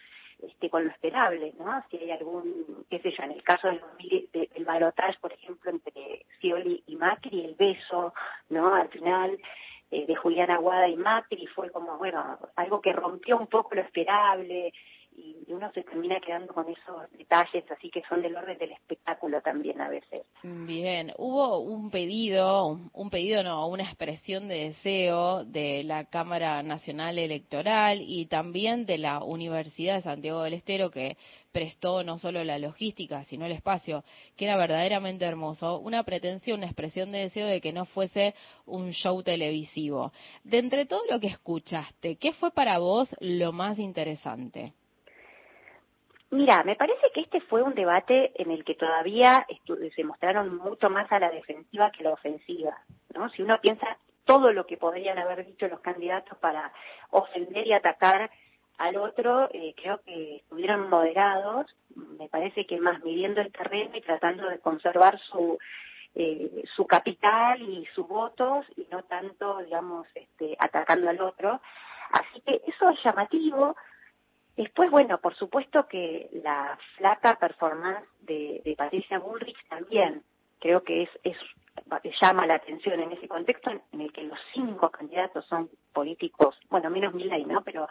este, 0.46 0.70
con 0.70 0.84
lo 0.84 0.90
esperable, 0.90 1.52
¿no? 1.58 1.82
Si 1.90 1.96
hay 1.98 2.10
algún, 2.10 2.84
qué 2.90 2.98
sé 3.00 3.10
yo, 3.10 3.22
en 3.24 3.32
el 3.32 3.42
caso 3.42 3.68
del, 3.68 3.80
2000 3.80 4.28
de- 4.32 4.48
del 4.54 4.64
balotaje, 4.64 5.18
por 5.20 5.32
ejemplo, 5.32 5.70
entre 5.70 6.26
Scioli 6.38 6.82
y 6.86 6.96
Macri, 6.96 7.44
el 7.44 7.54
beso, 7.54 8.12
¿no? 8.50 8.74
Al 8.74 8.88
final 8.88 9.38
eh, 9.90 10.06
de 10.06 10.16
Julián 10.16 10.50
Aguada 10.50 10.88
y 10.88 10.96
Macri 10.96 11.46
fue 11.46 11.70
como, 11.70 11.98
bueno, 11.98 12.38
algo 12.56 12.80
que 12.80 12.92
rompió 12.92 13.36
un 13.38 13.46
poco 13.46 13.74
lo 13.74 13.82
esperable 13.82 14.72
y 15.16 15.52
uno 15.52 15.70
se 15.72 15.82
termina 15.84 16.20
quedando 16.20 16.52
con 16.52 16.68
esos 16.68 17.10
detalles 17.12 17.64
así 17.70 17.90
que 17.90 18.02
son 18.08 18.22
del 18.22 18.36
orden 18.36 18.58
del 18.58 18.72
espectáculo 18.72 19.40
también 19.42 19.80
a 19.80 19.88
veces. 19.88 20.22
Bien, 20.42 21.12
hubo 21.18 21.60
un 21.60 21.90
pedido, 21.90 22.66
un- 22.66 22.90
un 22.92 23.10
pedido 23.10 23.42
no, 23.42 23.66
una 23.68 23.84
expresión 23.84 24.48
de 24.48 24.68
deseo 24.68 25.44
de 25.44 25.84
la 25.84 26.06
Cámara 26.06 26.62
Nacional 26.62 27.18
Electoral 27.18 28.00
y 28.00 28.26
también 28.26 28.86
de 28.86 28.98
la 28.98 29.22
Universidad 29.22 29.96
de 29.96 30.02
Santiago 30.02 30.42
del 30.42 30.54
Estero 30.54 30.90
que 30.90 31.16
prestó 31.52 32.02
no 32.02 32.18
solo 32.18 32.42
la 32.42 32.58
logística, 32.58 33.22
sino 33.24 33.46
el 33.46 33.52
espacio, 33.52 34.02
que 34.36 34.46
era 34.46 34.56
verdaderamente 34.56 35.24
hermoso, 35.24 35.78
una 35.78 36.02
pretensión, 36.02 36.58
una 36.58 36.66
expresión 36.66 37.12
de 37.12 37.20
deseo 37.20 37.46
de 37.46 37.60
que 37.60 37.72
no 37.72 37.84
fuese 37.84 38.34
un 38.66 38.90
show 38.90 39.22
televisivo. 39.22 40.12
De 40.42 40.58
entre 40.58 40.86
todo 40.86 41.02
lo 41.08 41.20
que 41.20 41.28
escuchaste, 41.28 42.16
¿qué 42.16 42.32
fue 42.32 42.50
para 42.50 42.78
vos 42.78 43.14
lo 43.20 43.52
más 43.52 43.78
interesante? 43.78 44.72
Mira, 46.34 46.64
me 46.64 46.74
parece 46.74 47.12
que 47.14 47.20
este 47.20 47.40
fue 47.42 47.62
un 47.62 47.76
debate 47.76 48.32
en 48.42 48.50
el 48.50 48.64
que 48.64 48.74
todavía 48.74 49.46
se 49.94 50.02
mostraron 50.02 50.56
mucho 50.56 50.90
más 50.90 51.10
a 51.12 51.20
la 51.20 51.30
defensiva 51.30 51.92
que 51.92 52.00
a 52.00 52.08
la 52.08 52.14
ofensiva, 52.14 52.76
¿no? 53.14 53.28
Si 53.30 53.42
uno 53.42 53.60
piensa 53.60 53.98
todo 54.24 54.52
lo 54.52 54.66
que 54.66 54.76
podrían 54.76 55.16
haber 55.16 55.46
dicho 55.46 55.68
los 55.68 55.78
candidatos 55.78 56.36
para 56.38 56.72
ofender 57.10 57.68
y 57.68 57.72
atacar 57.72 58.32
al 58.78 58.96
otro, 58.96 59.48
eh, 59.52 59.74
creo 59.76 60.00
que 60.04 60.38
estuvieron 60.38 60.90
moderados, 60.90 61.66
me 61.94 62.28
parece 62.28 62.66
que 62.66 62.80
más 62.80 63.00
midiendo 63.04 63.40
el 63.40 63.52
terreno 63.52 63.96
y 63.96 64.00
tratando 64.00 64.48
de 64.48 64.58
conservar 64.58 65.20
su 65.20 65.56
eh, 66.16 66.64
su 66.74 66.84
capital 66.84 67.62
y 67.62 67.86
sus 67.94 68.08
votos 68.08 68.66
y 68.74 68.88
no 68.90 69.04
tanto, 69.04 69.58
digamos, 69.58 70.08
este, 70.16 70.56
atacando 70.58 71.10
al 71.10 71.20
otro. 71.20 71.60
Así 72.10 72.40
que 72.40 72.60
eso 72.66 72.90
es 72.90 72.98
llamativo. 73.04 73.76
Después, 74.56 74.90
bueno, 74.90 75.18
por 75.18 75.34
supuesto 75.34 75.86
que 75.88 76.30
la 76.44 76.78
flaca 76.96 77.36
performance 77.36 78.06
de, 78.20 78.62
de 78.64 78.76
Patricia 78.76 79.18
Bullrich 79.18 79.58
también 79.68 80.22
creo 80.64 80.82
que 80.82 81.02
es, 81.02 81.36
llama 82.20 82.46
la 82.46 82.54
atención 82.54 82.98
en 83.00 83.12
ese 83.12 83.28
contexto 83.28 83.70
en, 83.70 84.00
el 84.00 84.12
que 84.12 84.22
los 84.22 84.38
cinco 84.54 84.90
candidatos 84.90 85.44
son 85.46 85.68
políticos, 85.92 86.58
bueno, 86.70 86.88
menos 86.88 87.12
Milei, 87.12 87.44
¿no? 87.44 87.62
Pero 87.62 87.86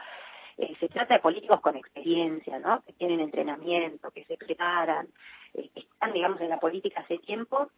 eh, 0.58 0.76
se 0.80 0.90
trata 0.90 1.14
de 1.14 1.20
políticos 1.20 1.62
con 1.62 1.76
experiencia, 1.76 2.60
¿no? 2.60 2.82
Que 2.82 2.94
tienen 2.94 3.20
entrenamiento, 3.20 4.10
que 4.12 4.24
se 4.26 4.38
preparan, 4.38 5.08
eh, 5.54 5.70
que 5.74 5.82
están, 5.82 6.14
digamos, 6.14 6.42
en 6.42 6.50
la 6.50 6.60
política 6.60 7.02
hace 7.02 7.20
tiempo. 7.20 7.70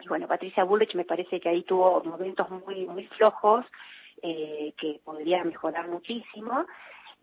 Y 0.00 0.08
bueno, 0.08 0.26
Patricia 0.26 0.64
Bullrich 0.64 0.94
me 0.94 1.04
parece 1.04 1.38
que 1.40 1.48
ahí 1.48 1.62
tuvo 1.62 2.02
momentos 2.04 2.48
muy, 2.48 2.86
muy 2.86 3.06
flojos 3.08 3.66
eh, 4.22 4.72
que 4.78 5.00
podría 5.04 5.44
mejorar 5.44 5.88
muchísimo. 5.88 6.64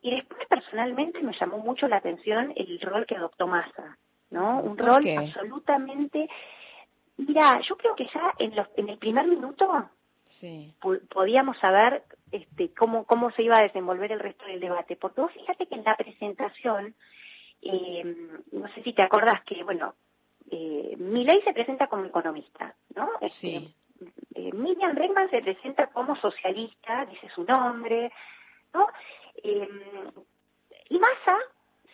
Y 0.02 0.16
después, 0.16 0.48
personalmente, 0.48 1.22
me 1.22 1.34
llamó 1.38 1.58
mucho 1.58 1.88
la 1.88 1.98
atención 1.98 2.54
el 2.56 2.80
rol 2.82 3.06
que 3.06 3.16
adoptó 3.16 3.48
Massa, 3.48 3.98
¿no? 4.30 4.60
Un 4.60 4.76
¿Por 4.76 4.86
rol 4.86 5.04
absolutamente... 5.18 6.30
Mira, 7.18 7.60
yo 7.62 7.76
creo 7.78 7.96
que 7.96 8.06
ya 8.14 8.34
en, 8.38 8.56
los, 8.56 8.68
en 8.76 8.90
el 8.90 9.00
primer 9.00 9.26
minuto 9.28 9.90
Sí. 10.40 10.74
podíamos 11.10 11.58
saber 11.58 12.04
este, 12.32 12.74
cómo, 12.74 13.06
cómo 13.06 13.32
se 13.32 13.44
iba 13.44 13.58
a 13.58 13.64
desenvolver 13.64 14.12
el 14.12 14.20
resto 14.20 14.46
del 14.46 14.60
debate. 14.60 14.96
Porque 14.96 15.22
vos 15.22 15.32
fíjate 15.32 15.66
que 15.66 15.76
en 15.76 15.84
la 15.84 15.96
presentación, 15.96 16.96
eh, 17.62 18.04
no 18.52 18.68
sé 18.74 18.84
si 18.84 18.94
te 18.94 19.02
acordás 19.02 19.42
que, 19.46 19.64
bueno, 19.64 19.96
eh, 20.52 20.96
Milei 20.98 21.42
se 21.42 21.54
presenta 21.54 21.88
como 21.88 22.06
economista, 22.06 22.76
¿no? 22.96 23.10
Este, 23.22 23.74
eh, 24.36 24.52
Miriam 24.54 24.94
Bregman 24.96 25.30
se 25.30 25.42
presenta 25.42 25.88
como 25.88 26.16
socialista, 26.16 27.06
dice 27.06 27.30
su 27.34 27.44
nombre, 27.44 28.12
¿no? 28.74 28.88
Eh, 29.44 29.70
y 30.90 31.00
Massa 31.00 31.38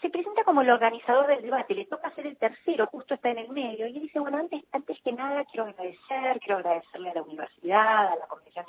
se 0.02 0.10
presenta 0.10 0.44
como 0.44 0.62
el 0.62 0.70
organizador 0.70 1.28
del 1.28 1.42
debate, 1.42 1.76
le 1.76 1.86
toca 1.86 2.14
ser 2.14 2.28
el 2.28 2.38
tercero, 2.38 2.88
justo 2.88 3.14
está 3.14 3.30
en 3.30 3.40
el 3.40 3.50
medio, 3.50 3.88
y 3.88 4.00
dice, 4.00 4.20
bueno, 4.20 4.38
antes, 4.38 4.62
antes 4.74 5.00
que 5.02 5.14
nada 5.14 5.46
quiero 5.46 5.66
agradecer, 5.70 6.40
quiero 6.40 6.58
agradecerle 6.58 7.10
a 7.10 7.14
la 7.14 7.22
universidad, 7.22 8.08
a 8.08 8.16
la 8.18 8.28
comisión 8.28 8.66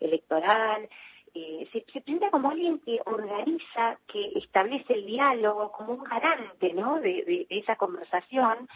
electoral, 0.00 0.88
eh, 1.34 1.68
se, 1.72 1.84
se 1.92 2.00
presenta 2.00 2.30
como 2.30 2.50
alguien 2.50 2.78
que 2.80 3.00
organiza, 3.04 3.98
que 4.06 4.32
establece 4.36 4.94
el 4.94 5.04
diálogo, 5.06 5.72
como 5.72 5.92
un 5.92 6.04
garante, 6.04 6.72
¿no?, 6.72 7.00
de 7.00 7.46
esa 7.50 7.76
conversación, 7.76 8.66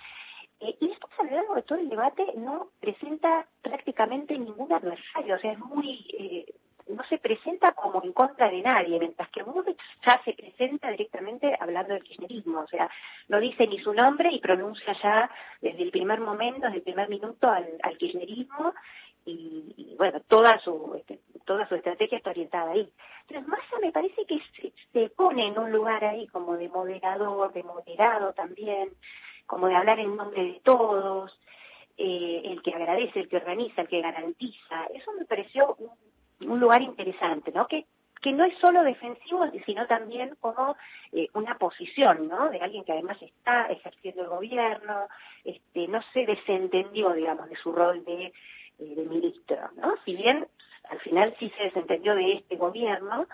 eh, 0.62 0.76
y 0.80 0.88
después 0.88 1.12
a 1.18 1.24
lo 1.24 1.30
largo 1.30 1.54
de 1.56 1.62
todo 1.62 1.78
el 1.78 1.88
debate 1.88 2.24
no 2.36 2.68
presenta 2.78 3.46
prácticamente 3.62 4.38
ningún 4.38 4.72
adversario, 4.72 5.34
o 5.34 5.38
sea, 5.38 5.52
es 5.52 5.58
muy, 5.58 6.06
eh, 6.16 6.54
no 6.92 7.02
se 7.04 7.18
presenta 7.18 7.72
como 7.72 8.02
en 8.02 8.12
contra 8.12 8.48
de 8.50 8.62
nadie, 8.62 8.98
mientras 8.98 9.28
que 9.30 9.42
Bullrich 9.42 9.78
ya 10.04 10.20
se 10.24 10.32
presenta 10.34 10.90
directamente 10.90 11.56
hablando 11.58 11.94
del 11.94 12.02
kirchnerismo, 12.02 12.60
o 12.60 12.66
sea, 12.66 12.90
no 13.28 13.40
dice 13.40 13.66
ni 13.66 13.78
su 13.78 13.92
nombre 13.92 14.30
y 14.32 14.40
pronuncia 14.40 14.96
ya 15.02 15.30
desde 15.60 15.82
el 15.82 15.90
primer 15.90 16.20
momento, 16.20 16.66
desde 16.66 16.78
el 16.78 16.82
primer 16.82 17.08
minuto 17.08 17.48
al, 17.48 17.66
al 17.82 17.98
kirchnerismo 17.98 18.74
y, 19.24 19.94
bueno, 19.96 20.20
toda 20.26 20.58
su 20.60 20.94
este, 20.96 21.20
toda 21.44 21.68
su 21.68 21.76
estrategia 21.76 22.18
está 22.18 22.30
orientada 22.30 22.72
ahí. 22.72 22.88
Entonces 23.22 23.48
Massa 23.48 23.78
me 23.80 23.92
parece 23.92 24.24
que 24.26 24.40
se, 24.56 24.72
se 24.92 25.08
pone 25.10 25.46
en 25.46 25.58
un 25.58 25.70
lugar 25.70 26.04
ahí 26.04 26.26
como 26.28 26.56
de 26.56 26.68
moderador, 26.68 27.52
de 27.52 27.62
moderado 27.62 28.32
también, 28.32 28.90
como 29.46 29.68
de 29.68 29.76
hablar 29.76 30.00
en 30.00 30.16
nombre 30.16 30.42
de 30.42 30.60
todos, 30.64 31.38
eh, 31.96 32.42
el 32.44 32.62
que 32.62 32.72
agradece, 32.74 33.20
el 33.20 33.28
que 33.28 33.36
organiza, 33.36 33.82
el 33.82 33.88
que 33.88 34.00
garantiza. 34.00 34.86
Eso 34.94 35.12
me 35.12 35.24
pareció 35.24 35.76
un, 35.78 35.90
un 36.46 36.60
lugar 36.60 36.82
interesante, 36.82 37.52
¿no? 37.52 37.66
Que 37.66 37.86
que 38.22 38.32
no 38.32 38.44
es 38.44 38.56
solo 38.58 38.84
defensivo, 38.84 39.44
sino 39.66 39.86
también 39.88 40.36
como 40.40 40.76
eh, 41.10 41.26
una 41.34 41.58
posición, 41.58 42.28
¿no? 42.28 42.48
De 42.50 42.60
alguien 42.60 42.84
que 42.84 42.92
además 42.92 43.20
está 43.20 43.66
ejerciendo 43.66 44.22
el 44.22 44.28
gobierno, 44.28 45.08
este, 45.44 45.88
no 45.88 46.00
se 46.12 46.24
desentendió, 46.24 47.12
digamos, 47.12 47.50
de 47.50 47.56
su 47.56 47.72
rol 47.72 48.04
de, 48.04 48.32
eh, 48.78 49.06
ministro, 49.08 49.58
¿no? 49.76 49.94
Si 50.04 50.14
bien 50.14 50.46
al 50.88 51.00
final 51.00 51.34
sí 51.38 51.52
se 51.58 51.64
desentendió 51.64 52.14
de 52.14 52.34
este 52.34 52.56
gobierno, 52.56 53.26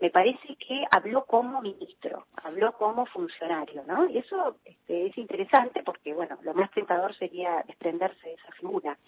me 0.00 0.10
parece 0.10 0.56
que 0.56 0.84
habló 0.90 1.24
como 1.24 1.62
ministro, 1.62 2.26
habló 2.42 2.72
como 2.72 3.06
funcionario, 3.06 3.84
¿no? 3.86 4.08
Y 4.10 4.18
eso 4.18 4.56
este, 4.64 5.06
es 5.06 5.16
interesante 5.16 5.82
porque, 5.84 6.12
bueno, 6.12 6.36
lo 6.42 6.52
más 6.54 6.70
tentador 6.72 7.16
sería 7.16 7.62
desprenderse 7.66 8.28
de 8.28 8.34
esa 8.34 8.52
figura. 8.60 8.98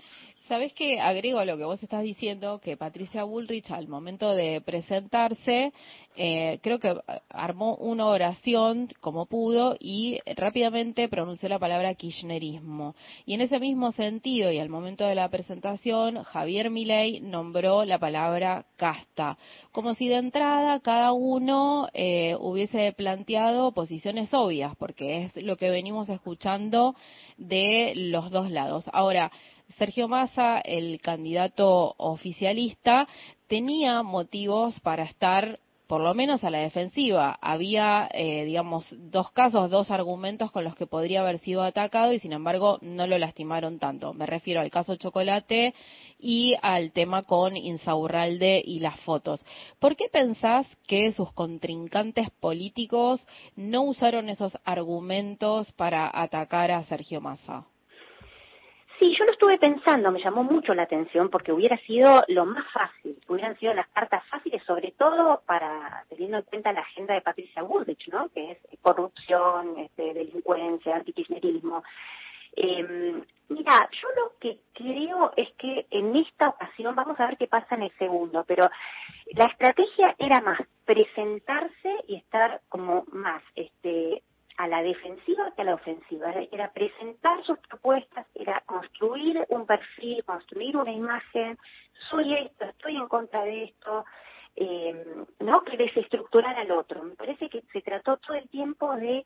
Sabes 0.48 0.72
que 0.74 1.00
agrego 1.00 1.40
a 1.40 1.44
lo 1.44 1.56
que 1.56 1.64
vos 1.64 1.82
estás 1.82 2.02
diciendo 2.02 2.60
que 2.60 2.76
Patricia 2.76 3.24
Bullrich 3.24 3.70
al 3.72 3.88
momento 3.88 4.32
de 4.34 4.60
presentarse 4.60 5.72
eh, 6.14 6.60
creo 6.62 6.78
que 6.78 6.94
armó 7.28 7.74
una 7.76 8.06
oración 8.06 8.88
como 9.00 9.26
pudo 9.26 9.76
y 9.80 10.20
rápidamente 10.36 11.08
pronunció 11.08 11.48
la 11.48 11.58
palabra 11.58 11.94
kirchnerismo. 11.94 12.94
Y 13.26 13.34
en 13.34 13.40
ese 13.40 13.58
mismo 13.58 13.92
sentido 13.92 14.52
y 14.52 14.60
al 14.60 14.68
momento 14.68 15.04
de 15.04 15.16
la 15.16 15.28
presentación 15.28 16.22
Javier 16.22 16.70
Milei 16.70 17.20
nombró 17.20 17.84
la 17.84 17.98
palabra 17.98 18.66
casta, 18.76 19.36
como 19.72 19.94
si 19.94 20.08
de 20.08 20.16
entrada 20.16 20.75
cada 20.82 21.12
uno 21.12 21.88
eh, 21.94 22.36
hubiese 22.38 22.92
planteado 22.92 23.72
posiciones 23.72 24.32
obvias, 24.32 24.74
porque 24.76 25.24
es 25.24 25.36
lo 25.36 25.56
que 25.56 25.70
venimos 25.70 26.08
escuchando 26.08 26.94
de 27.36 27.92
los 27.96 28.30
dos 28.30 28.50
lados. 28.50 28.84
Ahora, 28.92 29.30
Sergio 29.78 30.08
Massa, 30.08 30.60
el 30.60 31.00
candidato 31.00 31.94
oficialista, 31.98 33.08
tenía 33.48 34.02
motivos 34.02 34.78
para 34.80 35.04
estar 35.04 35.58
por 35.86 36.00
lo 36.00 36.14
menos 36.14 36.42
a 36.42 36.50
la 36.50 36.58
defensiva. 36.58 37.38
Había, 37.40 38.08
eh, 38.12 38.44
digamos, 38.44 38.86
dos 38.98 39.30
casos, 39.30 39.70
dos 39.70 39.90
argumentos 39.90 40.50
con 40.50 40.64
los 40.64 40.74
que 40.74 40.86
podría 40.86 41.20
haber 41.20 41.38
sido 41.38 41.62
atacado 41.62 42.12
y 42.12 42.18
sin 42.18 42.32
embargo 42.32 42.78
no 42.80 43.06
lo 43.06 43.18
lastimaron 43.18 43.78
tanto. 43.78 44.12
Me 44.12 44.26
refiero 44.26 44.60
al 44.60 44.70
caso 44.70 44.96
Chocolate 44.96 45.74
y 46.18 46.54
al 46.62 46.92
tema 46.92 47.22
con 47.22 47.56
Insaurralde 47.56 48.62
y 48.64 48.80
las 48.80 48.98
fotos. 49.00 49.44
¿Por 49.78 49.96
qué 49.96 50.08
pensás 50.10 50.66
que 50.86 51.12
sus 51.12 51.32
contrincantes 51.32 52.30
políticos 52.30 53.26
no 53.54 53.82
usaron 53.82 54.28
esos 54.28 54.56
argumentos 54.64 55.72
para 55.72 56.10
atacar 56.12 56.70
a 56.70 56.82
Sergio 56.82 57.20
Massa? 57.20 57.66
Sí, 58.98 59.14
yo 59.14 59.26
lo 59.26 59.32
estuve 59.32 59.58
pensando, 59.58 60.10
me 60.10 60.22
llamó 60.22 60.42
mucho 60.42 60.72
la 60.72 60.84
atención 60.84 61.28
porque 61.28 61.52
hubiera 61.52 61.76
sido 61.80 62.24
lo 62.28 62.46
más 62.46 62.64
fácil, 62.72 63.18
hubieran 63.28 63.54
sido 63.58 63.74
las 63.74 63.88
cartas 63.88 64.24
fáciles, 64.30 64.62
sobre 64.64 64.92
todo 64.92 65.42
para 65.44 66.06
teniendo 66.08 66.38
en 66.38 66.44
cuenta 66.44 66.72
la 66.72 66.80
agenda 66.80 67.12
de 67.12 67.20
Patricia 67.20 67.62
Bullrich, 67.62 68.08
¿no? 68.08 68.30
Que 68.30 68.52
es 68.52 68.58
corrupción, 68.80 69.78
este, 69.80 70.14
delincuencia, 70.14 70.96
antikirchnerismo. 70.96 71.84
Eh, 72.56 73.22
mira, 73.48 73.88
yo 74.02 74.08
lo 74.16 74.32
que 74.40 74.58
creo 74.72 75.32
es 75.36 75.52
que 75.58 75.86
en 75.90 76.16
esta 76.16 76.48
ocasión, 76.48 76.94
vamos 76.94 77.20
a 77.20 77.26
ver 77.26 77.36
qué 77.36 77.46
pasa 77.46 77.74
en 77.74 77.82
el 77.82 77.92
segundo, 77.98 78.44
pero 78.44 78.68
la 79.34 79.44
estrategia 79.46 80.14
era 80.18 80.40
más 80.40 80.60
presentarse 80.84 81.94
y 82.08 82.16
estar 82.16 82.60
como 82.68 83.04
más 83.12 83.42
este 83.54 84.22
a 84.58 84.66
la 84.68 84.82
defensiva 84.82 85.52
que 85.54 85.62
a 85.62 85.66
la 85.66 85.74
ofensiva. 85.74 86.32
Era 86.50 86.72
presentar 86.72 87.44
sus 87.44 87.58
propuestas, 87.58 88.26
era 88.34 88.62
construir 88.64 89.44
un 89.50 89.66
perfil, 89.66 90.24
construir 90.24 90.76
una 90.76 90.92
imagen. 90.92 91.58
Soy 92.10 92.34
esto, 92.34 92.64
estoy 92.64 92.96
en 92.96 93.06
contra 93.06 93.44
de 93.44 93.64
esto. 93.64 94.04
Eh, 94.54 95.04
no 95.40 95.62
que 95.62 95.76
desestructurar 95.76 96.58
al 96.58 96.70
otro. 96.70 97.02
Me 97.02 97.14
parece 97.14 97.50
que 97.50 97.62
se 97.72 97.82
trató 97.82 98.16
todo 98.16 98.36
el 98.36 98.48
tiempo 98.48 98.96
de, 98.96 99.24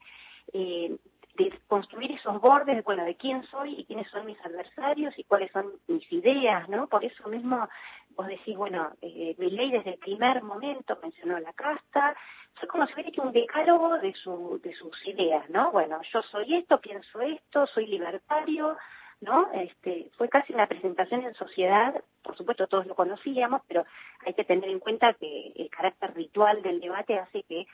eh, 0.53 0.97
de 1.37 1.53
construir 1.69 2.13
esos 2.13 2.41
bordes, 2.41 2.83
bueno, 2.85 3.05
de 3.05 3.17
quién 3.17 3.43
soy 3.45 3.75
y 3.79 3.85
quiénes 3.85 4.09
son 4.11 4.27
mis 4.27 4.39
adversarios 4.45 5.19
y 5.19 5.25
cuáles 5.25 5.51
son 5.53 5.73
mis 5.87 6.11
ideas, 6.13 6.69
¿no? 6.69 6.87
Por 6.89 7.05
eso 7.05 7.29
mismo 7.29 7.69
vos 8.17 8.27
decís, 8.27 8.57
bueno, 8.57 8.93
eh, 9.01 9.35
mi 9.39 9.51
ley 9.51 9.71
desde 9.71 9.91
el 9.91 9.99
primer 9.99 10.43
momento 10.43 10.99
mencionó 11.03 11.39
la 11.39 11.53
casta, 11.53 12.17
fue 12.55 12.69
como 12.69 12.87
si 12.87 12.95
hubiera 12.95 13.09
hecho 13.11 13.23
un 13.23 13.33
decálogo 13.33 13.99
de, 13.99 14.13
su, 14.15 14.61
de 14.63 14.75
sus 14.75 15.07
ideas, 15.07 15.49
¿no? 15.51 15.71
Bueno, 15.71 16.01
yo 16.13 16.23
soy 16.23 16.57
esto, 16.57 16.81
pienso 16.81 17.21
esto, 17.21 17.67
soy 17.69 17.87
libertario, 17.87 18.77
¿no? 19.21 19.51
Este, 19.53 20.11
fue 20.17 20.29
casi 20.29 20.53
una 20.53 20.67
presentación 20.67 21.25
en 21.25 21.35
sociedad, 21.35 22.03
por 22.23 22.37
supuesto 22.37 22.67
todos 22.67 22.87
lo 22.87 22.95
conocíamos, 22.95 23.63
pero 23.69 23.85
hay 24.27 24.35
que 24.35 24.45
tener 24.45 24.69
en 24.69 24.81
cuenta 24.81 25.15
que 25.15 25.53
el 25.57 25.71
carácter 25.71 26.15
ritual 26.15 26.63
del 26.63 26.81
debate 26.81 27.19
hace 27.19 27.43
que 27.45 27.67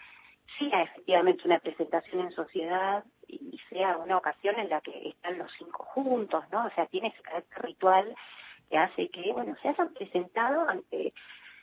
sea 0.59 0.83
efectivamente 0.83 1.43
una 1.45 1.59
presentación 1.59 2.21
en 2.21 2.33
sociedad 2.33 3.05
y 3.29 3.59
sea 3.69 3.97
una 3.97 4.17
ocasión 4.17 4.59
en 4.59 4.69
la 4.69 4.81
que 4.81 5.09
están 5.09 5.39
los 5.39 5.51
cinco 5.59 5.85
juntos, 5.85 6.45
¿no? 6.53 6.67
O 6.67 6.71
sea, 6.71 6.87
tiene 6.87 7.09
ese 7.09 7.23
carácter 7.23 7.63
ritual 7.63 8.15
que 8.71 8.79
hace 8.79 9.09
que, 9.09 9.33
bueno, 9.33 9.57
se 9.63 9.69
hayan 9.69 9.93
presentado 9.95 10.69
ante, 10.69 11.13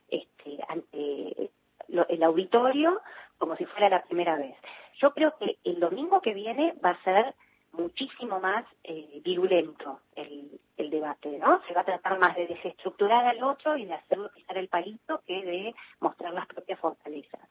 este, 0.10 0.60
ante 0.68 1.52
el 1.88 2.24
auditorio 2.24 3.02
como 3.38 3.56
si 3.58 3.66
fuera 3.66 3.90
la 3.90 4.04
primera 4.04 4.38
vez. 4.38 4.56
Yo 5.00 5.14
creo 5.14 5.36
que 5.38 5.58
el 5.64 5.80
domingo 5.80 6.22
que 6.22 6.34
viene 6.34 6.74
va 6.84 6.92
a 6.92 7.04
ser 7.04 7.34
muchísimo 7.74 8.40
más 8.40 8.66
eh, 8.84 9.20
virulento 9.24 10.00
el, 10.16 10.60
el 10.78 10.90
debate, 10.90 11.40
¿no? 11.40 11.62
Se 11.68 11.74
va 11.74 11.82
a 11.82 11.86
tratar 11.86 12.20
más 12.20 12.36
de 12.36 12.48
desestructurar 12.48 13.26
al 13.26 13.44
otro 13.44 13.76
y 13.76 13.86
de 13.86 13.96
hacerlo 13.96 14.30
pisar 14.34 14.58
el 14.58 14.68
palito 14.68 15.22
que 15.26 15.44
de 15.44 15.76
mostrar 16.00 16.34
las 16.34 16.48
propias 16.48 16.80
fortalezas. 16.80 17.42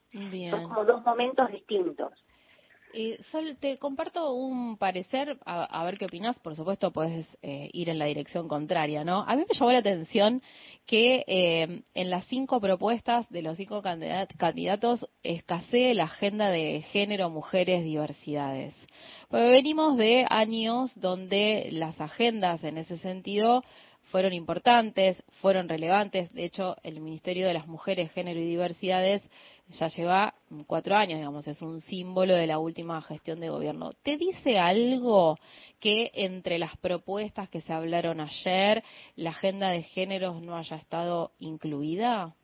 Son 0.51 0.69
como 0.69 0.85
dos 0.85 1.05
momentos 1.05 1.51
distintos. 1.51 2.13
Eh, 2.95 3.19
Sol, 3.31 3.57
te 3.59 3.79
comparto 3.79 4.35
un 4.35 4.77
parecer, 4.77 5.39
a, 5.47 5.83
ver 5.85 5.97
qué 5.97 6.05
opinas. 6.05 6.39
Por 6.41 6.57
supuesto, 6.57 6.93
puedes 6.93 7.27
eh, 7.41 7.71
ir 7.73 7.89
en 7.89 7.99
la 7.99 8.05
dirección 8.05 8.49
contraria, 8.49 9.03
¿no? 9.03 9.25
A 9.27 9.35
mí 9.35 9.45
me 9.49 9.59
llamó 9.59 9.73
la 9.73 9.79
atención 9.79 10.43
que 10.85 11.25
eh, 11.27 11.83
en 11.95 12.11
las 12.11 12.27
cinco 12.27 12.61
propuestas 12.61 13.29
de 13.31 13.43
los 13.43 13.57
cinco 13.57 13.83
candidatos 13.83 15.09
escasee 15.23 15.95
la 15.95 16.05
agenda 16.05 16.51
de 16.51 16.83
género, 16.93 17.31
mujeres, 17.31 17.83
diversidades. 17.83 18.75
Porque 19.29 19.51
venimos 19.51 19.97
de 19.97 20.27
años 20.29 20.91
donde 20.95 21.69
las 21.73 21.99
agendas 21.99 22.63
en 22.63 22.77
ese 22.77 22.99
sentido 22.99 23.63
fueron 24.11 24.35
importantes, 24.35 25.17
fueron 25.41 25.69
relevantes. 25.69 26.31
De 26.35 26.45
hecho, 26.45 26.77
el 26.83 27.01
Ministerio 27.01 27.47
de 27.47 27.55
las 27.55 27.67
Mujeres, 27.67 28.13
Género 28.13 28.39
y 28.39 28.45
Diversidades 28.45 29.23
ya 29.73 29.89
lleva 29.89 30.35
cuatro 30.67 30.95
años, 30.95 31.19
digamos, 31.19 31.47
es 31.49 31.61
un 31.63 31.81
símbolo 31.81 32.35
de 32.35 32.47
la 32.47 32.59
última 32.59 33.01
gestión 33.03 33.41
de 33.41 33.49
gobierno. 33.49 33.91
¿Te 34.03 34.17
dice 34.17 34.59
algo 34.59 35.39
que 35.81 36.11
entre 36.15 36.59
las 36.59 36.77
propuestas 36.77 37.49
que 37.49 37.61
se 37.61 37.73
hablaron 37.73 38.21
ayer, 38.21 38.83
la 39.17 39.31
agenda 39.31 39.71
de 39.71 39.83
géneros 39.83 40.41
no 40.43 40.57
haya 40.57 40.77
estado 40.77 41.33
incluida? 41.39 42.35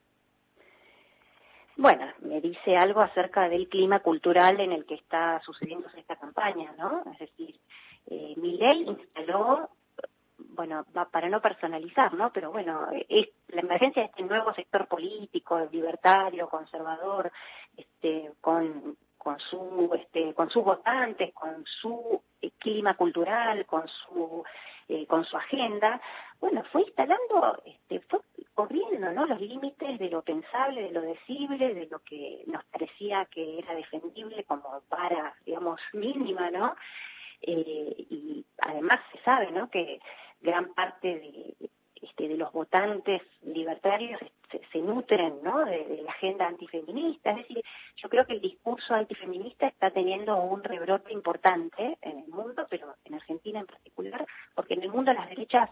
Bueno, 1.77 2.07
me 2.23 2.41
dice 2.41 2.77
algo 2.77 3.01
acerca 3.01 3.49
del 3.49 3.69
clima 3.69 4.01
cultural 4.01 4.59
en 4.61 4.73
el 4.73 4.85
que 4.85 4.95
está 4.95 5.41
sucediendo 5.45 5.87
esta 5.97 6.17
campaña, 6.17 6.75
¿no? 6.77 7.05
Es 7.13 7.19
decir, 7.21 7.55
eh, 8.11 8.35
instaló 8.37 9.71
bueno, 10.39 10.85
para 11.11 11.29
no 11.29 11.41
personalizar, 11.41 12.15
¿no? 12.15 12.33
Pero 12.33 12.51
bueno, 12.51 12.89
es 13.09 13.29
la 13.49 13.61
emergencia 13.61 14.03
de 14.03 14.09
este 14.09 14.23
nuevo 14.23 14.53
sector 14.55 14.87
político, 14.87 15.59
libertario, 15.71 16.49
conservador, 16.49 17.31
este, 17.77 18.33
con, 18.41 18.97
con 19.17 19.39
su, 19.41 19.91
este, 19.99 20.35
con 20.35 20.51
sus 20.51 20.65
votantes, 20.65 21.35
con 21.35 21.65
su 21.65 22.23
clima 22.59 22.95
cultural, 22.95 23.67
con 23.67 23.87
su, 23.89 24.45
eh, 24.89 25.07
con 25.07 25.25
su 25.25 25.37
agenda, 25.37 26.01
bueno, 26.41 26.63
fue 26.73 26.83
instalando, 26.83 27.61
este, 27.67 28.01
fue 28.09 28.21
corriendo, 28.55 29.13
¿no? 29.13 29.27
Los 29.27 29.41
límites 29.41 29.99
de 29.99 30.09
lo 30.09 30.23
pensable, 30.23 30.83
de 30.83 30.93
lo 30.93 31.03
decible, 31.03 31.75
de 31.75 31.87
lo 31.87 31.99
que 32.01 32.43
nos 32.47 32.65
parecía 32.67 33.27
que 33.27 33.59
era 33.59 33.75
defendible 33.75 34.45
como 34.45 34.81
para, 34.89 35.35
digamos, 35.45 35.81
mínima, 35.93 36.51
¿no? 36.51 36.75
Eh, 37.43 38.07
y 38.11 38.45
además 38.61 39.01
se 39.13 39.21
sabe, 39.23 39.51
¿no? 39.51 39.69
Que 39.69 40.01
gran 40.41 40.73
parte 40.75 41.09
de, 41.09 41.71
este, 42.03 42.29
de 42.29 42.37
los 42.37 42.53
votantes 42.53 43.23
libertarios 43.43 44.21
se, 44.73 44.79
nutren 44.79 45.43
¿no? 45.43 45.65
De, 45.65 46.03
la 46.05 46.13
agenda 46.13 46.47
antifeminista. 46.47 47.31
Es 47.31 47.37
decir, 47.39 47.63
yo 47.97 48.09
creo 48.09 48.27
que 48.27 48.35
el 48.35 48.41
discurso 48.41 48.95
antifeminista 48.95 49.67
está 49.67 49.91
teniendo 49.91 50.37
un 50.37 50.63
rebrote 50.63 51.13
importante 51.13 51.99
en 52.03 52.19
el 52.19 52.29
mundo, 52.29 52.67
pero 52.71 52.95
en 53.05 53.15
Argentina 53.15 53.61
en 53.61 53.67
particular, 53.67 54.27
porque 54.55 54.75
en 54.75 54.83
el 54.83 54.91
mundo 54.91 55.13
las 55.13 55.29
derechas 55.29 55.71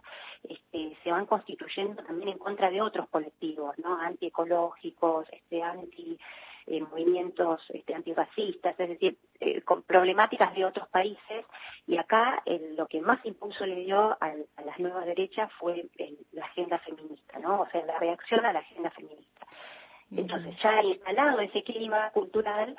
este, 0.49 0.97
se 1.03 1.11
van 1.11 1.27
constituyendo 1.27 2.03
también 2.03 2.31
en 2.31 2.39
contra 2.39 2.71
de 2.71 2.83
otros 2.83 3.09
colectivos, 3.09 3.79
¿no? 3.79 3.99
antiecológicos, 4.01 5.27
este, 5.33 5.63
anti 5.63 6.19
eh, 6.67 6.81
movimientos 6.81 7.61
este, 7.69 7.95
antirracistas, 7.95 8.79
es 8.79 8.89
decir, 8.89 9.19
eh, 9.41 9.63
con 9.63 9.83
problemáticas 9.83 10.55
de 10.55 10.65
otros 10.65 10.89
países. 10.89 11.45
Y 11.87 11.97
acá 11.97 12.43
lo 12.77 12.87
que 12.87 13.01
más 13.01 13.25
impulso 13.25 13.65
le 13.65 13.77
dio 13.77 14.17
a, 14.21 14.35
las 14.65 14.79
nuevas 14.79 15.07
derechas 15.07 15.51
fue 15.61 15.87
la 16.33 16.45
agenda 16.45 16.79
feminista, 16.81 17.39
¿no? 17.39 17.61
O 17.61 17.69
sea, 17.71 17.85
la 17.85 17.99
reacción 17.99 18.45
a 18.45 18.53
la 18.53 18.59
agenda 18.61 18.91
feminista. 18.91 19.47
Entonces, 20.11 20.57
ya 20.63 20.83
instalado 20.83 21.41
ese 21.41 21.63
clima 21.63 22.11
cultural, 22.11 22.77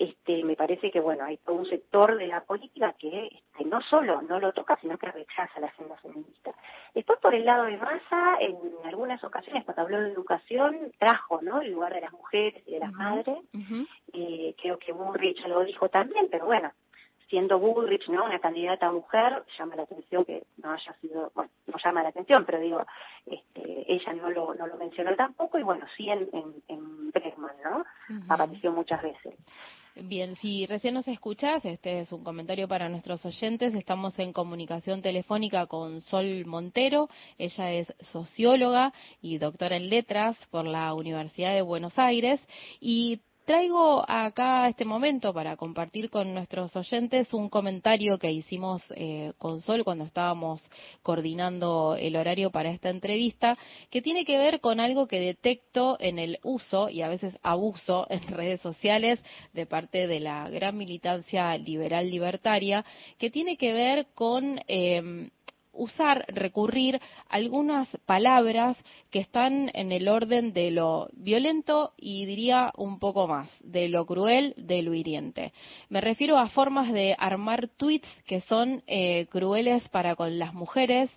este, 0.00 0.42
me 0.44 0.56
parece 0.56 0.90
que 0.90 0.98
bueno 0.98 1.24
hay 1.24 1.36
todo 1.36 1.56
un 1.56 1.66
sector 1.66 2.16
de 2.16 2.26
la 2.26 2.40
política 2.42 2.94
que 2.98 3.26
este, 3.26 3.66
no 3.66 3.82
solo 3.82 4.22
no 4.22 4.40
lo 4.40 4.50
toca 4.54 4.78
sino 4.80 4.96
que 4.96 5.10
rechaza 5.12 5.60
la 5.60 5.66
agenda 5.66 5.94
feminista. 5.98 6.54
Después 6.94 7.18
por 7.20 7.34
el 7.34 7.44
lado 7.44 7.64
de 7.64 7.76
Massa 7.76 8.38
en 8.40 8.56
algunas 8.84 9.22
ocasiones 9.22 9.62
cuando 9.64 9.82
habló 9.82 10.00
de 10.00 10.12
educación 10.12 10.90
trajo 10.98 11.42
no 11.42 11.60
el 11.60 11.72
lugar 11.72 11.92
de 11.92 12.00
las 12.00 12.12
mujeres 12.12 12.62
y 12.66 12.72
de 12.72 12.80
las 12.80 12.92
madres. 12.92 13.36
eh, 14.14 14.54
creo 14.60 14.78
que 14.78 14.92
Burrich 14.92 15.46
lo 15.46 15.64
dijo 15.64 15.90
también 15.90 16.28
pero 16.30 16.46
bueno 16.46 16.72
siendo 17.30 17.58
Bullrich 17.58 18.08
¿no? 18.08 18.24
una 18.24 18.40
candidata 18.40 18.90
mujer, 18.90 19.44
llama 19.58 19.76
la 19.76 19.84
atención 19.84 20.24
que 20.24 20.42
no 20.62 20.72
haya 20.72 20.92
sido, 21.00 21.30
bueno, 21.34 21.50
no 21.66 21.78
llama 21.82 22.02
la 22.02 22.08
atención, 22.10 22.44
pero 22.44 22.60
digo, 22.60 22.84
este, 23.24 23.92
ella 23.92 24.12
no 24.14 24.30
lo, 24.30 24.54
no 24.54 24.66
lo 24.66 24.76
mencionó 24.76 25.14
tampoco, 25.16 25.58
y 25.58 25.62
bueno, 25.62 25.86
sí 25.96 26.08
en, 26.10 26.28
en, 26.32 26.54
en 26.68 27.10
Bregman, 27.12 27.54
¿no? 27.64 27.84
Apareció 28.28 28.72
muchas 28.72 29.00
veces. 29.02 29.34
Bien, 29.96 30.36
si 30.36 30.66
recién 30.66 30.94
nos 30.94 31.08
escuchás, 31.08 31.64
este 31.64 32.00
es 32.00 32.12
un 32.12 32.22
comentario 32.22 32.68
para 32.68 32.88
nuestros 32.88 33.24
oyentes. 33.26 33.74
Estamos 33.74 34.18
en 34.18 34.32
comunicación 34.32 35.02
telefónica 35.02 35.66
con 35.66 36.00
Sol 36.00 36.46
Montero. 36.46 37.08
Ella 37.38 37.72
es 37.72 37.92
socióloga 38.00 38.92
y 39.20 39.38
doctora 39.38 39.76
en 39.76 39.90
letras 39.90 40.36
por 40.50 40.64
la 40.64 40.94
Universidad 40.94 41.54
de 41.54 41.62
Buenos 41.62 41.98
Aires 41.98 42.40
y 42.80 43.20
traigo 43.50 44.04
acá 44.08 44.68
este 44.68 44.84
momento 44.84 45.34
para 45.34 45.56
compartir 45.56 46.08
con 46.08 46.32
nuestros 46.34 46.76
oyentes 46.76 47.34
un 47.34 47.48
comentario 47.48 48.16
que 48.16 48.30
hicimos 48.30 48.80
eh, 48.94 49.32
con 49.38 49.60
Sol 49.60 49.82
cuando 49.82 50.04
estábamos 50.04 50.62
coordinando 51.02 51.96
el 51.98 52.14
horario 52.14 52.52
para 52.52 52.70
esta 52.70 52.90
entrevista, 52.90 53.58
que 53.90 54.02
tiene 54.02 54.24
que 54.24 54.38
ver 54.38 54.60
con 54.60 54.78
algo 54.78 55.08
que 55.08 55.18
detecto 55.18 55.96
en 55.98 56.20
el 56.20 56.38
uso 56.44 56.90
y 56.90 57.02
a 57.02 57.08
veces 57.08 57.36
abuso 57.42 58.06
en 58.10 58.20
redes 58.28 58.60
sociales 58.60 59.20
de 59.52 59.66
parte 59.66 60.06
de 60.06 60.20
la 60.20 60.48
gran 60.48 60.76
militancia 60.76 61.58
liberal 61.58 62.08
libertaria, 62.08 62.84
que 63.18 63.30
tiene 63.30 63.56
que 63.56 63.72
ver 63.72 64.06
con 64.14 64.60
eh, 64.68 65.28
usar, 65.72 66.24
recurrir 66.28 66.96
a 66.96 67.00
algunas 67.36 67.88
palabras 68.06 68.76
que 69.10 69.20
están 69.20 69.70
en 69.74 69.92
el 69.92 70.08
orden 70.08 70.52
de 70.52 70.70
lo 70.70 71.08
violento 71.12 71.92
y 71.96 72.24
diría 72.26 72.72
un 72.76 72.98
poco 72.98 73.26
más, 73.26 73.50
de 73.60 73.88
lo 73.88 74.06
cruel, 74.06 74.54
de 74.56 74.82
lo 74.82 74.94
hiriente. 74.94 75.52
Me 75.88 76.00
refiero 76.00 76.38
a 76.38 76.48
formas 76.48 76.92
de 76.92 77.14
armar 77.18 77.68
tweets 77.68 78.08
que 78.26 78.40
son 78.40 78.82
eh, 78.86 79.26
crueles 79.30 79.88
para 79.88 80.16
con 80.16 80.38
las 80.38 80.54
mujeres. 80.54 81.10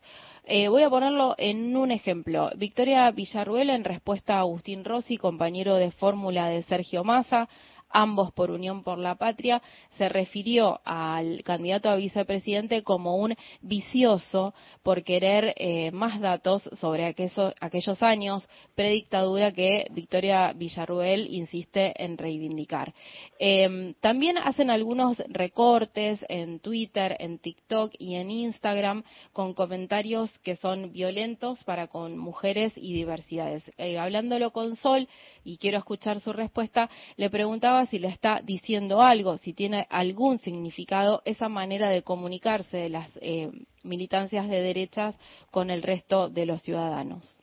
Eh, 0.46 0.68
voy 0.68 0.84
a 0.84 0.90
ponerlo 0.90 1.36
en 1.38 1.76
un 1.78 1.92
ejemplo. 1.92 2.52
Victoria 2.58 3.10
Villarruel, 3.12 3.70
en 3.70 3.86
respuesta 3.86 4.36
a 4.36 4.40
Agustín 4.40 4.84
Rossi, 4.84 5.18
compañero 5.18 5.76
de 5.76 5.92
fórmula 5.92 6.48
de 6.48 6.64
Sergio 6.64 7.06
Massa, 7.06 7.48
ambos 7.94 8.34
por 8.34 8.52
Unión 8.52 8.84
por 8.84 8.98
la 8.98 9.16
Patria, 9.16 9.62
se 9.98 10.10
refirió 10.10 10.82
al 10.84 11.44
candidato 11.44 11.90
a 11.90 11.96
vicepresidente 11.96 12.84
como 12.84 13.16
un 13.16 13.36
vicioso 13.62 14.54
por 14.82 15.04
querer 15.04 15.54
eh, 15.58 15.92
más 15.92 16.20
datos 16.20 16.70
sobre 16.80 17.06
aquellos, 17.06 17.54
aquellos 17.60 18.04
años 18.04 18.48
predictadura 18.76 19.52
que 19.52 19.88
Victoria 19.92 20.54
Villarruel 20.54 21.28
insiste 21.34 21.94
en 22.04 22.18
reivindicar. 22.18 22.94
Eh, 23.40 23.94
también 24.02 24.38
hacen 24.38 24.70
algunos 24.70 25.18
recortes 25.30 26.20
en 26.28 26.60
Twitter, 26.60 27.16
en 27.20 27.40
TikTok 27.40 27.94
y 28.00 28.16
en 28.16 28.32
Instagram 28.32 29.04
con 29.32 29.54
comentarios 29.54 30.32
que 30.40 30.56
son 30.56 30.92
violentos 30.92 31.64
para 31.64 31.88
con 31.88 32.18
mujeres 32.18 32.74
y 32.76 32.94
diversidades. 32.94 33.64
Eh, 33.78 33.98
hablándolo 33.98 34.52
con 34.52 34.76
Sol, 34.78 35.08
y 35.44 35.58
quiero 35.58 35.78
escuchar 35.78 36.20
su 36.22 36.34
respuesta, 36.34 36.90
le 37.18 37.30
preguntaba 37.30 37.83
si 37.86 38.00
le 38.00 38.08
está 38.08 38.42
diciendo 38.44 39.02
algo, 39.02 39.38
si 39.38 39.54
tiene 39.54 39.88
algún 39.90 40.40
significado 40.40 41.22
esa 41.26 41.50
manera 41.50 41.90
de 41.90 42.04
comunicarse 42.04 42.78
de 42.78 42.90
las 42.90 43.20
eh, 43.22 43.52
militancias 43.84 44.50
de 44.50 44.62
derechas 44.62 45.18
con 45.52 45.70
el 45.70 45.84
resto 45.84 46.30
de 46.30 46.46
los 46.46 46.62
ciudadanos. 46.62 47.40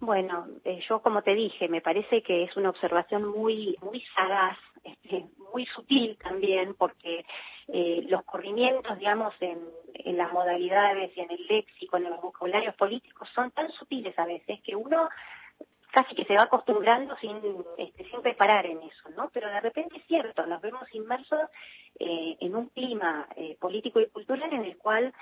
Bueno, 0.00 0.46
eh, 0.64 0.80
yo 0.88 1.02
como 1.02 1.22
te 1.22 1.34
dije, 1.34 1.68
me 1.68 1.80
parece 1.80 2.22
que 2.22 2.44
es 2.44 2.56
una 2.56 2.70
observación 2.70 3.26
muy 3.26 3.76
muy 3.82 4.00
sagaz, 4.14 4.56
este, 4.84 5.24
muy 5.52 5.66
sutil 5.66 6.16
también, 6.22 6.74
porque 6.74 7.24
eh, 7.66 8.06
los 8.08 8.24
corrimientos, 8.24 8.96
digamos, 8.98 9.34
en, 9.40 9.58
en 9.94 10.16
las 10.16 10.32
modalidades 10.32 11.10
y 11.16 11.20
en 11.20 11.30
el 11.32 11.46
léxico, 11.48 11.96
en 11.96 12.04
los 12.04 12.20
vocabularios 12.20 12.76
políticos 12.76 13.28
son 13.34 13.50
tan 13.50 13.70
sutiles 13.72 14.16
a 14.18 14.24
veces 14.24 14.60
que 14.62 14.76
uno 14.76 15.08
casi 15.92 16.14
que 16.14 16.24
se 16.24 16.34
va 16.34 16.42
acostumbrando 16.42 17.16
sin, 17.16 17.40
este, 17.76 18.04
sin 18.04 18.22
reparar 18.22 18.66
en 18.66 18.82
eso, 18.82 19.08
¿no? 19.16 19.30
Pero 19.32 19.48
de 19.48 19.60
repente 19.60 19.96
es 19.98 20.06
cierto, 20.06 20.46
nos 20.46 20.60
vemos 20.60 20.82
inmersos 20.94 21.40
eh, 21.98 22.36
en 22.40 22.54
un 22.54 22.68
clima 22.68 23.26
eh, 23.36 23.56
político 23.58 24.00
y 24.00 24.06
cultural 24.08 24.52
en 24.52 24.64
el 24.64 24.76
cual 24.76 25.12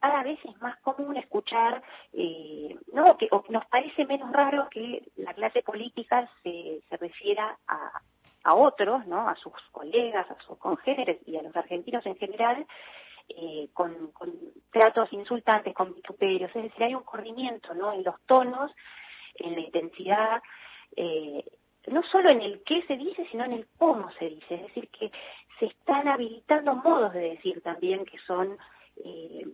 cada 0.00 0.22
vez 0.22 0.38
es 0.44 0.60
más 0.60 0.78
común 0.80 1.16
escuchar, 1.16 1.82
eh, 2.12 2.76
no, 2.92 3.16
que 3.16 3.28
o 3.30 3.42
nos 3.48 3.64
parece 3.66 4.04
menos 4.04 4.30
raro 4.32 4.68
que 4.70 5.02
la 5.16 5.32
clase 5.32 5.62
política 5.62 6.28
se, 6.42 6.80
se 6.88 6.96
refiera 6.98 7.56
a, 7.66 8.02
a 8.44 8.54
otros, 8.54 9.06
¿no? 9.06 9.28
A 9.28 9.34
sus 9.36 9.52
colegas, 9.72 10.30
a 10.30 10.38
sus 10.42 10.58
congéneres 10.58 11.18
y 11.26 11.36
a 11.36 11.42
los 11.42 11.56
argentinos 11.56 12.04
en 12.06 12.16
general, 12.16 12.66
eh, 13.30 13.68
con, 13.72 14.12
con 14.12 14.32
tratos 14.70 15.10
insultantes, 15.12 15.74
con 15.74 15.94
vituperios, 15.94 16.54
es 16.54 16.64
decir, 16.64 16.84
hay 16.84 16.94
un 16.94 17.04
corrimiento, 17.04 17.72
¿no? 17.74 17.92
En 17.92 18.04
los 18.04 18.20
tonos 18.26 18.70
en 19.36 19.54
la 19.54 19.60
intensidad, 19.60 20.42
eh, 20.96 21.44
no 21.86 22.02
solo 22.04 22.30
en 22.30 22.40
el 22.40 22.62
qué 22.62 22.82
se 22.86 22.96
dice, 22.96 23.26
sino 23.30 23.44
en 23.44 23.52
el 23.52 23.66
cómo 23.78 24.10
se 24.18 24.28
dice. 24.30 24.54
Es 24.54 24.62
decir, 24.62 24.88
que 24.88 25.10
se 25.58 25.66
están 25.66 26.08
habilitando 26.08 26.74
modos 26.74 27.12
de 27.12 27.30
decir 27.30 27.60
también 27.62 28.04
que 28.04 28.18
son, 28.26 28.56
eh, 29.04 29.46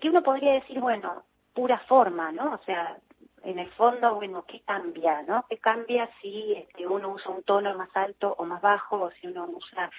que 0.00 0.08
uno 0.08 0.22
podría 0.22 0.54
decir, 0.54 0.80
bueno, 0.80 1.24
pura 1.52 1.78
forma, 1.80 2.32
¿no? 2.32 2.54
O 2.54 2.58
sea, 2.64 2.98
en 3.42 3.58
el 3.58 3.70
fondo, 3.72 4.14
bueno, 4.14 4.44
¿qué 4.46 4.60
cambia, 4.60 5.22
no? 5.22 5.44
¿Qué 5.48 5.58
cambia 5.58 6.08
si 6.20 6.54
este, 6.54 6.86
uno 6.86 7.10
usa 7.10 7.30
un 7.30 7.42
tono 7.42 7.76
más 7.76 7.94
alto 7.94 8.34
o 8.38 8.44
más 8.44 8.60
bajo, 8.60 9.02
o 9.02 9.10
si 9.12 9.26
uno 9.26 9.46
usa 9.46 9.90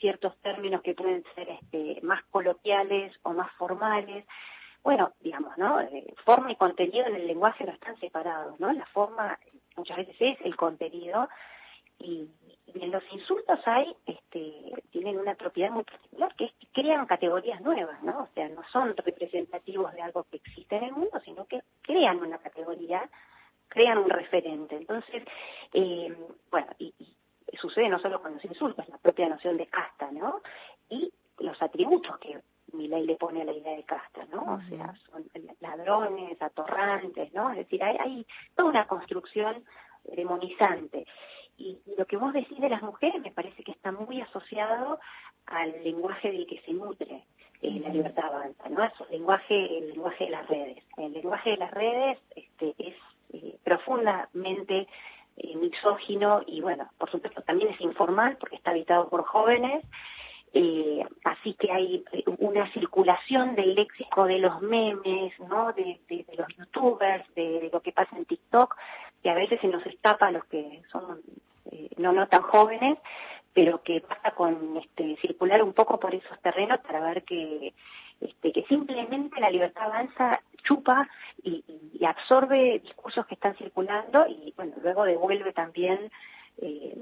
ciertos 0.00 0.36
términos 0.38 0.82
que 0.82 0.94
pueden 0.94 1.24
ser 1.34 1.48
este, 1.50 2.00
más 2.02 2.22
coloquiales 2.24 3.12
o 3.22 3.32
más 3.32 3.50
formales? 3.52 4.24
Bueno, 4.84 5.12
digamos, 5.20 5.56
¿no? 5.56 5.80
Eh, 5.80 6.14
forma 6.24 6.52
y 6.52 6.56
contenido 6.56 7.06
en 7.06 7.16
el 7.16 7.26
lenguaje 7.26 7.64
no 7.64 7.72
están 7.72 7.98
separados, 7.98 8.60
¿no? 8.60 8.70
La 8.70 8.84
forma 8.86 9.38
muchas 9.76 9.96
veces 9.96 10.14
es 10.20 10.38
el 10.42 10.54
contenido 10.56 11.28
y, 11.98 12.28
en 12.74 12.90
los 12.90 13.04
insultos 13.12 13.60
hay, 13.66 13.94
este, 14.04 14.52
tienen 14.90 15.18
una 15.18 15.34
propiedad 15.36 15.70
muy 15.70 15.84
particular 15.84 16.34
que 16.34 16.46
es 16.46 16.52
que 16.54 16.66
crean 16.72 17.06
categorías 17.06 17.60
nuevas, 17.60 18.02
¿no? 18.02 18.24
O 18.24 18.28
sea, 18.34 18.48
no 18.48 18.62
son 18.72 18.96
representativos 18.96 19.92
de 19.94 20.02
algo 20.02 20.24
que 20.24 20.38
existe 20.38 20.76
en 20.76 20.84
el 20.84 20.92
mundo, 20.92 21.20
sino 21.24 21.46
que 21.46 21.62
crean 21.82 22.18
una 22.18 22.38
categoría, 22.38 23.08
crean 23.68 23.98
un 23.98 24.10
referente. 24.10 24.76
Entonces, 24.76 25.22
eh, 25.72 26.14
bueno, 26.50 26.66
y, 26.78 26.92
y 26.98 27.56
sucede 27.56 27.88
no 27.88 28.00
solo 28.00 28.20
con 28.20 28.34
los 28.34 28.44
insultos, 28.44 28.88
la 28.88 28.98
propia 28.98 29.28
noción 29.28 29.56
de 29.56 29.66
casta, 29.66 30.10
¿no? 30.10 30.42
Y 30.90 31.12
los 31.38 31.60
atributos 31.62 32.18
que 32.18 32.40
mi 32.74 32.88
ley 32.88 33.06
le 33.06 33.16
pone 33.16 33.42
a 33.42 33.44
la 33.44 33.52
idea 33.52 33.76
de 33.76 33.84
casta, 33.84 34.24
¿no? 34.26 34.54
O 34.54 34.60
sea, 34.68 34.94
son 35.10 35.24
ladrones, 35.60 36.40
atorrantes, 36.40 37.32
¿no? 37.32 37.50
Es 37.50 37.58
decir, 37.58 37.82
hay, 37.82 37.96
hay 37.98 38.26
toda 38.54 38.68
una 38.68 38.86
construcción 38.86 39.64
demonizante. 40.04 41.06
Y, 41.56 41.78
lo 41.96 42.04
que 42.06 42.16
vos 42.16 42.32
decís 42.32 42.60
de 42.60 42.68
las 42.68 42.82
mujeres 42.82 43.20
me 43.22 43.30
parece 43.30 43.62
que 43.62 43.72
está 43.72 43.92
muy 43.92 44.20
asociado 44.20 44.98
al 45.46 45.72
lenguaje 45.84 46.32
del 46.32 46.46
que 46.46 46.60
se 46.62 46.72
nutre 46.72 47.24
eh, 47.62 47.80
la 47.80 47.90
libertad 47.90 48.26
avanza, 48.26 48.68
¿no? 48.68 48.84
Es 48.84 48.92
el 49.00 49.10
lenguaje, 49.12 49.78
el 49.78 49.88
lenguaje 49.90 50.24
de 50.24 50.30
las 50.30 50.46
redes. 50.48 50.84
El 50.96 51.12
lenguaje 51.12 51.50
de 51.50 51.56
las 51.56 51.70
redes 51.70 52.18
este, 52.34 52.74
es 52.78 52.94
eh, 53.32 53.56
profundamente 53.62 54.88
eh, 55.36 55.56
misógino 55.56 56.42
y, 56.46 56.60
bueno, 56.60 56.90
por 56.98 57.10
supuesto 57.10 57.42
también 57.42 57.72
es 57.72 57.80
informal 57.80 58.36
porque 58.38 58.56
está 58.56 58.72
habitado 58.72 59.08
por 59.08 59.24
jóvenes 59.24 59.84
eh, 60.56 61.04
así 61.24 61.54
que 61.54 61.72
hay 61.72 62.04
eh, 62.12 62.22
una 62.38 62.72
circulación 62.72 63.56
del 63.56 63.74
léxico 63.74 64.24
de 64.24 64.38
los 64.38 64.62
memes, 64.62 65.32
¿no? 65.40 65.72
De, 65.72 65.98
los 66.38 66.46
youtubers, 66.56 67.24
de, 67.34 67.68
lo 67.72 67.80
que 67.80 67.90
pasa 67.90 68.16
en 68.16 68.24
TikTok, 68.24 68.76
que 69.20 69.30
a 69.30 69.34
veces 69.34 69.60
se 69.60 69.66
nos 69.66 69.84
escapa 69.84 70.28
a 70.28 70.30
los 70.30 70.44
que 70.44 70.80
son 70.92 71.20
eh, 71.72 71.90
no 71.96 72.12
no 72.12 72.28
tan 72.28 72.42
jóvenes, 72.42 72.98
pero 73.52 73.82
que 73.82 74.00
pasa 74.00 74.30
con 74.30 74.76
este, 74.76 75.16
circular 75.16 75.60
un 75.60 75.72
poco 75.72 75.98
por 75.98 76.14
esos 76.14 76.40
terrenos 76.40 76.78
para 76.80 77.00
ver 77.00 77.24
que 77.24 77.74
este, 78.20 78.52
que 78.52 78.62
simplemente 78.68 79.40
la 79.40 79.50
libertad 79.50 79.86
avanza, 79.86 80.40
chupa 80.62 81.08
y, 81.42 81.64
y 81.92 82.04
absorbe 82.04 82.78
discursos 82.78 83.26
que 83.26 83.34
están 83.34 83.56
circulando 83.56 84.24
y 84.28 84.54
bueno 84.56 84.74
luego 84.82 85.04
devuelve 85.04 85.52
también 85.52 86.12
eh, 86.58 86.96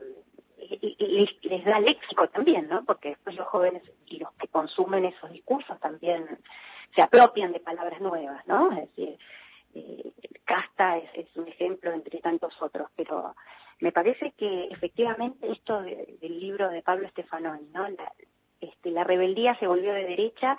les, 0.81 1.44
les 1.44 1.65
da 1.65 1.81
léxico 1.81 2.28
también, 2.28 2.69
¿no? 2.69 2.85
Porque 2.85 3.11
después 3.11 3.36
los 3.36 3.47
jóvenes 3.49 3.82
y 4.07 4.19
los 4.19 4.32
que 4.35 4.49
consumen 4.49 5.05
esos 5.05 5.31
discursos 5.31 5.78
también 5.81 6.27
se 6.94 7.03
apropian 7.03 7.53
de 7.53 7.61
palabras 7.61 8.01
nuevas, 8.01 8.47
¿no? 8.47 8.70
Es 8.73 8.89
decir, 8.94 9.19
eh, 9.74 10.12
casta 10.44 10.99
es, 10.99 11.11
es, 11.15 11.36
un 11.36 11.49
ejemplo 11.49 11.93
entre 11.93 12.20
tantos 12.20 12.55
otros, 12.61 12.89
pero 12.94 13.35
me 13.81 13.93
parece 13.93 14.32
que 14.32 14.65
efectivamente 14.70 15.51
esto 15.51 15.82
de- 15.82 16.19
del 16.20 16.39
libro 16.39 16.69
de 16.69 16.82
Pablo 16.82 17.09
Stefanoni, 17.09 17.69
¿no? 17.73 17.89
La, 17.89 18.12
este, 18.61 18.90
la 18.90 19.05
rebeldía 19.05 19.55
se 19.59 19.66
volvió 19.66 19.93
de 19.93 20.05
derecha, 20.05 20.59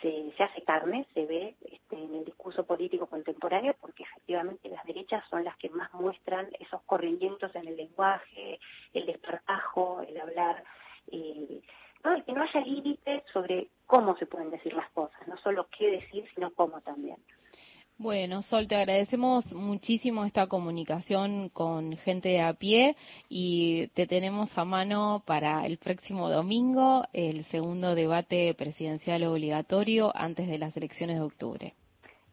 se, 0.00 0.32
se 0.36 0.42
hace 0.42 0.62
carne, 0.62 1.06
se 1.14 1.26
ve 1.26 1.54
este, 1.62 1.96
en 1.96 2.14
el 2.14 2.24
discurso 2.24 2.64
político 2.64 3.06
contemporáneo, 3.06 3.74
porque 3.80 4.04
efectivamente 4.04 4.68
las 4.68 4.84
derechas 4.84 5.24
son 5.28 5.44
las 5.44 5.56
que 5.56 5.68
más 5.70 5.92
muestran 5.94 6.48
esos 6.58 6.82
corrimientos 6.82 7.54
en 7.54 7.68
el 7.68 7.76
lenguaje, 7.76 8.58
el 8.92 9.06
desparpajo, 9.06 10.02
el 10.02 10.20
hablar, 10.20 10.62
eh, 11.12 11.60
¿no? 12.04 12.16
y 12.16 12.22
que 12.22 12.32
no 12.32 12.42
haya 12.42 12.60
límites 12.60 13.22
sobre 13.32 13.68
cómo 13.86 14.16
se 14.16 14.26
pueden 14.26 14.50
decir 14.50 14.72
las 14.74 14.90
cosas, 14.90 15.26
no 15.26 15.36
solo 15.38 15.68
qué 15.76 15.90
decir, 15.90 16.28
sino 16.34 16.52
cómo 16.52 16.80
también. 16.80 17.16
Bueno, 18.02 18.40
Sol, 18.40 18.66
te 18.66 18.76
agradecemos 18.76 19.52
muchísimo 19.52 20.24
esta 20.24 20.46
comunicación 20.46 21.50
con 21.50 21.98
gente 21.98 22.30
de 22.30 22.40
a 22.40 22.54
pie 22.54 22.96
y 23.28 23.88
te 23.88 24.06
tenemos 24.06 24.48
a 24.56 24.64
mano 24.64 25.22
para 25.26 25.66
el 25.66 25.76
próximo 25.76 26.30
domingo 26.30 27.04
el 27.12 27.44
segundo 27.44 27.94
debate 27.94 28.54
presidencial 28.54 29.24
obligatorio 29.24 30.16
antes 30.16 30.48
de 30.48 30.56
las 30.56 30.74
elecciones 30.78 31.16
de 31.16 31.22
octubre. 31.24 31.74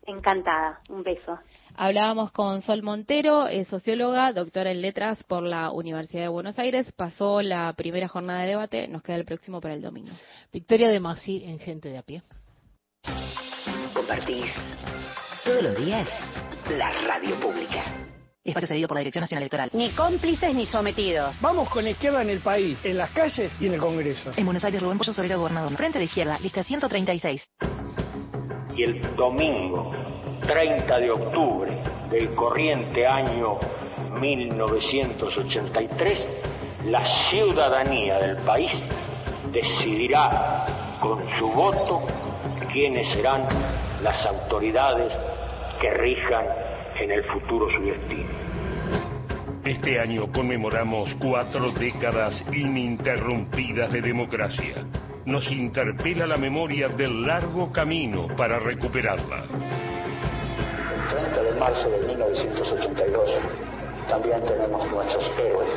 Encantada, 0.05 0.79
un 0.87 1.03
beso. 1.03 1.37
Hablábamos 1.75 2.31
con 2.31 2.61
Sol 2.61 2.81
Montero, 2.81 3.47
es 3.47 3.67
socióloga, 3.67 4.31
doctora 4.31 4.71
en 4.71 4.81
letras 4.81 5.21
por 5.25 5.43
la 5.43 5.71
Universidad 5.71 6.21
de 6.21 6.29
Buenos 6.29 6.57
Aires. 6.59 6.89
Pasó 6.93 7.41
la 7.41 7.73
primera 7.73 8.07
jornada 8.07 8.43
de 8.43 8.47
debate, 8.47 8.87
nos 8.87 9.03
queda 9.03 9.17
el 9.17 9.25
próximo 9.25 9.59
para 9.59 9.73
el 9.73 9.81
domingo. 9.81 10.13
Victoria 10.53 10.87
de 10.87 11.01
Masi 11.01 11.43
en 11.43 11.59
Gente 11.59 11.89
de 11.89 11.97
a 11.97 12.03
pie. 12.03 12.23
Compartís 13.93 14.45
todos 15.47 15.63
los 15.63 15.75
días 15.77 16.07
la 16.69 16.91
radio 17.07 17.39
pública. 17.39 17.81
Espacio 18.43 18.67
cedido 18.67 18.89
por 18.89 18.97
la 18.97 18.99
Dirección 18.99 19.21
Nacional 19.21 19.43
Electoral. 19.43 19.69
Ni 19.71 19.91
cómplices 19.91 20.53
ni 20.53 20.65
sometidos. 20.65 21.39
Vamos 21.39 21.69
con 21.69 21.85
la 21.85 21.91
izquierda 21.91 22.21
en 22.21 22.29
el 22.29 22.41
país, 22.41 22.83
en 22.83 22.97
las 22.97 23.11
calles 23.11 23.53
y 23.61 23.67
en 23.67 23.75
el 23.75 23.79
Congreso. 23.79 24.33
En 24.35 24.43
Buenos 24.43 24.65
Aires, 24.65 24.81
Rubén 24.81 24.97
Pollo 24.97 25.13
Sobrero, 25.13 25.39
gobernador. 25.39 25.73
Frente 25.77 25.99
de 25.99 26.05
izquierda, 26.05 26.37
lista 26.39 26.63
136. 26.63 27.49
y 28.75 28.83
el 28.83 29.15
domingo 29.15 29.93
30 30.45 30.99
de 30.99 31.11
octubre 31.11 31.81
del 32.11 32.35
corriente 32.35 33.07
año 33.07 33.57
1983, 34.19 36.27
la 36.87 37.05
ciudadanía 37.29 38.19
del 38.19 38.35
país 38.43 38.71
decidirá 39.51 40.97
con 40.99 41.25
su 41.39 41.47
voto 41.47 42.05
quiénes 42.71 43.09
serán 43.13 43.47
las 44.03 44.25
autoridades 44.25 45.13
que 45.79 45.89
rijan 45.91 46.45
en 46.99 47.11
el 47.11 47.23
futuro 47.25 47.67
su 47.71 47.83
destino. 47.83 48.29
Este 49.63 49.99
año 49.99 50.31
conmemoramos 50.31 51.13
cuatro 51.19 51.71
décadas 51.71 52.41
ininterrumpidas 52.51 53.91
de 53.91 54.01
democracia. 54.01 54.85
Nos 55.25 55.51
interpela 55.51 56.25
la 56.25 56.37
memoria 56.37 56.87
del 56.87 57.27
largo 57.27 57.71
camino 57.71 58.27
para 58.37 58.59
recuperarla. 58.59 59.43
El 59.43 61.15
30 61.15 61.43
de 61.43 61.59
marzo 61.59 61.89
de 61.89 62.07
1982 62.07 63.29
también 64.07 64.41
tenemos 64.43 64.89
nuestros 64.89 65.31
héroes. 65.37 65.69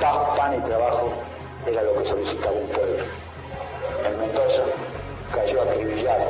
Paz, 0.00 0.36
pan 0.36 0.54
y 0.58 0.60
trabajo 0.66 1.22
era 1.64 1.82
lo 1.82 1.98
que 1.98 2.08
solicitaba 2.08 2.52
un 2.52 2.68
pueblo. 2.68 3.04
En 4.04 4.18
Mendoza 4.18 4.64
cayó 5.32 5.62
acribillado 5.62 6.26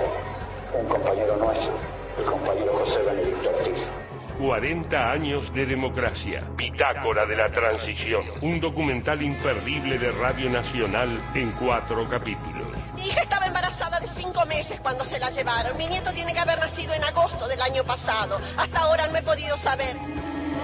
un 0.79 0.87
compañero 0.89 1.37
nuestro, 1.37 1.73
el 2.19 2.25
compañero 2.25 2.73
José 2.73 3.03
Benedicto 3.03 3.51
Ortiz. 3.51 3.87
40 4.39 5.11
años 5.13 5.53
de 5.55 5.67
democracia. 5.67 6.45
Bitácora 6.57 7.25
de 7.27 7.37
la 7.37 7.49
Transición. 7.49 8.25
Un 8.43 8.61
documental 8.61 9.23
imperdible 9.23 9.99
de 9.99 10.13
Radio 10.13 10.51
Nacional 10.51 11.33
en 11.35 11.53
cuatro 11.53 12.07
capítulos. 12.09 12.67
Mi 12.95 13.09
hija 13.09 13.23
estaba 13.23 13.47
embarazada 13.47 13.99
de 14.01 14.09
cinco 14.09 14.45
meses 14.45 14.79
cuando 14.81 15.05
se 15.05 15.19
la 15.19 15.31
llevaron. 15.31 15.77
Mi 15.77 15.87
nieto 15.87 16.13
tiene 16.13 16.35
que 16.35 16.41
haber 16.41 16.59
nacido 16.59 16.93
en 16.93 17.05
agosto 17.05 17.49
del 17.49 17.61
año 17.61 17.85
pasado. 17.85 18.39
Hasta 18.57 18.79
ahora 18.79 19.07
no 19.07 19.17
he 19.17 19.23
podido 19.23 19.57
saber 19.57 19.97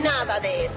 nada 0.03 0.39
de 0.41 0.67
él. 0.67 0.73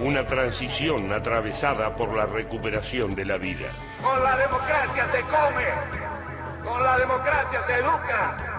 Una 0.00 0.26
transición 0.26 1.12
atravesada 1.12 1.94
por 1.96 2.14
la 2.14 2.26
recuperación 2.26 3.14
de 3.14 3.24
la 3.24 3.38
vida. 3.38 3.70
Con 4.02 4.22
la 4.22 4.36
democracia 4.36 5.06
se 5.12 5.20
come, 5.22 5.64
con 6.62 6.82
la 6.82 6.98
democracia 6.98 7.62
se 7.66 7.74
educa, 7.74 8.53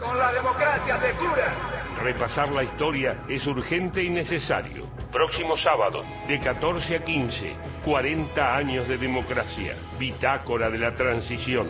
con 0.00 0.18
la 0.18 0.32
democracia 0.32 0.98
se 1.00 1.12
cura. 1.16 1.80
Repasar 2.02 2.50
la 2.50 2.64
historia 2.64 3.24
es 3.28 3.46
urgente 3.46 4.02
y 4.02 4.08
necesario. 4.08 4.88
Próximo 5.12 5.56
sábado, 5.56 6.02
de 6.26 6.40
14 6.40 6.96
a 6.96 7.04
15, 7.04 7.56
40 7.84 8.56
años 8.56 8.88
de 8.88 8.96
democracia. 8.96 9.76
Bitácora 9.98 10.70
de 10.70 10.78
la 10.78 10.94
Transición. 10.94 11.68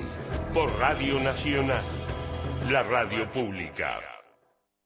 Por 0.55 0.70
Radio 0.78 1.19
Nacional. 1.20 1.85
La 2.69 2.82
radio 2.82 3.31
pública. 3.32 3.98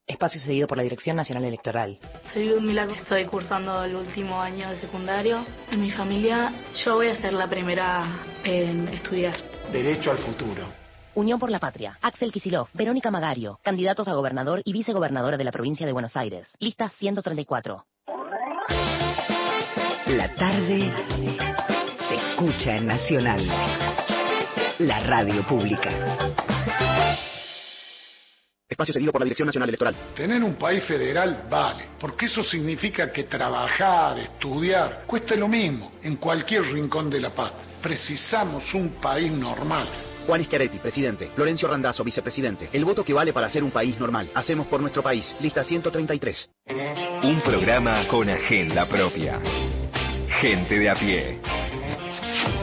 Espacio 0.07 0.41
cedido 0.41 0.67
por 0.67 0.77
la 0.77 0.83
Dirección 0.83 1.17
Nacional 1.17 1.45
Electoral. 1.45 1.99
Soy 2.33 2.47
Ludmila, 2.47 2.85
estoy 2.85 3.25
cursando 3.25 3.85
el 3.85 3.97
último 3.97 4.41
año 4.41 4.71
de 4.71 4.77
secundario. 4.79 5.45
En 5.71 5.81
mi 5.81 5.91
familia 5.91 6.53
yo 6.85 6.97
voy 6.97 7.09
a 7.09 7.17
ser 7.17 7.33
la 7.33 7.49
primera 7.49 8.05
en 8.45 8.89
estudiar. 8.89 9.37
Derecho 9.73 10.11
al 10.11 10.19
futuro. 10.19 10.84
Unión 11.17 11.39
por 11.39 11.49
la 11.51 11.61
Patria. 11.61 11.97
Axel 12.03 12.33
Kisilov, 12.33 12.69
Verónica 12.75 13.09
Magario, 13.09 13.61
candidatos 13.63 14.09
a 14.09 14.15
gobernador 14.15 14.63
y 14.65 14.73
vicegobernadora 14.73 15.37
de 15.37 15.45
la 15.45 15.53
provincia 15.53 15.87
de 15.87 15.93
Buenos 15.93 16.17
Aires. 16.17 16.53
Lista 16.59 16.89
134. 16.89 17.85
La 20.07 20.35
tarde 20.35 20.93
se 22.09 22.15
escucha 22.17 22.77
en 22.77 22.87
Nacional. 22.89 23.47
La 24.81 25.01
radio 25.01 25.47
pública. 25.47 25.91
Espacio 28.69 28.95
cedido 28.95 29.13
por 29.13 29.21
la 29.21 29.27
Dirección 29.27 29.47
Nacional 29.47 29.69
Electoral. 29.69 29.95
Tener 30.17 30.43
un 30.43 30.57
país 30.57 30.83
federal 30.83 31.47
vale, 31.49 31.91
porque 32.01 32.27
eso 32.27 32.43
significa 32.43 33.13
que 33.13 33.25
trabajar, 33.25 34.19
estudiar, 34.19 35.05
cuesta 35.07 35.37
lo 35.37 35.47
mismo 35.47 35.93
en 36.03 36.17
cualquier 36.17 36.63
rincón 36.73 37.09
de 37.09 37.21
la 37.21 37.31
paz. 37.31 37.53
Precisamos 37.81 38.75
un 38.75 38.95
país 39.01 39.31
normal. 39.31 40.14
Juan 40.27 40.45
Schiaretti, 40.45 40.79
presidente. 40.79 41.31
Florencio 41.35 41.69
Randazzo, 41.69 42.03
vicepresidente. 42.03 42.69
El 42.73 42.85
voto 42.85 43.05
que 43.05 43.13
vale 43.13 43.33
para 43.33 43.49
ser 43.49 43.63
un 43.63 43.71
país 43.71 43.99
normal. 43.99 44.31
Hacemos 44.35 44.67
por 44.67 44.81
nuestro 44.81 45.03
país. 45.03 45.35
Lista 45.41 45.65
133. 45.65 46.51
Un 47.23 47.41
programa 47.43 48.07
con 48.09 48.29
agenda 48.29 48.87
propia. 48.89 49.41
Gente 50.41 50.79
de 50.79 50.91
a 50.91 50.95
pie. 50.95 51.41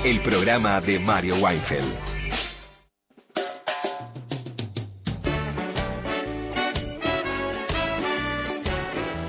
El 0.04 0.22
programa 0.22 0.82
de 0.82 1.00
Mario 1.00 1.36
Weinfeld. 1.36 2.11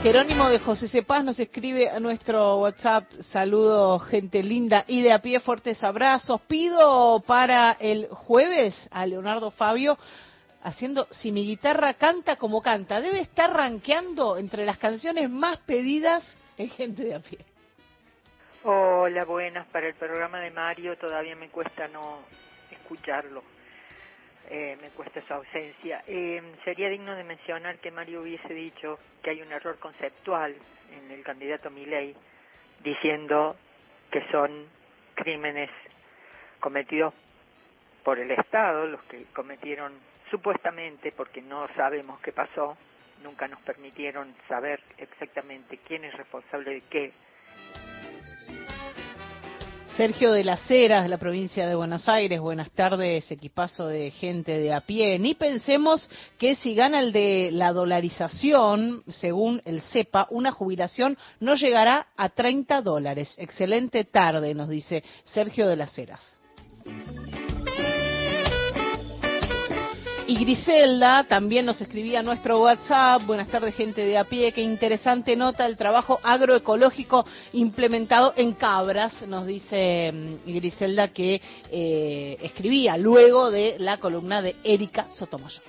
Jerónimo 0.03 0.49
de 0.49 0.59
José 0.59 0.89
Cepaz 0.89 1.23
nos 1.23 1.39
escribe 1.39 1.89
a 1.89 2.01
nuestro 2.01 2.57
WhatsApp, 2.57 3.09
saludos 3.31 4.05
gente 4.09 4.43
linda 4.43 4.85
y 4.89 5.01
de 5.01 5.12
a 5.12 5.20
pie 5.20 5.39
fuertes 5.39 5.81
abrazos. 5.85 6.41
Pido 6.49 7.23
para 7.24 7.77
el 7.79 8.09
jueves 8.09 8.89
a 8.91 9.07
Leonardo 9.07 9.53
Fabio 9.53 9.97
haciendo 10.61 11.07
si 11.12 11.31
mi 11.31 11.47
guitarra 11.47 11.95
canta 11.95 12.35
como 12.35 12.61
canta. 12.61 13.01
Debe 13.01 13.20
estar 13.20 13.53
rankeando 13.53 14.39
entre 14.39 14.66
las 14.66 14.77
canciones 14.79 15.31
más 15.31 15.59
pedidas 15.59 16.37
en 16.59 16.69
gente 16.69 17.05
de 17.05 17.15
a 17.15 17.20
pie. 17.20 17.39
Hola, 18.65 19.24
buenas. 19.24 19.69
Para 19.69 19.87
el 19.87 19.95
programa 19.95 20.41
de 20.41 20.51
Mario 20.51 20.99
todavía 20.99 21.37
me 21.37 21.49
cuesta 21.49 21.87
no 21.87 22.23
escucharlo. 22.73 23.45
Eh, 24.55 24.77
me 24.83 24.91
cuesta 24.91 25.20
esa 25.20 25.37
ausencia. 25.37 26.05
Eh, 26.07 26.43
sería 26.62 26.91
digno 26.91 27.16
de 27.16 27.24
mencionar 27.24 27.79
que 27.79 27.91
Mario 27.91 28.20
hubiese 28.20 28.53
dicho 28.53 28.99
que 29.23 29.31
hay 29.31 29.41
un 29.41 29.51
error 29.51 29.79
conceptual 29.79 30.55
en 30.95 31.11
el 31.11 31.24
candidato 31.24 31.70
Milei 31.70 32.15
diciendo 32.85 33.57
que 34.11 34.23
son 34.31 34.66
crímenes 35.15 35.70
cometidos 36.61 37.15
por 38.05 38.19
el 38.19 38.31
Estado, 38.31 38.87
los 38.87 39.03
que 39.05 39.24
cometieron 39.33 39.95
supuestamente, 40.31 41.12
porque 41.12 41.41
no 41.41 41.66
sabemos 41.74 42.20
qué 42.20 42.33
pasó, 42.33 42.77
nunca 43.23 43.49
nos 43.49 43.61
permitieron 43.62 44.35
saber 44.49 44.83
exactamente 44.99 45.79
quién 45.79 46.05
es 46.05 46.12
responsable 46.15 46.74
de 46.74 46.81
qué, 46.91 47.12
Sergio 49.97 50.32
de 50.32 50.43
las 50.43 50.70
Heras, 50.70 51.02
de 51.02 51.10
la 51.10 51.19
provincia 51.19 51.66
de 51.66 51.74
Buenos 51.74 52.09
Aires. 52.09 52.40
Buenas 52.40 52.70
tardes, 52.70 53.31
equipazo 53.31 53.86
de 53.86 54.10
gente 54.10 54.59
de 54.59 54.73
a 54.73 54.81
pie. 54.81 55.19
Ni 55.19 55.35
pensemos 55.35 56.09
que 56.39 56.55
si 56.55 56.74
gana 56.74 57.01
el 57.01 57.12
de 57.12 57.51
la 57.52 57.74
dolarización, 57.74 59.02
según 59.09 59.60
el 59.66 59.82
CEPA, 59.82 60.28
una 60.31 60.51
jubilación 60.51 61.19
no 61.40 61.56
llegará 61.56 62.06
a 62.16 62.31
30 62.31 62.81
dólares. 62.81 63.35
Excelente 63.36 64.05
tarde, 64.05 64.55
nos 64.55 64.70
dice 64.70 65.05
Sergio 65.24 65.69
de 65.69 65.77
las 65.77 65.97
Heras. 65.98 66.23
Y 70.27 70.36
Griselda 70.36 71.24
también 71.28 71.66
nos 71.66 71.81
escribía 71.81 72.20
a 72.20 72.23
nuestro 72.23 72.61
WhatsApp. 72.61 73.23
Buenas 73.27 73.49
tardes, 73.49 73.74
gente 73.74 74.05
de 74.05 74.16
a 74.16 74.24
pie. 74.24 74.53
Qué 74.53 74.62
interesante 74.62 75.35
nota 75.35 75.66
el 75.66 75.77
trabajo 75.77 76.20
agroecológico 76.23 77.27
implementado 77.53 78.32
en 78.36 78.53
Cabras, 78.53 79.27
nos 79.27 79.47
dice 79.47 80.12
mm, 80.12 80.53
Griselda 80.55 81.09
que 81.09 81.40
eh, 81.70 82.36
escribía 82.40 82.97
luego 82.97 83.51
de 83.51 83.77
la 83.78 83.99
columna 83.99 84.43
de 84.43 84.55
Erika 84.62 85.09
Sotomayor. 85.11 85.62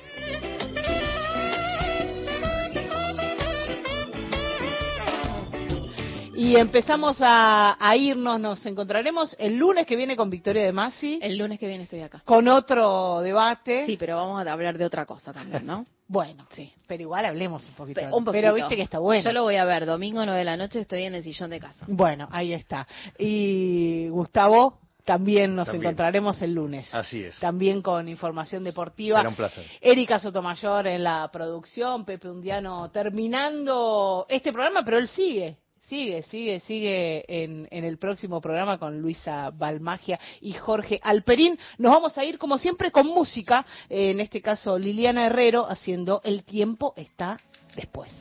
Y 6.36 6.56
empezamos 6.56 7.18
a, 7.22 7.78
a, 7.80 7.96
irnos, 7.96 8.40
nos 8.40 8.66
encontraremos 8.66 9.36
el 9.40 9.56
lunes 9.56 9.86
que 9.86 9.96
viene 9.96 10.16
con 10.16 10.30
Victoria 10.30 10.64
de 10.64 10.72
Masi. 10.72 11.20
El 11.22 11.38
lunes 11.38 11.60
que 11.60 11.68
viene 11.68 11.84
estoy 11.84 12.02
acá. 12.02 12.22
Con 12.26 12.48
otro 12.48 13.22
debate. 13.22 13.86
Sí, 13.86 13.98
pero 13.98 14.18
vamos 14.18 14.46
a 14.46 14.52
hablar 14.52 14.78
de 14.78 14.86
otra 14.86 15.06
cosa 15.06 15.32
también, 15.32 15.66
¿no? 15.66 15.86
bueno, 16.08 16.48
sí, 16.54 16.72
pero 16.88 17.04
igual 17.04 17.26
hablemos 17.26 17.66
un 17.68 17.74
poquito. 17.74 18.02
Un 18.02 18.24
poquito. 18.24 18.32
Pero 18.32 18.54
viste 18.54 18.76
que 18.76 18.82
está 18.82 19.00
bueno. 19.00 19.24
Yo 19.24 19.32
lo 19.32 19.44
voy 19.44 19.56
a 19.56 19.66
ver, 19.66 19.86
domingo 19.86 20.26
9 20.26 20.38
de 20.38 20.46
la 20.46 20.58
noche 20.58 20.80
estoy 20.80 21.04
en 21.04 21.16
el 21.16 21.24
sillón 21.24 21.50
de 21.50 21.60
casa. 21.60 21.86
Bueno, 21.88 22.28
ahí 22.32 22.54
está. 22.54 22.88
Y 23.18 24.08
Gustavo, 24.10 24.80
también 25.04 25.56
nos 25.56 25.66
También. 25.68 25.84
encontraremos 25.84 26.42
el 26.42 26.54
lunes. 26.54 26.94
Así 26.94 27.24
es. 27.24 27.38
También 27.40 27.82
con 27.82 28.08
información 28.08 28.64
deportiva. 28.64 29.20
Será 29.20 29.30
un 29.30 29.36
placer. 29.36 29.66
Erika 29.82 30.18
Sotomayor 30.18 30.88
en 30.88 31.04
la 31.04 31.30
producción, 31.32 32.06
Pepe 32.06 32.30
Undiano 32.30 32.90
terminando 32.90 34.26
este 34.30 34.54
programa, 34.54 34.84
pero 34.86 34.98
él 34.98 35.10
sigue. 35.10 35.58
Sigue, 35.88 36.24
sigue, 36.24 36.62
sigue 36.62 37.26
en, 37.28 37.68
el 37.70 37.98
próximo 37.98 38.40
programa 38.40 38.78
con 38.78 39.02
Luisa 39.02 39.52
Balmagia 39.52 40.18
y 40.40 40.54
Jorge 40.54 41.00
Alperín. 41.04 41.60
Nos 41.78 41.92
vamos 41.92 42.18
a 42.18 42.24
ir, 42.24 42.38
como 42.38 42.58
siempre, 42.58 42.90
con 42.90 43.06
música. 43.08 43.66
Eh, 43.90 44.12
en 44.12 44.22
este 44.22 44.42
caso, 44.42 44.80
Liliana 44.80 45.26
Herrero 45.26 45.70
haciendo 45.70 46.22
El 46.24 46.44
tiempo 46.46 46.94
está 46.96 47.38
después. 47.76 48.12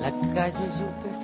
La 0.00 0.12
calle 0.34 1.03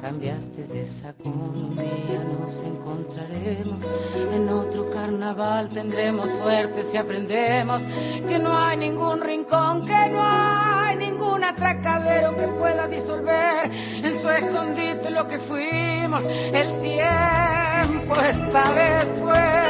Cambiaste 0.00 0.66
de 0.66 0.82
esa 0.82 1.10
economía, 1.10 2.24
nos 2.24 2.56
encontraremos 2.64 3.84
en 4.32 4.48
otro 4.48 4.88
carnaval. 4.88 5.68
Tendremos 5.70 6.28
suerte 6.38 6.90
si 6.90 6.96
aprendemos 6.96 7.82
que 8.26 8.38
no 8.38 8.58
hay 8.58 8.78
ningún 8.78 9.20
rincón, 9.20 9.84
que 9.84 10.08
no 10.08 10.22
hay 10.22 10.96
ningún 10.96 11.44
atracadero 11.44 12.34
que 12.34 12.48
pueda 12.48 12.86
disolver 12.88 13.70
en 13.70 14.22
su 14.22 14.30
escondite 14.30 15.10
lo 15.10 15.28
que 15.28 15.38
fuimos. 15.40 16.24
El 16.24 16.80
tiempo 16.80 18.14
está 18.14 18.72
después. 18.72 19.69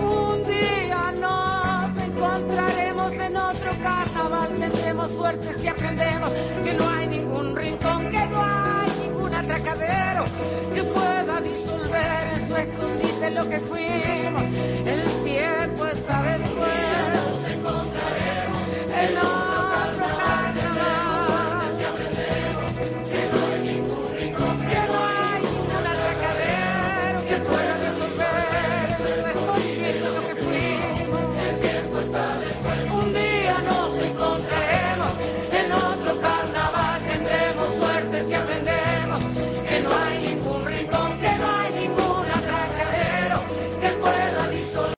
Un 0.00 0.44
día 0.44 1.12
nos 1.12 1.96
encontraremos 1.96 3.12
en 3.12 3.36
otro 3.36 3.70
carnaval, 3.82 4.54
tendremos 4.58 5.10
suerte 5.12 5.54
si 5.60 5.68
aprendemos 5.68 6.32
que 6.64 6.72
no 6.74 6.88
hay 6.88 7.06
ningún 7.06 7.54
rincón, 7.54 8.08
que 8.10 8.26
no 8.26 8.42
hay 8.42 8.90
ningún 9.00 9.34
atracadero 9.34 10.24
que 10.74 10.82
pueda 10.84 11.40
disolver 11.40 12.32
en 12.34 12.48
su 12.48 12.56
escondite 12.56 13.30
lo 13.30 13.48
que 13.48 13.60
fuimos. 13.60 14.44
El 14.86 15.24
tiempo 15.24 15.86
está 15.86 16.22
después. 16.22 16.70
nos 17.14 17.50
encontraremos 17.50 18.68
en 18.94 19.29